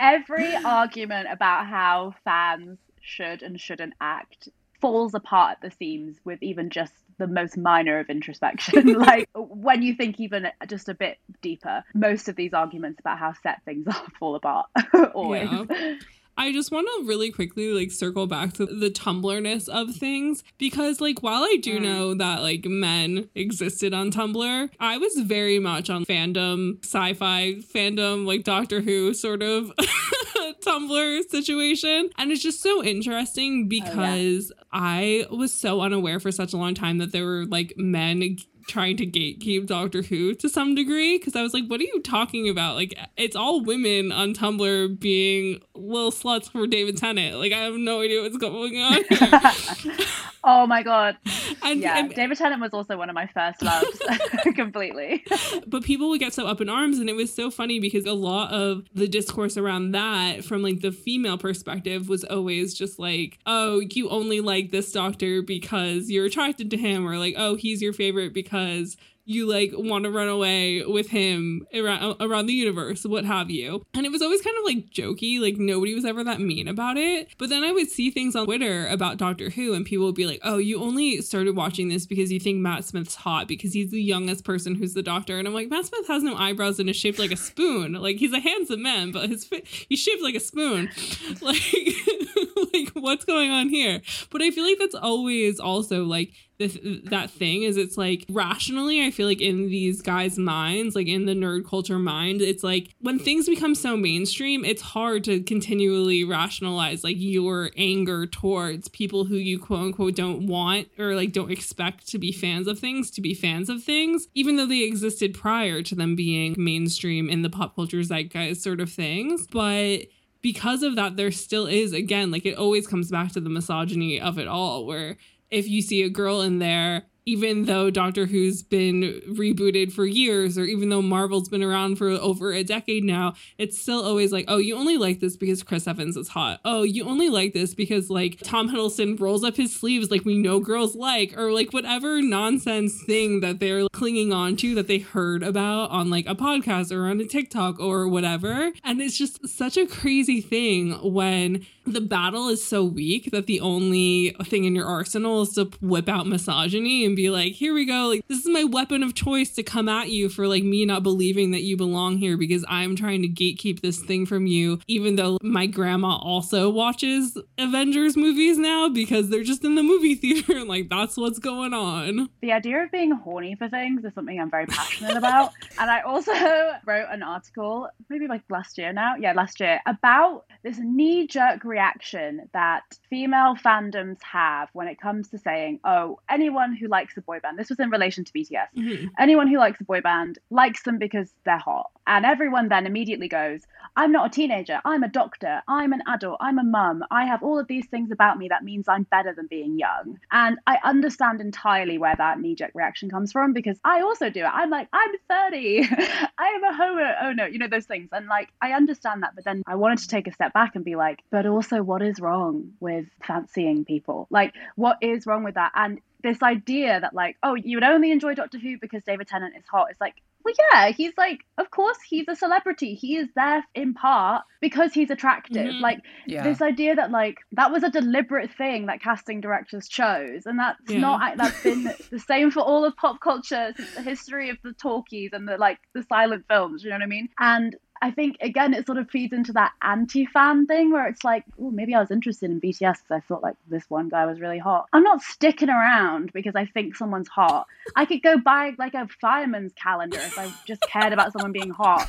Every 0.00 0.54
argument 0.56 1.28
about 1.30 1.66
how 1.66 2.14
fans 2.24 2.78
should 3.00 3.42
and 3.42 3.60
shouldn't 3.60 3.94
act 4.00 4.48
falls 4.80 5.14
apart 5.14 5.56
at 5.56 5.70
the 5.70 5.76
seams 5.76 6.18
with 6.24 6.40
even 6.42 6.70
just 6.70 6.92
the 7.18 7.26
most 7.26 7.56
minor 7.56 7.98
of 7.98 8.08
introspection. 8.08 8.92
like 8.98 9.28
when 9.34 9.82
you 9.82 9.94
think 9.94 10.20
even 10.20 10.48
just 10.68 10.88
a 10.88 10.94
bit 10.94 11.18
deeper, 11.42 11.82
most 11.94 12.28
of 12.28 12.36
these 12.36 12.52
arguments 12.52 13.00
about 13.00 13.18
how 13.18 13.32
set 13.42 13.62
things 13.64 13.86
are 13.88 14.06
fall 14.18 14.36
apart 14.36 14.66
always. 15.14 15.48
Yeah. 15.50 15.94
I 16.38 16.52
just 16.52 16.70
want 16.70 16.86
to 16.86 17.08
really 17.08 17.32
quickly 17.32 17.72
like 17.72 17.90
circle 17.90 18.28
back 18.28 18.52
to 18.54 18.66
the 18.66 18.90
Tumblrness 18.90 19.68
of 19.68 19.96
things 19.96 20.44
because 20.56 21.00
like 21.00 21.20
while 21.20 21.42
I 21.42 21.56
do 21.60 21.78
mm. 21.78 21.82
know 21.82 22.14
that 22.14 22.42
like 22.42 22.64
men 22.64 23.28
existed 23.34 23.92
on 23.92 24.12
Tumblr, 24.12 24.70
I 24.78 24.98
was 24.98 25.18
very 25.18 25.58
much 25.58 25.90
on 25.90 26.04
fandom, 26.04 26.78
sci-fi 26.84 27.54
fandom, 27.74 28.24
like 28.24 28.44
Doctor 28.44 28.80
Who 28.80 29.14
sort 29.14 29.42
of 29.42 29.72
Tumblr 30.64 31.28
situation. 31.28 32.10
And 32.16 32.30
it's 32.30 32.42
just 32.42 32.62
so 32.62 32.84
interesting 32.84 33.64
oh, 33.64 33.68
because 33.68 34.52
I 34.72 35.26
was 35.30 35.52
so 35.52 35.80
unaware 35.80 36.20
for 36.20 36.30
such 36.30 36.52
a 36.52 36.56
long 36.56 36.74
time 36.74 36.98
that 36.98 37.10
there 37.10 37.24
were 37.24 37.46
like 37.46 37.74
men 37.76 38.36
trying 38.68 38.96
to 38.98 39.06
gatekeep 39.06 39.66
Doctor 39.66 40.02
Who 40.02 40.34
to 40.34 40.48
some 40.48 40.74
degree 40.74 41.18
because 41.18 41.34
I 41.34 41.42
was 41.42 41.52
like, 41.52 41.66
what 41.66 41.80
are 41.80 41.84
you 41.84 42.00
talking 42.02 42.48
about? 42.48 42.76
Like, 42.76 42.94
it's 43.16 43.34
all 43.34 43.64
women 43.64 44.12
on 44.12 44.34
Tumblr 44.34 45.00
being 45.00 45.60
little 45.74 46.12
sluts 46.12 46.50
for 46.50 46.66
David 46.66 46.96
Tennant. 46.96 47.38
Like, 47.38 47.52
I 47.52 47.58
have 47.58 47.74
no 47.74 48.02
idea 48.02 48.22
what's 48.22 48.36
going 48.36 48.76
on. 48.76 48.98
oh 50.48 50.66
my 50.66 50.82
god. 50.82 51.16
And- 51.62 51.80
yeah, 51.80 51.98
and- 51.98 52.14
David 52.14 52.38
Tennant 52.38 52.60
was 52.60 52.72
also 52.72 52.96
one 52.96 53.08
of 53.10 53.14
my 53.14 53.26
first 53.26 53.60
loves, 53.62 54.00
completely. 54.54 55.24
but 55.66 55.82
people 55.84 56.08
would 56.08 56.20
get 56.20 56.32
so 56.32 56.46
up 56.46 56.60
in 56.60 56.68
arms 56.68 56.98
and 56.98 57.08
it 57.10 57.14
was 57.16 57.32
so 57.32 57.50
funny 57.50 57.78
because 57.80 58.06
a 58.06 58.12
lot 58.14 58.50
of 58.52 58.84
the 58.94 59.06
discourse 59.06 59.56
around 59.56 59.92
that 59.92 60.44
from 60.44 60.62
like 60.62 60.80
the 60.80 60.92
female 60.92 61.36
perspective 61.36 62.08
was 62.08 62.24
always 62.24 62.74
just 62.74 62.98
like 62.98 63.38
oh 63.46 63.80
you 63.92 64.08
only 64.08 64.40
like 64.40 64.70
this 64.70 64.90
doctor 64.92 65.42
because 65.42 66.10
you're 66.10 66.24
attracted 66.26 66.70
to 66.70 66.76
him 66.76 67.06
or 67.06 67.18
like 67.18 67.34
oh 67.36 67.54
he's 67.56 67.82
your 67.82 67.92
favorite 67.92 68.32
because 68.32 68.96
you 69.28 69.46
like 69.46 69.72
want 69.74 70.04
to 70.04 70.10
run 70.10 70.26
away 70.26 70.82
with 70.86 71.10
him 71.10 71.66
around 71.74 72.16
around 72.18 72.46
the 72.46 72.54
universe, 72.54 73.04
what 73.04 73.26
have 73.26 73.50
you. 73.50 73.84
And 73.92 74.06
it 74.06 74.10
was 74.10 74.22
always 74.22 74.40
kind 74.40 74.56
of 74.56 74.64
like 74.64 74.90
jokey, 74.90 75.38
like 75.38 75.58
nobody 75.58 75.94
was 75.94 76.06
ever 76.06 76.24
that 76.24 76.40
mean 76.40 76.66
about 76.66 76.96
it. 76.96 77.28
But 77.36 77.50
then 77.50 77.62
I 77.62 77.70
would 77.70 77.90
see 77.90 78.10
things 78.10 78.34
on 78.34 78.46
Twitter 78.46 78.88
about 78.88 79.18
Doctor 79.18 79.50
Who, 79.50 79.74
and 79.74 79.84
people 79.84 80.06
would 80.06 80.14
be 80.14 80.26
like, 80.26 80.40
"Oh, 80.44 80.56
you 80.56 80.80
only 80.80 81.20
started 81.20 81.54
watching 81.54 81.88
this 81.88 82.06
because 82.06 82.32
you 82.32 82.40
think 82.40 82.58
Matt 82.58 82.86
Smith's 82.86 83.16
hot 83.16 83.48
because 83.48 83.74
he's 83.74 83.90
the 83.90 84.02
youngest 84.02 84.44
person 84.44 84.74
who's 84.74 84.94
the 84.94 85.02
Doctor." 85.02 85.38
And 85.38 85.46
I'm 85.46 85.52
like, 85.52 85.68
Matt 85.68 85.84
Smith 85.84 86.08
has 86.08 86.22
no 86.22 86.34
eyebrows 86.34 86.78
and 86.80 86.88
is 86.88 86.96
shaped 86.96 87.18
like 87.18 87.30
a 87.30 87.36
spoon. 87.36 87.92
Like 87.92 88.16
he's 88.16 88.32
a 88.32 88.40
handsome 88.40 88.80
man, 88.82 89.12
but 89.12 89.28
his 89.28 89.44
fa- 89.44 89.60
he's 89.66 90.00
shaped 90.00 90.22
like 90.22 90.36
a 90.36 90.40
spoon. 90.40 90.88
Like, 91.40 91.62
like 92.72 92.88
what's 92.94 93.24
going 93.24 93.50
on 93.50 93.68
here? 93.68 94.00
But 94.30 94.42
I 94.42 94.50
feel 94.50 94.64
like 94.64 94.78
that's 94.78 94.94
always 94.94 95.60
also 95.60 96.04
like 96.04 96.32
this 96.58 96.78
that 97.04 97.30
thing 97.30 97.62
is 97.62 97.76
it's 97.76 97.96
like 97.96 98.24
rationally 98.28 99.04
i 99.04 99.10
feel 99.10 99.26
like 99.26 99.40
in 99.40 99.68
these 99.68 100.02
guys 100.02 100.38
minds 100.38 100.94
like 100.94 101.06
in 101.06 101.26
the 101.26 101.32
nerd 101.32 101.66
culture 101.66 101.98
mind 101.98 102.40
it's 102.40 102.64
like 102.64 102.94
when 103.00 103.18
things 103.18 103.48
become 103.48 103.74
so 103.74 103.96
mainstream 103.96 104.64
it's 104.64 104.82
hard 104.82 105.24
to 105.24 105.40
continually 105.42 106.24
rationalize 106.24 107.04
like 107.04 107.16
your 107.18 107.70
anger 107.76 108.26
towards 108.26 108.88
people 108.88 109.24
who 109.24 109.36
you 109.36 109.58
quote 109.58 109.80
unquote 109.80 110.14
don't 110.14 110.46
want 110.46 110.88
or 110.98 111.14
like 111.14 111.32
don't 111.32 111.50
expect 111.50 112.06
to 112.08 112.18
be 112.18 112.32
fans 112.32 112.66
of 112.66 112.78
things 112.78 113.10
to 113.10 113.20
be 113.20 113.34
fans 113.34 113.68
of 113.68 113.82
things 113.82 114.28
even 114.34 114.56
though 114.56 114.66
they 114.66 114.82
existed 114.82 115.34
prior 115.34 115.82
to 115.82 115.94
them 115.94 116.14
being 116.14 116.54
mainstream 116.58 117.28
in 117.28 117.42
the 117.42 117.50
pop 117.50 117.74
culture 117.74 118.02
zeitgeist 118.02 118.62
sort 118.62 118.80
of 118.80 118.90
things. 118.90 119.46
But 119.46 120.06
because 120.42 120.82
of 120.82 120.96
that 120.96 121.16
there 121.16 121.32
still 121.32 121.66
is 121.66 121.92
again 121.92 122.30
like 122.30 122.46
it 122.46 122.56
always 122.56 122.86
comes 122.86 123.10
back 123.10 123.32
to 123.32 123.40
the 123.40 123.50
misogyny 123.50 124.20
of 124.20 124.38
it 124.38 124.46
all 124.46 124.86
where 124.86 125.16
if 125.50 125.68
you 125.68 125.82
see 125.82 126.02
a 126.02 126.08
girl 126.08 126.40
in 126.40 126.58
there, 126.58 127.04
even 127.28 127.66
though 127.66 127.90
Doctor 127.90 128.24
Who's 128.24 128.62
been 128.62 129.20
rebooted 129.28 129.92
for 129.92 130.06
years, 130.06 130.56
or 130.56 130.64
even 130.64 130.88
though 130.88 131.02
Marvel's 131.02 131.50
been 131.50 131.62
around 131.62 131.96
for 131.96 132.08
over 132.08 132.52
a 132.52 132.64
decade 132.64 133.04
now, 133.04 133.34
it's 133.58 133.78
still 133.78 134.02
always 134.02 134.32
like, 134.32 134.46
oh, 134.48 134.56
you 134.56 134.74
only 134.74 134.96
like 134.96 135.20
this 135.20 135.36
because 135.36 135.62
Chris 135.62 135.86
Evans 135.86 136.16
is 136.16 136.28
hot. 136.28 136.58
Oh, 136.64 136.84
you 136.84 137.04
only 137.04 137.28
like 137.28 137.52
this 137.52 137.74
because 137.74 138.08
like 138.08 138.38
Tom 138.42 138.70
Hiddleston 138.70 139.20
rolls 139.20 139.44
up 139.44 139.56
his 139.58 139.76
sleeves 139.76 140.10
like 140.10 140.24
we 140.24 140.38
know 140.38 140.58
girls 140.58 140.96
like, 140.96 141.36
or 141.36 141.52
like 141.52 141.74
whatever 141.74 142.22
nonsense 142.22 143.02
thing 143.02 143.40
that 143.40 143.60
they're 143.60 143.86
clinging 143.92 144.32
on 144.32 144.56
to 144.56 144.74
that 144.74 144.88
they 144.88 144.98
heard 144.98 145.42
about 145.42 145.90
on 145.90 146.08
like 146.08 146.26
a 146.26 146.34
podcast 146.34 146.90
or 146.90 147.08
on 147.08 147.20
a 147.20 147.26
TikTok 147.26 147.78
or 147.78 148.08
whatever. 148.08 148.72
And 148.82 149.02
it's 149.02 149.18
just 149.18 149.46
such 149.46 149.76
a 149.76 149.86
crazy 149.86 150.40
thing 150.40 150.92
when 151.12 151.66
the 151.84 152.00
battle 152.00 152.48
is 152.48 152.64
so 152.64 152.84
weak 152.84 153.30
that 153.32 153.46
the 153.46 153.60
only 153.60 154.34
thing 154.44 154.64
in 154.64 154.74
your 154.74 154.86
arsenal 154.86 155.42
is 155.42 155.50
to 155.50 155.64
whip 155.80 156.08
out 156.08 156.26
misogyny 156.26 157.04
and 157.04 157.17
be 157.18 157.30
like, 157.30 157.52
here 157.52 157.74
we 157.74 157.84
go. 157.84 158.06
Like, 158.06 158.26
this 158.28 158.38
is 158.38 158.48
my 158.48 158.62
weapon 158.62 159.02
of 159.02 159.12
choice 159.12 159.50
to 159.56 159.64
come 159.64 159.88
at 159.88 160.08
you 160.08 160.28
for 160.28 160.46
like 160.46 160.62
me 160.62 160.86
not 160.86 161.02
believing 161.02 161.50
that 161.50 161.62
you 161.62 161.76
belong 161.76 162.18
here 162.18 162.36
because 162.36 162.64
I'm 162.68 162.94
trying 162.94 163.22
to 163.22 163.28
gatekeep 163.28 163.80
this 163.80 163.98
thing 163.98 164.24
from 164.24 164.46
you, 164.46 164.78
even 164.86 165.16
though 165.16 165.36
my 165.42 165.66
grandma 165.66 166.16
also 166.16 166.70
watches 166.70 167.36
Avengers 167.58 168.16
movies 168.16 168.56
now 168.56 168.88
because 168.88 169.30
they're 169.30 169.42
just 169.42 169.64
in 169.64 169.74
the 169.74 169.82
movie 169.82 170.14
theater. 170.14 170.58
and 170.58 170.68
like, 170.74 170.88
that's 170.88 171.16
what's 171.16 171.40
going 171.40 171.74
on. 171.74 172.28
The 172.40 172.52
idea 172.52 172.84
of 172.84 172.92
being 172.92 173.10
horny 173.10 173.56
for 173.56 173.68
things 173.68 174.04
is 174.04 174.14
something 174.14 174.38
I'm 174.40 174.50
very 174.50 174.66
passionate 174.66 175.16
about. 175.16 175.52
And 175.80 175.90
I 175.90 176.00
also 176.00 176.32
wrote 176.86 177.06
an 177.10 177.22
article, 177.22 177.88
maybe 178.08 178.26
like 178.26 178.42
last 178.48 178.78
year 178.78 178.92
now, 178.92 179.14
yeah, 179.16 179.32
last 179.32 179.60
year, 179.60 179.80
about 179.86 180.44
this 180.62 180.78
knee 180.78 181.26
jerk 181.26 181.64
reaction 181.64 182.48
that 182.52 182.82
female 183.08 183.54
fandoms 183.54 184.20
have 184.22 184.68
when 184.72 184.88
it 184.88 185.00
comes 185.00 185.28
to 185.28 185.38
saying, 185.38 185.80
oh, 185.84 186.18
anyone 186.28 186.74
who 186.74 186.88
likes 186.88 187.16
a 187.16 187.22
boy 187.22 187.40
band, 187.40 187.58
this 187.58 187.68
was 187.68 187.78
in 187.78 187.90
relation 187.90 188.24
to 188.24 188.32
BTS, 188.32 188.66
mm-hmm. 188.76 189.06
anyone 189.18 189.48
who 189.48 189.58
likes 189.58 189.80
a 189.80 189.84
boy 189.84 190.00
band 190.00 190.38
likes 190.50 190.82
them 190.82 190.98
because 190.98 191.32
they're 191.44 191.58
hot. 191.58 191.90
And 192.06 192.24
everyone 192.24 192.68
then 192.68 192.86
immediately 192.86 193.28
goes, 193.28 193.62
I'm 193.96 194.12
not 194.12 194.26
a 194.26 194.30
teenager, 194.30 194.80
I'm 194.84 195.02
a 195.02 195.08
doctor, 195.08 195.62
I'm 195.68 195.92
an 195.92 196.02
adult, 196.08 196.38
I'm 196.40 196.58
a 196.58 196.64
mum, 196.64 197.04
I 197.10 197.26
have 197.26 197.42
all 197.42 197.58
of 197.58 197.66
these 197.66 197.86
things 197.86 198.10
about 198.10 198.38
me 198.38 198.48
that 198.48 198.64
means 198.64 198.88
I'm 198.88 199.02
better 199.04 199.34
than 199.34 199.46
being 199.46 199.78
young. 199.78 200.18
And 200.32 200.58
I 200.66 200.78
understand 200.84 201.40
entirely 201.40 201.98
where 201.98 202.14
that 202.16 202.40
knee 202.40 202.54
jerk 202.54 202.70
reaction 202.74 203.10
comes 203.10 203.32
from 203.32 203.52
because 203.52 203.78
I 203.84 204.00
also 204.00 204.30
do 204.30 204.40
it. 204.40 204.50
I'm 204.52 204.70
like, 204.70 204.88
I'm 204.92 205.10
30, 205.28 205.88
I 206.38 206.46
am 206.46 206.64
a 206.64 206.74
homo. 206.74 207.14
Oh 207.22 207.32
no, 207.32 207.46
you 207.46 207.58
know, 207.58 207.68
those 207.68 207.86
things. 207.86 208.08
And 208.12 208.26
like, 208.26 208.48
I 208.62 208.72
understand 208.72 209.22
that. 209.22 209.34
But 209.34 209.44
then 209.44 209.62
I 209.66 209.76
wanted 209.76 209.98
to 209.98 210.08
take 210.08 210.26
a 210.26 210.32
step 210.32 210.47
back 210.52 210.74
and 210.74 210.84
be 210.84 210.96
like, 210.96 211.20
but 211.30 211.46
also, 211.46 211.82
what 211.82 212.02
is 212.02 212.20
wrong 212.20 212.72
with 212.80 213.06
fancying 213.26 213.84
people? 213.84 214.26
Like, 214.30 214.54
what 214.76 214.98
is 215.00 215.26
wrong 215.26 215.44
with 215.44 215.54
that? 215.54 215.72
And 215.74 216.00
this 216.22 216.42
idea 216.42 217.00
that 217.00 217.14
like, 217.14 217.36
oh, 217.42 217.54
you 217.54 217.76
would 217.76 217.84
only 217.84 218.10
enjoy 218.10 218.34
Doctor 218.34 218.58
Who 218.58 218.76
because 218.78 219.02
David 219.04 219.28
Tennant 219.28 219.54
is 219.56 219.64
hot. 219.70 219.86
It's 219.90 220.00
like, 220.00 220.14
well, 220.44 220.54
yeah, 220.72 220.90
he's 220.92 221.12
like, 221.18 221.40
of 221.58 221.70
course, 221.70 221.98
he's 222.08 222.26
a 222.28 222.34
celebrity. 222.34 222.94
He 222.94 223.16
is 223.16 223.28
there 223.34 223.64
in 223.74 223.92
part 223.92 224.42
because 224.60 224.92
he's 224.94 225.10
attractive. 225.10 225.74
Mhm. 225.74 225.80
Like, 225.80 225.98
Yeah. 226.26 226.42
this 226.44 226.62
idea 226.62 226.94
that 226.94 227.10
like 227.10 227.38
that 227.52 227.70
was 227.70 227.82
a 227.82 227.90
deliberate 227.90 228.50
thing 228.56 228.86
that 228.86 229.02
casting 229.02 229.40
directors 229.40 229.88
chose, 229.88 230.46
and 230.46 230.58
that's 230.58 230.80
Yeah. 230.88 231.00
not 231.00 231.36
that's 231.36 231.62
been 231.62 231.84
the 232.10 232.18
same 232.20 232.50
for 232.50 232.60
all 232.60 232.84
of 232.84 232.96
pop 232.96 233.20
culture 233.20 233.72
since 233.76 233.90
the 233.94 234.02
history 234.02 234.48
of 234.50 234.58
the 234.64 234.72
talkies 234.72 235.30
and 235.32 235.46
the 235.46 235.56
like 235.58 235.78
the 235.94 236.02
silent 236.04 236.46
films. 236.48 236.82
You 236.82 236.90
know 236.90 236.96
what 236.96 237.02
I 237.02 237.06
mean? 237.06 237.28
And 237.38 237.76
I 238.00 238.10
think 238.10 238.36
again, 238.40 238.74
it 238.74 238.86
sort 238.86 238.98
of 238.98 239.10
feeds 239.10 239.32
into 239.32 239.52
that 239.54 239.72
anti-fan 239.82 240.66
thing 240.66 240.92
where 240.92 241.06
it's 241.06 241.24
like, 241.24 241.44
oh, 241.60 241.70
maybe 241.70 241.94
I 241.94 242.00
was 242.00 242.10
interested 242.10 242.50
in 242.50 242.60
BTS 242.60 242.78
because 242.98 243.10
I 243.10 243.20
thought 243.20 243.42
like 243.42 243.56
this 243.68 243.88
one 243.88 244.08
guy 244.08 244.26
was 244.26 244.40
really 244.40 244.58
hot. 244.58 244.86
I'm 244.92 245.02
not 245.02 245.22
sticking 245.22 245.68
around 245.68 246.32
because 246.32 246.54
I 246.56 246.66
think 246.66 246.96
someone's 246.96 247.28
hot. 247.28 247.66
I 247.96 248.04
could 248.04 248.22
go 248.22 248.38
buy 248.38 248.72
like 248.78 248.94
a 248.94 249.08
fireman's 249.20 249.72
calendar 249.74 250.18
if 250.18 250.38
I 250.38 250.48
just 250.66 250.82
cared 250.82 251.12
about 251.12 251.32
someone 251.32 251.52
being 251.52 251.70
hot. 251.70 252.08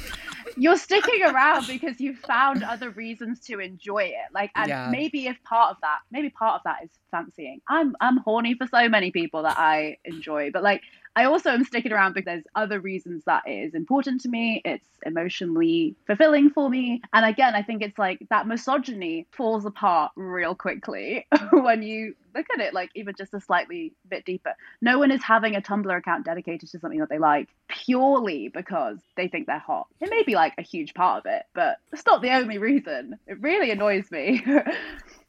You're 0.57 0.77
sticking 0.77 1.23
around 1.23 1.67
because 1.67 1.99
you 1.99 2.15
found 2.15 2.63
other 2.63 2.89
reasons 2.89 3.39
to 3.41 3.59
enjoy 3.59 4.03
it. 4.03 4.33
Like, 4.33 4.51
and 4.55 4.69
Yeah. 4.69 4.89
maybe 4.91 5.27
if 5.27 5.41
part 5.43 5.71
of 5.71 5.77
that, 5.81 5.99
maybe 6.11 6.29
part 6.29 6.55
of 6.55 6.61
that 6.65 6.83
is 6.83 6.89
fancying. 7.11 7.61
I'm 7.67 7.95
I'm 8.01 8.17
horny 8.17 8.55
for 8.55 8.67
so 8.67 8.89
many 8.89 9.11
people 9.11 9.43
that 9.43 9.57
I 9.57 9.97
enjoy, 10.05 10.51
but 10.51 10.63
like 10.63 10.81
I 11.19 11.25
also 11.25 11.49
am 11.49 11.65
sticking 11.65 11.91
around 11.91 12.13
because 12.13 12.23
there's 12.27 12.45
other 12.55 12.79
reasons 12.79 13.25
that 13.25 13.43
it 13.45 13.51
is 13.51 13.73
important 13.73 14.21
to 14.21 14.29
me. 14.29 14.61
It's 14.63 14.87
emotionally 15.05 15.97
fulfilling 16.07 16.49
for 16.49 16.69
me. 16.69 17.01
And 17.11 17.25
again, 17.25 17.55
I 17.55 17.61
think 17.61 17.81
it's 17.81 17.99
like 17.99 18.25
that 18.29 18.47
misogyny 18.47 19.27
falls 19.31 19.65
apart 19.65 20.13
real 20.15 20.55
quickly 20.55 21.27
when 21.51 21.83
you 21.83 22.15
look 22.35 22.45
at 22.53 22.59
it 22.59 22.73
like 22.73 22.89
even 22.95 23.15
just 23.17 23.33
a 23.33 23.39
slightly 23.41 23.93
bit 24.09 24.25
deeper. 24.25 24.53
No 24.81 24.99
one 24.99 25.11
is 25.11 25.23
having 25.23 25.55
a 25.55 25.61
Tumblr 25.61 25.95
account 25.97 26.25
dedicated 26.25 26.69
to 26.69 26.79
something 26.79 26.99
that 26.99 27.09
they 27.09 27.19
like 27.19 27.49
purely 27.67 28.49
because 28.49 28.99
they 29.15 29.27
think 29.27 29.47
they're 29.47 29.59
hot. 29.59 29.87
It 30.01 30.09
may 30.09 30.23
be 30.23 30.35
like 30.35 30.53
a 30.57 30.61
huge 30.61 30.93
part 30.93 31.25
of 31.25 31.31
it, 31.31 31.43
but 31.53 31.77
it's 31.91 32.05
not 32.05 32.21
the 32.21 32.31
only 32.31 32.57
reason. 32.57 33.17
It 33.27 33.41
really 33.41 33.71
annoys 33.71 34.09
me. 34.11 34.43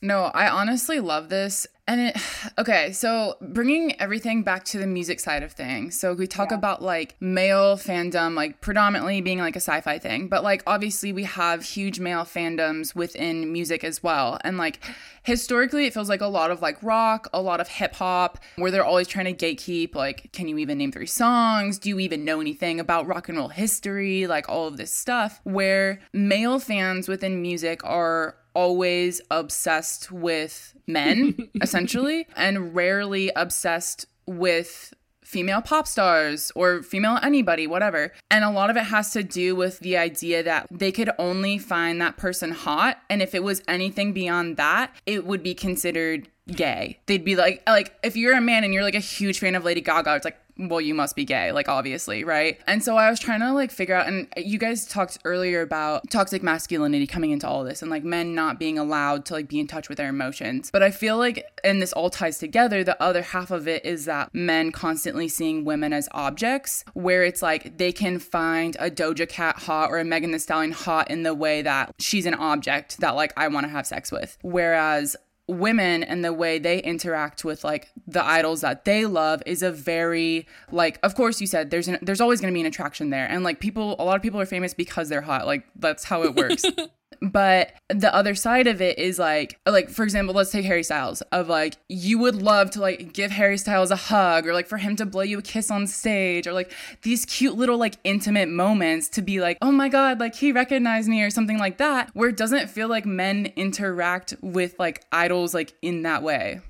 No, 0.02 0.24
I 0.32 0.48
honestly 0.48 0.98
love 0.98 1.28
this. 1.28 1.66
And 1.86 2.00
it, 2.00 2.16
okay, 2.58 2.92
so 2.92 3.36
bringing 3.42 4.00
everything 4.00 4.42
back 4.42 4.64
to 4.66 4.78
the 4.78 4.86
music 4.86 5.20
side 5.20 5.42
of 5.42 5.52
things. 5.52 6.00
So 6.00 6.14
we 6.14 6.26
talk 6.26 6.50
Yeah. 6.50 6.56
about 6.56 6.82
like 6.82 7.16
male 7.20 7.76
fandom, 7.76 8.34
like 8.34 8.60
predominantly 8.62 9.20
being 9.20 9.40
like 9.40 9.56
a 9.56 9.60
sci 9.60 9.80
fi 9.82 9.98
thing, 9.98 10.28
but 10.28 10.42
like 10.42 10.62
obviously 10.66 11.12
we 11.12 11.24
have 11.24 11.62
huge 11.64 12.00
male 12.00 12.24
fandoms 12.24 12.94
within 12.94 13.52
music 13.52 13.84
as 13.84 14.02
well. 14.02 14.38
And 14.42 14.56
like 14.56 14.80
historically, 15.22 15.84
it 15.86 15.92
feels 15.92 16.08
like 16.08 16.22
a 16.22 16.26
lot 16.28 16.50
of 16.50 16.62
like 16.62 16.82
rock, 16.90 17.28
a 17.32 17.40
lot 17.40 17.60
of 17.60 17.68
hip 17.68 17.94
hop, 17.94 18.38
where 18.56 18.72
they're 18.72 18.84
always 18.84 19.06
trying 19.06 19.32
to 19.32 19.46
gatekeep, 19.46 19.94
like, 19.94 20.32
can 20.32 20.48
you 20.48 20.58
even 20.58 20.78
name 20.78 20.90
three 20.90 21.06
songs? 21.06 21.78
Do 21.78 21.88
you 21.88 22.00
even 22.00 22.24
know 22.24 22.40
anything 22.40 22.80
about 22.80 23.06
rock 23.06 23.28
and 23.28 23.38
roll 23.38 23.48
history? 23.48 24.26
Like 24.26 24.48
all 24.48 24.66
of 24.66 24.76
this 24.76 24.92
stuff, 24.92 25.40
where 25.44 26.00
male 26.12 26.58
fans 26.58 27.08
within 27.08 27.40
music 27.40 27.84
are 27.84 28.34
always 28.54 29.20
obsessed 29.30 30.10
with 30.10 30.74
men, 30.88 31.48
essentially, 31.62 32.26
and 32.36 32.74
rarely 32.74 33.30
obsessed 33.36 34.06
with 34.26 34.92
female 35.30 35.62
pop 35.62 35.86
stars 35.86 36.50
or 36.56 36.82
female 36.82 37.18
anybody, 37.22 37.66
whatever. 37.68 38.12
And 38.30 38.44
a 38.44 38.50
lot 38.50 38.68
of 38.68 38.76
it 38.76 38.84
has 38.84 39.12
to 39.12 39.22
do 39.22 39.54
with 39.54 39.78
the 39.78 39.96
idea 39.96 40.42
that 40.42 40.66
they 40.70 40.90
could 40.90 41.10
only 41.18 41.56
find 41.56 42.00
that 42.00 42.16
person 42.16 42.50
hot. 42.50 42.98
And 43.08 43.22
if 43.22 43.32
it 43.34 43.44
was 43.44 43.62
anything 43.68 44.12
beyond 44.12 44.56
that, 44.56 44.92
it 45.06 45.24
would 45.24 45.44
be 45.44 45.54
considered 45.54 46.28
gay. 46.48 46.98
They'd 47.06 47.24
be 47.24 47.36
like, 47.36 47.62
like 47.68 47.94
if 48.02 48.16
you're 48.16 48.36
a 48.36 48.40
man 48.40 48.64
and 48.64 48.74
you're 48.74 48.82
like 48.82 48.96
a 48.96 48.98
huge 48.98 49.38
fan 49.38 49.54
of 49.54 49.64
Lady 49.64 49.80
Gaga, 49.80 50.16
it's 50.16 50.24
like, 50.24 50.39
well, 50.68 50.80
you 50.80 50.94
must 50.94 51.16
be 51.16 51.24
gay, 51.24 51.52
like 51.52 51.68
obviously, 51.68 52.24
right? 52.24 52.58
And 52.66 52.82
so 52.82 52.96
I 52.96 53.08
was 53.08 53.18
trying 53.18 53.40
to 53.40 53.52
like 53.52 53.70
figure 53.70 53.94
out, 53.94 54.06
and 54.06 54.28
you 54.36 54.58
guys 54.58 54.86
talked 54.86 55.18
earlier 55.24 55.62
about 55.62 56.10
toxic 56.10 56.42
masculinity 56.42 57.06
coming 57.06 57.30
into 57.30 57.48
all 57.48 57.64
this 57.64 57.82
and 57.82 57.90
like 57.90 58.04
men 58.04 58.34
not 58.34 58.58
being 58.58 58.78
allowed 58.78 59.24
to 59.26 59.34
like 59.34 59.48
be 59.48 59.58
in 59.58 59.66
touch 59.66 59.88
with 59.88 59.98
their 59.98 60.08
emotions. 60.08 60.70
But 60.70 60.82
I 60.82 60.90
feel 60.90 61.16
like, 61.16 61.44
and 61.64 61.80
this 61.80 61.92
all 61.92 62.10
ties 62.10 62.38
together, 62.38 62.84
the 62.84 63.00
other 63.02 63.22
half 63.22 63.50
of 63.50 63.66
it 63.66 63.84
is 63.84 64.04
that 64.04 64.34
men 64.34 64.72
constantly 64.72 65.28
seeing 65.28 65.64
women 65.64 65.92
as 65.92 66.08
objects, 66.12 66.84
where 66.94 67.24
it's 67.24 67.42
like 67.42 67.78
they 67.78 67.92
can 67.92 68.18
find 68.18 68.76
a 68.78 68.90
Doja 68.90 69.28
Cat 69.28 69.60
hot 69.60 69.90
or 69.90 69.98
a 69.98 70.04
Megan 70.04 70.32
Thee 70.32 70.38
Stallion 70.38 70.72
hot 70.72 71.10
in 71.10 71.22
the 71.22 71.34
way 71.34 71.62
that 71.62 71.94
she's 71.98 72.26
an 72.26 72.34
object 72.34 72.98
that 73.00 73.14
like 73.14 73.32
I 73.36 73.48
want 73.48 73.64
to 73.64 73.70
have 73.70 73.86
sex 73.86 74.12
with. 74.12 74.36
Whereas 74.42 75.16
women 75.50 76.02
and 76.02 76.24
the 76.24 76.32
way 76.32 76.58
they 76.58 76.78
interact 76.80 77.44
with 77.44 77.64
like 77.64 77.90
the 78.06 78.24
idols 78.24 78.60
that 78.60 78.84
they 78.84 79.06
love 79.06 79.42
is 79.46 79.62
a 79.62 79.70
very 79.70 80.46
like 80.70 80.98
of 81.02 81.14
course 81.14 81.40
you 81.40 81.46
said 81.46 81.70
there's 81.70 81.88
an 81.88 81.98
there's 82.02 82.20
always 82.20 82.40
going 82.40 82.52
to 82.52 82.54
be 82.54 82.60
an 82.60 82.66
attraction 82.66 83.10
there. 83.10 83.26
And 83.26 83.44
like 83.44 83.60
people 83.60 83.96
a 83.98 84.04
lot 84.04 84.16
of 84.16 84.22
people 84.22 84.40
are 84.40 84.46
famous 84.46 84.74
because 84.74 85.08
they're 85.08 85.20
hot. 85.20 85.46
Like 85.46 85.64
that's 85.76 86.04
how 86.04 86.22
it 86.22 86.34
works 86.34 86.64
but 87.20 87.72
the 87.88 88.12
other 88.14 88.34
side 88.34 88.66
of 88.66 88.80
it 88.80 88.98
is 88.98 89.18
like 89.18 89.58
like 89.66 89.90
for 89.90 90.04
example 90.04 90.34
let's 90.34 90.50
take 90.50 90.64
harry 90.64 90.82
styles 90.82 91.20
of 91.32 91.48
like 91.48 91.76
you 91.88 92.18
would 92.18 92.40
love 92.40 92.70
to 92.70 92.80
like 92.80 93.12
give 93.12 93.30
harry 93.30 93.58
styles 93.58 93.90
a 93.90 93.96
hug 93.96 94.46
or 94.46 94.54
like 94.54 94.66
for 94.66 94.78
him 94.78 94.96
to 94.96 95.04
blow 95.04 95.22
you 95.22 95.38
a 95.38 95.42
kiss 95.42 95.70
on 95.70 95.86
stage 95.86 96.46
or 96.46 96.52
like 96.52 96.72
these 97.02 97.26
cute 97.26 97.56
little 97.56 97.76
like 97.76 97.96
intimate 98.04 98.48
moments 98.48 99.08
to 99.08 99.20
be 99.20 99.40
like 99.40 99.58
oh 99.60 99.72
my 99.72 99.88
god 99.88 100.18
like 100.18 100.34
he 100.34 100.50
recognized 100.50 101.08
me 101.08 101.22
or 101.22 101.30
something 101.30 101.58
like 101.58 101.76
that 101.76 102.10
where 102.14 102.30
it 102.30 102.36
doesn't 102.36 102.70
feel 102.70 102.88
like 102.88 103.04
men 103.04 103.52
interact 103.56 104.34
with 104.40 104.74
like 104.78 105.04
idols 105.12 105.52
like 105.52 105.74
in 105.82 106.02
that 106.02 106.22
way 106.22 106.60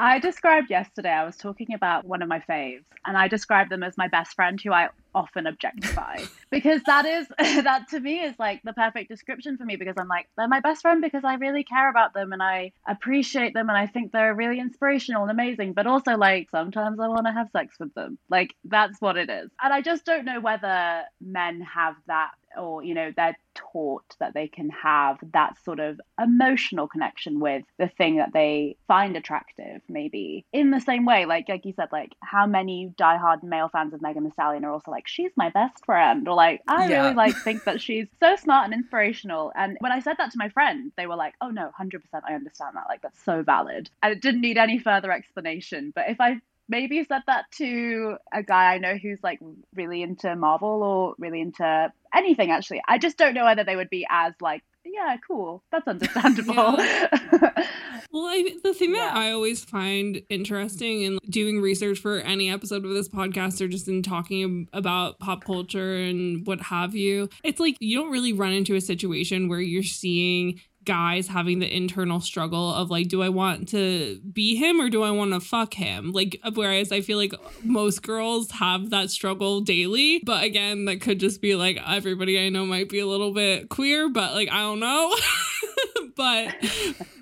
I 0.00 0.18
described 0.18 0.70
yesterday, 0.70 1.10
I 1.10 1.26
was 1.26 1.36
talking 1.36 1.74
about 1.74 2.06
one 2.06 2.22
of 2.22 2.28
my 2.28 2.40
faves, 2.40 2.84
and 3.04 3.18
I 3.18 3.28
described 3.28 3.70
them 3.70 3.82
as 3.82 3.98
my 3.98 4.08
best 4.08 4.34
friend 4.34 4.58
who 4.58 4.72
I 4.72 4.88
often 5.14 5.46
objectify 5.46 6.22
because 6.50 6.82
that 6.84 7.04
is, 7.04 7.28
that 7.64 7.88
to 7.90 8.00
me 8.00 8.20
is 8.20 8.34
like 8.38 8.62
the 8.62 8.72
perfect 8.72 9.10
description 9.10 9.58
for 9.58 9.66
me 9.66 9.76
because 9.76 9.96
I'm 9.98 10.08
like, 10.08 10.30
they're 10.38 10.48
my 10.48 10.60
best 10.60 10.80
friend 10.80 11.02
because 11.02 11.22
I 11.22 11.34
really 11.34 11.64
care 11.64 11.90
about 11.90 12.14
them 12.14 12.32
and 12.32 12.42
I 12.42 12.72
appreciate 12.88 13.52
them 13.52 13.68
and 13.68 13.76
I 13.76 13.88
think 13.88 14.10
they're 14.10 14.34
really 14.34 14.58
inspirational 14.58 15.20
and 15.20 15.30
amazing, 15.30 15.74
but 15.74 15.86
also 15.86 16.16
like 16.16 16.48
sometimes 16.48 16.98
I 16.98 17.08
want 17.08 17.26
to 17.26 17.32
have 17.32 17.50
sex 17.50 17.76
with 17.78 17.92
them. 17.92 18.18
Like 18.30 18.54
that's 18.64 19.02
what 19.02 19.18
it 19.18 19.28
is. 19.28 19.50
And 19.62 19.70
I 19.70 19.82
just 19.82 20.06
don't 20.06 20.24
know 20.24 20.40
whether 20.40 21.02
men 21.20 21.60
have 21.60 21.96
that 22.06 22.30
or 22.58 22.82
you 22.82 22.94
know 22.94 23.12
they're 23.16 23.36
taught 23.54 24.04
that 24.20 24.34
they 24.34 24.48
can 24.48 24.70
have 24.70 25.18
that 25.32 25.56
sort 25.64 25.80
of 25.80 26.00
emotional 26.22 26.86
connection 26.88 27.40
with 27.40 27.64
the 27.78 27.88
thing 27.88 28.16
that 28.16 28.32
they 28.32 28.76
find 28.86 29.16
attractive 29.16 29.80
maybe. 29.88 30.44
In 30.52 30.70
the 30.70 30.80
same 30.80 31.04
way 31.04 31.26
like 31.26 31.48
like 31.48 31.64
you 31.64 31.72
said 31.74 31.88
like 31.92 32.12
how 32.22 32.46
many 32.46 32.92
diehard 32.98 33.42
male 33.42 33.68
fans 33.68 33.92
of 33.94 34.02
Megan 34.02 34.24
Thee 34.24 34.30
Stallion 34.32 34.64
are 34.64 34.72
also 34.72 34.90
like 34.90 35.06
she's 35.08 35.32
my 35.36 35.50
best 35.50 35.84
friend. 35.84 36.26
Or 36.28 36.34
like 36.34 36.60
I 36.68 36.86
Yeah. 36.88 37.02
really 37.02 37.14
like 37.14 37.36
think 37.44 37.64
that 37.64 37.80
she's 37.80 38.06
so 38.20 38.36
smart 38.36 38.64
and 38.64 38.74
inspirational. 38.74 39.52
And 39.56 39.76
when 39.80 39.92
I 39.92 40.00
said 40.00 40.16
that 40.18 40.30
to 40.32 40.38
my 40.38 40.48
friends 40.48 40.92
they 40.96 41.06
were 41.06 41.16
like 41.16 41.34
oh 41.40 41.48
no 41.50 41.70
100% 41.80 42.00
I 42.28 42.34
understand 42.34 42.76
that. 42.76 42.84
Like 42.88 43.02
that's 43.02 43.22
so 43.24 43.42
valid. 43.42 43.90
And 44.02 44.12
it 44.12 44.20
didn't 44.22 44.40
need 44.40 44.58
any 44.58 44.78
further 44.78 45.12
explanation. 45.12 45.92
But 45.94 46.08
if 46.08 46.20
I 46.20 46.40
maybe 46.70 47.04
said 47.04 47.22
that 47.26 47.50
to 47.56 48.16
a 48.32 48.42
guy 48.42 48.74
I 48.74 48.78
know 48.78 48.96
who's 48.96 49.18
like 49.22 49.40
really 49.74 50.02
into 50.02 50.34
Marvel 50.36 50.82
or 50.82 51.14
really 51.18 51.40
into 51.40 51.92
anything 52.14 52.50
actually. 52.50 52.80
I 52.86 52.98
just 52.98 53.18
don't 53.18 53.34
know 53.34 53.44
whether 53.44 53.64
they 53.64 53.76
would 53.76 53.90
be 53.90 54.06
as 54.08 54.32
like, 54.40 54.62
yeah, 54.84 55.16
cool. 55.26 55.62
That's 55.70 55.86
understandable. 55.88 56.78
Well, 58.12 58.24
I, 58.26 58.56
the 58.64 58.74
thing 58.74 58.92
that 58.92 59.14
I 59.14 59.30
always 59.30 59.64
find 59.64 60.20
interesting 60.28 61.02
in 61.02 61.18
doing 61.28 61.60
research 61.60 62.00
for 62.00 62.18
any 62.18 62.50
episode 62.50 62.84
of 62.84 62.90
this 62.90 63.08
podcast 63.08 63.60
or 63.60 63.68
just 63.68 63.86
in 63.86 64.02
talking 64.02 64.68
about 64.72 65.20
pop 65.20 65.44
culture 65.44 65.94
and 65.94 66.44
what 66.44 66.60
have 66.60 66.96
you, 66.96 67.28
it's 67.44 67.60
like 67.60 67.76
you 67.78 67.96
don't 67.96 68.10
really 68.10 68.32
run 68.32 68.52
into 68.52 68.74
a 68.74 68.80
situation 68.80 69.48
where 69.48 69.60
you're 69.60 69.84
seeing 69.84 70.60
guys 70.84 71.28
having 71.28 71.58
the 71.58 71.74
internal 71.74 72.20
struggle 72.20 72.72
of 72.74 72.90
like, 72.90 73.08
do 73.08 73.22
I 73.22 73.28
want 73.28 73.68
to 73.68 74.18
be 74.32 74.56
him 74.56 74.80
or 74.80 74.88
do 74.88 75.02
I 75.02 75.10
want 75.10 75.32
to 75.32 75.40
fuck 75.40 75.74
him? 75.74 76.12
Like, 76.12 76.40
whereas 76.54 76.90
I 76.92 77.00
feel 77.00 77.18
like 77.18 77.34
most 77.62 78.02
girls 78.02 78.50
have 78.52 78.90
that 78.90 79.10
struggle 79.10 79.60
daily. 79.60 80.20
But 80.24 80.42
again, 80.44 80.86
that 80.86 81.00
could 81.00 81.20
just 81.20 81.40
be 81.42 81.54
like 81.54 81.78
everybody 81.86 82.38
I 82.44 82.48
know 82.48 82.64
might 82.66 82.88
be 82.88 82.98
a 83.00 83.06
little 83.06 83.32
bit 83.32 83.68
queer, 83.68 84.08
but 84.08 84.34
like, 84.34 84.50
I 84.50 84.60
don't 84.60 84.80
know. 84.80 85.14
but 86.16 86.54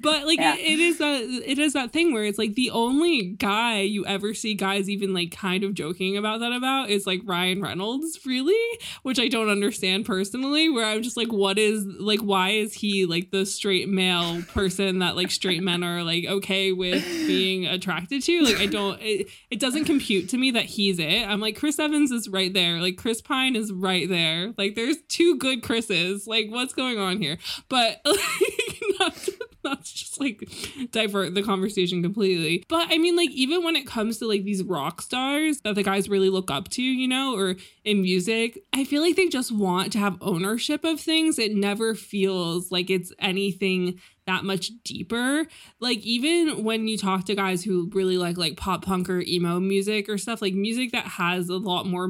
but 0.00 0.26
like 0.26 0.38
Yeah. 0.38 0.54
it, 0.54 0.60
it 0.60 0.80
is 0.80 0.98
that 0.98 1.20
it 1.22 1.58
is 1.58 1.72
that 1.74 1.92
thing 1.92 2.12
where 2.12 2.24
it's 2.24 2.38
like 2.38 2.54
the 2.54 2.70
only 2.70 3.34
guy 3.38 3.80
you 3.80 4.04
ever 4.06 4.34
see 4.34 4.54
guys 4.54 4.88
even 4.88 5.12
like 5.14 5.30
kind 5.30 5.62
of 5.62 5.74
joking 5.74 6.16
about 6.16 6.40
that 6.40 6.52
about 6.52 6.90
is 6.90 7.06
like 7.06 7.20
Ryan 7.24 7.60
Reynolds 7.62 8.18
really 8.26 8.78
which 9.02 9.20
I 9.20 9.28
don't 9.28 9.50
understand 9.50 10.06
personally 10.06 10.68
where 10.68 10.84
I'm 10.84 11.02
just 11.02 11.16
like 11.16 11.28
what 11.32 11.58
is 11.58 11.84
like 11.84 12.20
why 12.20 12.50
is 12.50 12.72
he 12.74 13.04
like 13.06 13.30
the 13.30 13.44
straight 13.48 13.88
male 13.88 14.42
person 14.42 15.00
that 15.00 15.16
like 15.16 15.30
straight 15.30 15.62
men 15.62 15.82
are 15.82 16.02
like 16.02 16.24
okay 16.26 16.72
with 16.72 17.02
being 17.26 17.66
attracted 17.66 18.22
to 18.22 18.42
like 18.42 18.56
I 18.56 18.66
don't 18.66 19.00
it, 19.00 19.28
it 19.50 19.60
doesn't 19.60 19.84
compute 19.84 20.28
to 20.30 20.38
me 20.38 20.50
that 20.52 20.64
he's 20.64 20.98
it. 20.98 21.26
I'm 21.26 21.40
like 21.40 21.56
Chris 21.56 21.78
Evans 21.78 22.10
is 22.10 22.28
right 22.28 22.52
there. 22.52 22.80
Like 22.80 22.96
Chris 22.96 23.20
Pine 23.20 23.56
is 23.56 23.72
right 23.72 24.08
there. 24.08 24.52
Like 24.56 24.74
there's 24.74 24.96
two 25.08 25.36
good 25.36 25.62
Chris's. 25.62 26.26
Like 26.26 26.48
what's 26.48 26.74
going 26.74 26.98
on 26.98 27.20
here? 27.20 27.38
But 27.68 28.00
like, 28.04 28.82
not, 28.98 29.14
to, 29.16 29.32
to 29.84 29.94
just 29.94 30.20
like 30.20 30.48
divert 30.90 31.34
the 31.34 31.42
conversation 31.42 32.02
completely. 32.02 32.64
But 32.68 32.88
I 32.90 32.98
mean, 32.98 33.16
like, 33.16 33.30
even 33.30 33.64
when 33.64 33.76
it 33.76 33.86
comes 33.86 34.18
to 34.18 34.26
like 34.26 34.44
these 34.44 34.62
rock 34.62 35.02
stars 35.02 35.60
that 35.62 35.74
the 35.74 35.82
guys 35.82 36.08
really 36.08 36.30
look 36.30 36.50
up 36.50 36.68
to, 36.70 36.82
you 36.82 37.08
know, 37.08 37.36
or 37.36 37.56
in 37.84 38.02
music, 38.02 38.58
I 38.72 38.84
feel 38.84 39.02
like 39.02 39.16
they 39.16 39.28
just 39.28 39.52
want 39.52 39.92
to 39.92 39.98
have 39.98 40.18
ownership 40.20 40.84
of 40.84 41.00
things. 41.00 41.38
It 41.38 41.54
never 41.54 41.94
feels 41.94 42.70
like 42.70 42.90
it's 42.90 43.12
anything 43.18 44.00
that 44.26 44.44
much 44.44 44.70
deeper. 44.84 45.46
Like 45.80 45.98
even 46.00 46.62
when 46.62 46.86
you 46.86 46.98
talk 46.98 47.24
to 47.24 47.34
guys 47.34 47.64
who 47.64 47.90
really 47.94 48.18
like 48.18 48.36
like 48.36 48.56
pop 48.56 48.84
punk 48.84 49.08
or 49.08 49.20
emo 49.22 49.58
music 49.58 50.08
or 50.08 50.18
stuff, 50.18 50.42
like 50.42 50.54
music 50.54 50.92
that 50.92 51.06
has 51.06 51.48
a 51.48 51.56
lot 51.56 51.86
more 51.86 52.08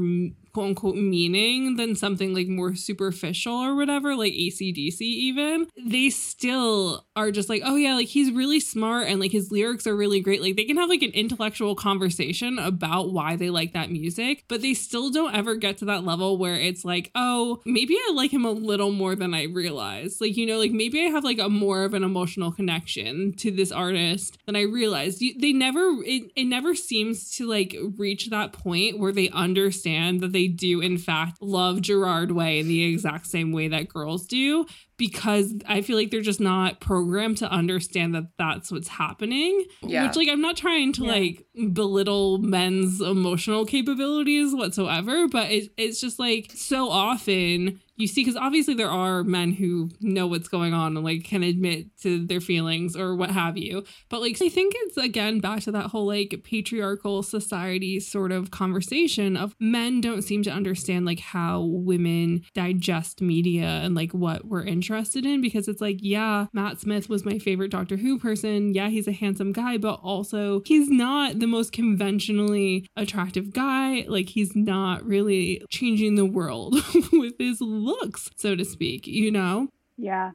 quote 0.59 0.71
unquote 0.71 0.97
meaning 0.97 1.77
than 1.77 1.95
something 1.95 2.35
like 2.35 2.49
more 2.49 2.75
superficial 2.75 3.55
or 3.55 3.77
whatever, 3.77 4.17
like 4.17 4.33
ACDC 4.33 5.01
even, 5.01 5.69
they 5.77 6.11
still 6.11 7.07
are 7.15 7.31
just 7.31 7.49
like, 7.49 7.63
oh 7.65 7.77
yeah, 7.77 7.95
like 7.95 8.09
he's 8.09 8.33
really 8.33 8.59
smart 8.59 9.07
and 9.07 9.21
like 9.21 9.31
his 9.31 9.53
lyrics 9.53 9.87
are 9.87 9.95
really 9.95 10.19
great. 10.19 10.43
Like 10.43 10.57
they 10.57 10.65
can 10.65 10.77
have 10.77 10.89
like 10.89 11.03
an 11.03 11.13
intellectual 11.13 11.77
conversation 11.77 12.59
about 12.59 13.13
why 13.13 13.37
they 13.37 13.51
like 13.51 13.73
that 13.75 13.93
music, 13.93 14.47
but 14.49 14.61
they 14.61 14.75
still 14.75 15.13
don't 15.13 15.33
ever 15.33 15.55
get 15.55 15.79
to 15.79 15.85
that 15.85 16.03
level 16.03 16.39
where 16.39 16.57
it's 16.57 16.85
like, 16.85 17.13
oh, 17.15 17.63
maybe 17.65 17.95
I 17.95 18.11
like 18.13 18.33
him 18.33 18.45
a 18.45 18.51
little 18.51 18.91
more 18.91 19.15
than 19.15 19.35
I 19.35 19.45
realized. 19.45 20.21
Like, 20.21 20.37
you 20.37 20.45
know, 20.45 20.59
like 20.59 20.73
maybe 20.73 21.01
I 21.03 21.11
have 21.11 21.23
like 21.23 21.39
a 21.39 21.49
more 21.49 21.85
of 21.85 21.95
an 21.95 22.03
emotional 22.03 22.51
connection 22.51 23.33
to 23.35 23.53
this 23.53 23.71
artist 23.71 24.39
than 24.47 24.57
I 24.57 24.63
realized. 24.63 25.21
They 25.21 25.53
never, 25.53 26.03
it, 26.05 26.33
it 26.35 26.47
never 26.47 26.75
seems 26.75 27.31
to 27.37 27.47
like 27.47 27.77
reach 27.97 28.31
that 28.31 28.53
point 28.53 28.99
where 28.99 29.13
they 29.13 29.29
understand 29.29 30.21
that 30.21 30.33
they 30.33 30.48
do, 30.49 30.81
in 30.81 30.99
fact, 30.99 31.41
love 31.41 31.81
Gerard 31.81 32.33
Way 32.33 32.59
in 32.59 32.69
the 32.69 32.85
exact 32.85 33.27
same 33.27 33.53
way 33.53 33.69
that 33.69 33.89
girls 33.89 34.27
do. 34.27 34.67
Because 34.99 35.55
I 35.67 35.81
feel 35.81 35.97
like 35.97 36.11
they're 36.11 36.21
just 36.21 36.41
not 36.41 36.81
programmed 36.81 37.39
to 37.39 37.51
understand 37.51 38.15
that 38.17 38.27
that's 38.37 38.71
what's 38.71 38.89
happening. 38.89 39.65
Yeah. 39.81 40.07
Which, 40.07 40.17
like, 40.17 40.29
I'm 40.29 40.43
not 40.43 40.57
trying 40.57 40.93
to 40.95 41.05
like 41.05 41.47
belittle 41.73 42.39
men's 42.39 43.01
emotional 43.01 43.65
capabilities 43.65 44.55
whatsoever, 44.55 45.29
but 45.29 45.51
it, 45.51 45.71
it's 45.77 46.01
just 46.01 46.19
like 46.19 46.53
so 46.55 46.91
often 46.91 47.81
you 47.97 48.07
see 48.07 48.23
because 48.23 48.37
obviously 48.37 48.75
there 48.75 48.89
are 48.89 49.25
men 49.25 49.51
who 49.53 49.91
know 50.01 50.29
what's 50.29 50.47
going 50.47 50.73
on 50.73 50.97
and 50.97 51.05
like 51.05 51.25
can 51.25 51.43
admit 51.43 51.89
to 52.01 52.25
their 52.27 52.41
feelings 52.41 52.95
or 52.95 53.17
what 53.17 53.33
have 53.33 53.59
you 53.59 53.83
but 54.09 54.21
like 54.21 54.41
i 54.41 54.49
think 54.49 54.73
it's 54.77 54.97
again 54.97 55.41
back 55.41 55.61
to 55.61 55.73
that 55.73 55.87
whole 55.87 56.07
like 56.07 56.41
patriarchal 56.45 57.25
society 57.25 57.99
sort 57.99 58.31
of 58.31 58.53
conversation 58.53 59.37
of 59.37 59.57
men 59.59 60.01
don't 60.01 60.23
seem 60.23 60.45
to 60.45 60.51
understand 60.51 61.05
like 61.05 61.19
how 61.19 61.61
women 61.63 62.41
digest 62.55 63.21
media 63.21 63.67
and 63.67 63.97
like 63.97 64.13
what 64.15 64.45
we're 64.45 64.63
interested 64.63 64.88
in 65.27 65.41
because 65.41 65.69
it's 65.69 65.81
like 65.81 65.99
yeah 66.01 66.47
matt 66.53 66.81
smith 66.81 67.09
was 67.09 67.25
my 67.25 67.39
favorite 67.39 67.71
doctor 67.71 67.97
who 67.97 68.19
person 68.19 68.73
yeah 68.75 68.89
he's 68.89 69.07
a 69.09 69.13
handsome 69.13 69.53
guy 69.53 69.77
but 69.77 70.01
also 70.03 70.63
he's 70.65 70.89
not 70.89 71.39
the 71.39 71.47
most 71.47 71.73
conventionally 71.73 72.87
attractive 72.97 73.53
guy 73.53 74.05
like 74.09 74.29
he's 74.31 74.55
not 74.57 75.05
really 75.05 75.63
changing 75.71 76.15
the 76.15 76.27
world 76.27 76.75
with 77.13 77.35
his 77.39 77.61
looks, 77.61 78.31
so 78.37 78.55
to 78.55 78.65
speak, 78.65 79.07
you 79.07 79.31
know? 79.31 79.69
Yeah. 79.97 80.33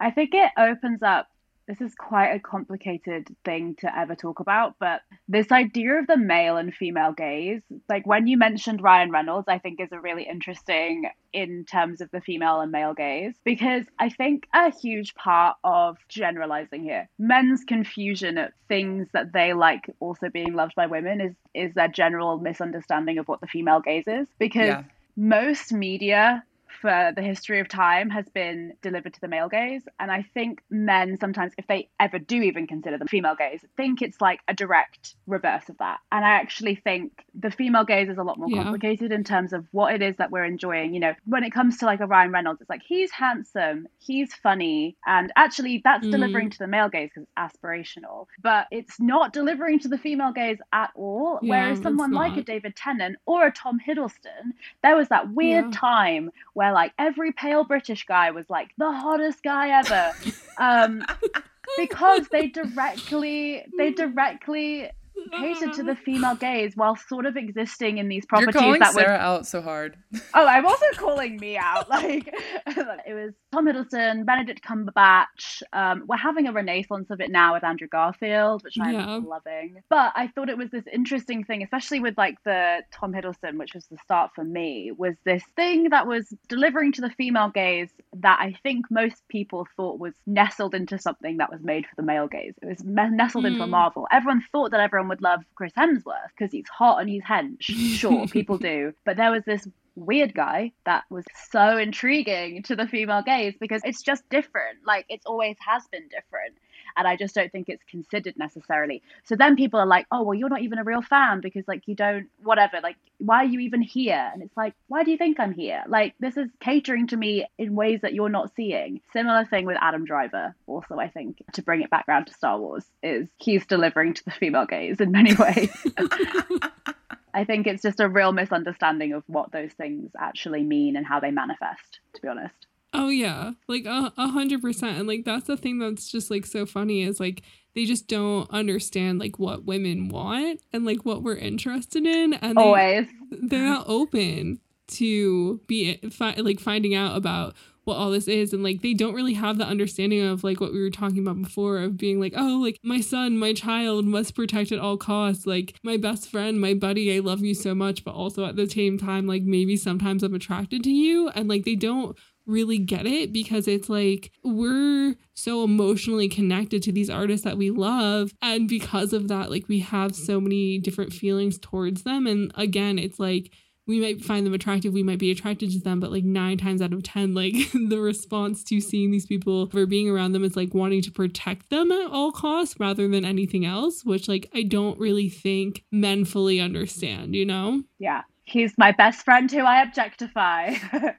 I 0.00 0.10
think 0.10 0.30
it 0.34 0.50
opens 0.58 1.02
up. 1.02 1.28
This 1.66 1.80
is 1.80 1.94
quite 1.94 2.28
a 2.28 2.40
complicated 2.40 3.34
thing 3.44 3.74
to 3.76 3.98
ever 3.98 4.14
talk 4.14 4.40
about, 4.40 4.74
but 4.78 5.00
this 5.28 5.50
idea 5.50 5.94
of 5.94 6.06
the 6.06 6.18
male 6.18 6.58
and 6.58 6.74
female 6.74 7.12
gaze, 7.12 7.62
like 7.88 8.06
when 8.06 8.26
you 8.26 8.36
mentioned 8.36 8.82
Ryan 8.82 9.10
Reynolds, 9.10 9.48
I 9.48 9.58
think 9.58 9.80
is 9.80 9.92
a 9.92 10.00
really 10.00 10.24
interesting 10.24 11.04
in 11.32 11.64
terms 11.64 12.00
of 12.02 12.10
the 12.12 12.20
female 12.20 12.60
and 12.60 12.70
male 12.70 12.92
gaze, 12.92 13.34
because 13.44 13.86
I 13.98 14.10
think 14.10 14.46
a 14.54 14.70
huge 14.70 15.14
part 15.14 15.56
of 15.64 15.96
generalizing 16.08 16.84
here, 16.84 17.08
men's 17.18 17.64
confusion 17.64 18.36
at 18.36 18.52
things 18.68 19.08
that 19.14 19.32
they 19.32 19.54
like 19.54 19.84
also 20.00 20.28
being 20.28 20.54
loved 20.54 20.74
by 20.76 20.86
women 20.86 21.20
is 21.20 21.34
is 21.54 21.72
their 21.74 21.88
general 21.88 22.38
misunderstanding 22.38 23.18
of 23.18 23.26
what 23.26 23.40
the 23.40 23.46
female 23.46 23.80
gaze 23.80 24.06
is. 24.06 24.28
Because 24.38 24.66
Yeah. 24.66 24.82
most 25.16 25.72
media 25.72 26.44
for 26.84 27.12
the 27.16 27.22
history 27.22 27.60
of 27.60 27.68
time 27.68 28.10
has 28.10 28.28
been 28.28 28.74
delivered 28.82 29.14
to 29.14 29.20
the 29.22 29.28
male 29.28 29.48
gaze. 29.48 29.80
And 29.98 30.10
I 30.10 30.20
think 30.34 30.60
men 30.68 31.16
sometimes, 31.18 31.54
if 31.56 31.66
they 31.66 31.88
ever 31.98 32.18
do 32.18 32.42
even 32.42 32.66
consider 32.66 32.98
the 32.98 33.06
female 33.06 33.34
gaze, 33.34 33.64
think 33.74 34.02
it's 34.02 34.20
like 34.20 34.40
a 34.48 34.52
direct 34.52 35.14
reverse 35.26 35.70
of 35.70 35.78
that. 35.78 36.00
And 36.12 36.26
I 36.26 36.32
actually 36.32 36.74
think 36.74 37.24
the 37.34 37.50
female 37.50 37.84
gaze 37.86 38.10
is 38.10 38.18
a 38.18 38.22
lot 38.22 38.38
more 38.38 38.50
Yeah. 38.50 38.64
complicated 38.64 39.12
in 39.12 39.24
terms 39.24 39.54
of 39.54 39.66
what 39.72 39.94
it 39.94 40.02
is 40.02 40.18
that 40.18 40.30
we're 40.30 40.44
enjoying. 40.44 40.92
You 40.92 41.00
know, 41.00 41.14
when 41.24 41.42
it 41.42 41.52
comes 41.52 41.78
to 41.78 41.86
like 41.86 42.00
a 42.00 42.06
Ryan 42.06 42.32
Reynolds, 42.32 42.60
it's 42.60 42.68
like 42.68 42.82
he's 42.86 43.10
handsome, 43.10 43.88
he's 43.98 44.34
funny. 44.34 44.94
And 45.06 45.32
actually, 45.36 45.80
that's 45.82 46.06
Mhm. 46.06 46.10
delivering 46.10 46.50
to 46.50 46.58
the 46.58 46.66
male 46.66 46.90
gaze 46.90 47.08
because 47.14 47.22
it's 47.26 47.56
aspirational. 47.62 48.26
But 48.42 48.66
it's 48.70 49.00
not 49.00 49.32
delivering 49.32 49.78
to 49.78 49.88
the 49.88 49.96
female 49.96 50.32
gaze 50.32 50.58
at 50.74 50.90
all. 50.94 51.38
Yeah, 51.40 51.48
Whereas 51.50 51.80
someone 51.80 52.12
like 52.12 52.36
a. 52.36 52.42
David 52.42 52.76
Tennant 52.76 53.16
or 53.24 53.46
a 53.46 53.50
Tom 53.52 53.80
Hiddleston, 53.80 54.52
there 54.82 54.96
was 54.96 55.08
that 55.08 55.30
weird 55.30 55.64
Yeah. 55.64 55.70
time 55.72 56.30
where 56.52 56.73
like 56.74 56.92
every 56.98 57.32
pale 57.32 57.64
British 57.64 58.04
guy 58.04 58.30
was 58.32 58.50
like 58.50 58.70
the 58.76 58.92
hottest 58.92 59.42
guy 59.42 59.70
ever. 59.80 60.12
um, 60.58 61.02
because 61.78 62.28
they 62.28 62.48
directly 62.48 63.64
they 63.78 63.90
directly 63.90 64.90
catered 65.32 65.72
to 65.72 65.82
the 65.82 65.96
female 65.96 66.34
gaze 66.36 66.72
while 66.76 66.96
sort 66.96 67.26
of 67.26 67.36
existing 67.36 67.98
in 67.98 68.08
these 68.08 68.24
properties 68.26 68.54
You're 68.54 68.62
calling 68.62 68.80
that 68.80 68.92
Sarah 68.94 69.12
were 69.12 69.14
out 69.18 69.46
so 69.46 69.60
hard. 69.62 69.96
oh 70.34 70.46
i'm 70.46 70.64
also 70.66 70.86
calling 70.96 71.38
me 71.38 71.56
out 71.56 71.88
like 71.88 72.28
it 72.66 73.14
was 73.14 73.32
tom 73.52 73.66
hiddleston 73.66 74.24
benedict 74.24 74.62
cumberbatch 74.64 75.62
um, 75.72 76.04
we're 76.08 76.16
having 76.16 76.46
a 76.46 76.52
renaissance 76.52 77.10
of 77.10 77.20
it 77.20 77.30
now 77.30 77.54
with 77.54 77.64
andrew 77.64 77.88
garfield 77.88 78.62
which 78.64 78.78
i'm 78.80 78.94
Yeah. 78.94 79.20
loving 79.24 79.76
but 79.90 80.12
i 80.14 80.28
thought 80.28 80.48
it 80.48 80.56
was 80.58 80.70
this 80.70 80.84
interesting 80.92 81.44
thing 81.44 81.62
especially 81.62 82.00
with 82.00 82.16
like 82.18 82.36
the 82.44 82.82
tom 82.92 83.12
hiddleston 83.12 83.58
which 83.58 83.74
was 83.74 83.86
the 83.86 83.98
start 83.98 84.30
for 84.34 84.44
me 84.44 84.92
was 84.96 85.14
this 85.24 85.42
thing 85.56 85.90
that 85.90 86.06
was 86.06 86.32
delivering 86.48 86.92
to 86.92 87.00
the 87.00 87.10
female 87.10 87.48
gaze 87.50 87.88
that 88.14 88.38
i 88.40 88.54
think 88.62 88.86
most 88.90 89.22
people 89.28 89.66
thought 89.76 89.98
was 89.98 90.14
nestled 90.26 90.74
into 90.74 90.98
something 90.98 91.36
that 91.38 91.50
was 91.50 91.60
made 91.62 91.84
for 91.86 91.96
the 91.96 92.02
male 92.02 92.28
gaze 92.28 92.54
it 92.62 92.66
was 92.66 92.82
nestled 92.84 93.44
into 93.46 93.62
a 93.62 93.66
Mm. 93.66 93.70
marvel 93.70 94.06
everyone 94.12 94.42
thought 94.52 94.70
that 94.72 94.80
everyone 94.80 95.08
would 95.14 95.22
love 95.22 95.40
chris 95.54 95.72
hemsworth 95.78 96.28
because 96.36 96.50
he's 96.50 96.68
hot 96.68 97.00
and 97.00 97.08
he's 97.08 97.22
hench 97.22 97.62
sure 97.62 98.26
people 98.38 98.58
do 98.58 98.92
but 99.04 99.16
there 99.16 99.30
was 99.30 99.44
this 99.44 99.66
weird 99.96 100.34
guy 100.34 100.72
that 100.84 101.04
was 101.10 101.24
so 101.50 101.78
intriguing 101.78 102.62
to 102.64 102.76
the 102.76 102.86
female 102.86 103.22
gaze 103.22 103.54
because 103.60 103.82
it's 103.84 104.02
just 104.02 104.28
different. 104.28 104.78
Like 104.86 105.06
it's 105.08 105.26
always 105.26 105.56
has 105.66 105.86
been 105.90 106.08
different. 106.08 106.56
And 106.96 107.06
I 107.06 107.16
just 107.16 107.34
don't 107.34 107.50
think 107.50 107.68
it's 107.68 107.82
considered 107.84 108.36
necessarily. 108.36 109.02
So 109.24 109.36
then 109.36 109.56
people 109.56 109.80
are 109.80 109.86
like, 109.86 110.06
oh, 110.10 110.22
well, 110.22 110.34
you're 110.34 110.48
not 110.48 110.62
even 110.62 110.78
a 110.78 110.84
real 110.84 111.02
fan 111.02 111.40
because, 111.40 111.66
like, 111.66 111.82
you 111.86 111.94
don't, 111.94 112.28
whatever. 112.42 112.80
Like, 112.82 112.96
why 113.18 113.38
are 113.38 113.46
you 113.46 113.60
even 113.60 113.82
here? 113.82 114.30
And 114.32 114.42
it's 114.42 114.56
like, 114.56 114.74
why 114.88 115.04
do 115.04 115.10
you 115.10 115.16
think 115.16 115.40
I'm 115.40 115.52
here? 115.52 115.82
Like, 115.88 116.14
this 116.20 116.36
is 116.36 116.48
catering 116.60 117.08
to 117.08 117.16
me 117.16 117.46
in 117.58 117.74
ways 117.74 118.00
that 118.02 118.14
you're 118.14 118.28
not 118.28 118.54
seeing. 118.54 119.00
Similar 119.12 119.44
thing 119.44 119.66
with 119.66 119.76
Adam 119.80 120.04
Driver, 120.04 120.54
also, 120.66 120.98
I 120.98 121.08
think, 121.08 121.42
to 121.54 121.62
bring 121.62 121.82
it 121.82 121.90
back 121.90 122.06
round 122.08 122.26
to 122.28 122.34
Star 122.34 122.58
Wars, 122.58 122.84
is 123.02 123.28
he's 123.38 123.66
delivering 123.66 124.14
to 124.14 124.24
the 124.24 124.30
female 124.30 124.66
gaze 124.66 125.00
in 125.00 125.10
many 125.10 125.34
ways. 125.34 125.70
I 127.34 127.44
think 127.44 127.66
it's 127.66 127.82
just 127.82 127.98
a 127.98 128.08
real 128.08 128.30
misunderstanding 128.30 129.12
of 129.12 129.24
what 129.26 129.50
those 129.50 129.72
things 129.72 130.12
actually 130.16 130.62
mean 130.62 130.96
and 130.96 131.04
how 131.04 131.18
they 131.18 131.32
manifest, 131.32 131.98
to 132.14 132.22
be 132.22 132.28
honest. 132.28 132.54
Oh 132.94 133.08
yeah, 133.08 133.52
like 133.68 133.84
a 133.86 134.12
hundred 134.16 134.62
percent, 134.62 134.98
and 134.98 135.08
like 135.08 135.24
that's 135.24 135.46
the 135.48 135.56
thing 135.56 135.78
that's 135.78 136.10
just 136.10 136.30
like 136.30 136.46
so 136.46 136.64
funny 136.64 137.02
is 137.02 137.18
like 137.18 137.42
they 137.74 137.84
just 137.84 138.06
don't 138.06 138.48
understand 138.50 139.18
like 139.18 139.38
what 139.38 139.64
women 139.64 140.08
want 140.08 140.60
and 140.72 140.84
like 140.84 141.04
what 141.04 141.22
we're 141.22 141.36
interested 141.36 142.06
in, 142.06 142.34
and 142.34 142.56
they, 142.56 142.62
Always. 142.62 143.06
they're 143.30 143.64
not 143.64 143.86
open 143.88 144.60
to 144.86 145.60
be 145.66 145.96
fi- 146.10 146.36
like 146.36 146.60
finding 146.60 146.94
out 146.94 147.16
about 147.16 147.54
what 147.84 147.96
all 147.96 148.10
this 148.10 148.28
is. 148.28 148.52
And 148.52 148.62
like 148.62 148.82
they 148.82 148.94
don't 148.94 149.14
really 149.14 149.34
have 149.34 149.58
the 149.58 149.66
understanding 149.66 150.22
of 150.22 150.44
like 150.44 150.60
what 150.60 150.72
we 150.72 150.80
were 150.80 150.90
talking 150.90 151.18
about 151.18 151.40
before 151.40 151.78
of 151.78 151.96
being 151.96 152.20
like 152.20 152.32
oh 152.36 152.60
like 152.62 152.78
my 152.82 153.00
son 153.00 153.38
my 153.38 153.52
child 153.52 154.04
must 154.04 154.34
protect 154.34 154.72
at 154.72 154.78
all 154.78 154.96
costs. 154.96 155.46
Like 155.46 155.74
my 155.82 155.96
best 155.96 156.30
friend 156.30 156.60
my 156.60 156.74
buddy 156.74 157.14
i 157.14 157.18
love 157.18 157.40
you 157.40 157.54
so 157.54 157.74
much 157.74 158.04
but 158.04 158.14
also 158.14 158.44
at 158.44 158.56
the 158.56 158.68
same 158.68 158.98
time 158.98 159.26
like 159.26 159.42
maybe 159.42 159.76
sometimes 159.76 160.22
i'm 160.22 160.34
attracted 160.34 160.82
to 160.84 160.90
you. 160.90 161.28
And 161.30 161.48
like 161.48 161.64
they 161.64 161.74
don't 161.74 162.16
really 162.46 162.78
get 162.78 163.06
it 163.06 163.32
because 163.32 163.66
it's 163.66 163.88
like 163.88 164.30
we're 164.42 165.14
so 165.34 165.64
emotionally 165.64 166.28
connected 166.28 166.82
to 166.82 166.92
these 166.92 167.10
artists 167.10 167.44
that 167.44 167.56
we 167.56 167.70
love 167.70 168.32
and 168.42 168.68
because 168.68 169.12
of 169.12 169.28
that 169.28 169.50
like 169.50 169.68
we 169.68 169.80
have 169.80 170.14
so 170.14 170.40
many 170.40 170.78
different 170.78 171.12
feelings 171.12 171.58
towards 171.58 172.02
them 172.02 172.26
and 172.26 172.52
again 172.54 172.98
it's 172.98 173.18
like 173.18 173.50
we 173.86 174.00
might 174.00 174.22
find 174.22 174.46
them 174.46 174.54
attractive 174.54 174.92
we 174.92 175.02
might 175.02 175.18
be 175.18 175.30
attracted 175.30 175.70
to 175.70 175.78
them 175.80 176.00
but 176.00 176.12
like 176.12 176.24
nine 176.24 176.58
times 176.58 176.82
out 176.82 176.92
of 176.92 177.02
ten 177.02 177.34
like 177.34 177.54
the 177.88 177.98
response 177.98 178.62
to 178.62 178.80
seeing 178.80 179.10
these 179.10 179.26
people 179.26 179.70
or 179.74 179.86
being 179.86 180.08
around 180.08 180.32
them 180.32 180.44
is 180.44 180.56
like 180.56 180.74
wanting 180.74 181.02
to 181.02 181.10
protect 181.10 181.70
them 181.70 181.90
at 181.90 182.10
all 182.10 182.32
costs 182.32 182.78
rather 182.78 183.08
than 183.08 183.24
anything 183.24 183.64
else 183.64 184.04
which 184.04 184.28
like 184.28 184.50
i 184.54 184.62
don't 184.62 184.98
really 184.98 185.28
think 185.28 185.82
men 185.90 186.24
fully 186.24 186.60
understand 186.60 187.34
you 187.34 187.44
know 187.44 187.82
Yeah. 187.98 188.22
He's 188.46 188.76
my 188.76 188.92
best 188.92 189.24
friend 189.24 189.50
who 189.50 189.60
I 189.60 189.82
objectify. 189.82 190.74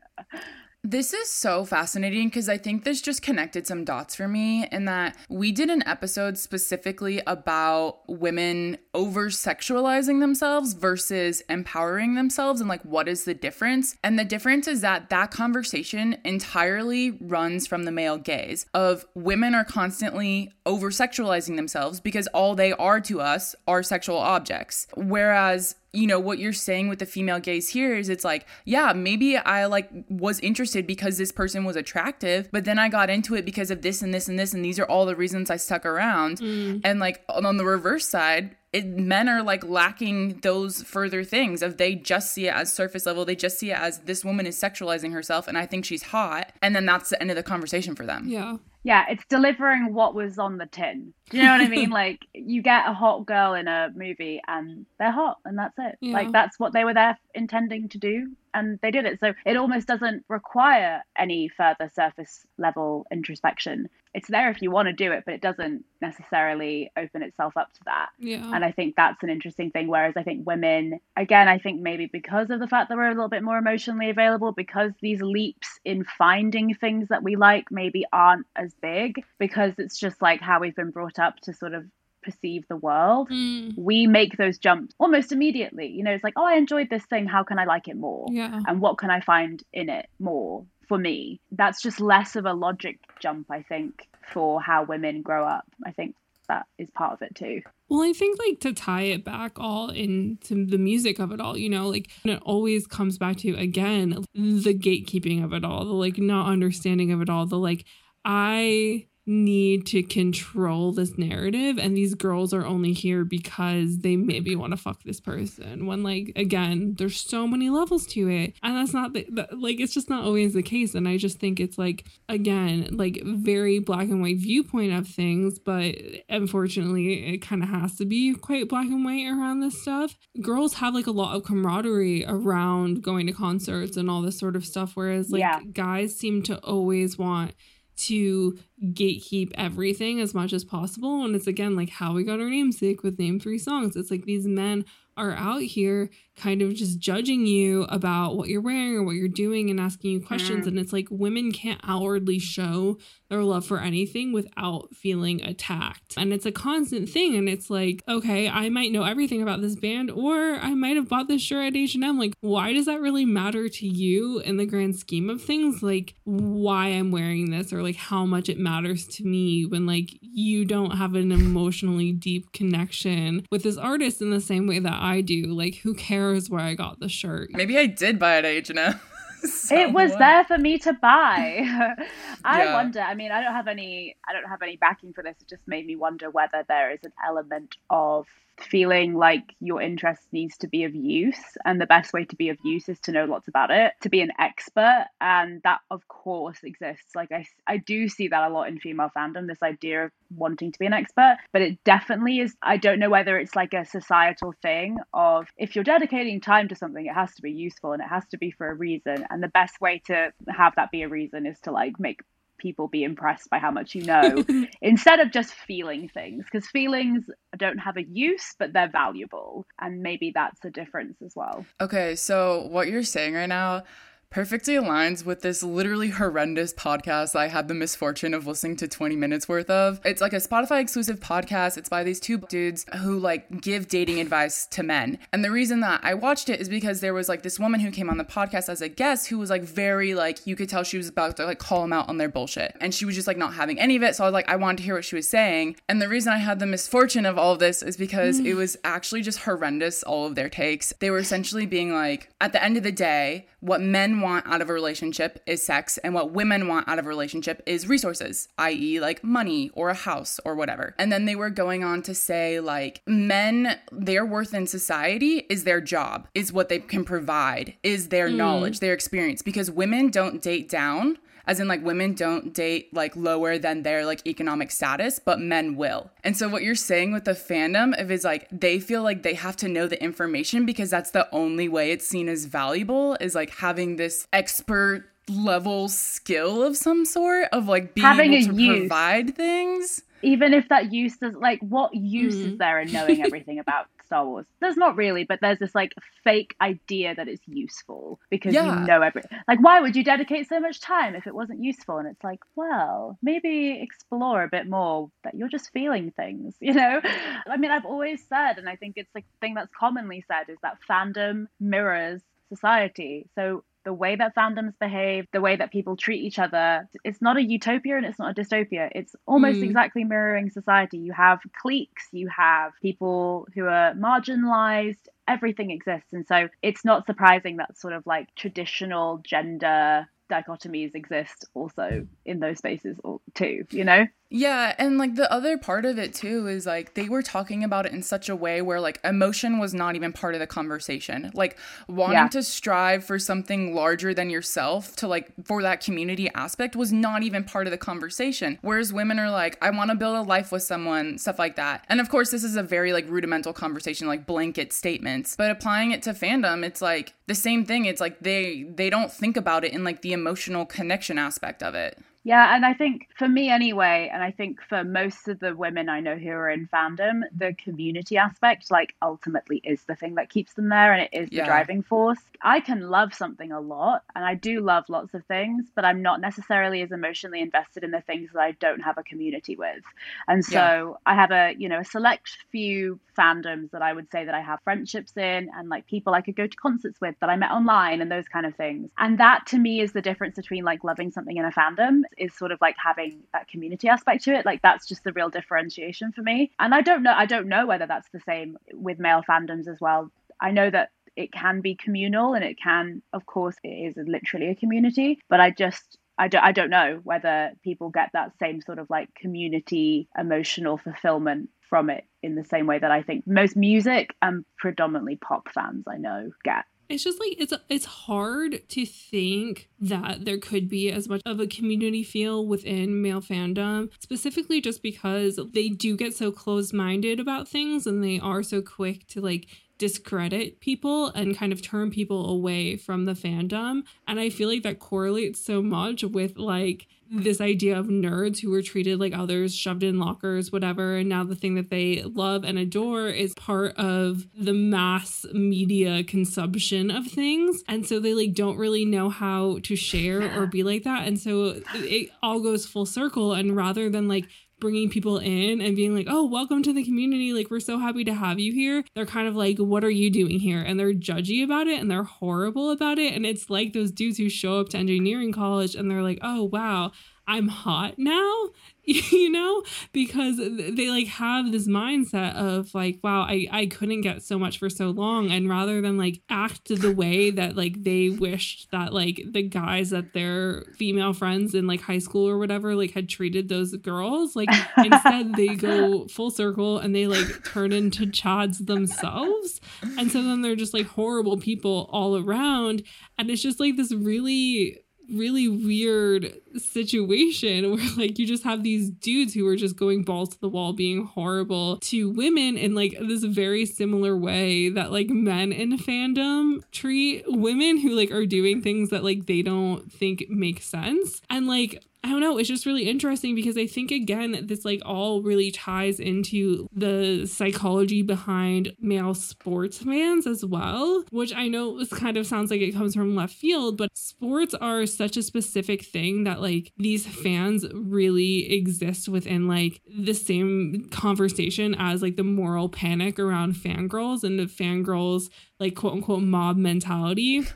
This 0.88 1.14
is 1.14 1.32
so 1.32 1.66
fascinating 1.66 2.28
because 2.28 2.48
I 2.48 2.60
think 2.60 2.84
this 2.84 3.02
just 3.02 3.24
connected 3.24 3.66
some 3.66 3.86
dots 3.86 4.14
for 4.14 4.28
me 4.28 4.68
in 4.72 4.86
that 4.86 5.18
we 5.30 5.52
did 5.52 5.72
an 5.72 5.82
episode 5.88 6.38
specifically 6.38 7.24
about 7.26 8.08
women 8.08 8.78
over 8.94 9.30
sexualizing 9.30 10.20
themselves 10.20 10.74
versus 10.74 11.42
empowering 11.50 12.14
themselves 12.14 12.62
and 12.62 12.70
like 12.70 12.84
what 12.84 13.08
is 13.08 13.24
the 13.24 13.34
difference. 13.34 13.96
And 14.04 14.20
the 14.20 14.24
difference 14.24 14.68
is 14.68 14.82
that 14.82 15.10
that 15.10 15.32
conversation 15.32 16.18
entirely 16.24 17.18
runs 17.20 17.66
from 17.66 17.86
the 17.86 17.92
male 17.92 18.20
gaze 18.20 18.68
of 18.76 19.08
women 19.16 19.56
are 19.56 19.66
constantly 19.66 20.54
over 20.68 20.92
sexualizing 20.92 21.56
themselves 21.56 22.00
because 22.00 22.28
all 22.28 22.54
they 22.54 22.74
are 22.74 23.02
to 23.02 23.22
us 23.22 23.56
are 23.68 23.82
sexual 23.82 24.18
objects. 24.18 24.86
Whereas 24.96 25.78
you 25.96 26.08
know 26.08 26.20
what 26.20 26.40
you're 26.40 26.54
saying 26.54 26.88
with 26.88 27.00
the 27.00 27.06
female 27.06 27.40
gaze 27.40 27.70
here 27.70 27.96
is 27.96 28.10
it's 28.10 28.24
like 28.24 28.48
yeah 28.66 28.94
maybe 28.94 29.38
i 29.38 29.66
like 29.66 29.90
was 30.10 30.40
interested 30.40 30.86
because 30.86 31.18
this 31.18 31.32
person 31.32 31.64
was 31.64 31.76
attractive 31.76 32.50
but 32.52 32.66
then 32.66 32.78
i 32.80 32.90
got 32.90 33.10
into 33.10 33.36
it 33.36 33.46
because 33.46 33.72
of 33.72 33.82
this 33.82 34.02
and 34.02 34.14
this 34.14 34.28
and 34.28 34.38
this 34.38 34.54
and 34.54 34.64
these 34.64 34.80
are 34.80 34.86
all 34.86 35.06
the 35.06 35.16
reasons 35.16 35.50
i 35.50 35.56
stuck 35.58 35.86
around. 35.86 36.40
Mm. 36.40 36.82
And 36.84 37.00
like 37.00 37.24
on 37.30 37.46
on 37.46 37.58
the 37.58 37.66
reverse 37.66 38.08
side 38.08 38.56
it, 38.74 38.86
men 38.86 39.30
are 39.30 39.42
like 39.42 39.64
lacking 39.64 40.40
those 40.42 40.82
further 40.84 41.24
things 41.24 41.62
of 41.62 41.78
they 41.78 41.96
just 41.96 42.34
see 42.34 42.48
it 42.48 42.54
as 42.54 42.74
surface 42.74 43.06
level 43.06 43.24
they 43.24 43.36
just 43.36 43.58
see 43.58 43.72
it 43.72 43.78
as 43.78 44.00
this 44.00 44.26
woman 44.26 44.46
is 44.46 44.60
sexualizing 44.60 45.14
herself 45.14 45.48
and 45.48 45.58
i 45.58 45.66
think 45.66 45.86
she's 45.86 46.04
hot 46.04 46.52
and 46.62 46.76
then 46.76 46.86
that's 46.86 47.10
the 47.10 47.22
end 47.22 47.32
of 47.32 47.38
the 47.38 47.44
conversation 47.44 47.96
for 47.96 48.06
them. 48.06 48.26
Yeah 48.28 48.58
yeah, 48.86 49.06
it's 49.10 49.26
delivering 49.30 49.96
what 49.96 50.14
was 50.14 50.38
on 50.38 50.60
the 50.60 50.68
tin. 50.68 51.12
Do 51.32 51.38
you 51.38 51.44
know 51.44 51.54
what 51.54 51.62
I 51.62 51.68
mean? 51.70 51.90
like 52.04 52.20
you 52.36 52.62
get 52.62 52.88
a 52.88 52.94
hot 52.94 53.26
girl 53.26 53.56
in 53.56 53.68
a 53.68 53.90
movie 53.96 54.40
and 54.48 54.86
they're 55.00 55.12
hot 55.12 55.40
and 55.44 55.58
that's 55.58 55.74
it. 55.80 55.98
Yeah. 56.02 56.14
Like 56.14 56.32
that's 56.32 56.60
what 56.60 56.72
they 56.72 56.84
were 56.84 56.94
there 56.94 57.18
intending 57.34 57.90
to 57.90 57.98
do 57.98 58.30
and 58.56 58.80
they 58.82 58.90
did 58.90 59.06
it. 59.06 59.20
So 59.20 59.34
it 59.46 59.58
almost 59.58 59.88
doesn't 59.88 60.26
require 60.30 61.04
any 61.18 61.50
further 61.50 61.92
surface 61.94 62.46
level 62.58 63.06
introspection. 63.12 63.90
It's 64.14 64.30
there 64.30 64.50
if 64.50 64.62
you 64.62 64.72
want 64.72 64.88
to 64.88 64.94
do 64.94 65.12
it, 65.12 65.24
but 65.26 65.34
it 65.34 65.42
doesn't 65.42 65.84
necessarily 66.02 66.90
open 66.96 67.22
itself 67.22 67.58
up 67.58 67.74
to 67.74 67.80
that. 67.84 68.10
Yeah. 68.18 68.50
And 68.56 68.64
I 68.64 68.72
think 68.72 68.96
that's 68.96 69.22
an 69.24 69.30
interesting 69.30 69.72
thing. 69.72 69.90
Whereas 69.90 70.14
I 70.16 70.24
think 70.24 70.48
women, 70.48 71.02
again, 71.18 71.50
I 71.50 71.60
think 71.60 71.82
maybe 71.82 72.06
because 72.06 72.50
of 72.50 72.62
the 72.62 72.68
fact 72.68 72.88
that 72.88 72.98
we're 72.98 73.08
a 73.08 73.14
little 73.14 73.28
bit 73.28 73.44
more 73.44 73.58
emotionally 73.58 74.10
available, 74.10 74.54
because 74.54 74.94
these 75.02 75.22
leaps 75.22 75.80
in 75.84 76.06
finding 76.18 76.74
things 76.76 77.10
that 77.10 77.24
we 77.24 77.36
like 77.36 77.66
maybe 77.72 78.06
aren't 78.14 78.48
as 78.56 78.74
big, 78.82 79.22
because 79.38 79.74
it's 79.78 80.00
just 80.00 80.22
like 80.22 80.40
how 80.40 80.62
we've 80.62 80.76
been 80.76 80.92
brought 80.92 81.20
up 81.20 81.36
to 81.42 81.54
sort 81.54 81.74
of 81.74 81.84
perceive 82.26 82.68
the 82.68 82.76
world, 82.76 83.30
Mm. 83.30 83.74
we 83.78 84.08
make 84.08 84.36
those 84.36 84.58
jumps 84.58 84.94
almost 85.00 85.32
immediately. 85.32 85.88
You 85.88 86.04
know, 86.04 86.12
it's 86.12 86.24
like, 86.24 86.34
oh, 86.36 86.44
I 86.46 86.56
enjoyed 86.56 86.90
this 86.90 87.06
thing. 87.06 87.26
How 87.28 87.44
can 87.44 87.58
I 87.60 87.66
like 87.66 87.88
it 87.88 87.96
more? 87.96 88.28
Yeah. 88.30 88.62
And 88.68 88.82
what 88.82 88.98
can 88.98 89.10
I 89.10 89.22
find 89.22 89.64
in 89.72 89.88
it 89.90 90.08
more 90.20 90.66
for 90.90 90.98
me? 90.98 91.40
That's 91.52 91.82
just 91.82 92.02
less 92.02 92.36
of 92.36 92.46
a 92.46 92.54
logic 92.54 93.00
jump, 93.22 93.48
I 93.50 93.62
think, 93.62 94.10
for 94.34 94.62
how 94.62 94.84
women 94.84 95.22
grow 95.22 95.46
up. 95.46 95.66
I 95.86 95.92
think 95.92 96.16
that 96.48 96.66
is 96.78 96.90
part 96.92 97.14
of 97.14 97.22
it 97.24 97.34
too. 97.34 97.62
Well, 97.90 98.04
I 98.04 98.14
think 98.14 98.38
like 98.40 98.60
to 98.60 98.74
tie 98.74 99.04
it 99.04 99.24
back 99.24 99.54
all 99.60 99.90
into 99.90 100.66
the 100.66 100.78
music 100.78 101.18
of 101.20 101.32
it 101.32 101.40
all, 101.42 101.58
you 101.58 101.70
know, 101.70 101.88
like 101.88 102.10
it 102.24 102.40
always 102.44 102.86
comes 102.86 103.18
back 103.18 103.38
to 103.38 103.56
again 103.56 104.10
the 104.36 104.74
gatekeeping 104.76 105.44
of 105.44 105.54
it 105.54 105.64
all, 105.66 105.86
the 105.86 105.94
like 105.94 106.18
not 106.20 106.48
understanding 106.48 107.12
of 107.12 107.22
it 107.22 107.30
all, 107.30 107.46
the 107.48 107.58
like 107.58 107.86
I 108.24 109.08
need 109.28 109.86
to 109.88 110.04
control 110.04 110.92
this 110.92 111.18
narrative 111.18 111.78
and 111.80 111.98
these 111.98 112.14
girls 112.14 112.54
are 112.54 112.66
only 112.66 112.94
here 112.94 113.26
because 113.26 114.00
they 114.00 114.16
maybe 114.16 114.56
want 114.56 114.72
to 114.72 114.78
fuck 114.78 115.02
this 115.04 115.20
person 115.20 115.86
when 115.88 116.04
like 116.04 116.32
again 116.36 116.94
there's 117.00 117.20
so 117.20 117.48
many 117.48 117.70
levels 117.70 118.06
to 118.06 118.30
it 118.30 118.54
and 118.62 118.76
that's 118.78 118.94
not 118.94 119.14
the, 119.14 119.26
the, 119.32 119.48
like 119.58 119.80
it's 119.80 119.94
just 119.94 120.10
not 120.10 120.24
always 120.24 120.54
the 120.54 120.62
case 120.62 120.94
and 120.94 121.08
i 121.08 121.18
just 121.18 121.40
think 121.40 121.60
it's 121.60 121.78
like 121.78 122.06
again 122.30 122.88
like 122.92 123.20
very 123.26 123.80
black 123.80 124.10
and 124.10 124.22
white 124.22 124.38
viewpoint 124.38 124.94
of 124.94 125.08
things 125.08 125.58
but 125.58 125.96
unfortunately 126.30 127.34
it 127.34 127.38
kind 127.40 127.64
of 127.64 127.70
has 127.70 127.96
to 127.96 128.06
be 128.06 128.34
quite 128.36 128.70
black 128.70 128.86
and 128.86 129.04
white 129.04 129.26
around 129.26 129.60
this 129.60 129.82
stuff 129.82 130.16
girls 130.42 130.76
have 130.76 130.94
like 130.94 131.08
a 131.08 131.12
lot 131.12 131.36
of 131.36 131.44
camaraderie 131.44 132.24
around 132.28 133.02
going 133.02 133.26
to 133.26 133.34
concerts 133.34 133.98
and 133.98 134.10
all 134.10 134.22
this 134.22 134.38
sort 134.38 134.56
of 134.56 134.66
stuff 134.66 134.92
whereas 134.96 135.32
like 135.32 135.40
Yeah. 135.40 135.62
guys 135.74 136.16
seem 136.16 136.44
to 136.44 136.58
always 136.60 137.18
want 137.18 137.54
to 137.98 138.58
gatekeep 138.84 139.52
everything 139.56 140.20
as 140.20 140.34
much 140.34 140.54
as 140.54 140.64
possible. 140.64 141.24
And 141.24 141.36
it's 141.36 141.48
again 141.48 141.76
like 141.76 141.90
how 141.90 142.14
we 142.14 142.24
got 142.24 142.40
our 142.40 142.50
namesake 142.50 143.04
with 143.04 143.20
Name 143.20 143.40
Three 143.40 143.58
Songs. 143.58 143.96
It's 143.96 144.12
like 144.12 144.26
these 144.26 144.46
men 144.46 144.86
are 145.18 145.32
out 145.32 145.62
here 145.62 146.10
kind 146.36 146.62
of 146.62 146.74
just 146.74 147.00
judging 147.00 147.46
you 147.46 147.84
about 147.84 148.36
what 148.36 148.50
you're 148.50 148.62
wearing 148.62 148.98
or 148.98 149.04
what 149.04 149.16
you're 149.16 149.28
doing 149.28 149.70
and 149.70 149.80
asking 149.80 150.12
you 150.12 150.22
questions. 150.22 150.62
Mm-hmm. 150.62 150.70
And 150.70 150.80
it's 150.80 150.94
like 150.94 151.08
women 151.10 151.52
can't 151.52 151.80
outwardly 151.84 152.40
show 152.40 152.98
their 153.30 153.42
love 153.42 153.66
for 153.66 153.80
anything 153.80 154.34
without 154.34 154.94
feeling 154.94 155.42
attacked. 155.44 156.16
And 156.18 156.34
it's 156.34 156.46
a 156.46 156.52
constant 156.52 157.10
thing. 157.10 157.36
And 157.36 157.50
it's 157.50 157.70
like, 157.70 158.04
okay, 158.08 158.50
I 158.50 158.70
might 158.70 158.92
know 158.92 159.04
everything 159.04 159.42
about 159.42 159.62
this 159.62 159.76
band, 159.76 160.12
or 160.12 160.56
I 160.56 160.74
might 160.76 160.96
have 160.96 161.10
bought 161.10 161.28
this 161.28 161.42
shirt 161.42 161.66
at 161.66 161.76
H&M. 161.76 162.20
Like, 162.20 162.34
why 162.42 162.74
does 162.74 162.86
that 162.86 163.02
really 163.02 163.26
matter 163.26 163.68
to 163.70 163.88
you 163.88 164.40
in 164.40 164.58
the 164.58 164.66
grand 164.66 164.96
scheme 164.98 165.30
of 165.30 165.42
things? 165.42 165.82
Like, 165.82 166.16
why 166.24 166.88
I'm 166.88 167.12
wearing 167.12 167.50
this 167.50 167.72
or 167.74 167.82
like 167.82 167.96
how 167.96 168.26
much 168.26 168.50
it 168.50 168.60
matters 168.60 169.08
to 169.08 169.24
me 169.24 169.66
when 169.66 169.86
like 169.86 170.10
you 170.22 170.66
don't 170.66 170.92
have 170.92 171.16
an 171.16 171.32
emotionally 171.32 172.12
deep 172.12 172.52
connection 172.52 173.46
with 173.52 173.64
this 173.64 173.78
artist 173.78 174.22
in 174.22 174.32
the 174.32 174.42
same 174.42 174.68
way 174.68 174.80
that 174.80 175.02
I 175.02 175.22
do. 175.22 175.46
Like, 175.46 175.76
who 175.76 175.94
cares 175.94 176.25
where 176.50 176.62
I 176.62 176.74
got 176.74 177.00
the 177.00 177.10
shirt? 177.10 177.50
Maybe 177.54 177.78
I 177.78 177.86
did 177.88 178.20
buy 178.20 178.38
it 178.38 178.46
at 178.46 178.52
H&M. 178.52 179.00
So 179.46 179.76
it 179.78 179.92
was 179.94 180.10
what? 180.12 180.20
there 180.20 180.44
for 180.46 180.58
me 180.58 180.80
to 180.80 180.94
buy. 180.94 181.62
I 182.44 182.66
Yeah. 182.66 182.74
wonder. 182.74 183.00
I 183.00 183.14
mean, 183.14 183.32
I 183.32 183.42
don't 183.44 183.54
have 183.54 183.68
any. 183.68 184.16
I 184.28 184.34
don't 184.34 184.50
have 184.50 184.64
any 184.64 184.76
backing 184.78 185.14
for 185.14 185.24
this. 185.24 185.36
It 185.40 185.48
just 185.48 185.62
made 185.68 185.86
me 185.86 185.96
wonder 185.96 186.32
whether 186.32 186.66
there 186.68 186.92
is 186.92 187.00
an 187.04 187.12
element 187.24 187.76
of 187.92 188.26
feeling 188.60 189.14
like 189.16 189.44
your 189.60 189.82
interest 189.82 190.22
needs 190.32 190.58
to 190.58 190.68
be 190.68 190.84
of 190.84 190.96
use, 190.96 191.40
and 191.66 191.80
the 191.80 191.86
best 191.86 192.14
way 192.14 192.26
to 192.26 192.36
be 192.36 192.50
of 192.50 192.58
use 192.64 192.90
is 192.90 193.00
to 193.02 193.12
know 193.12 193.26
lots 193.26 193.48
about 193.48 193.72
it, 193.72 193.94
to 194.02 194.10
be 194.10 194.22
an 194.22 194.32
expert, 194.40 195.06
and 195.20 195.62
that 195.64 195.80
of 195.92 196.08
course 196.08 196.60
exists. 196.64 197.16
Like 197.16 197.32
I, 197.32 197.46
I 197.68 197.78
do 197.78 198.08
see 198.10 198.28
that 198.30 198.50
a 198.50 198.54
lot 198.54 198.68
in 198.68 198.80
female 198.80 199.12
fandom. 199.16 199.48
This 199.48 199.64
idea 199.64 200.06
of 200.06 200.12
wanting 200.36 200.72
to 200.72 200.80
be 200.80 200.86
an 200.86 200.94
expert, 200.94 201.38
but 201.52 201.62
it 201.62 201.84
definitely 201.84 202.40
is. 202.40 202.56
I 202.62 202.78
don't 202.78 203.00
know 203.00 203.10
whether 203.10 203.38
it's 203.38 203.56
like 203.56 203.74
a 203.74 203.86
societal 203.86 204.54
thing 204.62 204.98
of 205.14 205.48
if 205.58 205.76
you're 205.76 205.84
dedicating 205.84 206.42
time 206.42 206.68
to 206.70 206.76
something, 206.76 207.06
it 207.06 207.14
has 207.14 207.34
to 207.36 207.42
be 207.42 207.52
useful 207.52 207.94
and 207.94 208.02
it 208.02 208.08
has 208.08 208.26
to 208.28 208.38
be 208.38 208.52
for 208.52 208.70
a 208.70 208.76
reason. 208.76 209.26
And 209.30 209.42
the 209.42 209.48
best 209.48 209.80
way 209.82 210.02
to 210.08 210.32
have 210.50 210.74
that 210.76 210.92
be 210.92 211.04
a 211.04 211.10
reason 211.10 211.46
is 211.46 211.60
to 211.62 211.72
like 211.72 212.00
make 212.00 212.22
people 212.58 212.88
be 212.88 213.04
impressed 213.04 213.50
by 213.50 213.60
how 213.60 213.72
much 213.72 213.96
you 213.96 214.04
know 214.04 214.44
instead 214.82 215.20
of 215.20 215.32
just 215.32 215.54
feeling 215.54 216.10
things 216.10 216.46
because 216.46 216.68
feelings 216.70 217.24
don't 217.58 217.78
have 217.78 217.98
a 217.98 218.04
use 218.04 218.56
but 218.58 218.74
they're 218.74 218.90
valuable 218.90 219.66
and 219.80 220.02
maybe 220.02 220.32
that's 220.34 220.64
a 220.66 220.70
difference 220.70 221.18
as 221.24 221.34
well. 221.36 221.66
Okay, 221.82 222.16
so 222.16 222.68
what 222.68 222.88
you're 222.88 223.04
saying 223.04 223.34
right 223.34 223.50
now 223.50 223.84
perfectly 224.30 224.76
aligns 224.76 225.26
with 225.26 225.42
this 225.42 225.64
literally 225.64 226.10
horrendous 226.10 226.74
podcast 226.74 227.36
I 227.36 227.48
had 227.48 227.68
the 227.68 227.74
misfortune 227.74 228.34
of 228.34 228.48
listening 228.48 228.76
to 228.78 228.88
20 228.88 229.16
minutes 229.16 229.48
worth 229.48 229.70
of. 229.70 230.00
It's 230.04 230.22
like 230.22 230.34
a 230.34 230.38
Spotify 230.38 230.82
exclusive 230.82 231.20
podcast. 231.20 231.78
It's 231.78 231.90
by 231.90 232.04
these 232.04 232.20
two 232.20 232.38
dudes 232.38 232.86
who 233.02 233.18
like 233.18 233.62
give 233.62 233.88
dating 233.88 234.20
advice 234.20 234.66
to 234.68 234.84
men. 234.84 235.20
And 235.32 235.44
the 235.44 235.52
reason 235.52 235.80
that 235.82 236.02
I 236.04 236.14
watched 236.14 236.50
it 236.50 236.60
is 236.60 236.70
because 236.70 237.02
there 237.02 237.14
was 237.14 237.30
like 237.30 237.44
this 237.44 237.60
woman 237.60 237.80
who 237.80 237.92
came 237.92 238.10
on 238.10 238.18
the 238.18 238.24
podcast 238.24 238.70
as 238.70 238.82
a 238.82 238.90
guest 238.90 239.28
who 239.28 239.38
was 239.38 239.50
like 239.50 239.64
very 239.64 240.14
like 240.14 240.46
you 240.46 240.56
could 240.56 240.70
tell 240.70 240.84
she 240.84 240.98
was 240.98 241.08
about 241.08 241.38
to 241.38 241.46
like 241.46 241.60
call 241.60 241.82
them 241.82 241.94
out 241.94 242.10
on 242.10 242.18
their 242.18 242.30
bullshit. 242.30 242.76
And 242.82 242.94
she 242.94 243.06
was 243.06 243.16
just 243.16 243.28
like 243.28 243.38
not 243.38 243.54
having 243.54 243.80
any 243.80 243.96
of 243.96 244.04
it. 244.04 244.16
So 244.16 244.24
I 244.24 244.28
was 244.28 244.34
like 244.34 244.50
I 244.50 244.56
wanted 244.56 244.78
to 244.78 244.84
hear 244.84 244.96
what 244.96 245.06
she 245.06 245.16
was 245.16 245.30
saying. 245.30 245.78
And 245.88 246.02
the 246.02 246.10
reason 246.10 246.34
I 246.34 246.38
had 246.38 246.60
the 246.60 246.66
misfortune 246.66 247.26
of 247.26 247.38
all 247.38 247.54
of 247.54 247.60
this 247.60 247.82
is 247.82 247.98
because 247.98 248.40
it 248.40 248.56
was 248.56 248.78
actually 248.84 249.22
just 249.22 249.40
horrendous 249.40 250.04
all 250.04 250.26
of 250.26 250.36
their 250.36 250.50
takes. 250.50 250.94
They 251.00 251.10
were 251.10 251.20
essentially 251.20 251.66
being 251.66 251.94
like 251.94 252.30
at 252.42 252.52
the 252.52 252.64
end 252.64 252.78
of 252.78 252.84
the 252.84 252.92
day, 252.92 253.48
what 253.60 253.82
men 253.82 254.15
want 254.22 254.48
out 254.48 254.62
of 254.62 254.70
a 254.70 254.74
relationship 254.74 255.42
is 255.46 255.66
sex, 255.66 255.98
and 256.00 256.14
what 256.14 256.32
women 256.32 256.68
want 256.68 256.88
out 256.88 257.00
of 257.00 257.06
a 257.06 257.10
relationship 257.10 257.62
is 257.66 257.88
resources, 257.88 258.48
i.e., 258.58 259.00
like 259.00 259.24
money 259.24 259.72
or 259.74 259.90
a 259.90 259.94
house 259.94 260.40
or 260.46 260.56
whatever. 260.56 260.96
And 260.98 261.12
then 261.12 261.26
they 261.26 261.36
were 261.36 261.50
going 261.50 261.84
on 261.84 262.02
to 262.04 262.16
say, 262.16 262.60
like, 262.60 263.02
men, 263.06 263.80
their 263.92 264.26
worth 264.26 264.54
in 264.54 264.68
society 264.68 265.46
is 265.50 265.64
their 265.64 265.82
job, 265.82 266.28
is 266.34 266.54
what 266.54 266.70
they 266.70 266.80
can 266.80 267.06
provide, 267.06 267.76
is 267.84 268.10
their 268.10 268.30
mm. 268.30 268.36
knowledge, 268.36 268.80
their 268.80 268.94
experience, 268.94 269.42
because 269.42 269.70
women 269.70 270.10
don't 270.10 270.42
date 270.42 270.70
down 270.70 271.18
as 271.48 271.60
in 271.60 271.68
like 271.68 271.84
women 271.84 272.14
don't 272.14 272.54
date 272.54 272.94
like 272.94 273.16
lower 273.16 273.58
than 273.58 273.84
their 273.84 274.06
like 274.06 274.26
economic 274.28 274.72
status 274.72 275.20
but 275.20 275.40
men 275.40 275.76
will 275.76 276.10
and 276.24 276.36
so 276.38 276.48
what 276.50 276.64
you're 276.64 276.76
saying 276.76 277.12
with 277.12 277.26
the 277.26 277.32
fandom 277.32 278.00
of 278.02 278.10
is 278.12 278.24
like 278.24 278.48
they 278.52 278.80
feel 278.80 279.04
like 279.04 279.24
they 279.24 279.34
have 279.34 279.56
to 279.56 279.68
know 279.68 279.88
the 279.88 280.02
information 280.04 280.66
because 280.66 280.90
that's 280.90 281.12
the 281.12 281.28
only 281.34 281.68
way 281.70 281.92
it's 281.92 282.08
seen 282.08 282.28
as 282.30 282.46
valuable 282.46 283.16
is 283.20 283.36
like 283.36 283.50
having 283.56 283.96
this 283.96 284.28
expert 284.34 285.06
level 285.28 285.88
skill 285.90 286.62
of 286.64 286.78
some 286.78 287.04
sort 287.04 287.48
of 287.52 287.68
like 287.68 287.96
being 287.96 288.06
Having 288.06 288.34
able 288.34 288.52
a 288.52 288.58
to 288.58 288.62
use. 288.64 288.80
provide 288.80 289.36
things 289.36 290.02
even 290.22 290.54
if 290.54 290.68
that 290.70 290.92
use 290.94 291.18
does 291.18 291.34
like 291.36 291.60
what 291.62 291.94
use 291.94 292.36
Mhm. 292.36 292.46
is 292.54 292.58
there 292.58 292.80
in 292.80 292.92
knowing 292.92 293.22
everything 293.24 293.60
about 293.60 293.88
Star 294.06 294.26
Wars? 294.26 294.46
There's 294.62 294.78
not 294.78 294.96
really, 294.96 295.24
but 295.24 295.40
there's 295.42 295.60
this 295.60 295.76
like 295.76 295.94
fake 296.24 296.56
idea 296.62 297.16
that 297.16 297.28
it's 297.28 297.48
useful 297.48 298.20
because 298.30 298.54
Yeah. 298.54 298.66
you 298.82 298.86
know 298.86 299.02
everything. 299.02 299.38
Like, 299.48 299.62
why 299.62 299.80
would 299.82 299.96
you 299.96 300.04
dedicate 300.04 300.48
so 300.48 300.60
much 300.60 300.80
time 300.82 301.16
if 301.16 301.28
it 301.28 301.36
wasn't 301.36 301.64
useful? 301.64 301.98
And 301.98 302.08
it's 302.08 302.24
like, 302.24 302.40
well, 302.56 303.18
maybe 303.22 303.80
explore 303.82 304.44
a 304.44 304.50
bit 304.50 304.68
more 304.70 305.10
that 305.24 305.36
you're 305.36 305.50
just 305.50 305.72
feeling 305.72 306.12
things, 306.12 306.56
you 306.62 306.74
know? 306.74 307.02
I 307.48 307.58
mean, 307.58 307.72
I've 307.72 307.86
always 307.86 308.24
said, 308.28 308.58
and 308.58 308.68
I 308.70 308.76
think 308.76 308.94
it's 308.98 309.12
the 309.14 309.24
thing 309.42 309.54
that's 309.54 309.72
commonly 309.78 310.24
said, 310.28 310.50
is 310.50 310.58
that 310.62 310.78
fandom 310.90 311.48
mirrors 311.60 312.22
society. 312.50 313.28
So 313.36 313.64
the 313.86 313.94
way 313.94 314.16
that 314.16 314.36
fandoms 314.36 314.74
behave, 314.80 315.28
the 315.32 315.42
way 315.42 315.56
that 315.56 315.72
people 315.72 315.96
treat 315.96 316.24
each 316.24 316.40
other, 316.40 316.90
it's 317.04 317.22
not 317.22 317.38
a 317.38 317.44
utopia 317.44 317.98
and 317.98 318.06
it's 318.06 318.20
not 318.20 318.38
a 318.38 318.42
dystopia. 318.42 318.90
It's 318.94 319.16
almost 319.26 319.62
Mm. 319.62 319.64
exactly 319.64 320.04
mirroring 320.04 320.50
society. 320.50 320.98
You 320.98 321.14
have 321.14 321.40
cliques, 321.62 322.08
you 322.12 322.28
have 322.30 322.74
people 322.82 323.48
who 323.56 323.66
are 323.68 323.94
marginalized, 323.94 325.08
everything 325.28 325.72
exists. 325.72 326.14
And 326.14 326.28
so 326.28 326.50
it's 326.62 326.84
not 326.86 327.06
surprising 327.06 327.58
that 327.58 327.78
sort 327.78 327.94
of 327.94 328.06
like 328.06 328.34
traditional 328.36 329.20
gender 329.20 330.08
dichotomies 330.32 330.96
exist 330.96 331.46
also 331.54 332.08
in 332.26 332.40
those 332.40 332.58
spaces 332.58 332.98
too, 333.36 333.66
you 333.72 333.84
know? 333.86 334.06
Yeah, 334.38 334.76
and 334.78 334.98
like 334.98 335.16
the 335.16 335.32
other 335.32 335.58
part 335.58 335.86
of 335.86 335.98
it 335.98 336.14
too 336.14 336.48
is 336.48 336.66
like 336.66 336.94
they 336.94 337.08
were 337.08 337.22
talking 337.22 337.64
about 337.64 337.86
it 337.86 337.94
in 337.94 338.04
such 338.04 338.28
a 338.28 338.36
way 338.36 338.62
where 338.62 338.82
like 338.82 339.00
emotion 339.02 339.60
was 339.60 339.74
not 339.74 339.96
even 339.96 340.12
part 340.12 340.34
of 340.34 340.42
the 340.42 340.46
conversation. 340.48 341.32
Like 341.34 341.58
wanting 341.88 342.16
Yeah. 342.18 342.28
to 342.28 342.44
strive 342.44 343.06
for 343.06 343.18
something 343.18 343.74
larger 343.74 344.14
than 344.14 344.30
yourself 344.30 344.94
to 344.98 345.08
like 345.08 345.32
for 345.46 345.62
that 345.62 345.82
community 345.82 346.30
aspect 346.36 346.76
was 346.76 346.92
not 346.92 347.24
even 347.24 347.46
part 347.46 347.66
of 347.66 347.72
the 347.72 347.78
conversation. 347.78 348.60
Whereas 348.62 348.92
women 348.92 349.20
are 349.20 349.32
like, 349.32 349.58
I 349.62 349.70
want 349.70 349.92
to 349.92 349.96
build 349.96 350.18
a 350.18 350.22
life 350.22 350.52
with 350.52 350.64
someone, 350.64 351.18
stuff 351.18 351.40
like 351.40 351.56
that. 351.56 351.86
And 351.88 352.02
of 352.02 352.10
course, 352.10 352.30
this 352.32 352.44
is 352.44 352.58
a 352.58 352.64
very 352.64 352.92
like 352.92 353.06
rudimental 353.08 353.54
conversation, 353.54 354.06
like 354.06 354.26
blanket 354.26 354.74
statements. 354.74 355.38
But 355.38 355.50
applying 355.50 355.92
it 355.92 356.04
to 356.04 356.10
fandom, 356.12 356.66
it's 356.66 356.82
like 356.82 357.14
the 357.28 357.36
same 357.36 357.64
thing. 357.64 357.86
It's 357.86 358.02
like 358.02 358.20
they 358.20 358.64
they 358.64 358.90
don't 358.90 359.14
think 359.14 359.38
about 359.38 359.64
it 359.64 359.72
in 359.72 359.86
like 359.86 360.02
the 360.02 360.12
emotional 360.12 360.66
connection 360.66 361.18
aspect 361.18 361.64
of 361.64 361.74
it. 361.74 361.98
Yeah, 362.26 362.56
and 362.56 362.66
I 362.66 362.74
think 362.74 363.08
for 363.20 363.30
me 363.30 363.50
anyway, 363.50 364.10
and 364.12 364.24
I 364.24 364.32
think 364.32 364.60
for 364.68 364.84
most 364.84 365.28
of 365.28 365.40
the 365.40 365.56
women 365.56 365.90
I 365.90 366.00
know 366.00 366.16
who 366.16 366.32
are 366.32 366.50
in 366.50 366.68
fandom, 366.68 367.22
the 367.38 367.54
community 367.54 368.18
aspect, 368.18 368.72
like, 368.72 368.96
ultimately 369.00 369.62
is 369.64 369.84
the 369.84 369.96
thing 369.96 370.16
that 370.16 370.32
keeps 370.32 370.56
them 370.56 370.70
there 370.70 370.92
and 370.92 371.04
it 371.04 371.12
is 371.14 371.30
the 371.30 371.44
driving 371.44 371.84
force. 371.84 372.18
I 372.42 372.62
can 372.62 372.82
love 372.82 373.14
something 373.14 373.52
a 373.52 373.60
lot, 373.60 374.02
and 374.16 374.26
I 374.26 374.34
do 374.34 374.62
love 374.62 374.86
lots 374.90 375.14
of 375.14 375.24
things, 375.26 375.68
but 375.76 375.86
I'm 375.86 376.02
not 376.02 376.20
necessarily 376.20 376.82
as 376.82 376.92
emotionally 376.92 377.42
invested 377.42 377.84
in 377.84 377.92
the 377.92 378.02
things 378.02 378.32
that 378.34 378.42
I 378.42 378.54
don't 378.54 378.82
have 378.82 378.98
a 378.98 379.04
community 379.04 379.56
with. 379.56 379.84
And 380.28 380.44
so 380.44 380.98
I 381.06 381.14
have 381.14 381.30
a, 381.30 381.54
you 381.56 381.70
know, 381.70 381.82
a 381.82 381.86
select 381.86 382.38
few 382.52 383.00
fandoms 383.16 383.72
that 383.72 383.82
I 383.82 383.94
would 383.94 384.12
say 384.12 384.26
that 384.26 384.36
I 384.36 384.42
have 384.42 384.60
friendships 384.64 385.16
in 385.16 385.50
and 385.56 385.70
like 385.70 385.88
people 385.88 386.14
I 386.14 386.22
could 386.22 386.36
go 386.36 386.48
to 386.48 386.58
concerts 386.58 387.00
with 387.00 387.16
that 387.22 387.30
I 387.30 387.36
met 387.36 387.52
online 387.52 388.02
and 388.02 388.12
those 388.12 388.28
kind 388.28 388.46
of 388.46 388.56
things. 388.56 388.90
And 388.98 389.20
that 389.20 389.46
to 389.48 389.58
me 389.58 389.80
is 389.80 389.94
the 389.94 390.02
difference 390.02 390.36
between 390.36 390.64
like 390.64 390.84
loving 390.84 391.12
something 391.12 391.38
in 391.38 391.46
a 391.46 391.52
fandom 391.52 392.02
is 392.18 392.34
sort 392.36 392.52
of 392.52 392.60
like 392.62 392.76
having 392.84 393.24
that 393.34 393.48
community 393.48 393.88
aspect 393.88 394.24
to 394.26 394.34
it. 394.34 394.46
Like 394.46 394.62
that's 394.62 394.88
just 394.88 395.04
the 395.04 395.14
real 395.14 395.30
differentiation 395.30 396.12
for 396.12 396.22
me. 396.22 396.52
And 396.60 396.74
I 396.74 396.82
don't 396.82 397.04
know 397.04 397.14
I 397.16 397.26
don't 397.26 397.48
know 397.48 397.66
whether 397.66 397.88
that's 397.88 398.10
the 398.10 398.22
same 398.22 398.58
with 398.74 399.00
male 399.00 399.24
fandoms 399.28 399.68
as 399.68 399.80
well. 399.80 400.12
I 400.40 400.52
know 400.52 400.70
that 400.70 400.90
it 401.16 401.32
can 401.32 401.62
be 401.62 401.76
communal 401.76 402.34
and 402.34 402.44
it 402.44 402.60
can 402.62 403.02
of 403.14 403.26
course 403.26 403.56
it 403.64 403.70
is 403.70 403.96
literally 403.98 404.50
a 404.50 404.56
community, 404.56 405.20
but 405.30 405.40
I 405.40 405.52
just 405.52 405.98
I 406.18 406.30
don't, 406.30 406.44
I 406.44 406.52
don't 406.54 406.70
know 406.70 407.02
whether 407.04 407.52
people 407.62 407.90
get 407.90 408.12
that 408.14 408.32
same 408.40 408.62
sort 408.62 408.80
of 408.80 408.90
like 408.90 409.14
community 409.16 410.08
emotional 410.18 410.78
fulfillment 410.78 411.50
from 411.70 411.90
it 411.90 412.06
in 412.24 412.36
the 412.36 412.46
same 412.46 412.68
way 412.68 412.80
that 412.80 412.92
I 412.92 413.02
think 413.02 413.26
most 413.28 413.56
music 413.56 414.16
and 414.22 414.46
predominantly 414.58 415.18
pop 415.18 415.50
fans 415.52 415.86
I 415.88 415.98
know 415.98 416.32
get. 416.44 416.66
It's 416.88 417.04
just 417.04 417.20
like 417.20 417.36
it's 417.40 417.54
it's 417.70 417.86
hard 417.86 418.68
to 418.70 418.86
think 418.86 419.70
that 419.80 420.26
there 420.26 420.38
could 420.38 420.70
be 420.70 420.92
as 420.92 421.10
much 421.10 421.22
of 421.26 421.40
a 421.40 421.48
community 421.48 422.04
feel 422.04 422.46
within 422.46 423.02
male 423.02 423.22
fandom, 423.22 423.90
specifically 424.00 424.62
just 424.62 424.84
because 424.84 425.40
they 425.54 425.70
do 425.70 425.98
get 425.98 426.14
so 426.14 426.32
closed-minded 426.32 427.20
about 427.20 427.48
things 427.48 427.88
and 427.88 428.04
they 428.04 428.20
are 428.20 428.44
so 428.44 428.62
quick 428.62 429.08
to 429.08 429.22
like 429.22 429.48
discredit 429.78 430.62
people 430.62 431.08
and 431.10 431.38
kind 431.38 431.52
of 431.52 431.62
turn 431.62 431.92
people 431.92 432.30
away 432.30 432.78
from 432.78 433.06
the 433.06 433.14
fandom. 433.14 433.84
And 434.08 434.20
I 434.20 434.30
feel 434.30 434.48
like 434.48 434.64
that 434.64 434.80
correlates 434.80 435.44
so 435.44 435.62
much 435.62 436.04
with 436.04 436.38
like 436.38 436.88
this 437.12 437.40
idea 437.40 437.78
of 437.78 437.88
nerds 437.88 438.40
who 438.40 438.50
were 438.50 438.62
treated 438.62 439.00
like 439.00 439.18
others, 439.18 439.56
shoved 439.56 439.84
in 439.84 440.00
lockers, 440.00 440.52
whatever. 440.52 440.98
And 440.98 441.10
now 441.10 441.24
the 441.24 441.36
thing 441.36 441.56
that 441.56 441.70
they 441.70 442.04
love 442.04 442.44
and 442.44 442.58
adore 442.58 443.08
is 443.08 443.34
part 443.36 443.76
of 443.78 444.26
the 444.38 444.54
mass 444.54 445.26
media 445.34 446.04
consumption 446.04 446.90
of 446.90 447.08
things. 447.08 447.64
And 447.68 447.86
so 447.86 448.00
they 448.00 448.14
like 448.14 448.34
don't 448.34 448.58
really 448.58 448.86
know 448.86 449.10
how 449.10 449.60
to 449.64 449.76
share 449.76 450.38
or 450.38 450.48
be 450.48 450.64
like 450.64 450.84
that. 450.84 451.08
And 451.08 451.20
so 451.20 451.62
it 451.74 452.10
all 452.24 452.40
goes 452.40 452.66
full 452.66 452.86
circle. 452.86 453.34
And 453.34 453.56
rather 453.56 453.90
than 453.90 454.08
like 454.08 454.28
bringing 454.60 454.90
people 454.90 455.18
in 455.18 455.62
and 455.62 455.76
being 455.76 455.96
like, 455.96 456.08
oh, 456.10 456.26
welcome 456.26 456.64
to 456.64 456.74
the 456.74 456.84
community. 456.84 457.34
Like, 457.34 457.52
we're 457.52 457.60
so 457.60 457.78
happy 457.78 458.04
to 458.06 458.14
have 458.14 458.40
you 458.40 458.54
here. 458.54 458.84
They're 458.96 459.06
kind 459.06 459.28
of 459.28 459.36
like, 459.36 459.58
what 459.58 459.84
are 459.84 459.90
you 459.90 460.10
doing 460.10 460.40
here? 460.40 460.62
And 460.62 460.80
they're 460.80 460.94
judgy 460.94 461.44
about 461.44 461.68
it 461.68 461.80
and 461.80 461.90
they're 461.90 462.04
horrible 462.04 462.72
about 462.72 462.98
it. 462.98 463.14
And 463.14 463.26
it's 463.26 463.50
like 463.50 463.74
those 463.74 463.92
dudes 463.92 464.18
who 464.18 464.30
show 464.30 464.60
up 464.60 464.70
to 464.70 464.78
engineering 464.78 465.32
college 465.34 465.76
and 465.76 465.90
they're 465.90 466.04
like, 466.04 466.20
oh, 466.22 466.44
wow, 466.46 466.92
I'm 467.28 467.48
hot 467.48 467.96
now, 467.98 468.50
you 468.84 469.32
know, 469.32 469.64
because 469.94 470.38
they 470.38 470.90
like 470.90 471.08
have 471.08 471.52
this 471.52 471.68
mindset 471.68 472.36
of 472.36 472.74
like, 472.76 473.00
wow, 473.04 473.22
I, 473.22 473.48
I 473.52 473.66
couldn't 473.66 474.02
get 474.02 474.22
so 474.22 474.38
much 474.38 474.60
for 474.60 474.70
so 474.70 474.92
long. 474.92 475.32
And 475.32 475.50
rather 475.50 475.82
than 475.82 475.98
like 475.98 476.22
act 476.30 476.68
the 476.68 476.92
way 476.92 477.32
that 477.32 477.56
like 477.56 477.84
they 477.84 478.10
wished 478.10 478.70
that 478.72 478.94
like 478.94 479.22
the 479.32 479.42
guys 479.42 479.90
that 479.90 480.14
their 480.14 480.66
female 480.78 481.14
friends 481.14 481.56
in 481.56 481.66
like 481.66 481.82
high 481.82 481.98
school 481.98 482.30
or 482.30 482.38
whatever 482.38 482.76
like 482.76 482.92
had 482.92 483.10
treated 483.10 483.50
those 483.50 483.76
girls, 483.78 484.36
like 484.36 484.50
instead 484.78 485.36
they 485.36 485.56
go 485.56 486.08
full 486.10 486.30
circle 486.30 486.78
and 486.78 486.96
they 486.96 487.08
like 487.08 487.44
turn 487.46 487.72
into 487.72 488.06
chads 488.06 488.66
themselves. 488.66 489.60
And 489.98 490.12
so 490.12 490.22
then 490.22 490.42
they're 490.44 490.56
just 490.56 490.76
like 490.76 490.86
horrible 490.86 491.38
people 491.38 491.90
all 491.92 492.18
around. 492.18 492.84
And 493.18 493.32
it's 493.32 493.42
just 493.42 493.60
like 493.60 493.78
this 493.78 493.92
really 493.92 494.85
really 495.14 495.48
weird 495.48 496.34
situation 496.58 497.72
where 497.76 497.90
like 497.98 498.18
you 498.18 498.26
just 498.26 498.44
have 498.44 498.64
these 498.64 498.90
dudes 498.90 499.34
who 499.34 499.48
are 499.48 499.56
just 499.56 499.76
going 499.76 500.04
balls 500.04 500.30
to 500.30 500.40
the 500.40 500.50
wall 500.50 500.74
being 500.74 501.06
horrible 501.06 501.78
to 501.78 502.10
women 502.10 502.58
in 502.58 502.76
like 502.76 502.96
this 503.08 503.24
very 503.24 503.66
similar 503.66 504.16
way 504.16 504.70
that 504.70 504.92
like 504.92 505.10
men 505.10 505.52
in 505.52 505.78
fandom 505.78 506.62
treat 506.72 507.24
women 507.28 507.78
who 507.78 507.90
like 507.90 508.12
are 508.12 508.26
doing 508.26 508.62
things 508.62 508.90
that 508.90 509.04
like 509.04 509.26
they 509.26 509.42
don't 509.42 509.92
think 509.92 510.26
make 510.30 510.62
sense. 510.62 511.22
And 511.30 511.48
like 511.48 511.84
I 512.06 512.10
don't 512.10 512.20
know. 512.20 512.38
It's 512.38 512.48
just 512.48 512.68
really 512.68 512.88
interesting 512.88 513.34
because 513.34 513.58
I 513.58 513.66
think, 513.66 513.90
again, 513.90 514.46
this 514.46 514.64
like 514.64 514.80
all 514.86 515.24
really 515.24 515.50
ties 515.50 516.00
into 516.00 516.68
the 516.72 517.26
psychology 517.26 518.04
behind 518.04 518.76
male 518.80 519.16
sports 519.16 519.80
fans 519.80 520.28
as 520.28 520.46
well, 520.46 521.04
which 521.10 521.34
I 521.34 521.48
know 521.48 521.80
this 521.80 521.90
kind 521.90 522.16
of 522.16 522.28
sounds 522.28 522.52
like 522.52 522.62
it 522.62 522.74
comes 522.76 522.94
from 522.94 523.16
left 523.16 523.34
field, 523.34 523.78
but 523.78 523.90
sports 523.98 524.54
are 524.54 524.86
such 524.86 525.18
a 525.18 525.24
specific 525.24 525.84
thing 525.84 526.26
that 526.26 526.42
like 526.42 526.72
these 526.78 527.08
fans 527.08 527.66
really 527.74 528.54
exist 528.54 529.10
within 529.10 529.48
like 529.48 529.82
the 529.88 530.14
same 530.14 530.88
conversation 530.92 531.74
as 531.80 532.04
like 532.04 532.18
the 532.18 532.24
moral 532.24 532.70
panic 532.70 533.18
around 533.18 533.56
fangirls 533.56 534.24
and 534.24 534.38
the 534.38 534.46
fangirls 534.46 535.32
like 535.60 535.74
quote 535.74 535.94
unquote 535.94 536.22
mob 536.22 536.56
mentality 536.56 537.48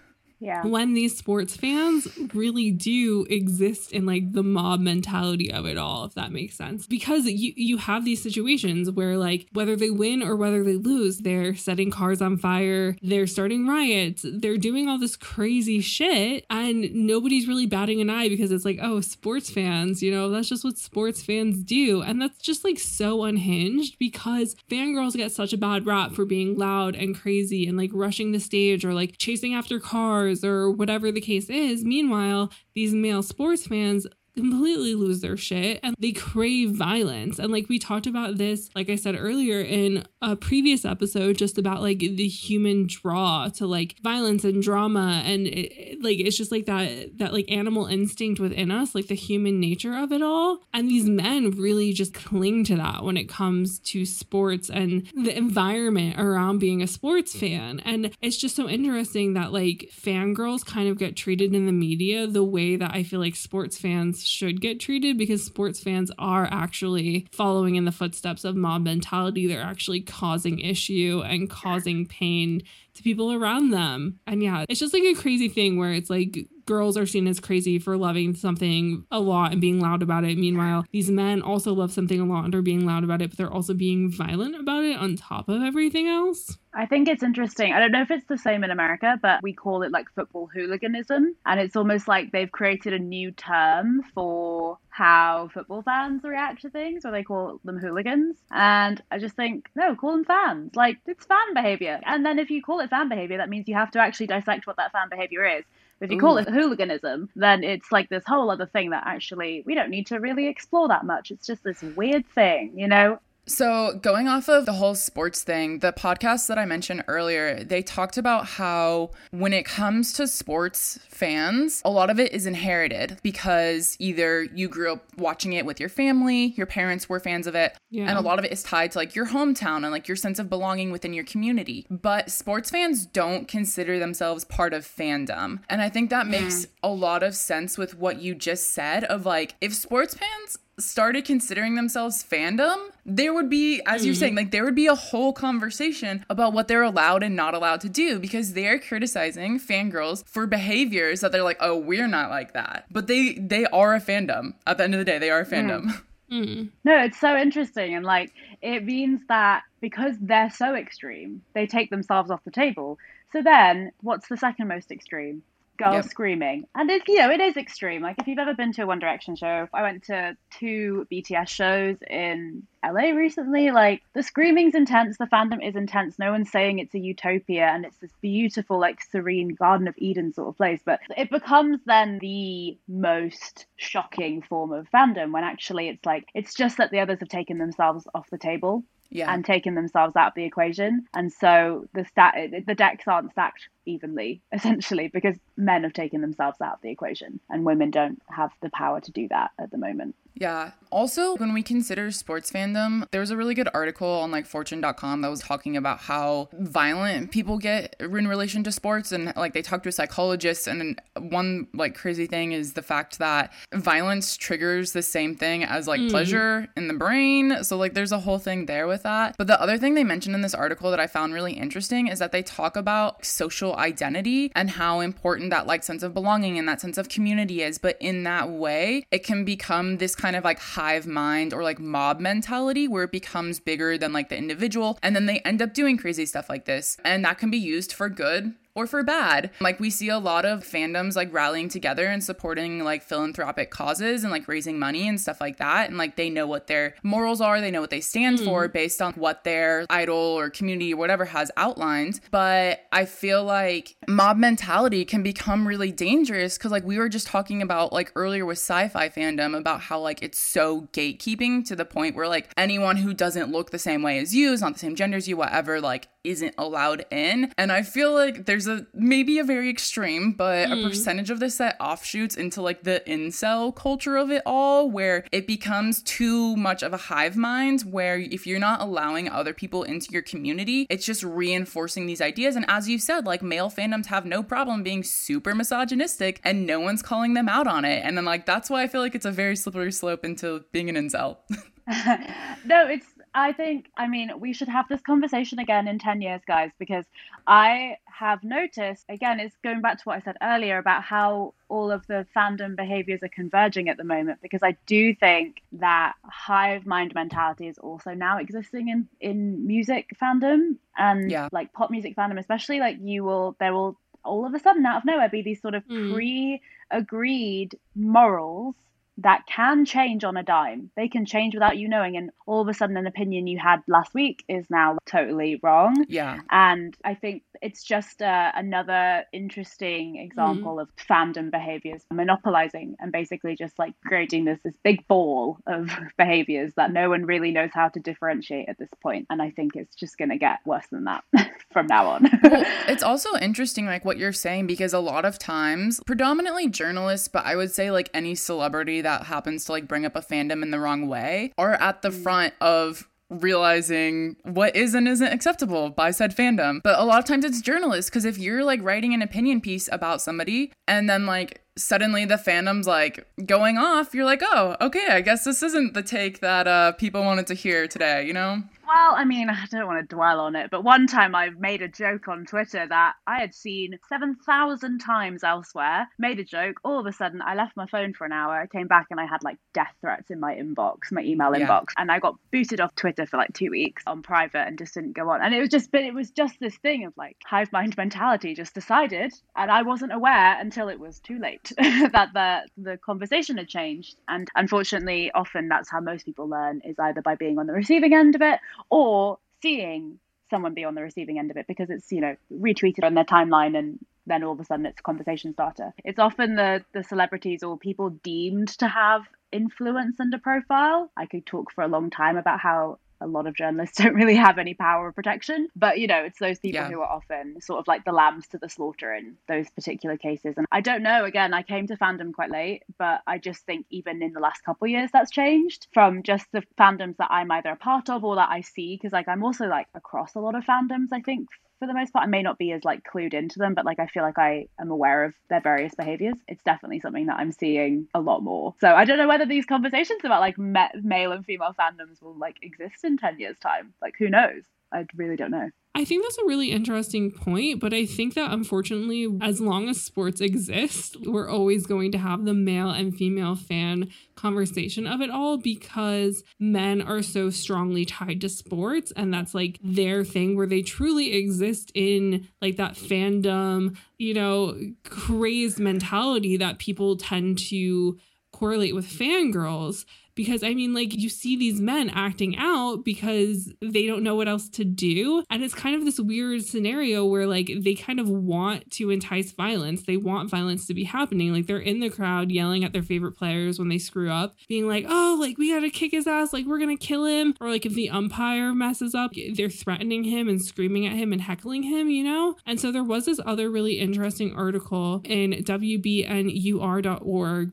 Yeah. 0.41 0.65
when 0.65 0.93
these 0.93 1.17
sports 1.17 1.57
fans 1.57 2.07
really 2.33 2.71
do 2.71 3.25
exist 3.29 3.91
in 3.91 4.05
like 4.05 4.31
the 4.31 4.43
mob 4.43 4.79
mentality 4.79 5.51
of 5.51 5.65
it 5.65 5.77
all 5.77 6.05
if 6.05 6.13
that 6.13 6.31
makes 6.31 6.55
sense 6.55 6.87
because 6.87 7.25
you 7.25 7.51
you 7.57 7.75
have 7.77 8.05
these 8.05 8.21
situations 8.23 8.89
where 8.89 9.17
like 9.17 9.47
whether 9.51 9.75
they 9.75 9.89
win 9.89 10.23
or 10.23 10.37
whether 10.37 10.63
they 10.63 10.75
lose 10.75 11.17
they're 11.19 11.55
setting 11.55 11.91
cars 11.91 12.21
on 12.21 12.37
fire 12.37 12.95
they're 13.01 13.27
starting 13.27 13.67
riots 13.67 14.25
they're 14.35 14.57
doing 14.57 14.87
all 14.87 14.97
this 14.97 15.17
crazy 15.17 15.81
shit 15.81 16.45
and 16.49 16.89
nobody's 16.93 17.45
really 17.47 17.65
batting 17.65 17.99
an 17.99 18.09
eye 18.09 18.29
because 18.29 18.51
it's 18.51 18.63
like 18.63 18.79
oh 18.81 19.01
sports 19.01 19.49
fans 19.49 20.01
you 20.01 20.09
know 20.09 20.29
that's 20.29 20.47
just 20.47 20.63
what 20.63 20.77
sports 20.77 21.21
fans 21.21 21.61
do 21.63 22.01
and 22.01 22.21
that's 22.21 22.39
just 22.41 22.63
like 22.63 22.79
so 22.79 23.23
unhinged 23.25 23.99
because 23.99 24.55
fangirls 24.71 25.17
get 25.17 25.33
such 25.33 25.51
a 25.51 25.57
bad 25.57 25.85
rap 25.85 26.13
for 26.13 26.23
being 26.23 26.57
loud 26.57 26.95
and 26.95 27.19
crazy 27.19 27.67
and 27.67 27.77
like 27.77 27.91
rushing 27.93 28.31
the 28.31 28.39
stage 28.39 28.85
or 28.85 28.93
like 28.93 29.17
chasing 29.17 29.53
after 29.53 29.79
cars 29.81 30.28
or 30.43 30.71
whatever 30.71 31.11
the 31.11 31.21
case 31.21 31.49
is. 31.49 31.84
Meanwhile, 31.84 32.51
these 32.75 32.93
male 32.93 33.23
sports 33.23 33.67
fans 33.67 34.07
completely 34.39 34.95
lose 34.95 35.21
their 35.21 35.37
shit 35.37 35.79
and 35.83 35.95
they 35.99 36.11
crave 36.11 36.71
violence. 36.71 37.39
And 37.39 37.51
like 37.51 37.69
we 37.69 37.79
talked 37.79 38.07
about 38.07 38.37
this, 38.37 38.69
like 38.75 38.89
I 38.89 38.95
said 38.95 39.15
earlier 39.17 39.61
in 39.61 40.05
a 40.21 40.35
previous 40.35 40.85
episode, 40.85 41.37
just 41.37 41.57
about 41.57 41.81
like 41.81 41.99
the 41.99 42.27
human 42.27 42.87
draw 42.87 43.49
to 43.55 43.67
like 43.67 43.95
violence 44.01 44.43
and 44.43 44.61
drama. 44.61 45.21
And 45.25 45.47
it, 45.47 46.01
like 46.03 46.19
it's 46.19 46.37
just 46.37 46.51
like 46.51 46.65
that, 46.65 47.17
that 47.17 47.33
like 47.33 47.51
animal 47.51 47.85
instinct 47.85 48.39
within 48.39 48.71
us, 48.71 48.95
like 48.95 49.07
the 49.07 49.15
human 49.15 49.59
nature 49.59 49.95
of 49.95 50.11
it 50.11 50.21
all. 50.21 50.59
And 50.73 50.89
these 50.89 51.07
men 51.07 51.51
really 51.51 51.93
just 51.93 52.13
cling 52.13 52.63
to 52.65 52.75
that 52.77 53.03
when 53.03 53.17
it 53.17 53.29
comes 53.29 53.79
to 53.79 54.05
sports 54.05 54.69
and 54.69 55.07
the 55.13 55.35
environment 55.35 56.19
around 56.19 56.59
being 56.59 56.81
a 56.81 56.87
sports 56.87 57.35
fan. 57.37 57.81
And 57.85 58.11
it's 58.21 58.37
just 58.37 58.55
so 58.55 58.69
interesting 58.69 59.33
that 59.33 59.51
like 59.51 59.89
fangirls 59.93 60.65
kind 60.65 60.89
of 60.89 60.97
get 60.97 61.15
treated 61.15 61.53
in 61.53 61.65
the 61.65 61.71
media 61.71 62.27
the 62.27 62.43
way 62.43 62.75
that 62.75 62.93
I 62.93 63.03
feel 63.03 63.19
like 63.19 63.35
sports 63.35 63.77
fans 63.77 64.23
should 64.30 64.61
get 64.61 64.80
treated 64.80 65.17
because 65.17 65.43
sports 65.43 65.80
fans 65.80 66.11
are 66.19 66.47
actually 66.51 67.27
following 67.32 67.75
in 67.75 67.86
the 67.86 67.91
footsteps 67.91 68.43
of 68.43 68.55
mob 68.55 68.84
mentality. 68.84 69.47
They're 69.47 69.61
actually 69.61 70.01
causing 70.01 70.59
issue 70.59 71.23
and 71.25 71.49
causing 71.49 72.05
pain 72.05 72.61
to 72.95 73.03
people 73.03 73.33
around 73.33 73.71
them. 73.71 74.19
And 74.27 74.41
yeah, 74.43 74.65
it's 74.69 74.79
just 74.79 74.93
like 74.93 75.03
a 75.03 75.13
crazy 75.13 75.49
thing 75.49 75.77
where 75.77 75.93
it's 75.93 76.09
like 76.09 76.47
girls 76.65 76.95
are 76.97 77.07
seen 77.07 77.27
as 77.27 77.39
crazy 77.39 77.79
for 77.79 77.97
loving 77.97 78.35
something 78.35 79.03
a 79.09 79.19
lot 79.19 79.51
and 79.51 79.59
being 79.59 79.79
loud 79.79 80.03
about 80.03 80.23
it. 80.23 80.37
Meanwhile, 80.37 80.85
these 80.91 81.09
men 81.09 81.41
also 81.41 81.73
love 81.73 81.91
something 81.91 82.19
a 82.19 82.25
lot 82.25 82.45
and 82.45 82.53
are 82.53 82.61
being 82.61 82.85
loud 82.85 83.03
about 83.03 83.23
it, 83.23 83.31
but 83.31 83.37
they're 83.37 83.51
also 83.51 83.73
being 83.73 84.11
violent 84.11 84.55
about 84.55 84.83
it 84.83 84.95
on 84.95 85.15
top 85.15 85.49
of 85.49 85.63
everything 85.63 86.07
else. 86.07 86.59
I 86.75 86.85
think 86.85 87.07
it's 87.07 87.23
interesting. 87.23 87.73
I 87.73 87.79
don't 87.79 87.91
know 87.91 88.03
if 88.03 88.11
it's 88.11 88.27
the 88.27 88.37
same 88.37 88.63
in 88.63 88.69
America, 88.69 89.17
but 89.19 89.41
we 89.41 89.51
call 89.53 89.81
it 89.81 89.91
like 89.91 90.05
football 90.13 90.47
hooliganism. 90.53 91.35
And 91.47 91.59
it's 91.59 91.75
almost 91.75 92.07
like 92.07 92.31
they've 92.31 92.51
created 92.51 92.93
a 92.93 92.99
new 92.99 93.31
term 93.31 94.03
for 94.13 94.77
how 94.99 95.49
football 95.53 95.81
fans 95.81 96.25
react 96.25 96.61
to 96.61 96.69
things, 96.69 97.05
or 97.05 97.11
they 97.11 97.23
call 97.23 97.61
them 97.63 97.77
hooligans. 97.77 98.35
And 98.51 99.01
I 99.09 99.17
just 99.17 99.33
think, 99.33 99.69
no, 99.73 99.95
call 99.95 100.11
them 100.11 100.25
fans. 100.25 100.75
Like, 100.75 100.97
it's 101.07 101.25
fan 101.25 101.53
behavior. 101.53 102.01
And 102.03 102.25
then 102.25 102.37
if 102.37 102.51
you 102.51 102.61
call 102.61 102.81
it 102.81 102.89
fan 102.89 103.07
behavior, 103.07 103.37
that 103.37 103.47
means 103.47 103.69
you 103.69 103.75
have 103.75 103.91
to 103.91 103.99
actually 103.99 104.27
dissect 104.27 104.67
what 104.67 104.75
that 104.75 104.91
fan 104.91 105.07
behavior 105.09 105.45
is. 105.45 105.63
If 106.01 106.11
you 106.11 106.19
call 106.19 106.37
it 106.37 106.49
hooliganism, 106.49 107.29
then 107.35 107.63
it's 107.63 107.93
like 107.93 108.09
this 108.09 108.25
whole 108.27 108.51
other 108.51 108.65
thing 108.65 108.89
that 108.89 109.03
actually 109.05 109.63
we 109.65 109.73
don't 109.73 109.89
need 109.89 110.07
to 110.07 110.19
really 110.19 110.47
explore 110.47 110.89
that 110.89 111.05
much. 111.05 111.31
It's 111.31 111.47
just 111.47 111.63
this 111.63 111.81
weird 111.81 112.27
thing, 112.27 112.73
you 112.77 112.89
know? 112.89 113.19
So, 113.49 113.97
going 114.01 114.27
off 114.27 114.47
of 114.47 114.67
the 114.67 114.73
whole 114.73 114.93
sports 114.93 115.41
thing, 115.41 115.79
the 115.79 115.91
podcast 115.91 116.45
that 116.47 116.59
I 116.59 116.65
mentioned 116.65 117.03
earlier, 117.07 117.63
they 117.63 117.81
talked 117.81 118.15
about 118.15 118.45
how 118.45 119.09
when 119.31 119.53
it 119.53 119.65
comes 119.65 120.13
to 120.13 120.27
sports 120.27 120.99
fans, 121.09 121.81
a 121.83 121.89
lot 121.89 122.11
of 122.11 122.19
it 122.19 122.31
is 122.31 122.45
inherited 122.45 123.17
because 123.23 123.95
either 123.99 124.43
you 124.43 124.67
grew 124.69 124.93
up 124.93 125.03
watching 125.17 125.53
it 125.53 125.65
with 125.65 125.79
your 125.79 125.89
family, 125.89 126.53
your 126.57 126.67
parents 126.67 127.09
were 127.09 127.19
fans 127.19 127.47
of 127.47 127.55
it, 127.55 127.75
Yeah. 127.89 128.03
and 128.07 128.19
a 128.19 128.21
lot 128.21 128.37
of 128.37 128.45
it 128.45 128.51
is 128.51 128.61
tied 128.61 128.91
to 128.91 128.99
like 128.99 129.15
your 129.15 129.25
hometown 129.27 129.77
and 129.77 129.89
like 129.89 130.07
your 130.07 130.15
sense 130.15 130.37
of 130.37 130.47
belonging 130.47 130.91
within 130.91 131.13
your 131.13 131.23
community. 131.25 131.87
But 131.89 132.29
sports 132.29 132.69
fans 132.69 133.07
don't 133.07 133.47
consider 133.47 133.97
themselves 133.97 134.45
part 134.45 134.73
of 134.75 134.85
fandom. 134.85 135.61
And 135.69 135.81
I 135.81 135.89
think 135.89 136.11
that 136.11 136.27
makes 136.27 136.67
a 136.83 136.89
lot 136.89 137.23
of 137.23 137.33
sense 137.35 137.79
with 137.79 137.97
what 137.97 138.21
you 138.21 138.35
just 138.35 138.73
said 138.73 139.05
of 139.05 139.25
like 139.25 139.55
if 139.59 139.73
sports 139.73 140.13
fans 140.13 140.59
started 140.80 141.25
considering 141.25 141.75
themselves 141.75 142.23
fandom, 142.23 142.77
there 143.05 143.34
would 143.34 143.49
be, 143.49 143.82
as 143.86 144.05
you're 144.05 144.13
mm-hmm. 144.13 144.19
saying, 144.19 144.36
like 144.36 144.51
there 144.51 144.63
would 144.63 144.75
be 144.75 144.88
a 144.88 144.95
whole 144.95 145.34
conversation 145.34 146.25
about 146.30 146.53
what 146.53 146.67
they're 146.67 146.84
allowed 146.84 147.23
and 147.23 147.36
not 147.36 147.53
allowed 147.53 147.82
to 147.82 147.89
do 147.89 148.19
because 148.19 148.53
they're 148.53 148.80
criticizing 148.80 149.59
fangirls 149.59 150.23
for 150.25 150.47
behaviors 150.47 151.21
that 151.21 151.32
they're 151.32 151.43
like, 151.43 151.57
oh, 151.59 151.77
we're 151.77 152.07
not 152.07 152.30
like 152.30 152.53
that. 152.53 152.86
But 152.91 153.07
they 153.07 153.34
they 153.34 153.65
are 153.65 153.95
a 153.95 154.01
fandom. 154.01 154.53
At 154.65 154.77
the 154.77 154.84
end 154.84 154.93
of 154.93 154.99
the 154.99 155.05
day, 155.05 155.19
they 155.19 155.30
are 155.30 155.41
a 155.41 155.45
fandom. 155.45 156.01
Mm. 156.32 156.69
No, 156.84 156.95
it's 156.99 157.19
so 157.19 157.36
interesting. 157.36 157.95
And 157.95 158.05
like, 158.05 158.32
it 158.61 158.86
means 158.86 159.21
that 159.30 159.63
because 159.82 160.15
they're 160.21 160.51
so 160.51 160.75
extreme, 160.75 161.41
they 161.53 161.65
take 161.65 161.89
themselves 161.89 162.30
off 162.30 162.43
the 162.43 162.51
table. 162.51 162.99
So 163.32 163.41
then, 163.41 163.91
what's 164.01 164.27
the 164.27 164.38
second 164.38 164.67
most 164.67 164.91
extreme? 164.91 165.43
Girls 165.80 165.95
Yep. 165.95 166.05
screaming. 166.05 166.65
And 166.75 166.91
it's, 166.91 167.07
you 167.07 167.17
know, 167.17 167.32
it 167.32 167.39
is 167.39 167.55
extreme. 167.55 168.01
Like, 168.01 168.19
if 168.19 168.27
you've 168.27 168.38
ever 168.38 168.53
been 168.53 168.73
to 168.73 168.84
a 168.84 168.86
One 168.86 168.99
Direction 168.99 169.36
show, 169.36 169.67
I 169.73 169.82
went 169.82 170.03
to 170.05 170.36
two 170.51 171.07
BTS 171.09 171.47
shows 171.47 171.97
in 172.07 172.67
LA 172.84 173.11
recently. 173.11 173.71
Like, 173.71 174.01
the 174.13 174.21
screaming's 174.21 174.75
intense, 174.75 175.17
the 175.17 175.25
fandom 175.25 175.65
is 175.65 175.75
intense. 175.75 176.19
No 176.19 176.32
one's 176.32 176.51
saying 176.51 176.80
it's 176.80 176.93
a 176.93 176.99
utopia 176.99 177.67
and 177.67 177.86
it's 177.86 177.97
this 177.97 178.11
beautiful, 178.21 178.77
like, 178.80 179.01
serene 179.01 179.55
Garden 179.55 179.88
of 179.88 179.95
Eden 179.97 180.34
sort 180.34 180.49
of 180.49 180.57
place. 180.57 180.82
But 180.86 180.99
it 181.15 181.30
becomes 181.30 181.80
then 181.86 182.19
the 182.19 182.77
most 182.88 183.65
shocking 183.77 184.41
form 184.41 184.73
of 184.73 184.89
fandom 184.91 185.32
when 185.32 185.45
actually 185.45 185.88
it's 185.88 186.05
like, 186.05 186.25
it's 186.36 186.53
just 186.53 186.77
that 186.77 186.91
the 186.91 186.99
others 186.99 187.19
have 187.21 187.30
taken 187.30 187.57
themselves 187.57 188.05
off 188.13 188.30
the 188.30 188.38
table 188.38 188.84
Yeah. 189.12 189.34
and 189.34 189.43
taking 189.43 189.76
themselves 189.76 190.16
out 190.16 190.30
of 190.30 190.34
the 190.36 190.43
equation. 190.45 191.07
And 191.14 191.32
so 191.32 191.88
the 191.93 192.05
stat 192.05 192.36
the 192.66 192.76
decks 192.76 193.07
aren't 193.07 193.32
stacked 193.32 193.70
evenly, 193.86 194.41
essentially, 194.53 195.07
because 195.07 195.36
men 195.57 195.84
have 195.84 195.93
taken 195.93 196.22
themselves 196.22 196.62
out 196.62 196.74
of 196.74 196.82
the 196.82 196.91
equation 196.91 197.39
and 197.49 197.66
women 197.66 197.91
don't 197.91 198.22
have 198.30 198.51
the 198.62 198.70
power 198.70 199.01
to 199.01 199.12
do 199.12 199.28
that 199.30 199.51
at 199.60 199.72
the 199.72 199.78
moment. 199.78 200.16
Yeah. 200.36 200.71
Also, 200.91 201.36
when 201.36 201.53
we 201.53 201.61
consider 201.61 202.09
sports 202.11 202.51
fandom, 202.51 203.05
there 203.11 203.21
was 203.21 203.30
a 203.30 203.38
really 203.38 203.53
good 203.53 203.69
article 203.73 204.07
on 204.07 204.32
like 204.32 204.45
fortune.com 204.45 205.21
that 205.21 205.30
was 205.30 205.41
talking 205.41 205.77
about 205.77 205.99
how 205.99 206.49
violent 206.53 207.32
people 207.32 207.59
get 207.59 207.95
in 207.99 208.27
relation 208.27 208.63
to 208.63 208.71
sports 208.71 209.11
and 209.11 209.32
like 209.36 209.53
they 209.53 209.61
talked 209.61 209.84
to 209.84 209.89
a 209.89 209.91
psychologist 209.91 210.67
and 210.67 210.99
one 211.19 211.67
like 211.73 211.93
crazy 211.93 212.25
thing 212.25 212.53
is 212.53 212.73
the 212.73 212.82
fact 212.82 213.19
that 213.19 213.53
violence 213.73 214.36
triggers 214.36 214.93
the 214.93 215.03
same 215.03 215.36
thing 215.36 215.63
as 215.63 215.88
like 215.88 215.99
hmm. 215.99 216.07
pleasure 216.07 216.67
in 216.75 216.88
the 216.88 216.93
brain. 216.93 217.63
So 217.63 217.77
like 217.77 217.93
there's 217.93 218.11
a 218.11 218.19
whole 218.19 218.39
thing 218.39 218.65
there 218.65 218.88
with 218.88 219.03
that. 219.03 219.36
But 219.38 219.47
the 219.47 219.61
other 219.61 219.77
thing 219.77 219.93
they 219.93 220.03
mentioned 220.03 220.34
in 220.34 220.41
this 220.41 220.55
article 220.55 220.89
that 220.89 220.99
I 220.99 221.05
found 221.05 221.34
really 221.34 221.53
interesting 221.53 222.07
is 222.07 222.17
that 222.19 222.32
they 222.32 222.41
talk 222.41 222.75
about 222.75 223.23
social 223.25 223.75
identity 223.75 224.51
and 224.55 224.71
how 224.71 225.01
important 225.01 225.51
that 225.51 225.67
like 225.67 225.84
sense 225.84 226.01
of 226.01 226.15
belonging 226.15 226.57
and 226.57 226.67
that 226.67 226.82
sense 226.82 226.97
of 226.97 227.09
community 227.09 227.61
is. 227.61 227.77
But 227.77 227.97
in 227.99 228.23
that 228.23 228.49
way, 228.49 229.05
it 229.11 229.23
can 229.23 229.45
become 229.45 229.97
this 229.97 230.15
kind 230.20 230.36
of 230.36 230.43
like 230.43 230.59
hive 230.59 231.07
mind 231.07 231.53
or 231.53 231.63
like 231.63 231.80
mob 231.80 232.20
mentality 232.20 232.88
where 232.88 233.03
it 233.03 233.11
becomes 233.11 233.59
bigger 233.59 233.97
than 233.97 234.11
like 234.11 234.30
the 234.30 234.38
individual. 234.38 234.99
And 235.01 235.15
then 235.15 235.26
they 235.26 235.39
end 235.39 235.61
up 235.61 235.74
doing 235.74 235.97
crazy 235.97 236.26
stuff 236.26 236.49
like 236.49 236.65
this. 236.65 236.97
And 237.05 237.24
that 237.26 237.38
can 237.38 237.49
be 237.49 237.57
used 237.57 237.93
for 237.93 238.09
good 238.09 238.53
or 238.76 238.88
for 238.88 239.03
bad. 239.03 239.51
Like 239.59 239.80
we 239.80 239.89
see 239.89 240.09
a 240.09 240.17
lot 240.17 240.45
of 240.45 240.63
fandoms 240.63 241.15
like 241.15 241.34
rallying 241.34 241.70
together 241.70 242.07
and 242.07 242.24
supporting 242.24 242.84
like 242.84 243.03
philanthropic 243.03 243.72
causes 243.72 244.24
and 244.24 244.32
like 244.32 244.47
raising 244.47 244.80
money 244.80 245.07
and 245.07 245.20
stuff 245.20 245.41
like 245.41 245.57
that. 245.57 245.89
And 245.89 245.97
like 245.97 246.15
they 246.15 246.30
know 246.30 246.47
what 246.47 246.67
their 246.67 246.95
morals 247.03 247.41
are, 247.41 247.59
they 247.61 247.72
know 247.72 247.82
what 247.82 247.89
they 247.89 248.01
stand 248.01 248.39
hmm. 248.39 248.45
for 248.45 248.67
based 248.67 249.01
on 249.01 249.13
what 249.13 249.43
their 249.43 249.86
idol 249.89 250.15
or 250.15 250.49
community 250.49 250.93
or 250.93 250.97
whatever 250.97 251.26
has 251.26 251.51
outlined. 251.57 252.20
But 252.32 252.86
I 252.91 253.05
feel 253.05 253.43
like 253.43 253.95
mob 254.07 254.38
mentality 254.38 255.05
can 255.05 255.24
become 255.24 255.67
really 255.67 255.91
dangerous 255.91 256.57
because 256.57 256.72
like 256.72 256.84
we 256.86 256.97
were 256.97 257.09
just 257.09 257.28
talking 257.28 257.61
about 257.61 257.91
like 257.91 258.11
earlier 258.15 258.45
with 258.45 258.57
sci-fi 258.57 259.09
fandom 259.09 259.57
about 259.57 259.82
how 259.82 259.99
like 259.99 260.24
it's 260.24 260.39
so 260.39 260.82
gatekeeping 260.93 261.65
to 261.67 261.76
the 261.76 261.86
point 261.86 262.15
where 262.15 262.28
like 262.28 262.49
anyone 262.57 262.97
who 262.97 263.13
doesn't 263.13 263.51
look 263.51 263.72
the 263.72 263.80
same 263.80 264.01
way 264.01 264.20
as 264.20 264.34
you, 264.34 264.51
is 264.53 264.61
not 264.61 264.74
the 264.74 264.80
same 264.80 264.95
gender 264.95 265.17
as 265.17 265.28
you, 265.28 265.38
whatever, 265.38 265.82
like 265.82 266.07
isn't 266.24 266.53
allowed 266.57 267.05
in. 267.11 267.51
And 267.57 267.72
I 267.72 267.82
feel 267.82 268.13
like 268.13 268.45
there's 268.45 268.59
a 268.68 268.86
maybe 268.93 269.39
a 269.39 269.43
very 269.43 269.70
extreme, 269.70 270.34
but 270.34 270.72
a 270.72 270.76
hmm. 270.76 270.84
percentage 270.84 271.30
of 271.30 271.39
this 271.39 271.57
that 271.57 271.78
offshoots 271.80 272.36
into 272.36 272.62
like 272.62 272.84
the 272.84 273.03
incel 273.07 273.76
culture 273.76 274.18
of 274.18 274.32
it 274.32 274.41
all, 274.45 274.89
where 274.89 275.26
it 275.32 275.47
becomes 275.47 276.01
too 276.03 276.55
much 276.55 276.84
of 276.84 276.93
a 276.93 276.97
hive 276.97 277.36
mind, 277.36 277.82
where 277.82 278.18
if 278.18 278.45
you're 278.45 278.60
not 278.60 278.82
allowing 278.82 279.30
other 279.30 279.53
people 279.53 279.84
into 279.84 280.12
your 280.12 280.22
community, 280.22 280.88
it's 280.89 281.05
just 281.05 281.24
reinforcing 281.24 282.05
these 282.05 282.22
ideas. 282.22 282.55
And 282.55 282.66
as 282.68 282.89
you 282.89 282.99
said, 282.99 283.26
like 283.26 283.41
male 283.41 283.70
fandoms 283.70 284.07
have 284.07 284.26
no 284.26 284.43
problem 284.43 284.84
being 284.84 285.03
super 285.03 285.55
misogynistic 285.55 286.39
and 286.43 286.66
no 286.66 286.80
one's 286.80 287.01
calling 287.01 287.34
them 287.34 287.49
out 287.49 287.68
on 287.68 287.86
it. 287.86 288.03
And 288.03 288.18
then 288.18 288.26
like 288.26 288.45
that's 288.45 288.70
why 288.70 288.84
I 288.84 288.88
feel 288.88 289.01
like 289.01 289.16
it's 289.16 289.26
a 289.26 289.32
very 289.32 289.55
slippery 289.55 289.91
slope 289.91 290.26
into 290.26 290.64
being 290.72 290.89
an 290.89 290.95
incel. 290.95 291.38
no, 292.66 292.88
it's. 292.88 293.05
I 293.34 293.51
think. 293.53 293.86
I 293.97 294.07
mean, 294.07 294.39
we 294.39 294.53
should 294.53 294.69
have 294.69 294.88
this 294.89 295.01
conversation 295.01 295.59
again 295.59 295.88
in 295.88 295.99
ten 295.99 296.21
years, 296.21 296.41
guys, 296.47 296.71
because 296.80 297.05
I 297.47 297.97
have 298.05 298.43
noticed. 298.43 299.05
Again, 299.09 299.39
it's 299.39 299.55
going 299.63 299.82
back 299.82 299.97
to 299.99 300.03
what 300.05 300.17
I 300.17 300.21
said 300.21 300.38
earlier 300.41 300.77
about 300.77 301.03
how 301.03 301.53
all 301.67 301.91
of 301.91 302.05
the 302.07 302.25
fandom 302.36 302.75
behaviors 302.75 303.21
are 303.23 303.30
converging 303.30 303.88
at 303.89 303.97
the 303.97 304.03
moment. 304.03 304.39
Because 304.41 304.63
I 304.63 304.77
do 304.88 305.13
think 305.13 305.61
that 305.73 306.13
hive 306.25 306.86
mind 306.86 307.13
mentality 307.13 307.67
is 307.67 307.77
also 307.77 308.13
now 308.13 308.38
existing 308.39 308.89
in 308.89 309.07
in 309.21 309.67
music 309.67 310.09
fandom 310.21 310.77
and 310.97 311.30
Yeah. 311.32 311.47
like 311.51 311.71
pop 311.73 311.91
music 311.91 312.15
fandom, 312.15 312.39
especially. 312.39 312.80
Like 312.80 312.97
you 313.01 313.23
will, 313.23 313.55
there 313.59 313.73
will 313.73 313.97
all 314.25 314.45
of 314.45 314.53
a 314.53 314.59
sudden 314.59 314.86
out 314.86 314.97
of 314.97 315.05
nowhere 315.05 315.30
be 315.30 315.41
these 315.41 315.61
sort 315.61 315.75
of 315.75 315.84
Mm. 315.88 316.09
pre-agreed 316.09 317.77
morals 317.95 318.75
that 319.22 319.43
can 319.47 319.86
change 319.86 320.24
on 320.24 320.38
a 320.38 320.43
dime. 320.43 320.91
They 320.95 321.07
can 321.07 321.26
change 321.26 321.53
without 321.53 321.78
you 321.78 321.88
knowing, 321.88 322.17
and 322.17 322.32
all 322.45 322.61
of 322.61 322.67
a 322.67 322.74
sudden, 322.74 322.97
an 322.97 323.07
opinion 323.07 323.47
you 323.47 323.59
had 323.59 323.82
last 323.88 324.13
week 324.13 324.43
is 324.47 324.65
now 324.70 324.97
totally 325.05 325.59
wrong. 325.61 326.05
yeah. 326.07 326.39
And 326.49 326.95
I 327.03 327.15
think 327.15 327.43
it's 327.61 327.84
just 327.84 328.22
uh, 328.22 328.51
another 328.55 329.24
interesting 329.34 330.17
example 330.17 330.80
of 330.80 330.89
fandom 330.95 331.51
behaviors 331.51 332.03
monopolizing 332.11 332.95
and 332.99 333.11
basically 333.11 333.55
just 333.55 333.78
like 333.78 333.93
creating 334.05 334.45
this 334.45 334.59
this 334.63 334.74
big 334.84 335.07
ball 335.07 335.57
of 335.67 335.89
behaviors 336.17 336.74
that 336.76 336.91
no 336.91 337.09
one 337.09 337.26
really 337.26 337.51
knows 337.51 337.72
how 337.74 337.89
to 337.89 337.99
differentiate 337.99 338.70
at 338.70 338.78
this 338.78 338.89
point. 339.01 339.28
And 339.30 339.41
I 339.41 339.51
think 339.51 339.76
it's 339.76 339.95
just 339.95 340.17
going 340.17 340.30
to 340.30 340.38
get 340.38 340.59
worse 340.65 340.86
than 340.91 341.05
that 341.05 341.24
from 341.74 341.88
now 341.88 342.07
on. 342.07 342.30
well, 342.43 342.63
it's 342.88 343.03
also 343.03 343.30
interesting, 343.41 343.86
like 343.86 344.05
what 344.05 344.17
you're 344.17 344.34
saying, 344.34 344.67
because 344.67 344.93
a 344.93 344.99
lot 344.99 345.26
of 345.26 345.39
times, 345.39 345.99
predominantly 346.05 346.67
journalists, 346.70 347.28
but 347.28 347.45
I 347.45 347.55
would 347.55 347.72
say 347.72 347.91
like 347.91 348.09
any 348.13 348.36
celebrity 348.36 349.01
that 349.01 349.09
happens 349.18 349.66
to 349.66 349.72
like 349.72 349.88
bring 349.88 350.05
up 350.05 350.16
a 350.16 350.22
fandom 350.22 350.64
in 350.64 350.72
the 350.72 350.80
wrong 350.80 351.07
way, 351.07 351.51
are 351.57 351.74
at 351.74 352.01
the 352.01 352.10
mm. 352.10 352.24
front 352.24 352.53
of 352.62 353.07
realizing 353.30 354.36
what 354.43 354.76
is 354.76 354.95
and 354.95 355.07
isn't 355.07 355.32
acceptable 355.32 355.89
by 355.91 356.10
said 356.10 356.36
fandom. 356.36 356.82
But 356.84 356.97
a 356.97 357.03
lot 357.03 357.20
of 357.20 357.26
times 357.26 357.45
it's 357.45 357.62
journalists, 357.62 358.10
because 358.10 358.26
if 358.26 358.38
you're 358.38 358.64
like 358.64 358.82
writing 358.84 359.14
an 359.14 359.22
opinion 359.22 359.62
piece 359.62 359.88
about 359.91 360.22
somebody 360.22 360.72
and 360.88 361.10
then 361.10 361.26
like 361.26 361.62
suddenly 361.78 362.26
the 362.26 362.36
fandom's 362.36 362.88
like 362.88 363.28
going 363.45 363.78
off, 363.78 364.13
you're 364.13 364.26
like, 364.26 364.41
oh, 364.43 364.76
okay, 364.82 365.07
I 365.09 365.22
guess 365.22 365.43
this 365.45 365.63
isn't 365.63 365.93
the 365.93 366.03
take 366.03 366.39
that 366.39 366.67
uh 366.67 366.91
people 366.93 367.24
wanted 367.24 367.47
to 367.47 367.53
hear 367.53 367.88
today, 367.88 368.26
you 368.26 368.34
know? 368.34 368.63
Well, 368.88 369.13
I 369.15 369.24
mean, 369.24 369.49
I 369.51 369.65
don't 369.70 369.86
want 369.86 369.99
to 370.09 370.15
dwell 370.15 370.39
on 370.39 370.55
it, 370.55 370.72
but 370.72 370.84
one 370.84 371.05
time 371.05 371.36
I 371.36 371.49
made 371.51 371.84
a 371.84 371.88
joke 371.88 372.28
on 372.28 372.45
Twitter 372.47 372.88
that 372.88 373.13
I 373.28 373.39
had 373.39 373.53
seen 373.53 373.99
7,000 374.09 374.97
times 374.99 375.43
elsewhere, 375.43 376.07
made 376.17 376.39
a 376.39 376.43
joke. 376.43 376.78
All 376.84 376.99
of 376.99 377.05
a 377.05 377.13
sudden, 377.13 377.39
I 377.41 377.53
left 377.53 377.78
my 377.78 377.86
phone 377.86 378.13
for 378.15 378.26
an 378.26 378.32
hour, 378.32 378.59
I 378.59 378.65
came 378.65 378.88
back, 378.88 379.05
and 379.11 379.20
I 379.20 379.28
had 379.28 379.43
like 379.43 379.57
death 379.76 379.93
threats 380.01 380.32
in 380.32 380.39
my 380.39 380.55
inbox, 380.55 381.11
my 381.11 381.22
email 381.22 381.55
Yeah. 381.55 381.67
inbox. 381.67 381.89
And 381.97 382.11
I 382.11 382.17
got 382.17 382.36
booted 382.51 382.82
off 382.82 382.95
Twitter 382.95 383.28
for 383.28 383.38
like 383.38 383.53
two 383.53 383.70
weeks 383.70 384.01
on 384.07 384.24
private 384.24 384.67
and 384.67 384.78
just 384.78 384.95
didn't 384.95 385.13
go 385.13 385.30
on. 385.30 385.41
And 385.43 385.53
it 385.53 385.59
was 385.59 385.70
just, 385.70 385.91
but 385.91 386.01
it 386.01 386.15
was 386.15 386.32
just 386.32 386.59
this 386.59 386.76
thing 386.78 387.05
of 387.05 387.13
like 387.15 387.38
hive 387.45 387.72
mind 387.72 387.95
mentality 387.95 388.55
just 388.55 388.74
decided. 388.74 389.32
And 389.55 389.70
I 389.70 389.84
wasn't 389.84 390.13
aware 390.13 390.59
until 390.59 390.89
it 390.89 390.99
was 390.99 391.20
too 391.20 391.38
late 391.38 391.59
that 391.78 392.30
the, 392.34 392.62
the 392.78 392.97
conversation 392.97 393.57
had 393.57 393.68
changed. 393.68 394.16
And 394.28 394.47
unfortunately, 394.55 395.32
often 395.32 395.68
that's 395.68 395.89
how 395.89 395.99
most 395.99 396.26
people 396.26 396.47
learn 396.47 396.82
is 396.84 396.97
either 396.99 397.22
by 397.22 397.36
being 397.36 397.60
on 397.60 397.68
the 397.68 397.74
receiving 397.74 398.14
end 398.14 398.36
of 398.36 398.41
it 398.41 398.60
or 398.89 399.38
seeing 399.62 400.20
someone 400.49 400.74
be 400.74 400.84
on 400.84 400.95
the 400.95 401.01
receiving 401.01 401.38
end 401.38 401.51
of 401.51 401.57
it 401.57 401.68
because 401.68 401.89
it's 401.89 402.12
you 402.12 402.22
know 402.22 402.36
retweeted 402.51 403.03
on 403.03 403.14
their 403.14 403.24
timeline 403.24 403.78
and 403.78 403.99
then 404.26 404.43
all 404.43 404.53
of 404.53 404.60
a 404.60 404.66
sudden 404.66 404.86
it's 404.86 404.99
a 404.99 405.03
conversation 405.03 405.53
starter 405.53 405.93
it's 406.03 406.20
often 406.20 406.55
the 406.55 406.84
the 406.93 407.03
celebrities 407.03 407.62
or 407.62 407.78
people 407.78 408.10
deemed 408.24 408.68
to 408.68 408.88
have 408.88 409.22
influence 409.51 410.20
and 410.20 410.34
a 410.34 410.39
profile 410.39 411.12
i 411.18 411.26
could 411.26 411.45
talk 411.45 411.72
for 411.72 411.84
a 411.84 411.88
long 411.88 412.10
time 412.10 412.38
about 412.38 412.60
how 412.60 412.97
a 413.22 413.28
lot 413.28 413.47
of 413.47 413.55
journalists 413.55 413.97
don't 414.01 414.13
really 414.13 414.36
have 414.36 414.57
any 414.57 414.74
power 414.74 415.07
or 415.07 415.11
protection. 415.11 415.67
But 415.76 415.99
you 415.99 416.07
know 416.07 416.24
it's 416.24 416.39
those 416.39 416.59
people 416.59 416.82
Yeah. 416.82 416.89
who 416.89 417.01
are 417.01 417.09
often 417.09 417.61
sort 417.61 417.80
of 417.80 417.88
like 417.88 418.05
the 418.05 418.11
lambs 418.11 418.47
to 418.49 418.57
the 418.57 418.70
slaughter 418.70 419.13
in 419.13 419.36
those 419.47 419.70
particular 419.70 420.17
cases. 420.17 420.55
And 420.57 420.65
i 420.72 420.82
don't 420.82 421.03
know 421.03 421.26
again 421.26 421.53
i 421.53 421.61
came 421.63 421.88
to 421.88 421.95
fandom 421.97 422.34
quite 422.34 422.51
late 422.51 422.84
but 422.97 423.22
i 423.28 423.38
just 423.38 423.65
think 423.65 423.86
even 423.89 424.22
in 424.22 424.34
the 424.34 424.39
last 424.39 424.63
couple 424.63 424.86
of 424.86 424.91
years 424.91 425.09
that's 425.11 425.32
changed 425.32 425.88
from 425.93 426.24
just 426.24 426.45
the 426.51 426.63
fandoms 426.80 427.17
that 427.17 427.28
i'm 427.32 427.51
either 427.51 427.70
a 427.70 427.76
part 427.76 428.09
of 428.09 428.24
or 428.24 428.36
that 428.36 428.49
i 428.49 428.61
see. 428.61 428.95
Because 428.95 429.11
like 429.13 429.28
i'm 429.28 429.43
also 429.43 429.67
like 429.67 429.88
across 429.95 430.36
a 430.36 430.39
lot 430.39 430.55
of 430.55 430.63
fandoms 430.63 431.07
i 431.11 431.22
think 431.22 431.47
for 431.80 431.88
the 431.88 431.93
most 431.93 432.13
part 432.13 432.23
i 432.23 432.30
may 432.30 432.41
not 432.41 432.57
be 432.57 432.71
as 432.71 432.84
like 432.84 433.03
clued 433.03 433.34
into 433.34 433.59
them 433.59 433.73
but 433.73 433.86
like 433.86 433.99
i 433.99 434.07
feel 434.07 434.23
like 434.23 434.38
i 434.38 434.67
am 434.80 434.91
aware 434.91 435.25
of 435.25 435.34
their 435.49 435.61
various 435.61 435.95
behaviors. 435.95 436.36
It's 436.47 436.63
definitely 436.63 436.99
something 436.99 437.25
that 437.27 437.38
i'm 437.38 437.51
seeing 437.51 438.07
a 438.13 438.19
lot 438.19 438.43
more. 438.43 438.75
So 438.80 438.93
i 438.93 439.05
don't 439.05 439.17
know 439.17 439.27
whether 439.27 439.45
these 439.45 439.65
conversations 439.65 440.21
about 440.23 440.41
like 440.41 440.57
ma- 440.57 440.89
male 441.01 441.32
and 441.32 441.45
female 441.45 441.75
fandoms 441.80 442.21
will 442.21 442.38
like 442.38 442.57
exist 442.61 443.03
in 443.03 443.17
10 443.17 443.39
years 443.39 443.57
time. 443.59 443.93
Like 444.01 444.15
who 444.17 444.30
knows 444.30 444.63
i 444.91 445.05
really 445.15 445.35
don't 445.35 445.51
know. 445.51 445.69
I 445.95 446.05
think 446.05 446.23
that's 446.23 446.37
a 446.37 446.45
really 446.45 446.71
interesting 446.71 447.29
point, 447.31 447.81
but 447.81 447.93
I 447.93 448.05
think 448.05 448.35
that 448.35 448.53
unfortunately, 448.53 449.27
as 449.41 449.59
long 449.59 449.89
as 449.89 449.99
sports 449.99 450.39
exist, 450.39 451.17
we're 451.25 451.49
always 451.49 451.85
going 451.87 452.13
to 452.13 452.17
have 452.17 452.45
the 452.45 452.53
male 452.53 452.91
and 452.91 453.13
female 453.13 453.55
fan 453.55 454.09
conversation 454.35 455.07
of 455.07 455.19
it 455.19 455.29
all 455.29 455.57
because 455.57 456.43
men 456.57 457.01
are 457.01 457.21
so 457.21 457.49
strongly 457.49 458.05
tied 458.05 458.39
to 458.41 458.49
sports 458.49 459.11
and 459.17 459.33
that's 459.33 459.53
like 459.53 459.79
their 459.83 460.23
thing 460.23 460.55
where 460.55 460.67
they 460.67 460.81
truly 460.81 461.33
exist 461.33 461.91
in 461.95 462.47
like 462.61 462.77
that 462.77 462.93
fandom, 462.93 463.97
you 464.17 464.33
know, 464.33 464.79
crazed 465.03 465.79
mentality 465.79 466.55
that 466.55 466.77
people 466.79 467.17
tend 467.17 467.57
to 467.57 468.17
correlate 468.53 468.95
with 468.95 469.05
fangirls 469.05 470.05
because 470.39 470.63
I 470.63 470.73
mean, 470.73 470.93
like, 470.93 471.13
you 471.13 471.27
see 471.27 471.57
these 471.57 471.81
men 471.81 472.09
acting 472.11 472.55
out 472.55 473.03
because 473.03 473.73
they 473.81 474.07
don't 474.07 474.23
know 474.23 474.35
what 474.35 474.47
else 474.47 474.69
to 474.69 474.85
do. 474.85 475.43
And 475.49 475.61
it's 475.61 475.73
kind 475.73 475.97
of 475.97 476.05
this 476.05 476.17
weird 476.17 476.63
scenario 476.63 477.25
where, 477.25 477.45
like, 477.45 477.69
they 477.81 477.93
kind 477.93 478.21
of 478.21 478.29
want 478.29 478.89
to 478.91 479.09
entice 479.09 479.51
violence. 479.51 480.03
They 480.03 480.15
want 480.15 480.49
violence 480.49 480.87
to 480.87 480.93
be 480.93 481.03
happening. 481.03 481.51
Like, 481.51 481.67
they're 481.67 481.77
in 481.77 481.99
the 481.99 482.09
crowd 482.09 482.51
yelling 482.51 482.85
at 482.85 482.93
their 482.93 483.03
favorite 483.03 483.33
players 483.33 483.79
when 483.79 483.89
they 483.89 483.97
screw 483.97 484.31
up, 484.31 484.55
being 484.69 484.87
like, 484.87 485.05
oh, 485.09 485.35
like, 485.37 485.57
we 485.57 485.73
gotta 485.73 485.89
kick 485.89 486.11
his 486.11 486.25
ass. 486.25 486.53
Like, 486.53 486.65
we're 486.65 486.79
gonna 486.79 486.95
kill 486.95 487.25
him. 487.25 487.53
Or, 487.59 487.69
like, 487.69 487.85
if 487.85 487.93
the 487.93 488.09
umpire 488.09 488.73
messes 488.73 489.13
up, 489.13 489.33
they're 489.55 489.69
threatening 489.69 490.23
him 490.23 490.47
and 490.47 490.63
screaming 490.63 491.05
at 491.05 491.17
him 491.17 491.33
and 491.33 491.41
heckling 491.41 491.83
him, 491.83 492.09
you 492.09 492.23
know? 492.23 492.55
And 492.65 492.79
so 492.79 492.93
there 492.93 493.03
was 493.03 493.25
this 493.25 493.41
other 493.45 493.69
really 493.69 493.99
interesting 493.99 494.55
article 494.55 495.19
in 495.25 495.51
WBUR.org 495.51 496.13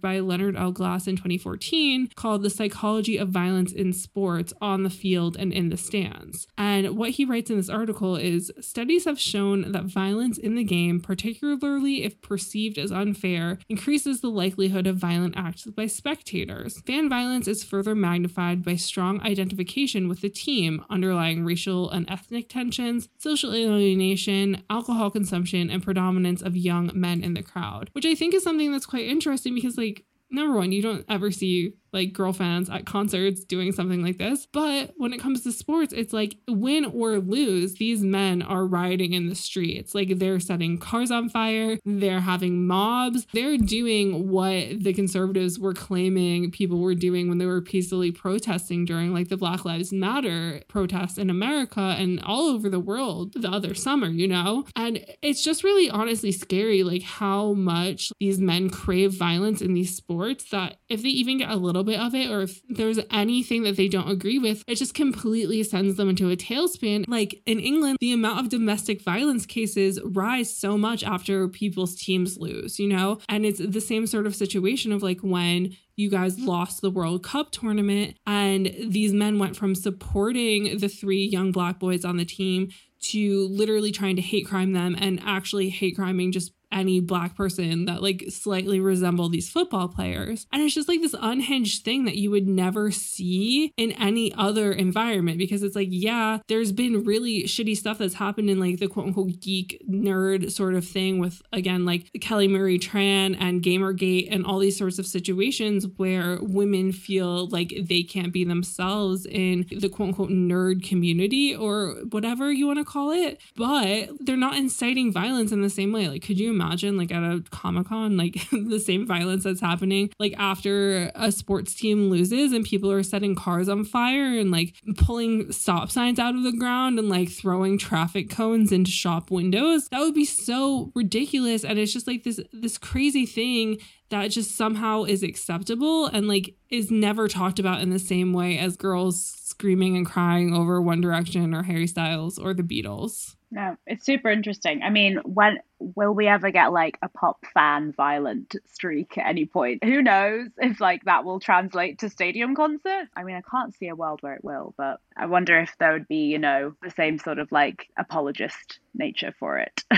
by 0.00 0.18
Leonard 0.18 0.56
L. 0.56 0.72
Glass 0.72 1.06
in 1.06 1.14
2014 1.14 2.08
called 2.16 2.42
The 2.42 2.55
Psychology 2.56 3.16
of 3.16 3.28
Violence 3.28 3.72
in 3.72 3.92
Sports 3.92 4.52
on 4.60 4.82
the 4.82 4.90
Field 4.90 5.36
and 5.38 5.52
in 5.52 5.68
the 5.68 5.76
Stands. 5.76 6.46
And 6.56 6.96
what 6.96 7.10
he 7.10 7.24
writes 7.24 7.50
in 7.50 7.56
this 7.56 7.68
article 7.68 8.16
is 8.16 8.50
studies 8.60 9.04
have 9.04 9.20
shown 9.20 9.72
that 9.72 9.84
violence 9.84 10.38
in 10.38 10.54
the 10.54 10.64
game, 10.64 11.00
particularly 11.00 12.04
if 12.04 12.20
perceived 12.22 12.78
as 12.78 12.90
unfair, 12.90 13.58
increases 13.68 14.20
the 14.20 14.30
likelihood 14.30 14.86
of 14.86 14.96
violent 14.96 15.34
acts 15.36 15.64
by 15.66 15.86
spectators. 15.86 16.80
Fan 16.82 17.08
violence 17.08 17.46
is 17.46 17.64
further 17.64 17.94
magnified 17.94 18.64
by 18.64 18.76
strong 18.76 19.20
identification 19.22 20.08
with 20.08 20.20
the 20.20 20.30
team, 20.30 20.84
underlying 20.90 21.44
racial 21.44 21.90
and 21.90 22.08
ethnic 22.10 22.48
tensions, 22.48 23.08
social 23.18 23.52
alienation, 23.52 24.62
alcohol 24.70 25.10
consumption, 25.10 25.70
and 25.70 25.82
predominance 25.82 26.42
of 26.42 26.56
young 26.56 26.90
men 26.94 27.22
in 27.22 27.34
the 27.34 27.42
crowd, 27.42 27.90
which 27.92 28.06
I 28.06 28.14
think 28.14 28.34
is 28.34 28.42
something 28.42 28.72
that's 28.72 28.86
quite 28.86 29.06
interesting 29.06 29.54
because, 29.54 29.76
like, 29.76 30.04
number 30.30 30.56
one, 30.56 30.72
you 30.72 30.82
don't 30.82 31.04
ever 31.08 31.30
see 31.30 31.74
like 31.92 32.12
girl 32.12 32.32
fans 32.32 32.68
at 32.70 32.86
concerts 32.86 33.44
doing 33.44 33.72
something 33.72 34.02
like 34.02 34.18
this. 34.18 34.46
But 34.46 34.92
when 34.96 35.12
it 35.12 35.20
comes 35.20 35.42
to 35.42 35.52
sports, 35.52 35.92
it's 35.92 36.12
like 36.12 36.36
win 36.48 36.84
or 36.84 37.18
lose, 37.18 37.74
these 37.74 38.02
men 38.02 38.42
are 38.42 38.66
rioting 38.66 39.12
in 39.12 39.28
the 39.28 39.34
streets. 39.34 39.94
Like 39.94 40.18
they're 40.18 40.40
setting 40.40 40.78
cars 40.78 41.10
on 41.10 41.28
fire, 41.28 41.78
they're 41.84 42.20
having 42.20 42.66
mobs, 42.66 43.26
they're 43.32 43.58
doing 43.58 44.28
what 44.28 44.82
the 44.82 44.92
conservatives 44.92 45.58
were 45.58 45.74
claiming 45.74 46.50
people 46.50 46.80
were 46.80 46.94
doing 46.94 47.28
when 47.28 47.38
they 47.38 47.46
were 47.46 47.62
peacefully 47.62 48.10
protesting 48.10 48.84
during 48.84 49.12
like 49.12 49.28
the 49.28 49.36
Black 49.36 49.64
Lives 49.64 49.92
Matter 49.92 50.62
protests 50.68 51.18
in 51.18 51.30
America 51.30 51.94
and 51.98 52.22
all 52.22 52.46
over 52.48 52.68
the 52.68 52.80
world 52.80 53.32
the 53.34 53.50
other 53.50 53.74
summer, 53.74 54.08
you 54.08 54.28
know? 54.28 54.66
And 54.74 55.04
it's 55.22 55.42
just 55.42 55.64
really 55.64 55.90
honestly 55.90 56.32
scary, 56.32 56.82
like 56.82 57.02
how 57.02 57.52
much 57.52 58.12
these 58.20 58.38
men 58.38 58.70
crave 58.70 59.12
violence 59.12 59.60
in 59.60 59.74
these 59.74 59.96
sports 59.96 60.50
that 60.50 60.76
if 60.88 61.02
they 61.02 61.08
even 61.08 61.38
get 61.38 61.50
a 61.50 61.56
little 61.56 61.84
bit 61.86 62.00
of 62.00 62.14
it 62.14 62.30
or 62.30 62.42
if 62.42 62.60
there's 62.68 62.98
anything 63.10 63.62
that 63.62 63.76
they 63.76 63.88
don't 63.88 64.10
agree 64.10 64.38
with, 64.38 64.62
it 64.66 64.76
just 64.76 64.94
completely 64.94 65.62
sends 65.62 65.96
them 65.96 66.08
into 66.08 66.30
a 66.30 66.36
tailspin. 66.36 67.04
Like 67.08 67.40
in 67.46 67.58
England, 67.60 67.98
the 68.00 68.12
amount 68.12 68.40
of 68.40 68.48
domestic 68.48 69.00
violence 69.02 69.46
cases 69.46 70.00
rise 70.04 70.54
so 70.54 70.76
much 70.76 71.02
after 71.02 71.48
people's 71.48 71.96
teams 71.96 72.36
lose, 72.36 72.78
you 72.78 72.88
know? 72.88 73.20
And 73.28 73.46
it's 73.46 73.60
the 73.60 73.80
same 73.80 74.06
sort 74.06 74.26
of 74.26 74.36
situation 74.36 74.92
of 74.92 75.02
like 75.02 75.20
when 75.20 75.76
you 75.96 76.10
guys 76.10 76.38
lost 76.38 76.82
the 76.82 76.90
World 76.90 77.24
Cup 77.24 77.50
tournament 77.50 78.16
and 78.26 78.66
these 78.84 79.14
men 79.14 79.38
went 79.38 79.56
from 79.56 79.74
supporting 79.74 80.78
the 80.78 80.88
three 80.88 81.24
young 81.24 81.52
black 81.52 81.78
boys 81.78 82.04
on 82.04 82.18
the 82.18 82.24
team 82.24 82.68
to 83.00 83.48
literally 83.48 83.92
trying 83.92 84.16
to 84.16 84.22
hate 84.22 84.46
crime 84.46 84.72
them 84.72 84.96
and 84.98 85.20
actually 85.24 85.68
hate 85.68 85.96
criming 85.96 86.32
just 86.32 86.52
any 86.72 87.00
black 87.00 87.36
person 87.36 87.86
that 87.86 88.02
like 88.02 88.24
slightly 88.28 88.80
resemble 88.80 89.28
these 89.28 89.48
football 89.48 89.88
players. 89.88 90.46
And 90.52 90.62
it's 90.62 90.74
just 90.74 90.88
like 90.88 91.00
this 91.00 91.14
unhinged 91.20 91.84
thing 91.84 92.04
that 92.04 92.16
you 92.16 92.30
would 92.30 92.46
never 92.46 92.90
see 92.90 93.72
in 93.76 93.92
any 93.92 94.32
other 94.34 94.72
environment 94.72 95.38
because 95.38 95.62
it's 95.62 95.76
like, 95.76 95.88
yeah, 95.90 96.38
there's 96.48 96.72
been 96.72 97.04
really 97.04 97.44
shitty 97.44 97.76
stuff 97.76 97.98
that's 97.98 98.14
happened 98.14 98.50
in 98.50 98.60
like 98.60 98.78
the 98.78 98.88
quote 98.88 99.06
unquote 99.06 99.40
geek 99.40 99.82
nerd 99.88 100.50
sort 100.50 100.74
of 100.74 100.86
thing 100.86 101.18
with 101.18 101.42
again 101.52 101.84
like 101.84 102.10
Kelly 102.20 102.48
Marie 102.48 102.78
Tran 102.78 103.36
and 103.38 103.62
Gamergate 103.62 104.28
and 104.30 104.44
all 104.44 104.58
these 104.58 104.76
sorts 104.76 104.98
of 104.98 105.06
situations 105.06 105.86
where 105.96 106.38
women 106.40 106.92
feel 106.92 107.48
like 107.48 107.74
they 107.80 108.02
can't 108.02 108.32
be 108.32 108.44
themselves 108.44 109.26
in 109.26 109.66
the 109.70 109.88
quote 109.88 110.08
unquote 110.08 110.30
nerd 110.30 110.86
community 110.86 111.54
or 111.54 111.94
whatever 112.10 112.52
you 112.52 112.66
want 112.66 112.78
to 112.78 112.84
call 112.84 113.10
it. 113.10 113.40
But 113.56 114.10
they're 114.20 114.36
not 114.36 114.56
inciting 114.56 115.12
violence 115.12 115.52
in 115.52 115.62
the 115.62 115.70
same 115.70 115.92
way. 115.92 116.08
Like, 116.08 116.22
could 116.22 116.38
you 116.38 116.50
imagine 116.56 116.96
like 116.96 117.12
at 117.12 117.22
a 117.22 117.42
Comic 117.50 117.88
Con, 117.88 118.16
like 118.16 118.48
the 118.50 118.80
same 118.80 119.06
violence 119.06 119.44
that's 119.44 119.60
happening 119.60 120.10
like 120.18 120.34
after 120.38 121.10
a 121.14 121.30
sports 121.30 121.74
team 121.74 122.10
loses 122.10 122.52
and 122.52 122.64
people 122.64 122.90
are 122.90 123.02
setting 123.02 123.34
cars 123.34 123.68
on 123.68 123.84
fire 123.84 124.38
and 124.38 124.50
like 124.50 124.74
pulling 124.96 125.52
stop 125.52 125.90
signs 125.90 126.18
out 126.18 126.34
of 126.34 126.42
the 126.42 126.52
ground 126.52 126.98
and 126.98 127.08
like 127.08 127.28
throwing 127.28 127.78
traffic 127.78 128.30
cones 128.30 128.72
into 128.72 128.90
shop 128.90 129.30
windows? 129.30 129.88
That 129.88 130.00
would 130.00 130.14
be 130.14 130.24
so 130.24 130.92
ridiculous. 130.94 131.64
And 131.64 131.78
it's 131.78 131.92
just 131.92 132.06
like 132.06 132.24
this 132.24 132.40
this 132.52 132.78
crazy 132.78 133.26
thing 133.26 133.78
that 134.08 134.28
just 134.28 134.56
somehow 134.56 135.04
is 135.04 135.22
acceptable 135.22 136.06
and 136.06 136.28
like 136.28 136.54
is 136.70 136.90
never 136.90 137.28
talked 137.28 137.58
about 137.58 137.80
in 137.80 137.90
the 137.90 137.98
same 137.98 138.32
way 138.32 138.58
as 138.58 138.76
girls 138.76 139.34
screaming 139.44 139.96
and 139.96 140.06
crying 140.06 140.54
over 140.54 140.80
One 140.80 141.00
Direction 141.00 141.54
or 141.54 141.62
Harry 141.62 141.86
Styles 141.86 142.38
or 142.38 142.54
the 142.54 142.62
Beatles. 142.62 143.35
No, 143.50 143.76
it's 143.86 144.04
super 144.04 144.28
interesting. 144.30 144.82
I 144.82 144.90
mean, 144.90 145.18
when 145.24 145.58
will 145.78 146.12
we 146.14 146.26
ever 146.26 146.50
get 146.50 146.72
like 146.72 146.98
a 147.02 147.08
pop 147.08 147.44
fan 147.54 147.92
violent 147.96 148.56
streak 148.66 149.16
at 149.18 149.26
any 149.26 149.46
point? 149.46 149.84
Who 149.84 150.02
knows 150.02 150.48
if 150.58 150.80
like 150.80 151.04
that 151.04 151.24
will 151.24 151.38
translate 151.38 152.00
to 152.00 152.08
stadium 152.10 152.56
concerts? 152.56 153.10
I 153.16 153.22
mean, 153.22 153.36
I 153.36 153.42
can't 153.48 153.74
see 153.74 153.88
a 153.88 153.94
world 153.94 154.18
where 154.22 154.34
it 154.34 154.44
will, 154.44 154.74
but 154.76 155.00
I 155.16 155.26
wonder 155.26 155.58
if 155.60 155.72
there 155.78 155.92
would 155.92 156.08
be, 156.08 156.26
you 156.26 156.38
know, 156.38 156.74
the 156.82 156.90
same 156.90 157.18
sort 157.18 157.38
of 157.38 157.52
like 157.52 157.86
apologist 157.96 158.80
nature 158.94 159.32
for 159.38 159.58
it. 159.58 159.84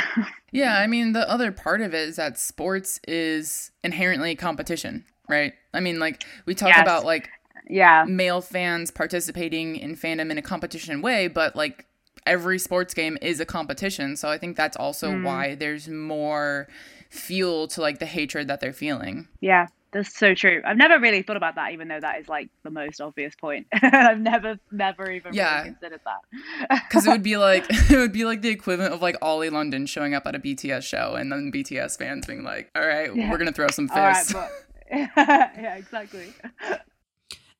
Yeah, 0.50 0.78
I 0.78 0.86
mean, 0.86 1.12
the 1.12 1.28
other 1.30 1.52
part 1.52 1.82
of 1.82 1.92
it 1.92 2.08
is 2.08 2.16
that 2.16 2.38
sports 2.38 3.00
is 3.06 3.70
inherently 3.84 4.34
competition, 4.34 5.04
right? 5.28 5.52
I 5.74 5.80
mean, 5.80 5.98
like, 6.00 6.24
we 6.46 6.54
talk 6.54 6.70
Yes. 6.70 6.80
about 6.80 7.04
like 7.04 7.28
Yeah. 7.68 8.04
male 8.08 8.40
fans 8.40 8.90
participating 8.90 9.76
in 9.76 9.94
fandom 9.94 10.30
in 10.30 10.38
a 10.38 10.42
competition 10.42 11.02
way, 11.02 11.28
but 11.28 11.54
like 11.54 11.84
every 12.28 12.58
sports 12.58 12.94
game 12.94 13.16
is 13.22 13.40
a 13.40 13.46
competition. 13.46 14.16
So 14.16 14.28
I 14.28 14.38
think 14.38 14.56
that's 14.56 14.76
also 14.76 15.10
Mm. 15.12 15.22
why 15.24 15.54
there's 15.54 15.88
more 15.88 16.68
fuel 17.10 17.66
to 17.68 17.80
like 17.80 17.98
the 17.98 18.06
hatred 18.06 18.48
that 18.48 18.60
they're 18.60 18.72
feeling. 18.72 19.26
Yeah, 19.40 19.66
that's 19.92 20.14
so 20.14 20.34
true. 20.34 20.60
I've 20.66 20.76
never 20.76 21.00
really 21.00 21.22
thought 21.22 21.38
about 21.38 21.54
that, 21.54 21.72
even 21.72 21.88
though 21.88 22.00
that 22.00 22.20
is 22.20 22.28
like 22.28 22.50
the 22.62 22.70
most 22.70 23.00
obvious 23.00 23.34
point. 23.34 23.66
I've 23.82 24.20
never, 24.20 24.58
never 24.70 25.10
even 25.10 25.32
Yeah. 25.32 25.56
really 25.62 25.70
considered 25.70 26.00
that. 26.04 26.82
Because 26.88 27.06
it 27.06 27.10
would 27.10 27.22
be 27.22 27.38
like 27.38 27.64
it 27.90 27.96
would 27.96 28.12
be 28.12 28.24
like 28.26 28.42
the 28.42 28.50
equivalent 28.50 28.92
of 28.92 29.00
like 29.00 29.16
Ollie 29.22 29.50
London 29.50 29.86
showing 29.86 30.14
up 30.14 30.26
at 30.26 30.34
a 30.34 30.38
BTS 30.38 30.82
show 30.84 31.14
and 31.14 31.32
then 31.32 31.50
BTS 31.50 31.96
fans 31.98 32.26
being 32.26 32.44
like, 32.44 32.70
"All 32.76 32.86
right, 32.86 33.14
Yeah. 33.14 33.30
we're 33.30 33.38
gonna 33.38 33.52
throw 33.52 33.68
some 33.68 33.88
All 33.90 33.96
right, 34.02 34.16
fists." 34.16 34.34
but 34.34 34.50
yeah, 34.92 35.76
exactly. 35.76 36.32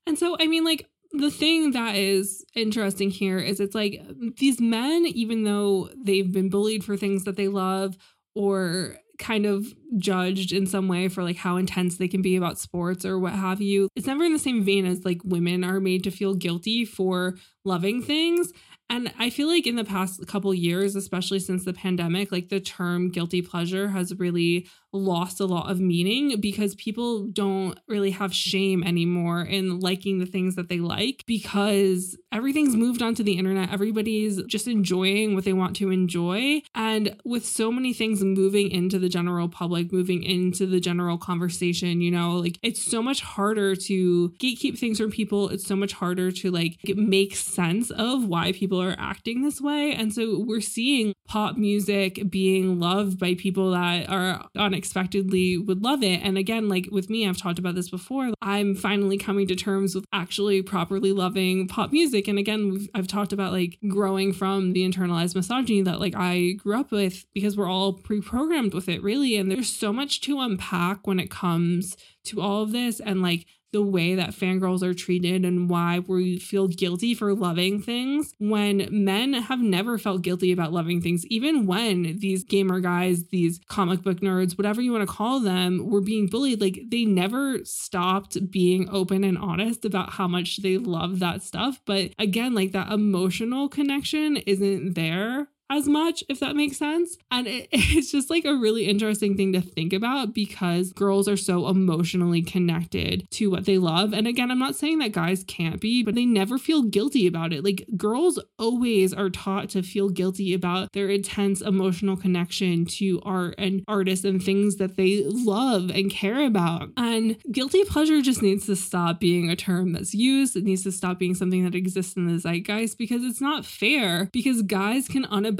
And 0.06 0.18
so, 0.18 0.36
I 0.40 0.46
mean, 0.46 0.64
like, 0.64 0.86
the 1.12 1.30
thing 1.30 1.72
that 1.72 1.96
is 1.96 2.44
interesting 2.54 3.10
here 3.10 3.38
is 3.38 3.60
it's 3.60 3.74
like 3.74 4.00
these 4.36 4.60
men, 4.60 5.06
even 5.06 5.44
though 5.44 5.88
they've 5.96 6.30
been 6.30 6.50
bullied 6.50 6.84
for 6.84 6.96
things 6.96 7.24
that 7.24 7.36
they 7.36 7.48
love 7.48 7.96
or 8.34 8.96
kind 9.18 9.46
of 9.46 9.66
judged 9.96 10.52
in 10.52 10.66
some 10.66 10.86
way 10.86 11.08
for 11.08 11.22
like 11.24 11.36
how 11.36 11.56
intense 11.56 11.96
they 11.96 12.08
can 12.08 12.22
be 12.22 12.36
about 12.36 12.58
sports 12.58 13.04
or 13.04 13.18
what 13.18 13.32
have 13.32 13.60
you, 13.60 13.88
it's 13.96 14.06
never 14.06 14.24
in 14.24 14.32
the 14.32 14.38
same 14.38 14.62
vein 14.62 14.86
as 14.86 15.04
like 15.04 15.20
women 15.24 15.64
are 15.64 15.80
made 15.80 16.04
to 16.04 16.10
feel 16.10 16.34
guilty 16.34 16.84
for 16.84 17.36
loving 17.64 18.00
things. 18.00 18.52
And 18.90 19.12
I 19.18 19.28
feel 19.28 19.48
like 19.48 19.66
in 19.66 19.76
the 19.76 19.84
past 19.84 20.26
couple 20.26 20.54
years, 20.54 20.96
especially 20.96 21.40
since 21.40 21.64
the 21.64 21.74
pandemic, 21.74 22.32
like 22.32 22.48
the 22.48 22.60
term 22.60 23.10
guilty 23.10 23.42
pleasure 23.42 23.88
has 23.88 24.14
really 24.18 24.66
lost 24.92 25.40
a 25.40 25.46
lot 25.46 25.70
of 25.70 25.80
meaning 25.80 26.40
because 26.40 26.74
people 26.76 27.26
don't 27.26 27.78
really 27.88 28.10
have 28.10 28.34
shame 28.34 28.82
anymore 28.82 29.42
in 29.42 29.80
liking 29.80 30.18
the 30.18 30.26
things 30.26 30.56
that 30.56 30.68
they 30.68 30.78
like 30.78 31.24
because 31.26 32.16
everything's 32.32 32.76
moved 32.76 33.02
onto 33.02 33.22
the 33.22 33.38
internet. 33.38 33.72
Everybody's 33.72 34.42
just 34.44 34.66
enjoying 34.66 35.34
what 35.34 35.44
they 35.44 35.52
want 35.52 35.76
to 35.76 35.90
enjoy. 35.90 36.62
And 36.74 37.16
with 37.24 37.44
so 37.44 37.70
many 37.70 37.92
things 37.92 38.22
moving 38.22 38.70
into 38.70 38.98
the 38.98 39.08
general 39.08 39.48
public, 39.48 39.92
moving 39.92 40.22
into 40.22 40.66
the 40.66 40.80
general 40.80 41.18
conversation, 41.18 42.00
you 42.00 42.10
know, 42.10 42.36
like 42.36 42.58
it's 42.62 42.82
so 42.82 43.02
much 43.02 43.20
harder 43.20 43.76
to 43.76 44.30
gatekeep 44.40 44.78
things 44.78 44.98
from 44.98 45.10
people. 45.10 45.48
It's 45.48 45.66
so 45.66 45.76
much 45.76 45.92
harder 45.92 46.30
to 46.32 46.50
like 46.50 46.78
make 46.96 47.36
sense 47.36 47.90
of 47.90 48.26
why 48.26 48.52
people 48.52 48.82
are 48.82 48.96
acting 48.98 49.42
this 49.42 49.60
way. 49.60 49.94
And 49.94 50.12
so 50.12 50.44
we're 50.46 50.60
seeing 50.60 51.12
pop 51.26 51.56
music 51.56 52.30
being 52.30 52.80
loved 52.80 53.18
by 53.18 53.34
people 53.34 53.72
that 53.72 54.08
are 54.08 54.48
unexpectedly 54.78 55.58
would 55.58 55.82
love 55.82 56.04
it. 56.04 56.20
And 56.22 56.38
again, 56.38 56.68
like 56.68 56.88
with 56.92 57.10
me, 57.10 57.28
I've 57.28 57.36
talked 57.36 57.58
about 57.58 57.74
this 57.74 57.90
before. 57.90 58.30
I'm 58.40 58.76
finally 58.76 59.18
coming 59.18 59.48
to 59.48 59.56
terms 59.56 59.92
with 59.94 60.04
actually 60.12 60.62
properly 60.62 61.10
loving 61.10 61.66
pop 61.66 61.90
music. 61.90 62.28
And 62.28 62.38
again, 62.38 62.86
I've 62.94 63.08
talked 63.08 63.32
about 63.32 63.52
like 63.52 63.78
growing 63.88 64.32
from 64.32 64.72
the 64.74 64.88
internalized 64.88 65.34
misogyny 65.34 65.82
that 65.82 65.98
like 65.98 66.14
I 66.16 66.52
grew 66.52 66.78
up 66.78 66.92
with 66.92 67.26
because 67.34 67.56
we're 67.56 67.68
all 67.68 67.92
pre-programmed 67.92 68.72
with 68.72 68.88
it 68.88 69.02
really. 69.02 69.34
And 69.36 69.50
there's 69.50 69.70
so 69.70 69.92
much 69.92 70.20
to 70.22 70.38
unpack 70.38 71.08
when 71.08 71.18
it 71.18 71.30
comes 71.30 71.96
to 72.26 72.40
all 72.40 72.62
of 72.62 72.70
this 72.70 73.00
and 73.00 73.20
like 73.20 73.46
the 73.72 73.82
way 73.82 74.14
that 74.14 74.30
fangirls 74.30 74.82
are 74.82 74.94
treated 74.94 75.44
and 75.44 75.68
why 75.68 75.98
we 75.98 76.38
feel 76.38 76.68
guilty 76.68 77.14
for 77.14 77.34
loving 77.34 77.80
things 77.82 78.34
when 78.38 78.88
men 78.90 79.34
have 79.34 79.60
never 79.60 79.98
felt 79.98 80.22
guilty 80.22 80.52
about 80.52 80.72
loving 80.72 81.00
things, 81.02 81.26
even 81.26 81.66
when 81.66 82.18
these 82.18 82.44
gamer 82.44 82.80
guys, 82.80 83.24
these 83.28 83.60
comic 83.68 84.02
book 84.02 84.20
nerds, 84.20 84.56
whatever 84.56 84.80
you 84.80 84.92
want 84.92 85.06
to 85.08 85.14
call 85.14 85.40
them, 85.40 85.88
were 85.88 86.00
being 86.00 86.26
bullied. 86.26 86.60
Like 86.60 86.80
they 86.88 87.04
never 87.04 87.64
stopped 87.64 88.50
being 88.50 88.88
open 88.90 89.24
and 89.24 89.36
honest 89.36 89.84
about 89.84 90.10
how 90.10 90.26
much 90.26 90.58
they 90.58 90.78
love 90.78 91.18
that 91.18 91.42
stuff. 91.42 91.80
But 91.84 92.12
again, 92.18 92.54
like 92.54 92.72
that 92.72 92.90
emotional 92.90 93.68
connection 93.68 94.38
isn't 94.38 94.94
there 94.94 95.48
as 95.70 95.86
much, 95.86 96.24
if 96.28 96.40
that 96.40 96.56
makes 96.56 96.76
sense. 96.76 97.16
And 97.30 97.46
it, 97.46 97.68
it's 97.72 98.10
just 98.10 98.30
like 98.30 98.44
a 98.44 98.56
really 98.56 98.86
interesting 98.86 99.36
thing 99.36 99.52
to 99.52 99.60
think 99.60 99.92
about 99.92 100.34
because 100.34 100.92
girls 100.92 101.28
are 101.28 101.36
so 101.36 101.68
emotionally 101.68 102.42
connected 102.42 103.28
to 103.32 103.50
what 103.50 103.66
they 103.66 103.78
love. 103.78 104.12
And 104.12 104.26
again, 104.26 104.50
I'm 104.50 104.58
not 104.58 104.76
saying 104.76 104.98
that 104.98 105.12
guys 105.12 105.44
can't 105.44 105.80
be, 105.80 106.02
but 106.02 106.14
they 106.14 106.24
never 106.24 106.58
feel 106.58 106.82
guilty 106.82 107.26
about 107.26 107.52
it. 107.52 107.64
Like 107.64 107.86
girls 107.96 108.40
always 108.58 109.12
are 109.12 109.30
taught 109.30 109.68
to 109.70 109.82
feel 109.82 110.08
guilty 110.08 110.54
about 110.54 110.92
their 110.92 111.08
intense 111.08 111.60
emotional 111.60 112.16
connection 112.16 112.86
to 112.86 113.20
art 113.24 113.54
and 113.58 113.84
artists 113.86 114.24
and 114.24 114.42
things 114.42 114.76
that 114.76 114.96
they 114.96 115.24
love 115.26 115.90
and 115.90 116.10
care 116.10 116.44
about. 116.44 116.90
And 116.96 117.36
guilty 117.52 117.84
pleasure 117.84 118.22
just 118.22 118.42
needs 118.42 118.66
to 118.66 118.76
stop 118.76 119.20
being 119.20 119.50
a 119.50 119.56
term 119.56 119.92
that's 119.92 120.14
used. 120.14 120.56
It 120.56 120.64
needs 120.64 120.82
to 120.84 120.92
stop 120.92 121.18
being 121.18 121.34
something 121.34 121.64
that 121.64 121.74
exists 121.74 122.16
in 122.16 122.26
the 122.26 122.38
zeitgeist 122.38 122.96
because 122.96 123.22
it's 123.22 123.40
not 123.40 123.64
fair 123.64 124.28
because 124.32 124.62
guys 124.62 125.08
can 125.08 125.24
unabashedly 125.24 125.57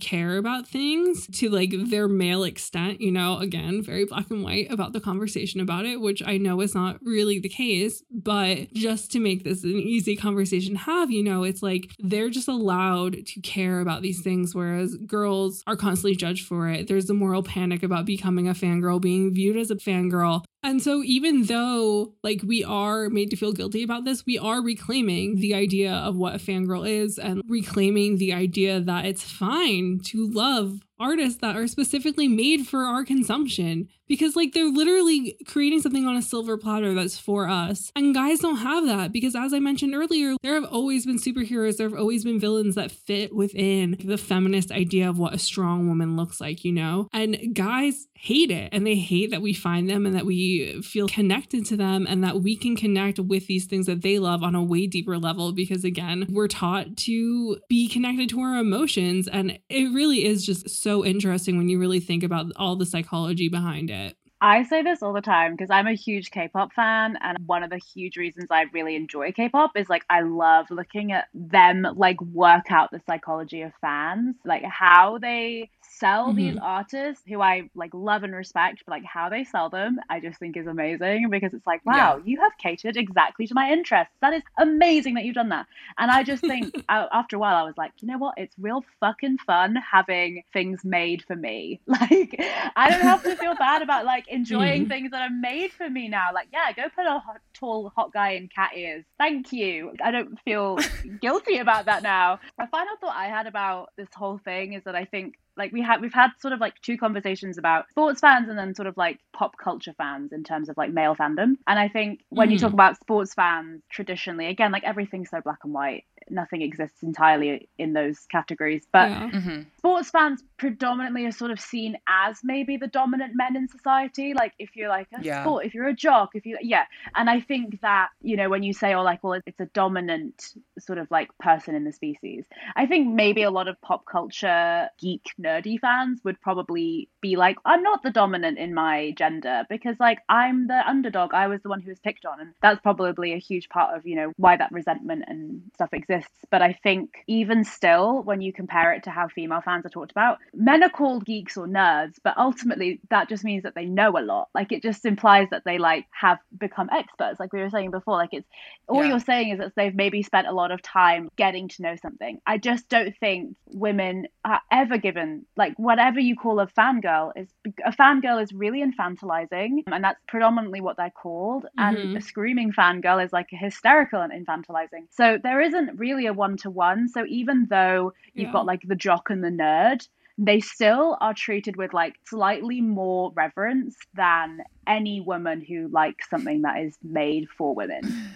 care 0.00 0.36
about 0.36 0.68
things 0.68 1.26
to 1.38 1.48
like 1.48 1.72
their 1.72 2.08
male 2.08 2.44
extent, 2.44 3.00
you 3.00 3.10
know, 3.10 3.38
again, 3.38 3.82
very 3.82 4.04
black 4.04 4.30
and 4.30 4.42
white 4.42 4.70
about 4.70 4.92
the 4.92 5.00
conversation 5.00 5.60
about 5.60 5.86
it, 5.86 6.00
which 6.00 6.22
I 6.24 6.36
know 6.36 6.60
is 6.60 6.74
not 6.74 6.98
really 7.02 7.38
the 7.38 7.48
case, 7.48 8.02
but 8.10 8.72
just 8.72 9.10
to 9.12 9.20
make 9.20 9.44
this 9.44 9.64
an 9.64 9.70
easy 9.70 10.16
conversation 10.16 10.74
to 10.74 10.80
have, 10.80 11.10
you 11.10 11.22
know, 11.22 11.44
it's 11.44 11.62
like 11.62 11.92
they're 11.98 12.30
just 12.30 12.48
allowed 12.48 13.26
to 13.26 13.40
care 13.40 13.80
about 13.80 14.02
these 14.02 14.22
things, 14.22 14.54
whereas 14.54 14.96
girls 14.96 15.62
are 15.66 15.76
constantly 15.76 16.16
judged 16.16 16.46
for 16.46 16.68
it. 16.68 16.88
There's 16.88 17.10
a 17.10 17.14
moral 17.14 17.42
panic 17.42 17.82
about 17.82 18.06
becoming 18.06 18.48
a 18.48 18.54
fangirl, 18.54 19.00
being 19.00 19.32
viewed 19.32 19.56
as 19.56 19.70
a 19.70 19.76
fangirl. 19.76 20.44
And 20.62 20.82
so, 20.82 21.02
even 21.02 21.44
though 21.44 22.14
like 22.22 22.42
we 22.44 22.62
are 22.62 23.08
made 23.08 23.30
to 23.30 23.36
feel 23.36 23.52
guilty 23.52 23.82
about 23.82 24.04
this, 24.04 24.26
we 24.26 24.38
are 24.38 24.62
reclaiming 24.62 25.36
the 25.36 25.54
idea 25.54 25.92
of 25.92 26.16
what 26.16 26.34
a 26.34 26.38
fangirl 26.38 26.88
is 26.88 27.18
and 27.18 27.42
reclaiming 27.48 28.18
the 28.18 28.34
idea 28.34 28.80
that 28.80 29.06
it's 29.06 29.24
fine 29.24 30.00
to 30.06 30.28
love 30.28 30.80
artists 31.00 31.40
that 31.40 31.56
are 31.56 31.66
specifically 31.66 32.28
made 32.28 32.66
for 32.66 32.84
our 32.84 33.04
consumption 33.04 33.88
because 34.06 34.34
like 34.34 34.52
they're 34.52 34.70
literally 34.70 35.36
creating 35.46 35.80
something 35.80 36.06
on 36.06 36.16
a 36.16 36.22
silver 36.22 36.58
platter 36.58 36.94
that's 36.94 37.16
for 37.16 37.48
us. 37.48 37.92
And 37.94 38.12
guys 38.12 38.40
don't 38.40 38.56
have 38.56 38.86
that 38.86 39.12
because 39.12 39.36
as 39.36 39.54
i 39.54 39.60
mentioned 39.60 39.94
earlier 39.94 40.34
there 40.42 40.54
have 40.54 40.64
always 40.64 41.06
been 41.06 41.18
superheroes 41.18 41.76
there 41.76 41.88
have 41.88 41.98
always 41.98 42.24
been 42.24 42.40
villains 42.40 42.74
that 42.74 42.90
fit 42.90 43.34
within 43.34 43.96
the 44.04 44.18
feminist 44.18 44.72
idea 44.72 45.08
of 45.08 45.18
what 45.18 45.32
a 45.32 45.38
strong 45.38 45.88
woman 45.88 46.16
looks 46.16 46.40
like 46.40 46.64
you 46.64 46.72
know? 46.72 47.08
And 47.12 47.54
guys 47.54 48.08
hate 48.14 48.50
it 48.50 48.68
and 48.72 48.86
they 48.86 48.96
hate 48.96 49.30
that 49.30 49.40
we 49.40 49.54
find 49.54 49.88
them 49.88 50.04
and 50.04 50.14
that 50.14 50.26
we 50.26 50.82
feel 50.82 51.08
connected 51.08 51.64
to 51.66 51.76
them 51.76 52.06
and 52.08 52.22
that 52.24 52.42
we 52.42 52.56
can 52.56 52.76
connect 52.76 53.18
with 53.18 53.46
these 53.46 53.66
things 53.66 53.86
that 53.86 54.02
they 54.02 54.18
love 54.18 54.42
on 54.42 54.54
a 54.54 54.62
way 54.62 54.86
deeper 54.86 55.16
level 55.16 55.52
because 55.52 55.84
again 55.84 56.26
we're 56.28 56.48
taught 56.48 56.96
to 56.96 57.58
be 57.68 57.88
connected 57.88 58.28
to 58.30 58.40
our 58.40 58.56
emotions. 58.58 59.28
And 59.28 59.58
it 59.68 59.92
really 59.94 60.24
is 60.24 60.44
just 60.44 60.68
so 60.68 60.89
interesting 61.04 61.56
when 61.56 61.68
you 61.68 61.78
really 61.78 62.00
think 62.00 62.22
about 62.22 62.52
all 62.56 62.76
the 62.76 62.86
psychology 62.86 63.48
behind 63.48 63.90
it. 63.90 64.16
I 64.42 64.62
say 64.62 64.82
this 64.82 65.02
all 65.02 65.12
the 65.12 65.20
time 65.20 65.52
because 65.52 65.68
I'm 65.70 65.86
a 65.86 65.92
huge 65.92 66.30
K-pop 66.30 66.72
fan 66.72 67.18
and 67.20 67.36
one 67.46 67.62
of 67.62 67.68
the 67.68 67.76
huge 67.76 68.16
reasons 68.16 68.46
I 68.50 68.64
really 68.72 68.96
enjoy 68.96 69.32
K-pop 69.32 69.72
is 69.76 69.90
like 69.90 70.04
I 70.08 70.22
love 70.22 70.66
looking 70.70 71.12
at 71.12 71.28
them 71.34 71.86
like 71.94 72.18
work 72.22 72.70
out 72.70 72.90
the 72.90 73.02
psychology 73.06 73.60
of 73.60 73.72
fans, 73.82 74.36
like 74.46 74.64
how 74.64 75.18
they 75.18 75.68
sell 76.00 76.32
these 76.32 76.54
mm-hmm. 76.54 76.64
artists 76.64 77.22
who 77.28 77.40
I 77.40 77.68
like 77.74 77.90
love 77.92 78.22
and 78.22 78.34
respect, 78.34 78.82
but 78.86 78.92
like 78.92 79.04
how 79.04 79.28
they 79.28 79.44
sell 79.44 79.68
them, 79.68 80.00
I 80.08 80.18
just 80.18 80.38
think 80.38 80.56
is 80.56 80.66
amazing 80.66 81.28
because 81.30 81.52
it's 81.52 81.66
like, 81.66 81.84
wow, 81.84 82.20
you 82.24 82.40
have 82.40 82.52
catered 82.58 82.96
exactly 82.96 83.46
to 83.46 83.54
my 83.54 83.70
interests. 83.70 84.14
That 84.22 84.32
is 84.32 84.42
amazing 84.58 85.14
that 85.14 85.24
you've 85.24 85.34
done 85.34 85.50
that. 85.50 85.66
And 85.98 86.10
I 86.10 86.22
just 86.22 86.40
think 86.40 86.74
a- 86.88 87.08
after 87.12 87.36
a 87.36 87.38
while, 87.38 87.56
I 87.56 87.62
was 87.62 87.76
like, 87.76 87.92
you 88.00 88.08
know 88.08 88.18
what? 88.18 88.34
It's 88.38 88.54
real 88.58 88.82
fucking 88.98 89.38
fun 89.46 89.76
having 89.76 90.42
things 90.52 90.84
made 90.84 91.22
for 91.24 91.36
me. 91.36 91.80
Like, 92.00 92.34
I 92.76 92.88
don't 92.88 93.02
have 93.02 93.22
to 93.24 93.36
feel 93.36 93.54
bad 93.56 93.82
about 93.82 94.06
like 94.06 94.26
enjoying 94.28 94.86
mm. 94.86 94.88
things 94.88 95.10
that 95.10 95.20
are 95.20 95.34
made 95.34 95.70
for 95.70 95.90
me 95.90 96.08
now. 96.08 96.32
Like, 96.32 96.48
yeah, 96.50 96.72
go 96.72 96.84
put 96.94 97.04
a 97.04 97.18
hot, 97.18 97.40
tall, 97.52 97.92
hot 97.94 98.12
guy 98.12 98.30
in 98.30 98.48
cat 98.48 98.70
ears. 98.74 99.04
Thank 99.18 99.52
you. 99.52 99.92
I 100.02 100.10
don't 100.10 100.40
feel 100.40 100.78
guilty 101.20 101.58
about 101.58 101.84
that 101.86 102.02
now. 102.02 102.40
A 102.58 102.66
final 102.68 102.96
thought 103.00 103.14
I 103.14 103.26
had 103.26 103.46
about 103.46 103.90
this 103.96 104.08
whole 104.14 104.38
thing 104.38 104.72
is 104.72 104.82
that 104.84 104.94
I 104.94 105.04
think 105.04 105.34
like 105.60 105.72
we 105.72 105.82
had 105.82 106.00
we've 106.00 106.14
had 106.14 106.30
sort 106.40 106.54
of 106.54 106.60
like 106.60 106.80
two 106.80 106.96
conversations 106.96 107.58
about 107.58 107.90
sports 107.90 108.20
fans 108.20 108.48
and 108.48 108.58
then 108.58 108.74
sort 108.74 108.88
of 108.88 108.96
like 108.96 109.18
pop 109.34 109.58
culture 109.58 109.92
fans 109.92 110.32
in 110.32 110.42
terms 110.42 110.70
of 110.70 110.76
like 110.78 110.90
male 110.90 111.14
fandom. 111.14 111.56
And 111.66 111.78
i 111.78 111.86
think 111.86 112.20
when 112.30 112.50
you 112.50 112.58
talk 112.58 112.70
hmm. 112.70 112.76
about 112.76 112.98
sports 112.98 113.34
fans 113.34 113.82
traditionally 113.90 114.46
again 114.46 114.72
like 114.72 114.84
everything's 114.84 115.30
so 115.30 115.40
black 115.42 115.58
and 115.64 115.74
white. 115.74 116.04
Nothing 116.28 116.62
exists 116.62 117.02
entirely 117.02 117.68
in 117.76 117.92
those 117.92 118.20
categories. 118.30 118.86
But 118.92 119.10
Yeah. 119.10 119.30
Mm-hmm. 119.30 119.60
Sports 119.80 120.10
fans 120.10 120.44
predominantly 120.58 121.24
are 121.24 121.32
sort 121.32 121.50
of 121.50 121.58
seen 121.58 121.96
as 122.06 122.40
maybe 122.44 122.76
the 122.76 122.86
dominant 122.86 123.32
men 123.34 123.56
in 123.56 123.66
society. 123.66 124.34
Like 124.34 124.52
if 124.58 124.76
you're 124.76 124.90
like 124.90 125.08
a 125.18 125.24
Yeah. 125.24 125.42
sport, 125.42 125.64
if 125.64 125.72
you're 125.72 125.88
a 125.88 125.94
jock, 125.94 126.30
if 126.34 126.44
you 126.44 126.58
yeah. 126.60 126.84
And 127.14 127.30
I 127.30 127.40
think 127.40 127.80
that, 127.80 128.08
you 128.20 128.36
know, 128.36 128.50
when 128.50 128.62
you 128.62 128.74
say 128.74 128.92
oh 128.92 129.02
like, 129.02 129.24
well, 129.24 129.40
it's 129.46 129.58
a 129.58 129.70
dominant 129.82 130.52
sort 130.78 130.98
of 130.98 131.10
like 131.10 131.30
person 131.38 131.74
in 131.74 131.84
the 131.84 131.92
species, 131.92 132.44
I 132.76 132.84
think 132.84 133.08
maybe 133.14 133.42
a 133.42 133.50
lot 133.50 133.68
of 133.68 133.80
pop 133.80 134.04
culture 134.04 134.88
geek 134.98 135.24
nerdy 135.40 135.80
fans 135.80 136.20
would 136.24 136.38
probably 136.42 137.08
be 137.22 137.36
like, 137.36 137.56
I'm 137.64 137.82
not 137.82 138.02
the 138.02 138.10
dominant 138.10 138.58
in 138.58 138.74
my 138.74 139.12
gender 139.16 139.64
because 139.70 139.96
like 139.98 140.18
I'm 140.28 140.66
the 140.66 140.86
underdog. 140.86 141.32
I 141.32 141.46
was 141.46 141.62
the 141.62 141.70
one 141.70 141.80
who 141.80 141.88
was 141.88 141.98
picked 142.00 142.26
on. 142.26 142.38
And 142.38 142.52
that's 142.60 142.80
probably 142.82 143.32
a 143.32 143.38
huge 143.38 143.70
part 143.70 143.96
of, 143.96 144.06
you 144.06 144.16
know, 144.16 144.32
why 144.36 144.58
that 144.58 144.72
resentment 144.72 145.24
and 145.26 145.62
stuff 145.74 145.94
exists. 145.94 146.36
But 146.50 146.60
I 146.60 146.74
think 146.82 147.10
even 147.26 147.64
still, 147.64 148.22
when 148.22 148.42
you 148.42 148.52
compare 148.52 148.92
it 148.92 149.04
to 149.04 149.10
how 149.10 149.28
female 149.28 149.62
fans 149.62 149.69
are 149.78 149.88
talked 149.88 150.10
about, 150.10 150.38
men 150.54 150.82
are 150.82 150.88
called 150.90 151.24
geeks 151.24 151.56
or 151.56 151.66
nerds, 151.66 152.14
but 152.22 152.36
ultimately 152.36 153.00
that 153.10 153.28
just 153.28 153.44
means 153.44 153.62
that 153.62 153.74
they 153.74 153.84
know 153.84 154.10
a 154.18 154.20
lot. 154.20 154.48
Like 154.54 154.72
it 154.72 154.82
just 154.82 155.04
implies 155.04 155.48
that 155.50 155.62
they 155.64 155.78
like 155.78 156.06
have 156.12 156.38
become 156.58 156.88
experts, 156.92 157.38
like 157.38 157.52
we 157.52 157.60
were 157.60 157.70
saying 157.70 157.90
before. 157.90 158.14
Like 158.16 158.30
it's 158.32 158.48
all 158.88 159.02
Yeah. 159.02 159.10
you're 159.10 159.20
saying 159.20 159.50
is 159.50 159.58
that 159.58 159.72
they've 159.76 159.94
maybe 159.94 160.22
spent 160.22 160.46
a 160.46 160.52
lot 160.52 160.70
of 160.70 160.82
time 160.82 161.28
getting 161.36 161.68
to 161.68 161.82
know 161.82 161.96
something. 161.96 162.40
I 162.46 162.58
just 162.58 162.88
don't 162.88 163.16
think 163.18 163.56
women 163.66 164.26
are 164.44 164.60
ever 164.70 164.98
given 164.98 165.46
like 165.56 165.74
whatever 165.78 166.18
you 166.20 166.36
call 166.36 166.60
a 166.60 166.66
fangirl 166.66 167.32
is 167.36 167.48
a 167.84 167.92
fangirl 167.92 168.42
is 168.42 168.52
really 168.52 168.82
infantilizing, 168.82 169.82
and 169.86 170.02
that's 170.04 170.20
predominantly 170.26 170.80
what 170.80 170.96
they're 170.96 171.10
called. 171.10 171.66
And 171.78 171.96
Mhm. 171.96 172.16
a 172.16 172.20
screaming 172.20 172.72
fangirl 172.72 173.24
is 173.24 173.32
like 173.32 173.52
a 173.52 173.56
hysterical 173.56 174.20
and 174.20 174.32
infantilizing. 174.32 175.06
So 175.10 175.38
there 175.42 175.60
isn't 175.60 175.98
really 175.98 176.26
a 176.26 176.32
one 176.32 176.56
to 176.58 176.70
one. 176.70 177.08
So 177.08 177.24
even 177.26 177.66
though 177.68 178.12
you've 178.34 178.46
Yeah. 178.48 178.52
got 178.52 178.66
like 178.66 178.82
the 178.82 178.96
jock 178.96 179.30
and 179.30 179.42
the 179.44 179.50
nerd, 179.60 180.06
they 180.38 180.60
still 180.60 181.18
are 181.20 181.34
treated 181.34 181.76
with 181.76 181.92
like 181.92 182.14
slightly 182.26 182.80
more 182.80 183.30
reverence 183.34 183.96
than 184.14 184.60
any 184.86 185.20
woman 185.20 185.60
who 185.60 185.88
likes 185.88 186.30
something 186.30 186.62
that 186.62 186.80
is 186.80 186.96
made 187.02 187.48
for 187.56 187.74
women. 187.74 188.02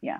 Yeah. 0.00 0.18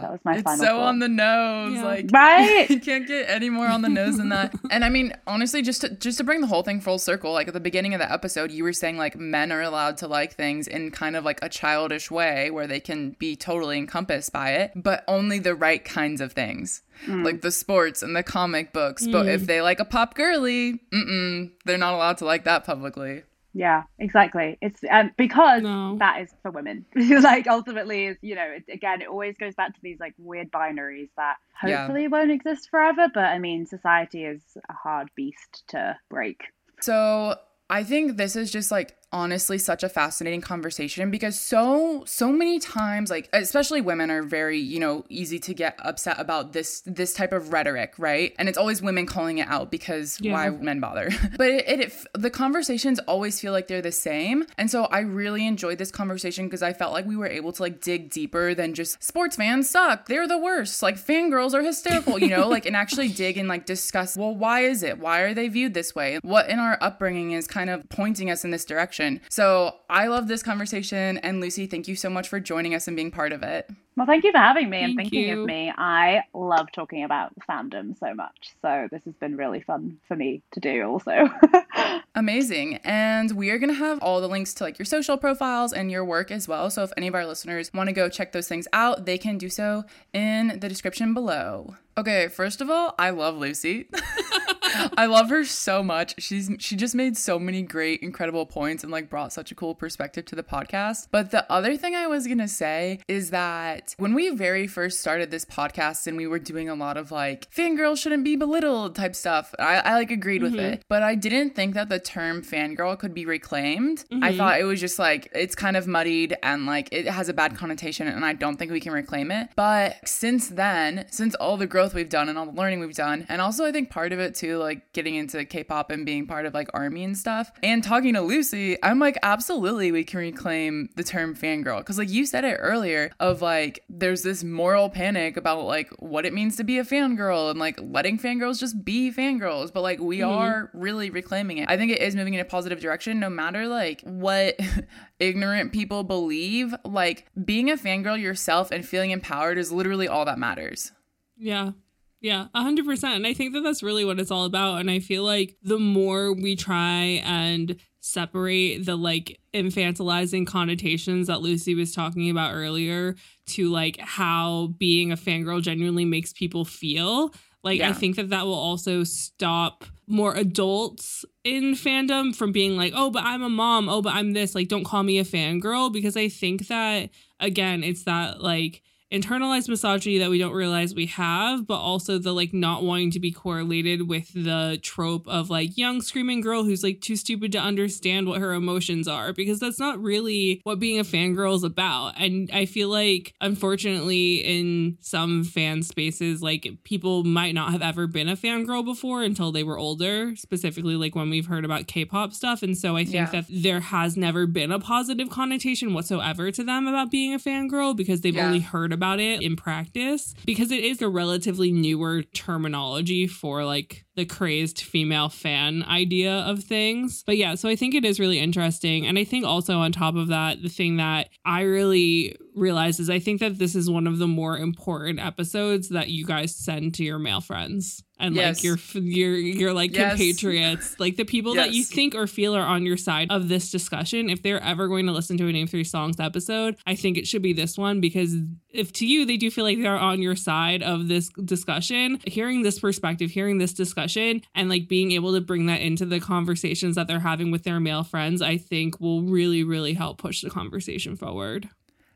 That 0.00 0.12
was 0.12 0.20
my 0.24 0.34
it's 0.34 0.42
final 0.42 0.58
so 0.58 0.66
thought. 0.66 0.82
on 0.82 0.98
the 1.00 1.08
nose. 1.08 1.74
Yeah. 1.74 1.84
Like 1.84 2.10
Right? 2.12 2.70
you 2.70 2.80
can't 2.80 3.06
get 3.06 3.28
any 3.28 3.50
more 3.50 3.66
on 3.66 3.82
the 3.82 3.88
nose 3.88 4.16
than 4.16 4.28
that. 4.28 4.54
And 4.70 4.84
I 4.84 4.88
mean, 4.88 5.12
honestly, 5.26 5.62
just 5.62 5.80
to 5.80 5.90
just 5.90 6.18
to 6.18 6.24
bring 6.24 6.40
the 6.40 6.46
whole 6.46 6.62
thing 6.62 6.80
full 6.80 6.98
circle, 6.98 7.32
like 7.32 7.48
at 7.48 7.54
the 7.54 7.60
beginning 7.60 7.94
of 7.94 8.00
the 8.00 8.10
episode, 8.10 8.50
you 8.50 8.62
were 8.62 8.72
saying 8.72 8.96
like 8.96 9.16
men 9.16 9.50
are 9.50 9.62
allowed 9.62 9.96
to 9.98 10.08
like 10.08 10.34
things 10.34 10.68
in 10.68 10.90
kind 10.90 11.16
of 11.16 11.24
like 11.24 11.40
a 11.42 11.48
childish 11.48 12.10
way 12.10 12.50
where 12.50 12.66
they 12.66 12.80
can 12.80 13.16
be 13.18 13.34
totally 13.34 13.78
encompassed 13.78 14.32
by 14.32 14.52
it, 14.52 14.72
but 14.76 15.04
only 15.08 15.38
the 15.38 15.54
right 15.54 15.84
kinds 15.84 16.20
of 16.20 16.32
things. 16.32 16.82
Mm. 17.06 17.24
Like 17.24 17.42
the 17.42 17.50
sports 17.50 18.02
and 18.02 18.14
the 18.14 18.22
comic 18.22 18.72
books. 18.72 19.06
But 19.06 19.28
if 19.28 19.42
mm. 19.42 19.46
they 19.46 19.60
like 19.60 19.80
a 19.80 19.84
pop 19.84 20.14
girly, 20.14 20.80
mm-mm, 20.92 21.50
they're 21.64 21.76
not 21.76 21.94
allowed 21.94 22.18
to 22.18 22.24
like 22.24 22.44
that 22.44 22.64
publicly. 22.64 23.24
Yeah, 23.58 23.84
exactly. 23.98 24.58
It's 24.60 24.80
um, 24.90 25.12
because 25.16 25.62
No. 25.62 25.96
that 25.98 26.20
is 26.20 26.28
for 26.42 26.50
women. 26.50 26.84
like 26.94 27.46
ultimately, 27.46 28.04
is 28.04 28.18
you 28.20 28.34
know, 28.34 28.44
it, 28.44 28.64
again, 28.70 29.00
it 29.00 29.08
always 29.08 29.34
goes 29.38 29.54
back 29.54 29.74
to 29.74 29.80
these 29.82 29.98
like 29.98 30.12
weird 30.18 30.50
binaries 30.52 31.08
that 31.16 31.36
Yeah. 31.64 31.78
hopefully 31.78 32.06
won't 32.06 32.30
exist 32.30 32.68
forever. 32.70 33.08
But 33.12 33.24
I 33.24 33.38
mean, 33.38 33.64
society 33.64 34.24
is 34.24 34.42
a 34.68 34.74
hard 34.74 35.08
beast 35.16 35.64
to 35.68 35.96
break. 36.10 36.42
So 36.82 37.36
I 37.70 37.82
think 37.82 38.18
this 38.18 38.36
is 38.36 38.52
just 38.52 38.70
like 38.70 38.94
honestly 39.20 39.56
such 39.56 39.82
a 39.82 39.88
fascinating 39.88 40.42
conversation 40.42 41.10
because 41.10 41.36
so 41.52 42.02
so 42.06 42.26
many 42.30 42.58
times 42.58 43.08
like 43.14 43.26
especially 43.32 43.80
women 43.80 44.10
are 44.10 44.22
very 44.22 44.58
you 44.58 44.78
know 44.78 45.04
easy 45.08 45.38
to 45.38 45.52
get 45.54 45.72
upset 45.90 46.16
about 46.20 46.52
this 46.52 46.82
this 46.84 47.14
type 47.14 47.32
of 47.32 47.42
rhetoric 47.54 47.94
right? 47.98 48.34
And 48.38 48.46
it's 48.48 48.58
always 48.58 48.82
women 48.82 49.06
calling 49.06 49.38
it 49.38 49.48
out 49.48 49.70
because 49.70 50.18
Yeah. 50.20 50.32
why 50.34 50.50
men 50.50 50.80
bother? 50.80 51.08
But 51.40 51.48
it, 51.56 51.64
it, 51.72 51.80
it 51.86 51.92
the 52.26 52.30
conversations 52.44 52.98
always 53.12 53.40
feel 53.40 53.52
like 53.56 53.66
they're 53.68 53.88
the 53.92 53.98
same. 54.10 54.36
And 54.58 54.70
so 54.70 54.78
i 54.98 55.00
really 55.00 55.44
enjoyed 55.46 55.78
this 55.82 55.90
conversation 56.02 56.42
because 56.46 56.62
i 56.70 56.72
felt 56.80 56.92
like 56.96 57.06
we 57.12 57.16
were 57.16 57.32
able 57.38 57.52
to 57.56 57.62
like 57.66 57.76
dig 57.80 58.10
deeper 58.10 58.46
than 58.60 58.74
just 58.80 59.02
sports 59.10 59.36
fans 59.40 59.64
suck. 59.70 59.98
They're 60.10 60.28
the 60.28 60.42
worst. 60.48 60.82
Like 60.86 60.96
fangirls 61.10 61.54
are 61.54 61.62
hysterical 61.62 62.18
you 62.18 62.28
know? 62.34 62.44
Like 62.56 62.66
and 62.70 62.76
actually 62.84 63.08
dig 63.22 63.34
and 63.40 63.48
like 63.54 63.64
discuss 63.76 64.10
well 64.20 64.34
why 64.44 64.58
is 64.72 64.82
it? 64.88 64.96
Why 64.98 65.16
are 65.26 65.34
they 65.38 65.48
viewed 65.56 65.72
this 65.74 65.90
way? 65.94 66.10
What 66.34 66.44
in 66.52 66.58
our 66.66 66.76
upbringing 66.88 67.28
is 67.38 67.46
kind 67.58 67.70
of 67.74 67.78
pointing 68.00 68.28
us 68.34 68.44
in 68.44 68.50
this 68.56 68.64
direction 68.72 69.05
so 69.30 69.74
i 69.88 70.06
love 70.06 70.28
this 70.28 70.42
conversation 70.42 71.18
and 71.18 71.40
lucy 71.40 71.66
thank 71.66 71.86
you 71.88 71.96
so 71.96 72.08
much 72.10 72.28
for 72.28 72.38
joining 72.40 72.74
us 72.74 72.86
and 72.86 72.96
being 72.96 73.10
part 73.10 73.32
of 73.32 73.42
it 73.42 73.68
Well, 73.96 74.06
thank 74.06 74.24
you 74.24 74.32
for 74.32 74.38
having 74.38 74.68
me 74.68 74.82
and 74.82 74.94
Thank 74.94 75.10
thinking 75.10 75.28
you. 75.30 75.40
of 75.40 75.46
me. 75.46 75.72
I 75.74 76.20
love 76.34 76.66
talking 76.70 77.02
about 77.02 77.32
fandom 77.48 77.98
so 77.98 78.12
much. 78.12 78.52
So 78.60 78.88
this 78.90 79.00
has 79.06 79.14
been 79.14 79.38
really 79.38 79.62
fun 79.62 79.96
for 80.06 80.14
me 80.14 80.42
to 80.52 80.60
do 80.60 80.82
also. 80.82 81.30
Amazing. 82.14 82.76
And 82.84 83.32
we 83.32 83.48
are 83.48 83.58
going 83.58 83.70
to 83.70 83.74
have 83.86 83.98
all 84.02 84.20
the 84.20 84.28
links 84.28 84.52
to 84.54 84.64
like 84.64 84.78
your 84.78 84.84
social 84.84 85.16
profiles 85.16 85.72
and 85.72 85.90
your 85.90 86.04
work 86.04 86.30
as 86.30 86.46
well. 86.46 86.68
So 86.68 86.82
if 86.82 86.92
any 86.98 87.06
of 87.08 87.14
our 87.14 87.24
listeners 87.24 87.70
want 87.72 87.88
to 87.88 87.94
go 87.94 88.10
check 88.10 88.32
those 88.32 88.48
things 88.48 88.68
out, 88.74 89.06
they 89.06 89.16
can 89.16 89.38
do 89.38 89.48
so 89.48 89.84
in 90.12 90.58
the 90.60 90.68
description 90.68 91.14
below. 91.14 91.76
Okay, 91.96 92.28
first 92.28 92.60
of 92.60 92.68
all, 92.68 92.94
I 92.98 93.08
love 93.10 93.36
Lucy. 93.36 93.88
I 94.96 95.06
love 95.06 95.30
her 95.30 95.44
so 95.44 95.82
much. 95.82 96.14
She's 96.18 96.50
she 96.58 96.76
just 96.76 96.94
made 96.94 97.16
so 97.16 97.38
many 97.38 97.62
great 97.62 98.02
incredible 98.02 98.46
points 98.46 98.82
and 98.82 98.92
like 98.92 99.08
brought 99.08 99.32
such 99.32 99.50
a 99.50 99.54
cool 99.54 99.74
perspective 99.74 100.24
to 100.26 100.36
the 100.36 100.42
podcast. 100.42 101.08
But 101.10 101.30
the 101.30 101.50
other 101.50 101.76
thing 101.76 101.94
I 101.94 102.06
was 102.06 102.26
going 102.26 102.38
to 102.38 102.48
say 102.48 103.00
is 103.08 103.30
that 103.30 103.94
when 103.98 104.14
we 104.14 104.30
very 104.30 104.66
first 104.66 105.00
started 105.00 105.30
this 105.30 105.44
podcast 105.44 106.06
and 106.06 106.16
we 106.16 106.26
were 106.26 106.38
doing 106.38 106.68
a 106.68 106.74
lot 106.74 106.96
of 106.96 107.10
like 107.10 107.50
fangirl 107.50 107.96
shouldn't 107.96 108.24
be 108.24 108.36
belittled 108.36 108.96
type 108.96 109.14
stuff, 109.14 109.54
I, 109.58 109.76
I 109.78 109.94
like 109.94 110.10
agreed 110.10 110.42
with 110.42 110.54
mm-hmm. 110.54 110.74
it. 110.74 110.84
But 110.88 111.02
I 111.02 111.14
didn't 111.14 111.54
think 111.54 111.74
that 111.74 111.88
the 111.88 111.98
term 111.98 112.42
fangirl 112.42 112.98
could 112.98 113.14
be 113.14 113.26
reclaimed. 113.26 114.04
I 114.10 114.14
mm-hmm. 114.14 114.38
thought 114.38 114.60
it 114.60 114.64
was 114.64 114.80
just 114.80 114.98
like 114.98 115.30
it's 115.32 115.54
kind 115.54 115.76
of 115.76 115.86
muddied 115.86 116.36
and 116.42 116.66
like 116.66 116.88
it 116.92 117.06
has 117.06 117.28
a 117.28 117.34
bad 117.34 117.56
connotation 117.56 118.08
and 118.08 118.24
I 118.24 118.32
don't 118.32 118.56
think 118.56 118.72
we 118.72 118.80
can 118.80 118.92
reclaim 118.92 119.30
it. 119.30 119.48
But 119.56 120.06
since 120.08 120.48
then, 120.48 121.06
since 121.10 121.34
all 121.36 121.56
the 121.56 121.66
growth 121.66 121.94
we've 121.94 122.08
done 122.08 122.28
and 122.28 122.38
all 122.38 122.46
the 122.46 122.52
learning 122.52 122.80
we've 122.80 122.94
done, 122.94 123.26
and 123.28 123.40
also 123.40 123.64
I 123.64 123.72
think 123.72 123.90
part 123.90 124.12
of 124.12 124.18
it 124.18 124.34
too, 124.34 124.55
like 124.58 124.92
getting 124.92 125.14
into 125.14 125.44
K-pop 125.44 125.90
and 125.90 126.06
being 126.06 126.26
part 126.26 126.46
of 126.46 126.54
like 126.54 126.68
army 126.74 127.04
and 127.04 127.16
stuff, 127.16 127.52
and 127.62 127.82
talking 127.82 128.14
to 128.14 128.20
Lucy, 128.20 128.76
I'm 128.82 128.98
like, 128.98 129.18
absolutely 129.22 129.92
we 129.92 130.04
can 130.04 130.20
reclaim 130.20 130.88
the 130.96 131.04
term 131.04 131.34
fangirl. 131.34 131.84
Cause 131.84 131.98
like 131.98 132.10
you 132.10 132.26
said 132.26 132.44
it 132.44 132.56
earlier 132.60 133.10
of 133.20 133.42
like 133.42 133.84
there's 133.88 134.22
this 134.22 134.42
moral 134.44 134.88
panic 134.88 135.36
about 135.36 135.64
like 135.64 135.90
what 135.98 136.26
it 136.26 136.32
means 136.32 136.56
to 136.56 136.64
be 136.64 136.78
a 136.78 136.84
fangirl 136.84 137.50
and 137.50 137.58
like 137.58 137.78
letting 137.82 138.18
fangirls 138.18 138.58
just 138.58 138.84
be 138.84 139.12
fangirls. 139.12 139.72
But 139.72 139.82
like 139.82 140.00
we 140.00 140.18
mm-hmm. 140.18 140.30
are 140.30 140.70
really 140.74 141.10
reclaiming 141.10 141.58
it. 141.58 141.68
I 141.68 141.76
think 141.76 141.92
it 141.92 142.00
is 142.00 142.16
moving 142.16 142.34
in 142.34 142.40
a 142.40 142.44
positive 142.44 142.80
direction, 142.80 143.20
no 143.20 143.30
matter 143.30 143.66
like 143.66 144.00
what 144.02 144.58
ignorant 145.18 145.72
people 145.72 146.04
believe. 146.04 146.74
Like 146.84 147.26
being 147.44 147.70
a 147.70 147.76
fangirl 147.76 148.20
yourself 148.20 148.70
and 148.70 148.86
feeling 148.86 149.10
empowered 149.10 149.58
is 149.58 149.72
literally 149.72 150.08
all 150.08 150.24
that 150.24 150.38
matters. 150.38 150.92
Yeah. 151.36 151.72
Yeah, 152.20 152.46
a 152.54 152.62
hundred 152.62 152.86
percent. 152.86 153.16
And 153.16 153.26
I 153.26 153.34
think 153.34 153.52
that 153.52 153.60
that's 153.60 153.82
really 153.82 154.04
what 154.04 154.18
it's 154.18 154.30
all 154.30 154.46
about. 154.46 154.80
And 154.80 154.90
I 154.90 155.00
feel 155.00 155.22
like 155.22 155.56
the 155.62 155.78
more 155.78 156.32
we 156.32 156.56
try 156.56 157.22
and 157.24 157.76
separate 158.00 158.86
the 158.86 158.96
like 158.96 159.38
infantilizing 159.52 160.46
connotations 160.46 161.26
that 161.26 161.42
Lucy 161.42 161.74
was 161.74 161.94
talking 161.94 162.30
about 162.30 162.54
earlier 162.54 163.16
to 163.46 163.68
like 163.68 163.98
how 163.98 164.68
being 164.78 165.12
a 165.12 165.16
fangirl 165.16 165.60
genuinely 165.60 166.04
makes 166.04 166.32
people 166.32 166.64
feel, 166.64 167.34
like 167.62 167.80
I 167.80 167.92
think 167.92 168.14
that 168.16 168.30
that 168.30 168.46
will 168.46 168.54
also 168.54 169.02
stop 169.02 169.84
more 170.06 170.34
adults 170.34 171.24
in 171.42 171.74
fandom 171.74 172.34
from 172.34 172.52
being 172.52 172.76
like, 172.76 172.92
oh, 172.94 173.10
but 173.10 173.24
I'm 173.24 173.42
a 173.42 173.48
mom. 173.48 173.88
Oh, 173.88 174.00
but 174.00 174.14
I'm 174.14 174.34
this. 174.34 174.54
Like, 174.54 174.68
don't 174.68 174.84
call 174.84 175.02
me 175.02 175.18
a 175.18 175.24
fangirl. 175.24 175.92
Because 175.92 176.16
I 176.16 176.28
think 176.28 176.68
that, 176.68 177.10
again, 177.40 177.82
it's 177.82 178.04
that 178.04 178.40
like 178.40 178.82
internalized 179.12 179.68
misogyny 179.68 180.18
that 180.18 180.30
we 180.30 180.38
don't 180.38 180.52
realize 180.52 180.94
we 180.94 181.06
have, 181.06 181.66
but 181.66 181.78
also 181.78 182.18
the 182.18 182.32
like 182.32 182.52
not 182.52 182.82
wanting 182.82 183.10
to 183.12 183.20
be 183.20 183.30
correlated 183.30 184.08
with 184.08 184.32
the 184.34 184.78
trope 184.82 185.28
of 185.28 185.48
like 185.48 185.76
young 185.78 186.02
screaming 186.02 186.40
girl 186.40 186.64
who's 186.64 186.82
like 186.82 187.00
too 187.00 187.14
stupid 187.14 187.52
to 187.52 187.58
understand 187.58 188.26
what 188.26 188.40
her 188.40 188.52
emotions 188.52 189.06
are, 189.06 189.32
because 189.32 189.60
that's 189.60 189.78
not 189.78 190.02
really 190.02 190.60
what 190.64 190.80
being 190.80 190.98
a 190.98 191.04
fangirl 191.04 191.54
is 191.54 191.62
about. 191.62 192.14
And 192.20 192.50
I 192.52 192.66
feel 192.66 192.88
like, 192.88 193.34
unfortunately, 193.40 194.36
in 194.36 194.98
some 195.00 195.44
fan 195.44 195.82
spaces, 195.82 196.42
like 196.42 196.66
people 196.84 197.22
might 197.24 197.54
not 197.54 197.70
have 197.72 197.82
ever 197.82 198.06
been 198.06 198.28
a 198.28 198.36
fangirl 198.36 198.84
before 198.84 199.22
until 199.22 199.52
they 199.52 199.62
were 199.62 199.78
older, 199.78 200.34
specifically 200.34 200.96
like 200.96 201.14
when 201.14 201.30
we've 201.30 201.46
heard 201.46 201.64
about 201.64 201.86
K 201.86 202.04
pop 202.04 202.32
stuff. 202.32 202.62
And 202.62 202.76
so 202.76 202.96
I 202.96 203.04
think 203.04 203.14
Yeah. 203.14 203.30
that 203.30 203.44
there 203.48 203.80
has 203.80 204.16
never 204.16 204.46
been 204.46 204.72
a 204.72 204.80
positive 204.80 205.30
connotation 205.30 205.94
whatsoever 205.94 206.50
to 206.50 206.64
them 206.64 206.86
about 206.88 207.10
being 207.10 207.34
a 207.34 207.38
fangirl 207.38 207.96
because 207.96 208.22
they've 208.22 208.34
Yeah. 208.34 208.46
only 208.46 208.60
heard 208.60 208.92
about 208.96 209.20
it 209.20 209.42
in 209.42 209.54
practice 209.54 210.34
because 210.46 210.70
it 210.72 210.82
is 210.82 211.02
a 211.02 211.08
relatively 211.08 211.70
newer 211.70 212.22
terminology 212.22 213.26
for 213.26 213.64
like 213.64 214.05
the 214.16 214.24
crazed 214.24 214.80
female 214.80 215.28
fan 215.28 215.82
idea 215.84 216.32
of 216.32 216.64
things. 216.64 217.22
But 217.26 217.36
yeah, 217.36 217.54
so 217.54 217.68
I 217.68 217.76
think 217.76 217.94
it 217.94 218.04
is 218.04 218.18
really 218.18 218.38
interesting. 218.38 219.06
And 219.06 219.18
I 219.18 219.24
think 219.24 219.44
also 219.44 219.78
on 219.78 219.92
top 219.92 220.16
of 220.16 220.28
that, 220.28 220.62
the 220.62 220.68
thing 220.68 220.96
that 220.96 221.28
I 221.44 221.62
really 221.62 222.36
realize 222.54 222.98
is 222.98 223.10
I 223.10 223.18
think 223.18 223.40
that 223.40 223.58
this 223.58 223.74
is 223.74 223.88
one 223.90 224.06
of 224.06 224.18
the 224.18 224.26
more 224.26 224.56
important 224.58 225.20
episodes 225.20 225.90
that 225.90 226.08
you 226.08 226.24
guys 226.24 226.54
send 226.56 226.94
to 226.94 227.04
your 227.04 227.18
male 227.18 227.42
friends 227.42 228.02
and 228.18 228.34
Yes. 228.34 228.56
like 228.56 228.64
your 228.64 228.78
your 229.02 229.34
your 229.36 229.72
like 229.74 229.94
Yes. 229.94 230.12
compatriots, 230.12 230.98
like 230.98 231.16
the 231.16 231.24
people 231.26 231.54
that 231.56 231.74
you 231.74 231.84
think 231.84 232.14
or 232.14 232.26
feel 232.26 232.56
are 232.56 232.64
on 232.66 232.86
your 232.86 232.96
side 232.96 233.30
of 233.30 233.48
this 233.48 233.70
discussion. 233.70 234.30
If 234.30 234.42
they're 234.42 234.62
ever 234.62 234.88
going 234.88 235.04
to 235.04 235.12
listen 235.12 235.36
to 235.36 235.48
a 235.48 235.52
Name 235.52 235.66
Three 235.66 235.84
Songs 235.84 236.18
episode, 236.18 236.76
I 236.86 236.94
think 236.94 237.18
it 237.18 237.26
should 237.26 237.42
be 237.42 237.52
this 237.52 237.76
one 237.76 238.00
because 238.00 238.34
if 238.70 238.90
to 238.94 239.06
you 239.06 239.26
they 239.26 239.36
do 239.36 239.50
feel 239.50 239.64
like 239.64 239.78
they're 239.82 239.98
on 239.98 240.22
your 240.22 240.36
side 240.36 240.82
of 240.82 241.08
this 241.08 241.28
discussion, 241.44 242.18
hearing 242.26 242.62
this 242.62 242.78
perspective, 242.78 243.30
hearing 243.30 243.58
this 243.58 243.74
discussion, 243.74 244.05
and 244.54 244.68
like 244.68 244.88
being 244.88 245.12
able 245.12 245.34
to 245.34 245.40
bring 245.40 245.66
that 245.66 245.80
into 245.80 246.06
the 246.06 246.20
conversations 246.20 246.96
that 246.96 247.06
they're 247.08 247.20
having 247.20 247.50
with 247.50 247.64
their 247.64 247.80
male 247.80 248.04
friends, 248.04 248.42
I 248.42 248.56
think 248.56 249.00
will 249.00 249.22
really 249.22 249.64
really 249.64 249.94
help 249.94 250.18
push 250.18 250.42
the 250.42 250.50
conversation 250.50 251.16
forward. 251.16 251.68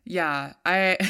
Yeah, 0.05 0.55
I 0.65 0.97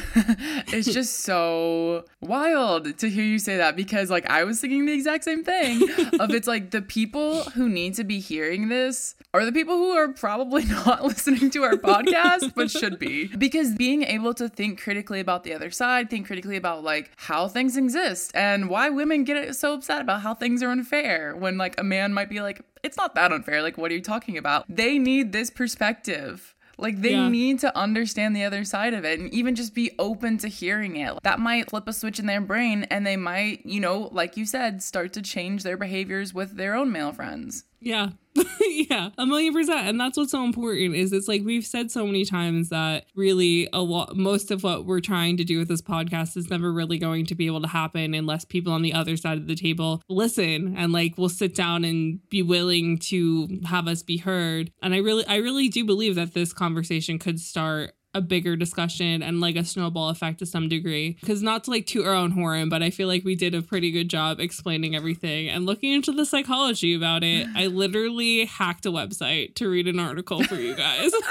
it's 0.69 0.87
just 0.93 1.21
so 1.21 2.05
wild 2.21 2.99
to 2.99 3.09
hear 3.09 3.25
you 3.25 3.39
say 3.39 3.57
that 3.57 3.77
because 3.77 4.11
like 4.11 4.29
I 4.29 4.45
was 4.45 4.61
thinking 4.61 4.87
the 4.87 4.93
exact 4.93 5.25
same 5.25 5.45
thing 5.45 5.89
of 6.21 6.31
it's 6.33 6.47
like 6.47 6.71
the 6.71 6.83
people 6.83 7.45
who 7.45 7.69
need 7.69 7.95
to 7.95 8.05
be 8.05 8.21
hearing 8.21 8.69
this 8.69 9.15
are 9.33 9.45
the 9.45 9.53
people 9.53 9.77
who 9.77 9.93
are 9.93 10.09
probably 10.09 10.65
not 10.87 11.05
listening 11.05 11.51
to 11.51 11.63
our 11.63 11.75
podcast 11.75 12.55
but 12.55 12.71
should 12.71 12.99
be 12.99 13.29
because 13.29 13.75
being 13.75 14.03
able 14.03 14.35
to 14.35 14.49
think 14.49 14.81
critically 14.83 15.21
about 15.21 15.45
the 15.45 15.55
other 15.55 15.71
side, 15.71 16.11
think 16.11 16.27
critically 16.27 16.57
about 16.57 16.83
like 16.83 17.11
how 17.17 17.49
things 17.49 17.77
exist 17.77 18.33
and 18.35 18.69
why 18.69 18.91
women 18.91 19.25
get 19.25 19.55
so 19.57 19.75
upset 19.75 20.01
about 20.03 20.21
how 20.21 20.35
things 20.35 20.63
are 20.63 20.71
unfair 20.71 21.35
when 21.37 21.57
like 21.57 21.79
a 21.81 21.85
man 21.85 22.13
might 22.13 22.29
be 22.29 22.41
like 22.41 22.61
it's 22.83 22.97
not 22.97 23.15
that 23.15 23.33
unfair 23.33 23.63
like 23.63 23.79
what 23.79 23.91
are 23.91 23.95
you 23.95 24.03
talking 24.03 24.37
about? 24.37 24.65
They 24.69 24.99
need 24.99 25.33
this 25.33 25.51
perspective. 25.51 26.55
Like 26.81 27.01
they 27.01 27.13
Yeah. 27.13 27.29
need 27.29 27.61
to 27.61 27.77
understand 27.77 28.35
the 28.35 28.45
other 28.45 28.65
side 28.65 28.95
of 28.95 29.05
it 29.05 29.21
and 29.21 29.33
even 29.33 29.55
just 29.55 29.75
be 29.75 29.91
open 29.99 30.39
to 30.39 30.49
hearing 30.49 30.97
it. 30.97 31.19
That 31.23 31.39
might 31.39 31.71
flip 31.71 31.87
a 31.87 31.93
switch 31.93 32.19
in 32.19 32.27
their 32.27 32.41
brain 32.41 32.85
and 32.91 33.07
they 33.07 33.17
might, 33.17 33.65
you 33.67 33.81
know, 33.81 34.09
like 34.13 34.37
you 34.37 34.47
said, 34.47 34.83
start 34.83 35.13
to 35.15 35.23
change 35.23 35.63
their 35.63 35.77
behaviors 35.77 36.33
with 36.35 36.57
their 36.57 36.75
own 36.75 36.91
male 36.93 37.13
friends. 37.13 37.65
Yeah. 37.81 38.11
yeah. 38.61 39.11
A 39.19 39.27
million 39.27 39.53
percent. 39.53 39.89
And 39.89 40.01
that's 40.01 40.17
what's 40.17 40.31
so 40.31 40.45
important 40.45 40.95
is 40.95 41.13
it's 41.13 41.29
like 41.29 41.43
we've 41.45 41.65
said 41.65 41.91
so 41.91 42.07
many 42.07 42.25
times 42.25 42.69
that 42.69 43.07
really 43.17 43.69
a 43.73 43.81
lot 43.81 44.17
most 44.17 44.51
of 44.51 44.63
what 44.63 44.87
we're 44.87 45.01
trying 45.01 45.37
to 45.39 45.45
do 45.45 45.59
with 45.59 45.69
this 45.69 45.83
podcast 45.83 46.37
is 46.37 46.49
never 46.51 46.73
really 46.73 46.99
going 46.99 47.27
to 47.27 47.35
be 47.35 47.47
able 47.47 47.61
to 47.63 47.69
happen 47.69 48.15
unless 48.15 48.45
people 48.45 48.73
on 48.73 48.83
the 48.83 48.93
other 48.93 49.17
side 49.17 49.39
of 49.39 49.47
the 49.47 49.57
table 49.57 50.03
listen 50.09 50.77
and 50.77 50.93
like 50.93 51.19
will 51.19 51.29
sit 51.29 51.55
down 51.55 51.85
and 51.85 52.21
be 52.29 52.43
willing 52.43 52.99
to 52.99 53.49
have 53.67 53.89
us 53.89 54.03
be 54.03 54.19
heard. 54.19 54.71
And 54.83 54.95
I 54.95 54.99
really 54.99 55.27
I 55.27 55.37
really 55.37 55.69
do 55.69 55.85
believe 55.85 56.15
that 56.15 56.35
this 56.35 56.53
conversation 56.53 57.19
could 57.19 57.41
start 57.41 57.95
a 58.15 58.21
bigger 58.21 58.57
discussion 58.57 59.23
and 59.23 59.41
like 59.41 59.57
a 59.57 59.65
snowball 59.65 60.09
effect 60.09 60.39
to 60.41 60.47
some 60.47 60.69
degree. 60.69 61.17
Because 61.21 61.43
not 61.43 61.65
to 61.65 61.71
like 61.71 61.87
toot 61.87 62.07
our 62.07 62.15
own 62.15 62.33
horn, 62.33 62.69
but 62.69 62.83
I 62.83 62.91
feel 62.91 63.09
like 63.09 63.25
we 63.25 63.35
did 63.35 63.55
a 63.55 63.63
pretty 63.63 63.91
good 63.91 64.09
job 64.09 64.41
explaining 64.41 64.97
everything 64.97 65.49
and 65.49 65.67
looking 65.67 65.93
into 65.93 66.13
the 66.13 66.27
psychology 66.27 66.95
about 66.95 67.23
it. 67.23 67.47
I 67.55 67.67
literally 67.67 68.47
hacked 68.47 68.87
a 68.87 68.91
website 68.91 69.55
to 69.57 69.69
read 69.69 69.87
an 69.87 69.99
article 69.99 70.43
for 70.45 70.57
you 70.57 70.75
guys. 70.75 71.13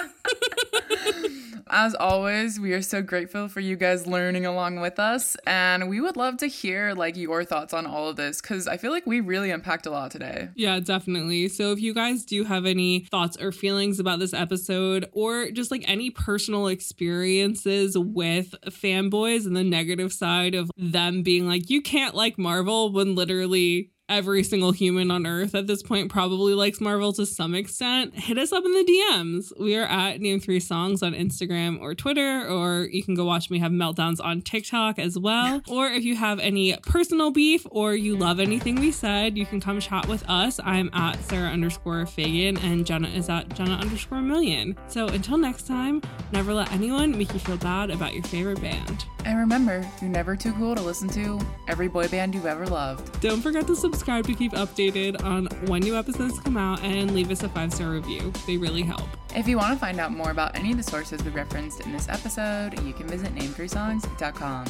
As 1.72 1.94
always, 1.94 2.60
we 2.60 2.74
are 2.74 2.82
so 2.82 3.04
grateful 3.04 3.48
for 3.48 3.60
you 3.60 3.76
guys 3.76 4.08
learning 4.08 4.48
along 4.48 4.80
with 4.80 4.98
us 4.98 5.38
and 5.46 5.88
we 5.88 6.02
would 6.02 6.18
love 6.18 6.38
to 6.38 6.48
hear 6.48 6.94
like 6.94 7.16
your 7.16 7.44
thoughts 7.44 7.76
on 7.76 7.86
all 7.86 8.10
of 8.10 8.16
this 8.16 8.42
cuz 8.42 8.68
I 8.68 8.78
feel 8.78 8.92
like 8.92 9.06
we 9.06 9.20
really 9.20 9.52
unpacked 9.52 9.86
a 9.86 9.92
lot 9.92 10.10
today. 10.10 10.50
Yeah, 10.56 10.80
definitely. 10.80 11.48
So 11.48 11.72
if 11.72 11.80
you 11.80 11.94
guys 11.94 12.26
do 12.26 12.44
have 12.44 12.66
any 12.66 13.06
thoughts 13.12 13.38
or 13.40 13.52
feelings 13.52 14.00
about 14.00 14.18
this 14.18 14.34
episode 14.34 15.06
or 15.12 15.52
just 15.52 15.70
like 15.70 15.84
any 15.88 16.10
personal 16.10 16.68
experiences 16.68 17.96
with 17.96 18.56
fanboys 18.66 19.46
and 19.46 19.56
the 19.56 19.64
negative 19.64 20.12
side 20.12 20.56
of 20.56 20.72
them 20.76 21.22
being 21.22 21.48
like, 21.48 21.70
you 21.70 21.84
can't 21.84 22.16
like 22.16 22.40
Marvel 22.40 22.92
when 22.92 23.14
literally 23.14 23.92
every 24.10 24.44
single 24.44 24.72
human 24.72 25.12
on 25.12 25.26
earth 25.26 25.56
at 25.56 25.68
this 25.68 25.84
point 25.84 26.12
probably 26.12 26.54
likes 26.54 26.82
Marvel 26.82 27.14
to 27.14 27.26
some 27.26 27.56
extent, 27.56 28.16
hit 28.16 28.38
us 28.38 28.52
up 28.52 28.66
in 28.66 28.72
the 28.72 28.84
DMs. 28.84 29.52
We 29.60 29.78
are 29.78 29.86
at 29.86 30.20
Name 30.20 30.40
Three 30.40 30.60
Songs 30.60 31.04
on 31.04 31.14
Instagram 31.14 31.80
or 31.80 31.96
Twitter, 31.96 32.48
or 32.48 32.88
you 32.92 33.04
can 33.04 33.16
go 33.16 33.24
watch 33.24 33.50
me 33.50 33.60
have 33.60 33.72
meltdowns 33.72 34.20
on 34.22 34.42
TikTok 34.42 35.00
as 35.00 35.18
well. 35.18 35.62
Or 35.70 35.88
if 35.88 36.04
you 36.04 36.16
have 36.16 36.40
any 36.40 36.76
personal 36.78 37.32
beef 37.32 37.66
or 37.70 37.96
you 37.96 38.18
love 38.18 38.40
anything 38.40 38.76
we 38.76 38.92
said, 38.92 39.38
you 39.38 39.46
can 39.46 39.62
come 39.62 39.80
chat 39.80 40.08
with 40.08 40.28
us. 40.28 40.60
I'm 40.64 40.90
at 40.94 41.24
Sarah 41.26 41.50
underscore 41.50 42.06
Fagan 42.06 42.58
and 42.58 42.86
Jenna 42.86 43.08
is 43.10 43.30
at 43.30 43.54
Jenna 43.56 43.76
underscore 43.76 44.22
million. 44.22 44.76
So 44.88 45.08
until 45.08 45.38
next 45.38 45.68
time, 45.68 46.02
never 46.32 46.54
let 46.54 46.72
anyone 46.72 47.18
make 47.18 47.34
you 47.34 47.40
feel 47.40 47.58
bad 47.58 47.92
about 47.92 48.14
your 48.14 48.24
favorite 48.24 48.62
band. 48.62 49.06
And 49.30 49.38
remember, 49.38 49.88
you're 50.02 50.10
never 50.10 50.36
too 50.36 50.52
cool 50.54 50.74
to 50.74 50.82
listen 50.82 51.08
to 51.10 51.40
every 51.68 51.88
boy 51.88 52.08
band 52.08 52.34
you've 52.34 52.48
ever 52.48 52.66
loved. 52.66 53.22
Don't 53.22 53.42
forget 53.42 53.68
to 53.68 53.76
subscribe 53.76 54.26
to 54.26 54.34
keep 54.34 54.54
updated 54.54 55.24
on 55.24 55.46
when 55.68 55.84
new 55.84 55.96
episodes 55.96 56.40
come 56.40 56.58
out 56.58 56.82
and 56.82 57.14
leave 57.14 57.30
us 57.30 57.44
a 57.44 57.50
five 57.50 57.72
star 57.72 57.92
review. 57.92 58.34
They 58.48 58.58
really 58.58 58.82
help. 58.82 59.08
If 59.36 59.48
you 59.48 59.58
want 59.58 59.72
to 59.74 59.80
find 59.80 60.00
out 60.00 60.12
more 60.12 60.32
about 60.32 60.56
any 60.56 60.72
of 60.72 60.78
the 60.78 60.84
sources 60.84 61.24
we 61.24 61.30
referenced 61.30 61.82
in 61.82 61.92
this 61.92 62.10
episode, 62.10 62.82
you 62.82 62.92
can 62.92 63.08
visit 63.08 63.36
name3songs.com. 63.36 64.66